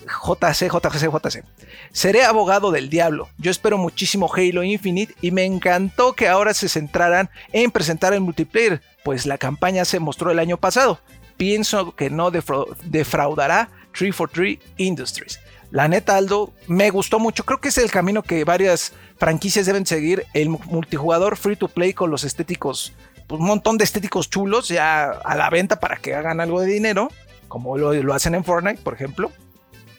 JC, 0.05 0.69
JC, 0.71 1.11
JC. 1.11 1.43
Seré 1.91 2.23
abogado 2.23 2.71
del 2.71 2.89
diablo. 2.89 3.29
Yo 3.37 3.51
espero 3.51 3.77
muchísimo 3.77 4.29
Halo 4.33 4.63
Infinite 4.63 5.13
y 5.21 5.31
me 5.31 5.45
encantó 5.45 6.13
que 6.13 6.27
ahora 6.27 6.53
se 6.53 6.67
centraran 6.67 7.29
en 7.53 7.69
presentar 7.69 8.13
el 8.13 8.21
multiplayer, 8.21 8.81
pues 9.03 9.25
la 9.25 9.37
campaña 9.37 9.85
se 9.85 9.99
mostró 9.99 10.31
el 10.31 10.39
año 10.39 10.57
pasado. 10.57 10.99
Pienso 11.37 11.95
que 11.95 12.09
no 12.09 12.31
defra- 12.31 12.65
defraudará 12.85 13.69
343 13.93 14.59
Industries. 14.77 15.39
La 15.71 15.87
neta, 15.87 16.17
Aldo, 16.17 16.51
me 16.67 16.89
gustó 16.89 17.19
mucho. 17.19 17.45
Creo 17.45 17.59
que 17.61 17.69
es 17.69 17.77
el 17.77 17.91
camino 17.91 18.23
que 18.23 18.43
varias 18.43 18.93
franquicias 19.17 19.65
deben 19.65 19.85
seguir. 19.85 20.25
El 20.33 20.49
mu- 20.49 20.59
multijugador 20.65 21.37
free 21.37 21.55
to 21.55 21.67
play 21.67 21.93
con 21.93 22.09
los 22.09 22.23
estéticos, 22.23 22.93
pues, 23.27 23.39
un 23.39 23.45
montón 23.47 23.77
de 23.77 23.83
estéticos 23.83 24.29
chulos 24.29 24.67
ya 24.67 25.11
a 25.11 25.35
la 25.35 25.49
venta 25.51 25.79
para 25.79 25.97
que 25.97 26.15
hagan 26.15 26.39
algo 26.41 26.61
de 26.61 26.67
dinero, 26.67 27.11
como 27.47 27.77
lo, 27.77 27.93
lo 27.93 28.13
hacen 28.15 28.33
en 28.35 28.43
Fortnite, 28.43 28.81
por 28.81 28.95
ejemplo. 28.95 29.31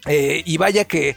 Eh, 0.07 0.43
y 0.45 0.57
vaya 0.57 0.85
que 0.87 1.14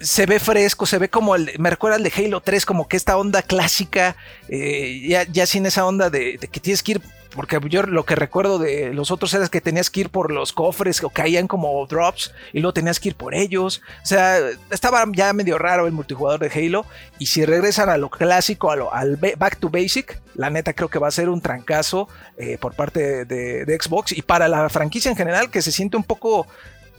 se 0.00 0.24
ve 0.26 0.38
fresco, 0.40 0.86
se 0.86 0.98
ve 0.98 1.08
como 1.10 1.34
el, 1.34 1.52
me 1.58 1.68
recuerda 1.70 1.96
al 1.96 2.02
de 2.02 2.12
Halo 2.16 2.40
3, 2.40 2.64
como 2.64 2.88
que 2.88 2.96
esta 2.96 3.16
onda 3.18 3.42
clásica, 3.42 4.16
eh, 4.48 5.02
ya, 5.06 5.24
ya 5.24 5.46
sin 5.46 5.66
esa 5.66 5.84
onda 5.84 6.08
de, 6.10 6.38
de 6.38 6.48
que 6.48 6.60
tienes 6.60 6.82
que 6.82 6.92
ir, 6.92 7.02
porque 7.34 7.58
yo 7.68 7.82
lo 7.82 8.04
que 8.04 8.14
recuerdo 8.14 8.58
de 8.58 8.94
los 8.94 9.10
otros 9.10 9.34
era 9.34 9.48
que 9.48 9.60
tenías 9.60 9.90
que 9.90 10.00
ir 10.00 10.10
por 10.10 10.30
los 10.32 10.52
cofres 10.52 11.02
o 11.02 11.10
caían 11.10 11.46
como 11.46 11.84
drops 11.86 12.32
y 12.52 12.60
luego 12.60 12.72
tenías 12.74 13.00
que 13.00 13.08
ir 13.08 13.14
por 13.16 13.34
ellos. 13.34 13.82
O 14.02 14.06
sea, 14.06 14.38
estaba 14.70 15.04
ya 15.12 15.32
medio 15.32 15.58
raro 15.58 15.86
el 15.86 15.92
multijugador 15.92 16.40
de 16.40 16.50
Halo 16.66 16.86
y 17.18 17.26
si 17.26 17.44
regresan 17.44 17.88
a 17.88 17.96
lo 17.96 18.08
clásico, 18.10 18.70
a 18.70 18.76
lo, 18.76 18.92
al 18.94 19.16
ba- 19.16 19.36
back 19.36 19.58
to 19.58 19.68
basic, 19.68 20.20
la 20.34 20.50
neta 20.50 20.72
creo 20.72 20.88
que 20.88 20.98
va 20.98 21.08
a 21.08 21.12
ser 21.12 21.28
un 21.28 21.40
trancazo 21.40 22.08
eh, 22.36 22.58
por 22.58 22.74
parte 22.74 23.24
de, 23.24 23.64
de 23.64 23.78
Xbox 23.80 24.12
y 24.12 24.22
para 24.22 24.48
la 24.48 24.68
franquicia 24.68 25.10
en 25.10 25.16
general 25.16 25.50
que 25.50 25.62
se 25.62 25.72
siente 25.72 25.96
un 25.96 26.04
poco 26.04 26.46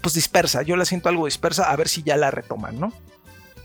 pues 0.01 0.13
dispersa. 0.13 0.61
Yo 0.61 0.75
la 0.75 0.85
siento 0.85 1.09
algo 1.09 1.25
dispersa, 1.25 1.71
a 1.71 1.75
ver 1.75 1.87
si 1.87 2.03
ya 2.03 2.15
la 2.17 2.29
retoman, 2.31 2.79
¿no? 2.79 2.93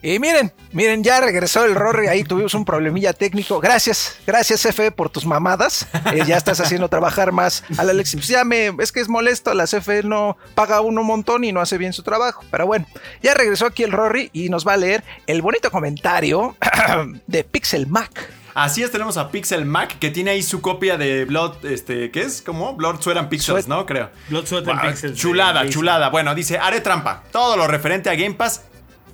Y 0.02 0.18
miren, 0.18 0.50
miren, 0.72 1.04
ya 1.04 1.20
regresó 1.20 1.64
el 1.66 1.74
Rory, 1.74 2.06
ahí 2.06 2.24
tuvimos 2.24 2.54
un 2.54 2.64
problemilla 2.64 3.12
técnico. 3.12 3.60
Gracias, 3.60 4.16
gracias 4.26 4.62
CFE 4.62 4.90
por 4.92 5.10
tus 5.10 5.26
mamadas. 5.26 5.86
Eh, 6.14 6.22
ya 6.26 6.38
estás 6.38 6.58
haciendo 6.60 6.88
trabajar 6.88 7.32
más 7.32 7.64
al 7.76 7.90
Alex. 7.90 8.12
Pues 8.14 8.28
ya 8.28 8.44
me, 8.44 8.72
es 8.78 8.92
que 8.92 9.00
es 9.00 9.08
molesto, 9.08 9.52
la 9.52 9.66
CFE 9.66 10.02
no 10.04 10.38
paga 10.54 10.80
uno 10.80 11.02
un 11.02 11.06
montón 11.06 11.44
y 11.44 11.52
no 11.52 11.60
hace 11.60 11.76
bien 11.76 11.92
su 11.92 12.02
trabajo. 12.02 12.42
Pero 12.50 12.66
bueno, 12.66 12.86
ya 13.22 13.34
regresó 13.34 13.66
aquí 13.66 13.82
el 13.82 13.92
Rory 13.92 14.30
y 14.32 14.48
nos 14.48 14.66
va 14.66 14.72
a 14.72 14.76
leer 14.78 15.04
el 15.26 15.42
bonito 15.42 15.70
comentario 15.70 16.56
de 17.26 17.44
Pixel 17.44 17.86
Mac. 17.86 18.10
Así 18.52 18.82
es, 18.82 18.90
tenemos 18.90 19.16
a 19.16 19.30
Pixel 19.30 19.64
Mac 19.64 19.98
que 20.00 20.10
tiene 20.10 20.32
ahí 20.32 20.42
su 20.42 20.60
copia 20.60 20.96
de 20.96 21.24
Blood, 21.24 21.64
este, 21.66 22.10
¿qué 22.10 22.22
es? 22.22 22.42
¿Cómo? 22.42 22.74
Blood, 22.74 23.00
Sweat 23.00 23.18
and 23.18 23.28
Pixels, 23.28 23.66
Sweat- 23.66 23.68
¿no? 23.68 23.86
Creo. 23.86 24.10
Blood, 24.28 24.46
Sweat 24.46 24.66
and 24.66 24.80
Pixels, 24.80 25.16
Chulada, 25.18 25.68
chulada. 25.68 26.08
Bueno, 26.08 26.34
dice, 26.34 26.58
haré 26.58 26.80
trampa. 26.80 27.22
Todo 27.30 27.56
lo 27.56 27.66
referente 27.68 28.10
a 28.10 28.14
Game 28.16 28.34
Pass. 28.34 28.62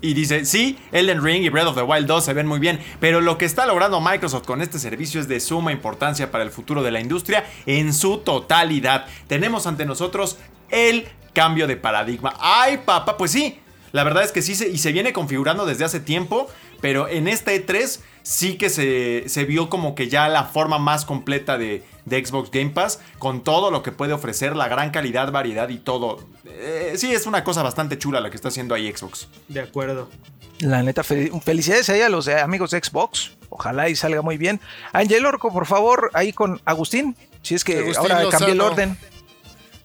Y 0.01 0.15
dice, 0.15 0.45
sí, 0.45 0.79
Elden 0.93 1.23
Ring 1.23 1.45
y 1.45 1.49
Breath 1.49 1.69
of 1.69 1.77
the 1.77 1.83
Wild 1.83 2.07
2 2.07 2.25
se 2.25 2.33
ven 2.33 2.47
muy 2.47 2.59
bien, 2.59 2.81
pero 3.01 3.21
lo 3.21 3.39
que 3.39 3.45
está 3.45 3.67
logrando 3.67 4.01
Microsoft 4.01 4.47
con 4.47 4.61
este 4.61 4.79
servicio 4.79 5.21
es 5.21 5.29
de 5.29 5.41
suma 5.41 5.73
importancia 5.73 6.31
para 6.31 6.45
el 6.45 6.51
futuro 6.51 6.83
de 6.83 6.91
la 6.91 7.01
industria 7.01 7.45
en 7.65 7.95
su 7.95 8.19
totalidad. 8.19 9.07
Tenemos 9.27 9.67
ante 9.67 9.87
nosotros 9.87 10.39
el 10.69 11.09
cambio 11.33 11.67
de 11.67 11.77
paradigma. 11.77 12.35
¡Ay, 12.41 12.79
papá! 12.85 13.17
Pues 13.17 13.31
sí, 13.31 13.59
la 13.97 14.05
verdad 14.05 14.23
es 14.23 14.31
que 14.33 14.43
sí, 14.43 14.55
se, 14.55 14.69
y 14.69 14.79
se 14.79 14.93
viene 14.93 15.13
configurando 15.13 15.65
desde 15.67 15.85
hace 15.85 16.01
tiempo, 16.01 16.49
pero 16.81 17.09
en 17.09 17.27
esta 17.29 17.53
E3 17.53 18.01
sí 18.23 18.57
que 18.59 18.69
se, 18.71 19.25
se 19.29 19.45
vio 19.45 19.69
como 19.71 19.95
que 19.95 20.09
ya 20.09 20.29
la 20.29 20.45
forma 20.45 20.79
más 20.79 21.05
completa 21.05 21.57
de, 21.57 21.83
de 22.05 22.25
Xbox 22.25 22.51
Game 22.51 22.71
Pass, 22.71 23.01
con 23.19 23.43
todo 23.43 23.71
lo 23.71 23.83
que 23.83 23.93
puede 23.93 24.13
ofrecer, 24.13 24.55
la 24.55 24.69
gran 24.69 24.91
calidad, 24.91 25.33
variedad 25.33 25.69
y 25.71 25.79
todo. 25.79 26.19
Eh, 26.45 26.95
sí, 26.97 27.13
es 27.13 27.27
una 27.27 27.43
cosa 27.43 27.63
bastante 27.63 27.97
chula 27.99 28.21
la 28.21 28.29
que 28.31 28.37
está 28.37 28.49
haciendo 28.49 28.75
ahí 28.75 28.93
Xbox. 28.95 29.29
De 29.49 29.61
acuerdo. 29.61 30.11
La 30.61 30.83
neta, 30.83 31.03
fel- 31.03 31.31
felicidades 31.43 31.89
ahí 31.91 32.01
a 32.03 32.09
los 32.09 32.29
eh, 32.29 32.39
amigos 32.39 32.71
de 32.73 32.81
Xbox. 32.83 33.33
Ojalá 33.49 33.89
y 33.89 33.97
salga 33.97 34.23
muy 34.23 34.37
bien. 34.37 34.61
Ángel 34.93 35.25
Orco, 35.27 35.53
por 35.53 35.67
favor, 35.67 36.11
ahí 36.15 36.33
con 36.33 36.61
Agustín. 36.65 37.17
Si 37.43 37.55
es 37.55 37.63
que 37.65 37.79
Agustín 37.79 38.13
ahora 38.13 38.29
cambié 38.31 38.53
el 38.53 38.61
orden. 38.61 38.99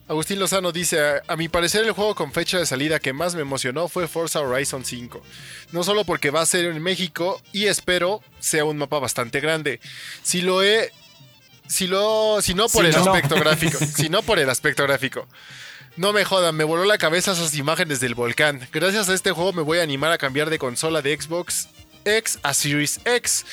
Agustín 0.08 0.38
Lozano 0.40 0.72
dice, 0.72 0.98
a, 1.26 1.36
mi 1.36 1.48
parecer 1.48 1.84
el 1.84 1.92
juego 1.92 2.14
con 2.14 2.32
fecha 2.32 2.58
de 2.58 2.66
salida 2.66 2.98
que 2.98 3.12
más 3.12 3.34
me 3.34 3.42
emocionó 3.42 3.88
fue 3.88 4.08
Forza 4.08 4.40
Horizon 4.40 4.84
5. 4.84 5.22
No 5.70 5.84
solo 5.84 6.04
porque 6.04 6.30
va 6.30 6.40
a 6.42 6.46
ser 6.46 6.66
en 6.66 6.82
México 6.82 7.40
y 7.52 7.66
espero 7.66 8.20
sea 8.40 8.64
un 8.64 8.76
mapa 8.76 8.98
bastante 8.98 9.40
grande. 9.40 9.80
Si 10.22 10.42
lo 10.42 10.62
he... 10.62 10.92
Si, 11.68 11.86
lo, 11.86 12.42
si 12.42 12.52
no 12.52 12.68
por 12.68 12.84
Si 12.84 12.90
el 12.90 12.96
no. 13.04 13.12
aspecto 13.14 13.36
gráfico. 13.36 13.78
Si 13.96 14.08
no 14.10 14.22
por 14.22 14.38
el 14.38 14.50
aspecto 14.50 14.82
gráfico. 14.82 15.26
No 15.96 16.12
me 16.12 16.24
jodan, 16.24 16.56
me 16.56 16.64
voló 16.64 16.84
la 16.84 16.98
cabeza 16.98 17.32
esas 17.32 17.54
imágenes 17.54 18.00
del 18.00 18.14
volcán. 18.14 18.66
Gracias 18.72 19.08
a 19.08 19.14
este 19.14 19.30
juego 19.30 19.52
me 19.52 19.62
voy 19.62 19.78
a 19.78 19.82
animar 19.82 20.12
a 20.12 20.18
cambiar 20.18 20.50
de 20.50 20.58
consola 20.58 21.00
de 21.00 21.18
Xbox 21.18 21.68
X 22.04 22.38
a 22.42 22.52
Series 22.52 23.00
X. 23.04 23.46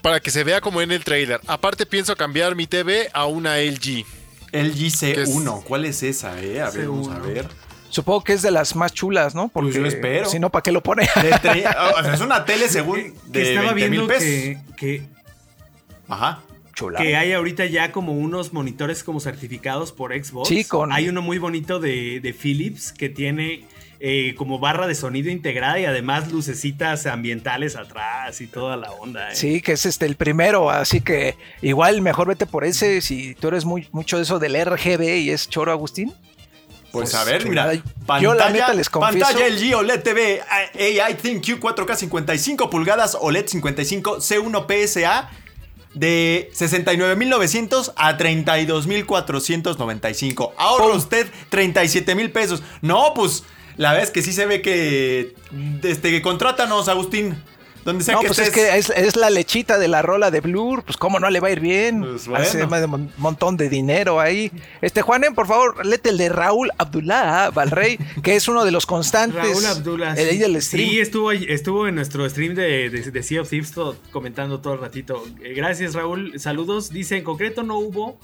Para 0.00 0.20
que 0.20 0.30
se 0.30 0.44
vea 0.44 0.60
como 0.60 0.80
en 0.80 0.92
el 0.92 1.04
trailer. 1.04 1.40
Aparte 1.46 1.84
pienso 1.84 2.16
cambiar 2.16 2.54
mi 2.54 2.66
TV 2.66 3.10
a 3.12 3.26
una 3.26 3.58
LG. 3.58 4.06
LG 4.52 5.00
¿Qué 5.00 5.22
es? 5.22 5.34
C1, 5.34 5.62
¿cuál 5.64 5.84
es 5.84 6.02
esa, 6.02 6.40
eh? 6.40 6.60
A 6.60 6.70
ver, 6.70 6.88
vamos 6.88 7.08
a 7.08 7.18
C1. 7.18 7.22
ver. 7.26 7.48
Supongo 7.88 8.24
que 8.24 8.32
es 8.32 8.42
de 8.42 8.50
las 8.50 8.74
más 8.76 8.92
chulas, 8.94 9.34
¿no? 9.34 9.48
Porque 9.48 9.72
Pues 9.72 9.76
yo 9.82 9.86
espero. 9.86 10.26
Si 10.28 10.38
no, 10.38 10.50
¿para 10.50 10.62
qué 10.62 10.72
lo 10.72 10.82
pone? 10.82 11.02
De 11.16 11.30
tre- 11.32 11.92
o 11.98 12.02
sea, 12.02 12.14
es 12.14 12.20
una 12.20 12.44
tele 12.44 12.68
según 12.68 12.96
Que, 12.96 13.12
de 13.26 13.32
que 13.42 13.48
estaba 13.50 13.72
20 13.74 13.80
mil 13.90 13.90
viendo 13.90 14.06
pesos. 14.08 14.22
que, 14.24 14.58
que, 14.76 15.02
Ajá. 16.08 16.42
Chula. 16.74 17.00
que 17.00 17.16
hay 17.16 17.32
ahorita 17.34 17.66
ya 17.66 17.92
como 17.92 18.12
unos 18.12 18.54
monitores 18.54 19.04
como 19.04 19.20
certificados 19.20 19.92
por 19.92 20.12
Xbox. 20.14 20.48
Sí, 20.48 20.64
con- 20.64 20.90
Hay 20.90 21.08
uno 21.08 21.20
muy 21.20 21.36
bonito 21.38 21.80
de, 21.80 22.20
de 22.20 22.32
Philips 22.32 22.92
que 22.92 23.10
tiene 23.10 23.66
eh, 24.04 24.34
como 24.36 24.58
barra 24.58 24.88
de 24.88 24.96
sonido 24.96 25.30
integrada 25.30 25.78
y 25.78 25.84
además 25.84 26.32
lucecitas 26.32 27.06
ambientales 27.06 27.76
atrás 27.76 28.40
y 28.40 28.48
toda 28.48 28.76
la 28.76 28.90
onda. 28.90 29.30
¿eh? 29.30 29.36
Sí, 29.36 29.62
que 29.62 29.70
es 29.72 29.86
este 29.86 30.06
el 30.06 30.16
primero, 30.16 30.70
así 30.70 31.00
que 31.00 31.36
igual 31.60 32.02
mejor 32.02 32.26
vete 32.26 32.44
por 32.46 32.64
ese 32.64 33.00
si 33.00 33.36
tú 33.36 33.46
eres 33.48 33.64
muy 33.64 33.86
mucho 33.92 34.16
de 34.16 34.24
eso 34.24 34.40
del 34.40 34.60
RGB 34.60 35.18
y 35.20 35.30
es 35.30 35.48
choro 35.48 35.70
Agustín. 35.70 36.08
Pues, 36.90 37.10
Pues, 37.10 37.14
a 37.14 37.22
ver, 37.24 37.48
mira. 37.48 37.72
Yo, 37.74 37.82
Pantalla, 38.04 38.34
la 38.34 38.50
neta, 38.50 38.74
les 38.74 38.90
confieso- 38.90 39.24
Pantalla 39.24 39.46
LG 39.48 39.74
OLED 39.76 40.02
TV 40.02 40.42
AI 40.42 41.14
ThinQ 41.14 41.60
4K 41.60 41.94
55 41.96 42.68
pulgadas 42.70 43.16
OLED 43.20 43.46
55 43.46 44.16
C1 44.18 44.66
PSA 44.66 45.30
de 45.94 46.50
69.900 46.54 47.92
a 47.96 48.16
32.495. 48.18 50.52
Ahorra 50.56 50.86
¡Pum! 50.88 50.96
usted 50.96 51.26
37 51.50 52.14
mil 52.14 52.30
pesos. 52.30 52.62
No, 52.80 53.12
pues 53.14 53.44
la 53.76 53.90
verdad 53.90 54.04
es 54.04 54.10
que 54.10 54.22
sí 54.22 54.32
se 54.32 54.46
ve 54.46 54.62
que 54.62 55.34
este, 55.82 56.20
contrátanos, 56.22 56.88
Agustín. 56.88 57.36
Donde 57.84 58.04
sea 58.04 58.14
No, 58.14 58.20
que 58.20 58.28
pues 58.28 58.38
es 58.38 58.50
que 58.50 58.76
es, 58.78 58.90
es 58.90 59.16
la 59.16 59.28
lechita 59.28 59.76
de 59.76 59.88
la 59.88 60.02
rola 60.02 60.30
de 60.30 60.40
Blur, 60.40 60.84
pues 60.84 60.96
cómo 60.96 61.18
no 61.18 61.28
le 61.30 61.40
va 61.40 61.48
a 61.48 61.50
ir 61.50 61.58
bien. 61.58 62.00
Pues 62.00 62.28
bueno. 62.28 62.44
Hace 62.44 62.64
más 62.68 62.78
de 62.78 62.86
un 62.86 63.10
montón 63.16 63.56
de 63.56 63.68
dinero 63.68 64.20
ahí. 64.20 64.52
Este 64.80 65.02
Juanen, 65.02 65.34
por 65.34 65.48
favor, 65.48 65.84
léete 65.84 66.10
el 66.10 66.16
de 66.16 66.28
Raúl 66.28 66.70
Abdullah 66.78 67.50
Valrey, 67.50 67.98
que 68.22 68.36
es 68.36 68.46
uno 68.46 68.64
de 68.64 68.70
los 68.70 68.86
constantes. 68.86 69.42
Raúl 69.42 69.66
Abdullah. 69.66 70.14
El 70.14 70.28
sí. 70.30 70.38
del 70.38 70.62
stream. 70.62 70.90
Sí, 70.90 71.00
estuvo, 71.00 71.30
ahí- 71.30 71.44
estuvo 71.48 71.88
en 71.88 71.96
nuestro 71.96 72.30
stream 72.30 72.54
de, 72.54 72.88
de, 72.88 73.10
de 73.10 73.22
Sea 73.24 73.42
of 73.42 73.48
Thieves 73.50 73.72
todo- 73.72 73.96
comentando 74.12 74.60
todo 74.60 74.74
el 74.74 74.80
ratito. 74.80 75.24
Eh, 75.42 75.52
gracias, 75.52 75.94
Raúl. 75.94 76.38
Saludos. 76.38 76.90
Dice, 76.90 77.16
en 77.16 77.24
concreto 77.24 77.64
no 77.64 77.78
hubo 77.80 78.16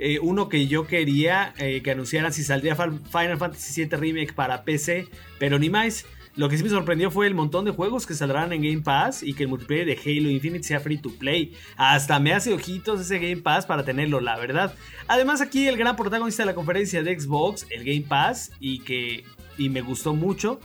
eh, 0.00 0.18
uno 0.20 0.48
que 0.48 0.66
yo 0.66 0.86
quería 0.86 1.54
eh, 1.58 1.82
que 1.82 1.90
anunciaran 1.92 2.32
si 2.32 2.42
saldría 2.42 2.74
Final 2.76 3.38
Fantasy 3.38 3.84
VII 3.84 3.96
Remake 3.98 4.32
para 4.34 4.64
PC, 4.64 5.06
pero 5.38 5.58
ni 5.58 5.70
más. 5.70 6.04
Lo 6.36 6.48
que 6.48 6.56
sí 6.56 6.62
me 6.62 6.70
sorprendió 6.70 7.10
fue 7.10 7.26
el 7.26 7.34
montón 7.34 7.64
de 7.64 7.72
juegos 7.72 8.06
que 8.06 8.14
saldrán 8.14 8.52
en 8.52 8.62
Game 8.62 8.82
Pass 8.82 9.22
y 9.24 9.34
que 9.34 9.42
el 9.42 9.48
multiplayer 9.48 9.84
de 9.84 9.94
Halo 9.98 10.30
Infinite 10.30 10.62
sea 10.62 10.78
free 10.78 10.96
to 10.96 11.10
play. 11.18 11.54
Hasta 11.76 12.20
me 12.20 12.32
hace 12.32 12.52
ojitos 12.54 13.00
ese 13.00 13.18
Game 13.18 13.38
Pass 13.42 13.66
para 13.66 13.84
tenerlo, 13.84 14.20
la 14.20 14.38
verdad. 14.38 14.72
Además, 15.08 15.40
aquí 15.40 15.66
el 15.66 15.76
gran 15.76 15.96
protagonista 15.96 16.44
de 16.44 16.46
la 16.46 16.54
conferencia 16.54 17.02
de 17.02 17.18
Xbox, 17.20 17.66
el 17.70 17.80
Game 17.84 18.04
Pass, 18.08 18.52
y 18.60 18.78
que 18.78 19.24
y 19.58 19.68
me 19.70 19.80
gustó 19.82 20.14
mucho. 20.14 20.60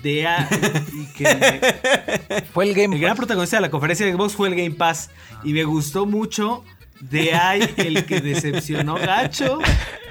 De 0.00 0.26
a- 0.28 0.48
y 0.92 1.06
que 1.12 1.24
me- 1.24 2.42
Fue 2.52 2.68
el 2.68 2.74
game. 2.74 2.94
el 2.94 3.02
gran 3.02 3.16
protagonista 3.16 3.56
de 3.56 3.62
la 3.62 3.70
conferencia 3.70 4.06
de 4.06 4.12
Xbox 4.12 4.34
fue 4.36 4.48
el 4.48 4.54
Game 4.54 4.76
Pass. 4.76 5.10
Y 5.42 5.52
me 5.54 5.64
gustó 5.64 6.06
mucho. 6.06 6.64
De 7.00 7.32
ahí 7.34 7.62
el 7.76 8.04
que 8.06 8.20
decepcionó 8.20 8.94
gacho 8.96 9.58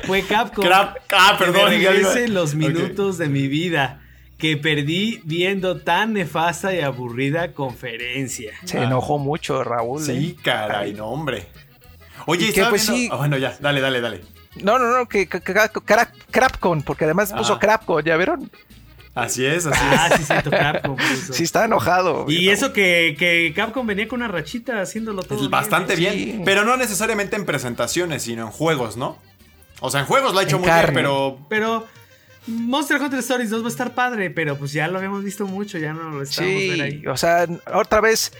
fue 0.03 0.21
Capcom. 0.23 0.65
Crap- 0.65 0.97
ah, 1.11 1.35
Que 1.37 1.45
perdón, 1.45 1.69
me 1.71 1.77
iba- 1.77 1.91
regrese 1.91 2.27
los 2.29 2.55
minutos 2.55 3.17
de 3.17 3.27
mi 3.27 3.47
vida 3.47 4.01
que 4.37 4.55
perdí 4.55 5.19
viendo 5.25 5.81
tan 5.81 6.13
nefasta 6.13 6.73
y 6.73 6.79
aburrida 6.81 7.53
conferencia. 7.53 8.53
Se 8.65 8.83
enojó 8.83 9.17
mucho 9.17 9.63
Raúl. 9.63 10.01
Sí, 10.01 10.35
¿eh? 10.37 10.41
caray, 10.43 10.93
no, 10.93 11.07
hombre. 11.07 11.47
Oye, 12.25 12.49
estaba 12.49 12.69
Pues 12.69 12.87
viendo- 12.89 12.97
sí. 13.03 13.09
Ah, 13.11 13.17
bueno, 13.17 13.37
ya, 13.37 13.57
dale, 13.59 13.81
dale, 13.81 13.99
dale. 14.01 14.21
No, 14.61 14.79
no, 14.79 14.91
no, 14.97 15.07
que, 15.07 15.27
que- 15.27 15.41
que- 15.41 15.53
Crap- 15.53 16.11
Crapcon, 16.31 16.81
porque 16.83 17.05
además 17.05 17.31
puso 17.33 17.53
Ah. 17.53 17.59
Crapcon, 17.59 18.03
¿ya 18.03 18.15
vieron? 18.17 18.49
Así 19.17 19.45
es, 19.45 19.65
así 19.65 19.79
Ah, 19.83 20.09
sí, 20.17 20.23
siento 20.23 20.49
Capcom. 20.51 20.95
Sí, 21.31 21.43
está 21.43 21.65
enojado. 21.65 22.25
Y 22.27 22.49
eso 22.49 22.73
que, 22.73 23.15
que 23.17 23.53
Capcom 23.55 23.85
venía 23.87 24.07
con 24.07 24.21
una 24.21 24.27
rachita 24.27 24.81
haciéndolo 24.81 25.23
todo. 25.23 25.35
es. 25.35 25.39
bien. 25.41 25.51
Bastante 25.51 25.95
bien, 25.95 26.13
Sí. 26.13 26.41
pero 26.45 26.63
no 26.63 26.77
necesariamente 26.77 27.35
en 27.35 27.45
presentaciones, 27.45 28.23
sino 28.23 28.43
en 28.45 28.51
juegos, 28.51 28.97
¿no? 28.97 29.17
O 29.79 29.89
sea, 29.91 29.99
en 30.01 30.05
juegos 30.07 30.33
lo 30.33 30.39
ha 30.39 30.43
hecho 30.43 30.55
En 30.55 30.61
muy 30.61 30.69
carne. 30.69 30.91
bien, 30.91 30.95
pero 30.95 31.39
Pero 31.49 31.87
Monster 32.47 33.01
Hunter 33.01 33.19
Stories 33.19 33.49
2 33.49 33.61
va 33.61 33.65
a 33.67 33.69
estar 33.69 33.93
padre, 33.93 34.29
pero 34.29 34.57
pues 34.57 34.71
ya 34.71 34.87
lo 34.87 34.97
habíamos 34.97 35.23
visto 35.23 35.45
mucho, 35.45 35.77
ya 35.77 35.93
no 35.93 36.09
lo 36.11 36.21
estamos 36.21 36.49
viendo 36.51 36.83
ahí. 36.83 36.99
Sí, 37.01 37.07
o 37.07 37.17
sea, 37.17 37.45
otra 37.73 37.99
vez, 38.01 38.31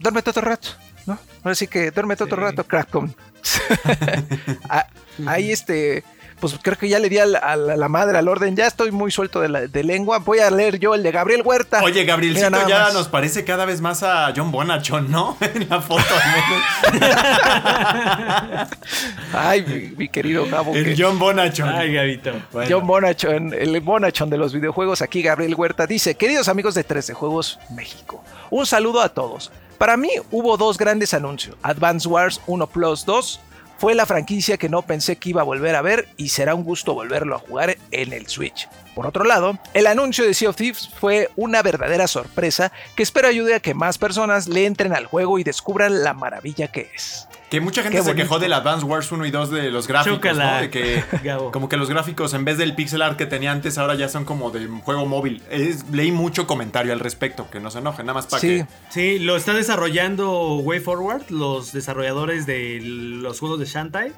duérmete 0.00 0.30
otro 0.30 0.42
rato, 0.42 0.68
¿no? 1.06 1.18
Ahora 1.44 1.54
sí 1.54 1.68
que 1.68 1.90
duérmete 1.92 2.24
otro 2.24 2.36
Sí. 2.38 2.42
rato, 2.42 2.64
Crapcom. 2.64 3.12
Ah, 4.68 4.86
Ahí 5.26 5.50
este, 5.52 6.04
pues 6.42 6.58
creo 6.60 6.76
que 6.76 6.88
ya 6.88 6.98
le 6.98 7.08
di 7.08 7.18
a 7.18 7.24
la, 7.24 7.38
a 7.38 7.54
la- 7.56 7.76
la 7.76 7.88
madre 7.88 8.18
al 8.18 8.26
orden, 8.26 8.56
ya 8.56 8.66
estoy 8.66 8.90
muy 8.90 9.12
suelto 9.12 9.40
de, 9.40 9.48
la- 9.48 9.60
de 9.68 9.84
lengua, 9.84 10.18
voy 10.18 10.40
a 10.40 10.50
leer 10.50 10.80
yo 10.80 10.94
el 10.96 11.02
de 11.04 11.12
Gabriel 11.12 11.42
Huerta. 11.44 11.80
Oye, 11.84 12.00
Mira 12.00 12.12
Gabrielcito 12.14 12.50
nada 12.50 12.68
ya 12.68 12.78
más. 12.80 12.94
nos 12.94 13.06
parece 13.08 13.44
cada 13.44 13.64
vez 13.64 13.80
más 13.80 14.02
a 14.02 14.32
John 14.36 14.50
Bonachon, 14.50 15.08
¿no? 15.08 15.36
en 15.40 15.68
la 15.68 15.80
foto 15.80 16.02
al 16.02 17.00
menos. 17.00 18.68
Ay, 19.32 19.62
mi, 19.64 19.96
mi 19.96 20.08
querido 20.08 20.44
Gabo. 20.50 20.74
El 20.74 20.84
que- 20.84 20.94
John 21.02 21.18
Bonachon. 21.18 21.68
Ay, 21.68 21.92
Gabito. 21.94 22.32
Bueno. 22.52 22.68
John 22.76 22.86
Bonachon, 22.86 23.54
el 23.54 23.80
Bonachon 23.80 24.28
de 24.28 24.36
los 24.38 24.52
videojuegos, 24.52 25.00
aquí 25.00 25.22
Gabriel 25.22 25.54
Huerta 25.54 25.86
dice, 25.86 26.16
queridos 26.16 26.48
amigos 26.48 26.74
de 26.74 26.84
13 26.84 27.14
Juegos 27.14 27.58
México, 27.70 28.22
un 28.50 28.66
saludo 28.66 29.00
a 29.00 29.08
todos. 29.08 29.52
Para 29.78 29.96
mí 29.96 30.10
hubo 30.30 30.56
dos 30.56 30.76
grandes 30.76 31.14
anuncios, 31.14 31.56
Advance 31.62 32.08
Wars 32.08 32.40
1 32.46 32.66
Plus 32.66 33.04
2 33.06 33.40
fue 33.82 33.96
la 33.96 34.06
franquicia 34.06 34.58
que 34.58 34.68
no 34.68 34.82
pensé 34.82 35.16
que 35.16 35.30
iba 35.30 35.40
a 35.40 35.44
volver 35.44 35.74
a 35.74 35.82
ver 35.82 36.06
y 36.16 36.28
será 36.28 36.54
un 36.54 36.62
gusto 36.62 36.94
volverlo 36.94 37.34
a 37.34 37.40
jugar 37.40 37.76
en 37.90 38.12
el 38.12 38.28
Switch. 38.28 38.68
Por 38.94 39.08
otro 39.08 39.24
lado, 39.24 39.58
el 39.74 39.88
anuncio 39.88 40.24
de 40.24 40.34
Sea 40.34 40.50
of 40.50 40.56
Thieves 40.56 40.88
fue 41.00 41.30
una 41.34 41.62
verdadera 41.62 42.06
sorpresa 42.06 42.70
que 42.94 43.02
espero 43.02 43.26
ayude 43.26 43.56
a 43.56 43.60
que 43.60 43.74
más 43.74 43.98
personas 43.98 44.46
le 44.46 44.66
entren 44.66 44.94
al 44.94 45.06
juego 45.06 45.40
y 45.40 45.42
descubran 45.42 46.04
la 46.04 46.14
maravilla 46.14 46.68
que 46.68 46.92
es. 46.94 47.26
Que 47.52 47.60
mucha 47.60 47.82
gente 47.82 48.02
se 48.02 48.14
quejó 48.14 48.38
del 48.38 48.54
Advance 48.54 48.82
Wars 48.86 49.12
1 49.12 49.26
y 49.26 49.30
2 49.30 49.50
de 49.50 49.70
los 49.70 49.86
gráficos, 49.86 50.38
¿no? 50.38 50.60
De 50.60 50.70
que 50.70 51.04
como 51.52 51.68
que 51.68 51.76
los 51.76 51.90
gráficos 51.90 52.32
en 52.32 52.46
vez 52.46 52.56
del 52.56 52.74
pixel 52.74 53.02
art 53.02 53.18
que 53.18 53.26
tenía 53.26 53.52
antes 53.52 53.76
ahora 53.76 53.94
ya 53.94 54.08
son 54.08 54.24
como 54.24 54.50
de 54.50 54.66
juego 54.66 55.04
móvil. 55.04 55.42
Es- 55.50 55.86
leí 55.90 56.12
mucho 56.12 56.46
comentario 56.46 56.94
al 56.94 56.98
respecto, 57.00 57.50
que 57.50 57.60
no 57.60 57.70
se 57.70 57.80
enojen, 57.80 58.06
nada 58.06 58.14
más 58.14 58.26
para 58.26 58.40
Sí. 58.40 58.48
que 58.48 58.66
Sí, 58.88 59.18
lo 59.18 59.36
está 59.36 59.52
desarrollando 59.52 60.54
Way 60.60 60.80
Forward, 60.80 61.24
los 61.28 61.74
desarrolladores 61.74 62.46
de 62.46 62.80
los 62.82 63.38
juegos 63.38 63.58
de 63.60 63.66
Shantae. 63.66 64.12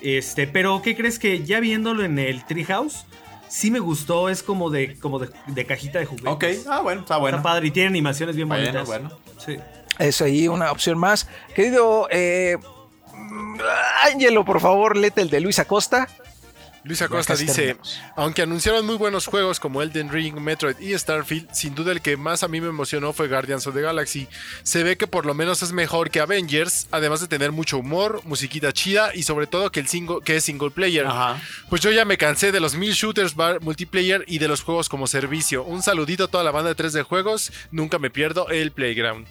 Este, 0.00 0.48
pero 0.48 0.82
¿qué 0.82 0.96
crees 0.96 1.20
que 1.20 1.44
ya 1.44 1.60
viéndolo 1.60 2.04
en 2.04 2.18
el 2.18 2.44
Treehouse? 2.44 3.04
Sí 3.46 3.70
me 3.70 3.78
gustó, 3.78 4.28
es 4.28 4.42
como 4.42 4.68
de, 4.68 4.98
como 4.98 5.20
de, 5.20 5.28
de 5.46 5.64
cajita 5.64 6.00
de 6.00 6.06
juguetes. 6.06 6.62
Ok, 6.62 6.66
ah, 6.72 6.80
bueno, 6.80 7.02
está 7.02 7.18
bueno. 7.18 7.36
Está 7.36 7.48
padre 7.50 7.68
y 7.68 7.70
tiene 7.70 7.88
animaciones 7.90 8.34
bien 8.34 8.48
Bueno, 8.48 8.64
bonitas. 8.64 8.86
bueno. 8.88 9.10
Sí. 9.38 9.56
Es 10.00 10.20
ahí 10.22 10.48
una 10.48 10.72
opción 10.72 10.98
más. 10.98 11.28
Querido 11.54 12.08
eh, 12.10 12.56
Ángelo, 14.04 14.44
por 14.44 14.60
favor, 14.60 14.96
léete 14.96 15.22
el 15.22 15.30
de 15.30 15.40
Luis 15.40 15.58
Acosta. 15.58 16.08
Luis 16.82 17.02
Acosta 17.02 17.36
dice, 17.36 17.54
terminamos. 17.54 18.00
aunque 18.16 18.40
anunciaron 18.40 18.86
muy 18.86 18.96
buenos 18.96 19.26
juegos 19.26 19.60
como 19.60 19.82
Elden 19.82 20.08
Ring, 20.08 20.40
Metroid 20.40 20.78
y 20.80 20.96
Starfield, 20.96 21.52
sin 21.52 21.74
duda 21.74 21.92
el 21.92 22.00
que 22.00 22.16
más 22.16 22.42
a 22.42 22.48
mí 22.48 22.58
me 22.58 22.68
emocionó 22.68 23.12
fue 23.12 23.28
Guardians 23.28 23.66
of 23.66 23.74
the 23.74 23.82
Galaxy. 23.82 24.28
Se 24.62 24.82
ve 24.82 24.96
que 24.96 25.06
por 25.06 25.26
lo 25.26 25.34
menos 25.34 25.62
es 25.62 25.72
mejor 25.72 26.10
que 26.10 26.20
Avengers, 26.20 26.88
además 26.90 27.20
de 27.20 27.28
tener 27.28 27.52
mucho 27.52 27.76
humor, 27.78 28.22
musiquita 28.24 28.72
chida 28.72 29.14
y 29.14 29.24
sobre 29.24 29.46
todo 29.46 29.70
que 29.70 29.80
el 29.80 29.88
single, 29.88 30.18
que 30.24 30.36
es 30.36 30.44
single 30.44 30.70
player. 30.70 31.06
Ajá. 31.06 31.38
Pues 31.68 31.82
yo 31.82 31.90
ya 31.90 32.06
me 32.06 32.16
cansé 32.16 32.50
de 32.50 32.60
los 32.60 32.74
mil 32.74 32.92
shooters 32.92 33.34
bar 33.34 33.60
multiplayer 33.60 34.24
y 34.26 34.38
de 34.38 34.48
los 34.48 34.62
juegos 34.62 34.88
como 34.88 35.06
servicio. 35.06 35.64
Un 35.64 35.82
saludito 35.82 36.24
a 36.24 36.28
toda 36.28 36.44
la 36.44 36.50
banda 36.50 36.70
de 36.70 36.76
3 36.76 36.94
de 36.94 37.02
juegos, 37.02 37.52
nunca 37.70 37.98
me 37.98 38.08
pierdo 38.08 38.48
el 38.48 38.72
Playground. 38.72 39.26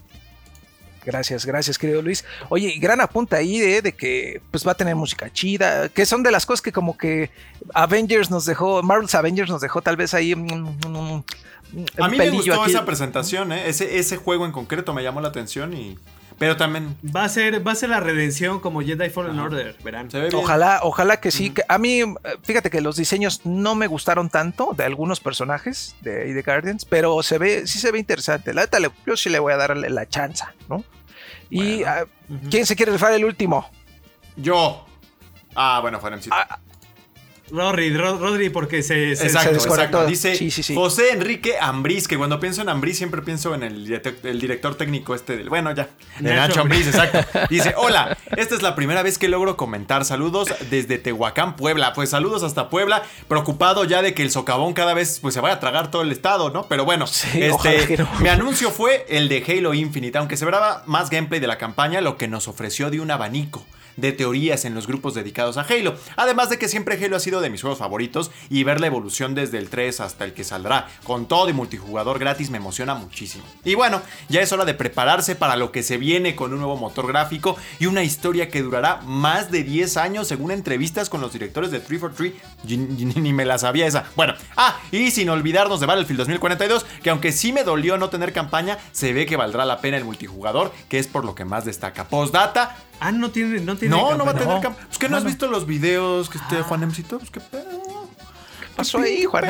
Gracias, 1.05 1.45
gracias, 1.45 1.77
querido 1.77 2.01
Luis. 2.01 2.25
Oye, 2.49 2.77
gran 2.79 3.01
apunta 3.01 3.37
ahí 3.37 3.59
de, 3.59 3.81
de 3.81 3.93
que 3.93 4.41
pues 4.51 4.67
va 4.67 4.73
a 4.73 4.75
tener 4.75 4.95
música 4.95 5.31
chida, 5.31 5.89
que 5.89 6.05
son 6.05 6.23
de 6.23 6.31
las 6.31 6.45
cosas 6.45 6.61
que 6.61 6.71
como 6.71 6.97
que 6.97 7.29
Avengers 7.73 8.29
nos 8.29 8.45
dejó, 8.45 8.83
Marvel's 8.83 9.15
Avengers 9.15 9.49
nos 9.49 9.61
dejó 9.61 9.81
tal 9.81 9.95
vez 9.95 10.13
ahí 10.13 10.35
mm, 10.35 10.41
mm, 10.41 10.77
mm, 10.87 11.11
un 11.11 11.85
A 11.99 12.07
mí 12.09 12.17
me 12.17 12.29
gustó 12.31 12.61
aquí. 12.61 12.71
esa 12.71 12.85
presentación, 12.85 13.51
¿eh? 13.51 13.67
Ese, 13.69 13.99
ese 13.99 14.17
juego 14.17 14.45
en 14.45 14.51
concreto 14.51 14.93
me 14.93 15.03
llamó 15.03 15.21
la 15.21 15.27
atención 15.29 15.73
y 15.73 15.97
Pero 16.39 16.55
también 16.57 16.97
Va 17.15 17.25
a 17.25 17.29
ser, 17.29 17.65
va 17.67 17.73
a 17.73 17.75
ser 17.75 17.89
la 17.89 17.99
redención 17.99 18.59
como 18.59 18.81
Jedi 18.81 19.09
Fallen 19.09 19.37
Order, 19.37 19.75
verán. 19.83 20.09
se 20.09 20.19
ve 20.19 20.29
bien. 20.29 20.41
Ojalá, 20.41 20.79
ojalá 20.83 21.19
que 21.19 21.31
sí. 21.31 21.51
que 21.51 21.63
a 21.67 21.77
mí, 21.77 22.01
fíjate 22.43 22.69
que 22.69 22.79
los 22.81 22.95
diseños 22.95 23.45
no 23.45 23.75
me 23.75 23.87
gustaron 23.87 24.29
tanto 24.29 24.73
de 24.75 24.85
algunos 24.85 25.19
personajes 25.19 25.95
de, 26.01 26.33
de 26.33 26.41
Guardians, 26.41 26.85
pero 26.85 27.21
se 27.23 27.37
ve, 27.37 27.67
sí 27.67 27.77
se 27.79 27.91
ve 27.91 27.99
interesante. 27.99 28.53
La 28.53 28.61
neta, 28.61 28.77
yo 29.05 29.17
sí 29.17 29.29
le 29.29 29.39
voy 29.39 29.53
a 29.53 29.57
darle 29.57 29.89
la 29.89 30.07
chance, 30.07 30.45
¿no? 30.69 30.83
Y 31.49 31.83
ah, 31.83 32.05
¿quién 32.49 32.65
se 32.65 32.75
quiere 32.75 32.91
rifar 32.91 33.11
el 33.13 33.25
último? 33.25 33.69
Yo. 34.37 34.85
Ah, 35.55 35.79
bueno, 35.81 35.99
Juanemcito. 35.99 36.35
Rodri, 37.51 37.95
Ro- 37.95 38.17
Rodri, 38.17 38.49
porque 38.49 38.83
se, 38.83 39.15
se- 39.15 39.25
Exacto, 39.25 39.49
se 39.49 39.53
desconectó. 39.55 39.97
exacto. 39.99 40.05
Dice 40.09 40.35
Sí, 40.35 40.51
sí, 40.51 40.63
sí. 40.63 40.75
José 40.75 41.11
Enrique 41.13 41.55
Ambriz, 41.59 42.07
que 42.07 42.17
cuando 42.17 42.39
pienso 42.39 42.61
en 42.61 42.69
Ambriz 42.69 42.97
siempre 42.97 43.21
pienso 43.21 43.53
en 43.55 43.63
el, 43.63 44.01
el 44.23 44.39
director 44.41 44.75
técnico 44.75 45.15
este 45.15 45.37
del. 45.37 45.49
Bueno, 45.49 45.71
ya. 45.73 45.89
De 46.19 46.33
Nacho 46.33 46.47
Nacho 46.49 46.61
Ambriz, 46.61 46.87
exacto. 46.87 47.19
Dice: 47.49 47.73
Hola, 47.77 48.17
esta 48.37 48.55
es 48.55 48.61
la 48.61 48.75
primera 48.75 49.03
vez 49.03 49.17
que 49.17 49.27
logro 49.29 49.57
comentar. 49.57 50.05
Saludos 50.05 50.49
desde 50.69 50.97
Tehuacán, 50.97 51.55
Puebla. 51.55 51.93
Pues 51.93 52.09
saludos 52.09 52.43
hasta 52.43 52.69
Puebla. 52.69 53.03
Preocupado 53.27 53.83
ya 53.85 54.01
de 54.01 54.13
que 54.13 54.21
el 54.23 54.31
socavón 54.31 54.73
cada 54.73 54.93
vez 54.93 55.19
pues, 55.21 55.33
se 55.33 55.41
vaya 55.41 55.55
a 55.55 55.59
tragar 55.59 55.91
todo 55.91 56.01
el 56.03 56.11
estado, 56.11 56.49
¿no? 56.51 56.67
Pero 56.67 56.85
bueno, 56.85 57.05
este, 57.05 57.97
no. 57.97 58.09
mi 58.19 58.29
anuncio 58.29 58.71
fue 58.71 59.05
el 59.09 59.29
de 59.29 59.43
Halo 59.47 59.73
Infinite, 59.73 60.17
aunque 60.17 60.37
se 60.37 60.45
verá 60.45 60.83
más 60.85 61.09
gameplay 61.09 61.39
de 61.39 61.47
la 61.47 61.57
campaña, 61.57 62.01
lo 62.01 62.17
que 62.17 62.27
nos 62.27 62.47
ofreció 62.47 62.89
de 62.89 62.99
un 62.99 63.11
abanico 63.11 63.65
de 64.01 64.11
teorías 64.11 64.65
en 64.65 64.75
los 64.75 64.87
grupos 64.87 65.13
dedicados 65.13 65.57
a 65.57 65.61
Halo. 65.61 65.95
Además 66.15 66.49
de 66.49 66.57
que 66.57 66.67
siempre 66.67 67.03
Halo 67.03 67.15
ha 67.15 67.19
sido 67.19 67.41
de 67.41 67.49
mis 67.49 67.61
juegos 67.61 67.79
favoritos 67.79 68.31
y 68.49 68.63
ver 68.63 68.79
la 68.81 68.87
evolución 68.87 69.35
desde 69.35 69.57
el 69.57 69.69
3 69.69 69.99
hasta 70.01 70.25
el 70.25 70.33
que 70.33 70.43
saldrá 70.43 70.87
con 71.03 71.27
todo 71.27 71.49
y 71.49 71.53
multijugador 71.53 72.19
gratis 72.19 72.49
me 72.49 72.57
emociona 72.57 72.95
muchísimo. 72.95 73.43
Y 73.63 73.75
bueno, 73.75 74.01
ya 74.29 74.41
es 74.41 74.51
hora 74.51 74.65
de 74.65 74.73
prepararse 74.73 75.35
para 75.35 75.55
lo 75.55 75.71
que 75.71 75.83
se 75.83 75.97
viene 75.97 76.35
con 76.35 76.51
un 76.53 76.59
nuevo 76.59 76.77
motor 76.77 77.07
gráfico 77.07 77.57
y 77.79 77.85
una 77.85 78.03
historia 78.03 78.49
que 78.49 78.61
durará 78.61 79.01
más 79.03 79.51
de 79.51 79.63
10 79.63 79.97
años 79.97 80.27
según 80.27 80.51
entrevistas 80.51 81.09
con 81.09 81.21
los 81.21 81.33
directores 81.33 81.71
de 81.71 81.79
343. 81.79 82.33
Y- 82.67 82.73
y 82.73 83.05
Ni 83.19 83.33
me 83.33 83.45
la 83.45 83.57
sabía 83.57 83.85
esa. 83.87 84.05
Bueno, 84.15 84.33
ah, 84.57 84.79
y 84.91 85.11
sin 85.11 85.29
olvidarnos 85.29 85.79
de 85.79 85.85
Battlefield 85.85 86.19
2042, 86.19 86.85
que 87.03 87.09
aunque 87.09 87.31
sí 87.31 87.51
me 87.53 87.63
dolió 87.63 87.97
no 87.97 88.09
tener 88.09 88.33
campaña, 88.33 88.77
se 88.91 89.13
ve 89.13 89.25
que 89.25 89.35
valdrá 89.37 89.65
la 89.65 89.81
pena 89.81 89.97
el 89.97 90.05
multijugador, 90.05 90.71
que 90.87 90.99
es 90.99 91.07
por 91.07 91.25
lo 91.25 91.35
que 91.35 91.45
más 91.45 91.65
destaca. 91.65 92.05
Postdata, 92.07 92.77
Ah, 92.99 93.11
no 93.11 93.31
tiene, 93.31 93.61
no 93.61 93.77
tiene. 93.77 93.95
no, 93.95 94.15
no 94.15 94.25
va 94.25 94.31
a 94.31 94.35
tener 94.35 94.61
campaña. 94.61 94.87
Pues 94.87 94.97
que 94.97 95.09
no 95.09 95.17
has 95.17 95.23
visto 95.23 95.47
los 95.47 95.65
videos 95.65 96.29
que 96.29 96.37
esté 96.37 96.61
Juan 96.61 96.83
Emcito, 96.83 97.17
pues 97.19 97.31
qué 97.31 97.39
pedo. 97.39 98.07
¿Qué 98.59 98.67
pasó 98.75 98.99
ahí, 98.99 99.25
Juan? 99.25 99.45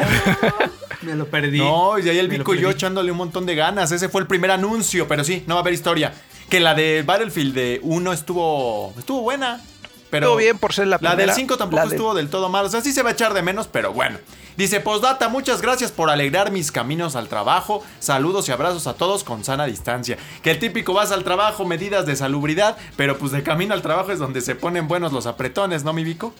Me 1.01 1.15
lo 1.15 1.26
perdí. 1.27 1.57
No, 1.59 1.97
y 1.97 2.01
de 2.03 2.11
ahí 2.11 2.19
el 2.19 2.30
Me 2.30 2.38
Vico 2.38 2.53
y 2.53 2.59
yo 2.59 2.69
echándole 2.69 3.11
un 3.11 3.17
montón 3.17 3.45
de 3.45 3.55
ganas. 3.55 3.91
Ese 3.91 4.09
fue 4.09 4.21
el 4.21 4.27
primer 4.27 4.51
anuncio, 4.51 5.07
pero 5.07 5.23
sí, 5.23 5.43
no 5.47 5.55
va 5.55 5.59
a 5.59 5.63
haber 5.63 5.73
historia. 5.73 6.13
Que 6.49 6.59
la 6.59 6.73
de 6.73 7.03
Battlefield 7.03 7.53
de 7.53 7.80
1 7.84 8.13
estuvo 8.13 8.93
estuvo 8.97 9.21
buena. 9.21 9.61
Pero 10.10 10.26
Estuvo 10.27 10.38
bien 10.38 10.57
por 10.57 10.73
ser 10.73 10.88
la 10.88 10.98
La 11.02 11.10
del 11.11 11.18
primera. 11.18 11.34
5 11.36 11.57
tampoco 11.57 11.84
del- 11.84 11.91
estuvo 11.91 12.14
del 12.15 12.30
todo 12.30 12.49
mal. 12.49 12.65
O 12.65 12.69
sea, 12.69 12.81
sí 12.81 12.91
se 12.94 13.03
va 13.03 13.10
a 13.10 13.14
echar 13.14 13.34
de 13.34 13.41
menos, 13.44 13.68
pero 13.68 13.94
bueno. 13.94 14.18
Dice, 14.57 14.80
postdata, 14.80 15.30
muchas 15.30 15.61
gracias 15.61 15.91
por 15.91 16.10
alegrar 16.10 16.52
mis 16.52 16.72
caminos 16.72 17.15
al 17.15 17.27
trabajo. 17.30 17.84
Saludos 17.99 18.49
y 18.49 18.52
abrazos 18.52 18.88
a 18.88 18.94
todos 18.95 19.23
con 19.23 19.44
sana 19.44 19.65
distancia. 19.65 20.18
Que 20.41 20.52
el 20.52 20.60
típico 20.60 20.94
vas 20.94 21.11
al 21.11 21.23
trabajo, 21.23 21.64
medidas 21.65 22.06
de 22.06 22.15
salubridad, 22.15 22.76
pero 22.98 23.18
pues 23.18 23.31
de 23.31 23.44
camino 23.44 23.73
al 23.73 23.81
trabajo 23.84 24.11
es 24.11 24.19
donde 24.19 24.41
se 24.41 24.56
ponen 24.56 24.88
buenos 24.88 25.14
los 25.14 25.27
apretones, 25.27 25.84
¿no, 25.84 25.94
mi 25.94 26.03
Vico? 26.03 26.34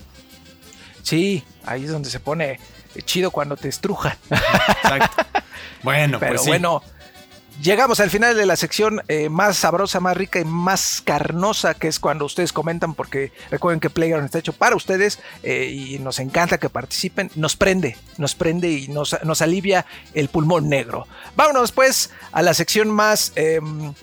Sí, 1.04 1.44
ahí 1.66 1.86
es 1.86 1.92
donde 1.92 2.10
se 2.10 2.20
pone 2.20 2.60
chido 3.06 3.32
cuando 3.32 3.56
te 3.56 3.68
estrujan. 3.70 4.18
Exacto. 4.30 5.24
Bueno, 5.82 6.20
Pero 6.20 6.32
pues 6.34 6.42
sí. 6.42 6.50
bueno, 6.50 6.84
llegamos 7.62 8.00
al 8.00 8.10
final 8.10 8.36
de 8.36 8.46
la 8.46 8.56
sección 8.56 9.02
eh, 9.08 9.30
más 9.30 9.58
sabrosa, 9.58 10.00
más 10.00 10.16
rica 10.16 10.40
y 10.40 10.46
más 10.46 11.02
carnosa, 11.04 11.74
que 11.74 11.88
es 11.88 12.00
cuando 12.00 12.26
ustedes 12.26 12.54
comentan, 12.54 12.94
porque 12.94 13.32
recuerden 13.50 13.80
que 13.80 13.90
Playground 13.90 14.26
está 14.26 14.40
hecho 14.40 14.54
para 14.54 14.76
ustedes 14.76 15.20
eh, 15.44 15.66
y 15.66 16.00
nos 16.00 16.20
encanta 16.20 16.58
que 16.58 16.70
participen. 16.70 17.32
Nos 17.36 17.56
prende, 17.56 17.98
nos 18.18 18.36
prende 18.36 18.70
y 18.72 18.88
nos, 18.88 19.16
nos 19.24 19.42
alivia 19.42 19.86
el 20.14 20.30
pulmón 20.30 20.70
negro. 20.70 21.08
Vámonos 21.36 21.72
pues 21.72 22.12
a 22.32 22.42
la 22.42 22.54
sección 22.54 22.90
más... 22.90 23.34
em, 23.36 23.94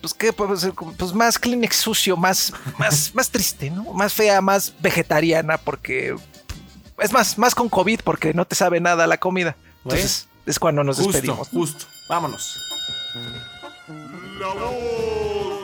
pues, 0.00 0.14
¿qué 0.14 0.32
decir? 0.32 0.72
Pues 0.98 1.14
más 1.14 1.38
Kleenex 1.38 1.76
sucio, 1.76 2.16
más, 2.16 2.52
más, 2.76 3.14
más 3.14 3.30
triste, 3.30 3.70
¿no? 3.70 3.84
Más 3.92 4.12
fea, 4.12 4.40
más 4.40 4.74
vegetariana, 4.80 5.58
porque 5.58 6.16
es 6.98 7.12
más, 7.12 7.38
más 7.38 7.54
con 7.54 7.68
COVID, 7.68 8.00
porque 8.02 8.34
no 8.34 8.44
te 8.44 8.56
sabe 8.56 8.80
nada 8.80 9.06
la 9.06 9.18
comida. 9.18 9.56
Entonces, 9.84 10.26
es 10.44 10.58
cuando 10.58 10.82
nos 10.82 10.96
Justo, 10.96 11.12
despedimos. 11.12 11.48
justo. 11.48 11.86
Vámonos. 12.08 12.71
La 14.38 15.61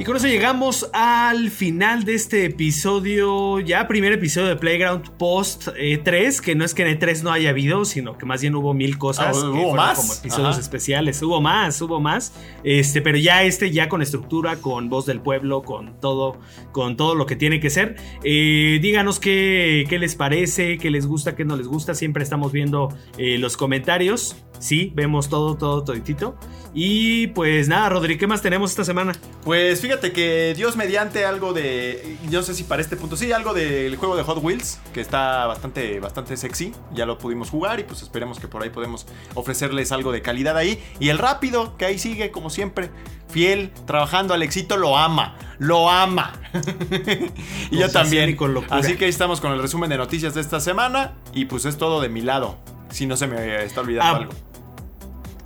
Y 0.00 0.04
con 0.04 0.16
eso 0.16 0.28
llegamos 0.28 0.88
al 0.94 1.50
final 1.50 2.04
de 2.04 2.14
este 2.14 2.46
episodio, 2.46 3.60
ya 3.60 3.86
primer 3.86 4.14
episodio 4.14 4.48
de 4.48 4.56
Playground 4.56 5.10
Post 5.18 5.68
E3, 5.68 6.40
que 6.40 6.54
no 6.54 6.64
es 6.64 6.72
que 6.72 6.88
en 6.88 6.98
E3 6.98 7.22
no 7.22 7.30
haya 7.30 7.50
habido, 7.50 7.84
sino 7.84 8.16
que 8.16 8.24
más 8.24 8.40
bien 8.40 8.54
hubo 8.54 8.72
mil 8.72 8.96
cosas. 8.96 9.36
Ah, 9.36 9.50
hubo 9.50 9.74
más. 9.74 9.98
Como 9.98 10.14
episodios 10.14 10.52
Ajá. 10.52 10.60
especiales. 10.60 11.20
Hubo 11.20 11.42
más, 11.42 11.82
hubo 11.82 12.00
más. 12.00 12.32
Este, 12.64 13.02
pero 13.02 13.18
ya 13.18 13.42
este, 13.42 13.72
ya 13.72 13.90
con 13.90 14.00
estructura, 14.00 14.56
con 14.56 14.88
voz 14.88 15.04
del 15.04 15.20
pueblo, 15.20 15.60
con 15.60 16.00
todo, 16.00 16.38
con 16.72 16.96
todo 16.96 17.14
lo 17.14 17.26
que 17.26 17.36
tiene 17.36 17.60
que 17.60 17.68
ser. 17.68 17.96
Eh, 18.24 18.78
díganos 18.80 19.20
qué, 19.20 19.84
qué 19.86 19.98
les 19.98 20.14
parece, 20.14 20.78
qué 20.78 20.90
les 20.90 21.06
gusta, 21.06 21.36
qué 21.36 21.44
no 21.44 21.58
les 21.58 21.66
gusta. 21.66 21.94
Siempre 21.94 22.22
estamos 22.22 22.52
viendo 22.52 22.88
eh, 23.18 23.36
los 23.36 23.58
comentarios. 23.58 24.34
Sí, 24.60 24.92
vemos 24.94 25.28
todo, 25.28 25.56
todo, 25.56 25.84
toditito. 25.84 26.36
Y 26.74 27.28
pues 27.28 27.66
nada, 27.66 27.88
Rodri, 27.88 28.16
¿qué 28.16 28.26
más 28.26 28.42
tenemos 28.42 28.70
esta 28.70 28.84
semana? 28.84 29.12
Pues 29.42 29.80
fíjate 29.80 29.89
que 29.98 30.54
Dios 30.56 30.76
mediante 30.76 31.24
algo 31.24 31.52
de. 31.52 32.16
Yo 32.30 32.40
no 32.40 32.44
sé 32.44 32.54
si 32.54 32.62
para 32.62 32.80
este 32.80 32.96
punto. 32.96 33.16
Sí, 33.16 33.32
algo 33.32 33.52
del 33.54 33.96
juego 33.96 34.16
de 34.16 34.22
Hot 34.22 34.38
Wheels. 34.42 34.78
Que 34.92 35.00
está 35.00 35.46
bastante, 35.46 35.98
bastante 36.00 36.36
sexy. 36.36 36.72
Ya 36.92 37.06
lo 37.06 37.18
pudimos 37.18 37.50
jugar. 37.50 37.80
Y 37.80 37.84
pues 37.84 38.02
esperemos 38.02 38.38
que 38.38 38.46
por 38.46 38.62
ahí 38.62 38.70
podemos 38.70 39.06
ofrecerles 39.34 39.90
algo 39.92 40.12
de 40.12 40.22
calidad 40.22 40.56
ahí. 40.56 40.82
Y 41.00 41.08
el 41.08 41.18
rápido, 41.18 41.76
que 41.76 41.86
ahí 41.86 41.98
sigue, 41.98 42.30
como 42.30 42.50
siempre. 42.50 42.90
Fiel, 43.28 43.72
trabajando. 43.86 44.34
Alexito 44.34 44.76
lo 44.76 44.96
ama. 44.96 45.36
Lo 45.58 45.90
ama. 45.90 46.32
y 47.70 47.78
yo 47.78 47.90
también. 47.90 48.36
Así 48.70 48.96
que 48.96 49.04
ahí 49.06 49.10
estamos 49.10 49.40
con 49.40 49.52
el 49.52 49.60
resumen 49.60 49.90
de 49.90 49.98
noticias 49.98 50.34
de 50.34 50.40
esta 50.40 50.60
semana. 50.60 51.14
Y 51.34 51.46
pues 51.46 51.64
es 51.64 51.76
todo 51.76 52.00
de 52.00 52.08
mi 52.08 52.20
lado. 52.20 52.58
Si 52.90 53.06
no 53.06 53.16
se 53.16 53.26
me 53.26 53.64
está 53.64 53.80
olvidando 53.80 54.12
Ah, 54.12 54.16
algo. 54.18 54.32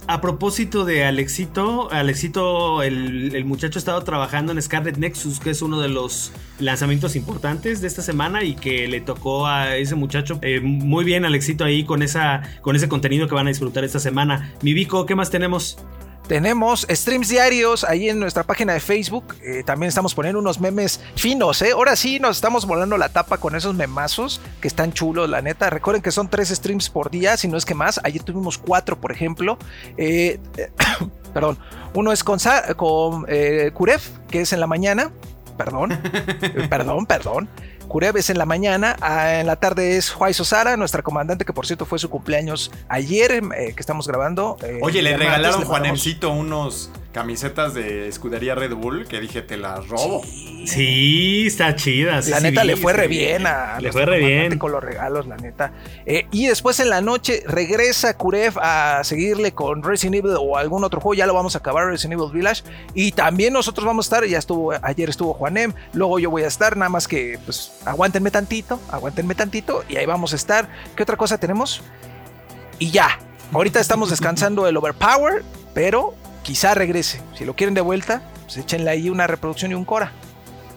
A 0.07 0.21
propósito 0.21 0.85
de 0.85 1.05
Alexito, 1.05 1.91
Alexito, 1.91 2.83
el, 2.83 3.43
muchacho 3.47 3.79
ha 3.79 3.81
estado 3.81 4.03
trabajando 4.05 4.53
en 4.53 4.61
Scarlet 4.61 4.99
Nexus, 4.99 5.41
que 5.41 5.49
es 5.49 5.63
uno 5.63 5.81
de 5.81 5.89
los 5.89 6.31
lanzamientos 6.59 7.17
importantes 7.17 7.81
de 7.81 7.87
esta 7.87 8.03
semana 8.03 8.45
y 8.45 8.55
que 8.55 8.87
le 8.87 9.01
tocó 9.01 9.47
a 9.47 9.79
ese 9.79 9.95
muchacho 9.95 10.39
eh, 10.43 10.61
muy 10.61 11.07
bien, 11.07 11.25
Alexito, 11.25 11.65
ahí 11.65 11.85
con, 11.85 12.03
esa, 12.03 12.43
con 12.61 12.77
ese 12.77 12.87
contenido 12.87 13.29
que 13.29 13.35
van 13.35 13.47
a 13.47 13.51
disfrutar 13.51 13.83
esta 13.83 13.99
semana. 13.99 14.53
Mi 14.61 14.75
Vico, 14.75 15.07
¿qué 15.07 15.15
más 15.15 15.31
tenemos? 15.31 15.79
Tenemos 16.29 16.87
streams 16.89 17.29
diarios 17.29 17.85
ahí 17.85 18.09
en 18.09 18.19
nuestra 18.19 18.45
página 18.45 18.73
de 18.73 18.81
Facebook. 18.81 19.35
Eh, 19.43 19.63
también 19.65 19.89
estamos 19.89 20.15
poniendo 20.15 20.41
unos 20.41 20.59
memes 20.59 21.01
finos, 21.17 21.61
¿eh? 21.61 21.73
Ahora 21.73 21.97
sí 21.97 22.19
nos 22.19 22.37
estamos 22.37 22.67
volando 22.67 22.97
la 22.97 23.11
tapa 23.11 23.37
con 23.37 23.55
esos 23.55 23.75
memazos 23.75 24.41
que 24.63 24.69
están 24.69 24.95
chulos, 24.95 25.29
la 25.29 25.43
neta. 25.43 25.69
Recuerden 25.69 26.03
que 26.03 26.11
son 26.11 26.29
tres 26.29 26.49
streams 26.49 26.89
por 26.89 27.11
día, 27.11 27.37
si 27.37 27.47
no 27.47 27.59
es 27.59 27.67
que 27.67 27.75
más. 27.75 28.01
Ayer 28.05 28.23
tuvimos 28.23 28.57
cuatro, 28.57 28.99
por 28.99 29.13
ejemplo. 29.13 29.59
Eh, 29.99 30.41
perdón. 31.35 31.59
Uno 31.93 32.11
es 32.11 32.25
con, 32.25 32.39
con 32.77 33.27
Kuref, 33.75 34.09
que 34.29 34.41
es 34.41 34.53
en 34.53 34.61
la 34.61 34.67
mañana. 34.67 35.13
Perdón. 35.57 35.97
Perdón, 36.71 37.07
perdón. 37.07 37.49
Kureb 37.89 38.17
es 38.17 38.31
en 38.31 38.39
la 38.39 38.47
mañana, 38.47 38.97
ah, 39.01 39.41
en 39.41 39.47
la 39.47 39.57
tarde 39.57 39.97
es 39.97 40.11
Juay 40.11 40.35
Sosara, 40.35 40.77
nuestra 40.77 41.03
comandante, 41.03 41.45
que 41.45 41.53
por 41.53 41.67
cierto 41.67 41.87
fue 41.87 41.99
su 41.99 42.11
cumpleaños 42.11 42.71
ayer, 42.89 43.33
eh, 43.33 43.73
que 43.75 43.81
estamos 43.81 44.07
grabando. 44.09 44.57
eh, 44.63 44.79
Oye, 44.83 45.01
le 45.03 45.17
regalaron 45.17 45.61
le 45.61 45.67
Juan 45.67 45.83
mandamos- 45.83 45.99
Emcito 46.07 46.31
unos 46.33 46.91
camisetas 47.15 47.75
de 47.75 48.09
escudería 48.09 48.57
Red 48.57 48.75
Bull 48.75 49.07
que 49.07 49.21
dije, 49.21 49.41
te 49.41 49.57
las 49.57 49.87
robo. 49.89 50.23
Sí, 50.67 51.47
está 51.47 51.77
chida. 51.77 52.21
sí, 52.21 52.31
La 52.33 52.41
neta 52.41 52.65
le 52.65 52.77
fue 52.77 52.93
sí 52.93 52.99
re 52.99 53.07
bien 53.07 53.47
a 53.47 53.79
Le 53.81 53.93
fue 53.93 54.05
re 54.05 54.19
bien. 54.19 54.59
con 54.59 54.73
los 54.73 54.83
regalos, 54.83 55.27
la 55.29 55.37
neta. 55.37 55.73
Eh, 56.07 56.27
y 56.33 56.47
después 56.49 56.81
en 56.81 56.91
la 56.91 57.01
noche 57.01 57.45
regresa 57.47 58.17
Kuref 58.17 58.57
a 58.61 59.05
seguirle 59.05 59.53
con 59.53 59.85
Resident 59.85 60.17
Evil 60.17 60.37
o 60.41 60.57
algún 60.57 60.83
otro 60.83 61.01
juego. 61.01 61.15
Ya 61.15 61.27
lo 61.27 61.35
vamos 61.35 61.55
a 61.55 61.59
acabar, 61.59 61.87
Resident 61.87 62.21
Evil 62.21 62.33
Village. 62.33 62.65
Y 62.95 63.13
también 63.13 63.53
nosotros 63.53 63.87
vamos 63.87 64.07
a 64.07 64.17
estar. 64.17 64.29
Ya 64.29 64.39
estuvo, 64.39 64.73
ayer 64.83 65.09
estuvo 65.09 65.35
Juanem. 65.35 65.73
Luego 65.93 66.19
yo 66.19 66.31
voy 66.31 66.43
a 66.43 66.49
estar. 66.49 66.77
Nada 66.77 66.89
más 66.89 67.07
que, 67.07 67.39
pues, 67.45 67.75
aguántenme 67.85 68.33
tantito. 68.33 68.81
Aguántenme 68.91 69.37
tantito. 69.37 69.85
Y 69.89 69.97
ahí 69.99 70.07
vamos 70.07 70.33
a 70.33 70.37
estar. 70.37 70.69
¿Qué 70.97 71.05
otra 71.05 71.17
cosa 71.17 71.39
tenemos? 71.39 71.81
Y 72.81 72.91
ya. 72.91 73.21
Ahorita 73.53 73.79
estamos 73.79 74.11
descansando 74.11 74.67
el 74.67 74.77
Overpower. 74.77 75.45
Pero 75.75 76.15
quizá 76.45 76.75
regrese. 76.75 77.21
Si 77.37 77.45
lo 77.45 77.57
quieren 77.57 77.75
de 77.75 77.81
vuelta, 77.81 78.23
pues 78.43 78.59
échenle 78.59 78.91
ahí 78.91 79.11
una 79.11 79.27
reproducción 79.27 79.73
y 79.73 79.75
un 79.75 79.85
Cora. 79.85 80.13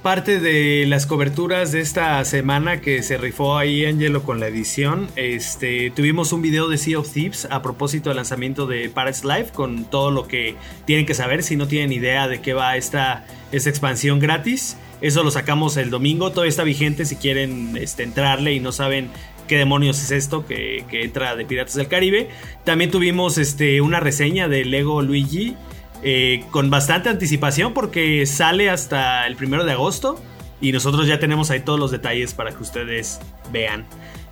parte 0.02 0.40
de 0.40 0.86
las 0.88 1.06
coberturas 1.06 1.74
de 1.74 1.82
esta 1.82 2.24
semana 2.24 2.80
que 2.80 3.04
se 3.04 3.18
rifó 3.18 3.58
ahí 3.58 3.86
Angelo 3.86 4.24
con 4.24 4.40
la 4.40 4.48
edición, 4.48 5.10
este, 5.18 5.92
tuvimos 5.92 6.32
un 6.32 6.42
video 6.42 6.70
de 6.70 6.78
Sea 6.78 6.98
of 7.00 7.12
Thieves 7.12 7.46
a 7.52 7.62
propósito 7.62 8.10
del 8.10 8.16
lanzamiento 8.16 8.68
de 8.68 8.90
Paradise 8.90 9.28
Life 9.28 9.52
con 9.54 9.84
todo 9.84 10.10
lo 10.10 10.28
que 10.28 10.56
tienen 10.86 11.06
que 11.06 11.14
saber 11.14 11.44
si 11.44 11.58
no 11.58 11.68
tienen 11.68 11.92
idea 11.92 12.30
de 12.30 12.40
qué 12.40 12.54
va 12.54 12.78
esta, 12.78 13.26
esta 13.52 13.70
expansión 13.70 14.20
gratis. 14.20 14.78
Eso 15.02 15.24
lo 15.24 15.30
sacamos 15.30 15.76
el 15.78 15.90
domingo, 15.90 16.32
todavía 16.32 16.50
está 16.50 16.64
vigente 16.64 17.06
si 17.06 17.18
quieren 17.18 17.78
este, 17.78 18.04
entrarle 18.04 18.54
y 18.54 18.60
no 18.60 18.72
saben 18.72 19.10
qué 19.48 19.58
demonios 19.58 20.02
es 20.02 20.12
esto 20.12 20.46
que, 20.46 20.86
que 20.90 21.04
entra 21.04 21.36
de 21.36 21.46
Piratas 21.46 21.76
del 21.76 21.88
Caribe. 21.88 22.30
También 22.64 22.92
tuvimos 22.92 23.38
este, 23.38 23.82
una 23.82 24.00
reseña 24.00 24.48
de 24.48 24.66
Lego 24.66 25.02
Luigi 25.02 25.56
eh, 26.04 26.44
con 26.52 26.70
bastante 26.70 27.10
anticipación 27.10 27.74
porque 27.74 28.26
sale 28.26 28.70
hasta 28.70 29.26
el 29.26 29.36
primero 29.36 29.64
de 29.66 29.72
agosto 29.72 30.22
y 30.62 30.72
nosotros 30.72 31.08
ya 31.08 31.20
tenemos 31.20 31.50
ahí 31.52 31.62
todos 31.62 31.80
los 31.80 31.92
detalles 31.92 32.34
para 32.34 32.52
que 32.52 32.62
ustedes 32.62 33.20
vean. 33.52 33.86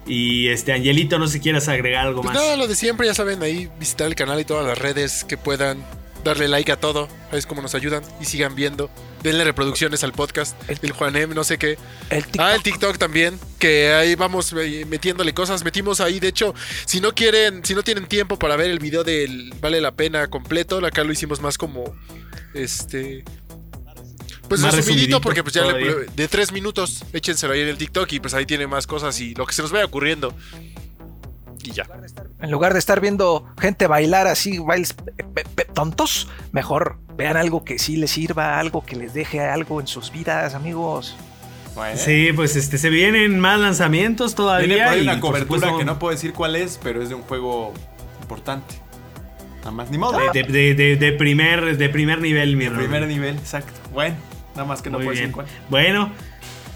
Y 0.08 0.50
este, 0.50 0.72
Angelito, 0.74 1.18
no 1.18 1.26
sé 1.28 1.34
si 1.34 1.40
quieras 1.40 1.68
agregar 1.68 2.06
algo 2.06 2.22
Pues 2.22 2.36
más. 2.36 2.44
nada, 2.44 2.56
lo 2.58 2.68
de 2.68 2.76
siempre, 2.76 3.08
ya 3.08 3.16
saben, 3.16 3.42
ahí 3.42 3.70
visitar 3.80 4.06
el 4.06 4.14
canal 4.14 4.40
y 4.40 4.46
todas 4.46 4.64
las 4.66 4.78
redes 4.78 5.24
que 5.24 5.36
puedan. 5.38 5.84
Darle 6.26 6.48
like 6.48 6.72
a 6.72 6.78
todo, 6.80 7.08
es 7.32 7.46
como 7.46 7.62
nos 7.62 7.76
ayudan 7.76 8.04
y 8.20 8.26
sigan 8.26 8.56
viendo. 8.56 8.90
Denle 9.22 9.44
reproducciones 9.44 10.04
al 10.04 10.12
podcast, 10.12 10.58
el 10.68 10.92
Juanem, 10.92 11.34
no 11.36 11.44
sé 11.44 11.58
qué. 11.60 11.78
El 12.10 12.24
TikTok. 12.26 12.42
Ah, 12.42 12.56
el 12.56 12.64
TikTok 12.64 12.98
también, 12.98 13.40
que 13.60 13.94
ahí 13.94 14.16
vamos 14.16 14.52
eh, 14.58 14.86
metiéndole 14.88 15.34
cosas. 15.36 15.64
Metimos 15.64 16.02
ahí, 16.02 16.20
de 16.20 16.28
hecho, 16.30 16.56
si 16.86 17.00
no 17.00 17.14
quieren, 17.14 17.64
si 17.64 17.76
no 17.76 17.84
tienen 17.84 18.08
tiempo 18.08 18.40
para 18.40 18.56
ver 18.56 18.72
el 18.72 18.80
video 18.80 19.04
del 19.04 19.54
Vale 19.62 19.80
la 19.82 19.92
Pena 19.96 20.28
completo, 20.28 20.84
acá 20.84 21.04
lo 21.04 21.12
hicimos 21.14 21.42
más 21.42 21.58
como, 21.60 21.96
este... 22.56 23.24
Pues 24.48 24.62
Más 24.62 24.76
resumidito, 24.76 25.18
resumidito 25.18 25.22
porque 25.22 25.42
pues 25.44 25.56
ya 25.56 25.64
le- 25.72 26.06
de 26.06 26.28
tres 26.28 26.52
minutos, 26.52 27.04
échenselo 27.14 27.54
ahí 27.54 27.62
en 27.62 27.68
el 27.68 27.78
TikTok 27.78 28.12
y 28.14 28.20
pues 28.20 28.34
ahí 28.36 28.46
tiene 28.46 28.68
más 28.68 28.86
cosas 28.86 29.20
y 29.20 29.34
lo 29.34 29.46
que 29.48 29.54
se 29.54 29.64
nos 29.64 29.72
vaya 29.72 29.86
ocurriendo. 29.86 30.36
Y 31.66 31.72
ya. 31.72 31.86
En 32.42 32.52
lugar 32.52 32.74
de 32.74 32.80
estar 32.80 33.00
viendo 33.02 33.46
gente 33.60 33.88
bailar 33.88 34.28
así, 34.28 34.60
bailes 34.60 34.96
tontos, 35.74 36.30
mejor 36.52 36.98
vean 37.18 37.38
algo 37.38 37.64
que 37.64 37.80
sí 37.80 37.98
les 37.98 38.12
sirva, 38.12 38.60
algo 38.60 38.86
que 38.86 38.96
les 38.96 39.14
deje 39.14 39.42
algo 39.42 39.80
en 39.82 39.88
sus 39.88 40.12
vidas, 40.12 40.54
amigos. 40.56 41.16
Bueno, 41.76 41.98
Sí, 41.98 42.30
pues 42.36 42.56
este, 42.56 42.78
se 42.78 42.90
vienen 42.90 43.40
más 43.40 43.60
lanzamientos 43.60 44.34
todavía. 44.36 44.68
Viene 44.68 44.84
por 44.84 44.94
ahí 44.94 45.00
y, 45.00 45.04
una 45.04 45.20
cobertura 45.20 45.60
supuesto, 45.60 45.78
que 45.80 45.86
no 45.86 46.00
puedo 46.00 46.12
decir 46.12 46.34
cuál 46.34 46.56
es, 46.56 46.80
pero 46.82 47.02
es 47.02 47.10
de 47.10 47.16
un 47.16 47.24
juego 47.24 47.74
importante. 48.22 48.76
Nada 49.60 49.72
más, 49.72 49.90
ni 49.92 49.98
modo. 49.98 50.18
De, 50.32 50.44
de- 50.44 50.74
de- 50.76 50.96
de 50.96 51.12
primer, 51.14 51.76
de 51.78 51.90
primer 51.90 52.22
nivel, 52.22 52.56
mi 52.56 52.66
hermano. 52.66 52.84
primer 52.84 53.08
nivel, 53.08 53.36
exacto. 53.36 53.74
Bueno, 53.94 54.16
nada 54.56 54.66
más 54.68 54.82
que 54.82 54.90
no 54.90 55.00
Muy 55.00 55.06
puedo 55.08 55.14
bien. 55.16 55.32
decir 55.32 55.34
cuál. 55.36 55.48
Bueno, 55.70 56.12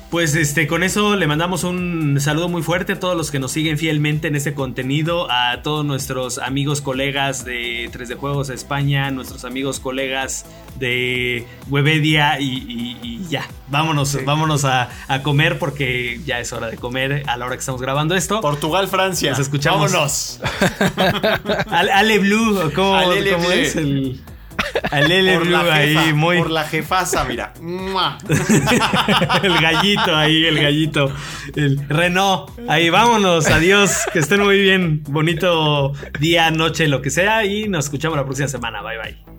pues 0.10 0.34
este, 0.36 0.66
con 0.66 0.82
eso 0.84 1.16
le 1.16 1.28
mandamos 1.28 1.64
un 1.64 2.18
saludo 2.20 2.50
muy 2.50 2.64
fuerte 2.64 2.94
a 2.94 3.00
todos 3.00 3.16
los 3.16 3.30
que 3.30 3.38
nos 3.40 3.52
siguen 3.52 3.78
fielmente 3.78 4.28
en 4.28 4.36
este 4.36 4.56
contenido, 4.56 5.30
a 5.32 5.62
todos 5.62 5.86
nuestros 5.86 6.40
amigos, 6.40 6.82
colegas 6.82 7.46
de 7.46 7.90
3D 7.92 8.16
Juegos 8.18 8.50
España, 8.50 9.12
nuestros 9.12 9.46
amigos, 9.46 9.80
colegas 9.80 10.46
de 10.80 11.46
Webedia 11.70 12.40
y, 12.40 12.46
y- 12.48 12.98
y 13.04 13.28
ya, 13.30 13.48
vámonos, 13.68 14.18
vámonos 14.26 14.66
a, 14.66 14.90
a 15.08 15.22
comer 15.22 15.60
porque 15.60 16.20
ya 16.26 16.40
es 16.40 16.52
hora 16.54 16.68
de 16.72 16.78
comer 16.78 17.24
a 17.28 17.38
la 17.38 17.46
hora 17.46 17.56
que 17.56 17.60
estamos 17.60 17.80
grabando 17.82 18.16
esto. 18.16 18.42
Portugal, 18.42 18.88
Francia. 18.88 19.30
Nos 19.32 19.40
escuchamos. 19.40 19.92
Vámonos. 19.92 20.40
Ale, 21.70 21.92
Ale 21.92 22.20
Blue, 22.20 22.58
¿o 22.60 22.72
¿cómo, 22.74 22.96
Alele 22.96 23.34
cómo 23.34 23.52
es? 23.52 23.76
El, 23.76 24.20
Alele 24.92 25.38
Por 25.38 25.48
la 25.48 25.60
jefa, 25.60 25.74
ahí, 25.76 26.14
muy... 26.14 26.38
por 26.38 26.50
la 26.50 26.64
jefasa, 26.64 27.24
mira. 27.24 27.54
El 29.44 29.62
gallito 29.62 30.16
ahí, 30.16 30.46
el 30.46 30.60
gallito. 30.60 31.12
El 31.56 31.88
Renault. 31.88 32.52
Ahí, 32.68 32.90
vámonos. 32.90 33.48
Adiós. 33.48 34.06
Que 34.12 34.20
estén 34.20 34.42
muy 34.42 34.60
bien. 34.60 35.04
Bonito 35.04 35.94
día, 36.20 36.52
noche, 36.52 36.88
lo 36.88 37.02
que 37.02 37.10
sea. 37.10 37.46
Y 37.46 37.68
nos 37.68 37.86
escuchamos 37.86 38.18
la 38.18 38.26
próxima 38.26 38.48
semana. 38.48 38.82
Bye, 38.82 38.98
bye. 38.98 39.39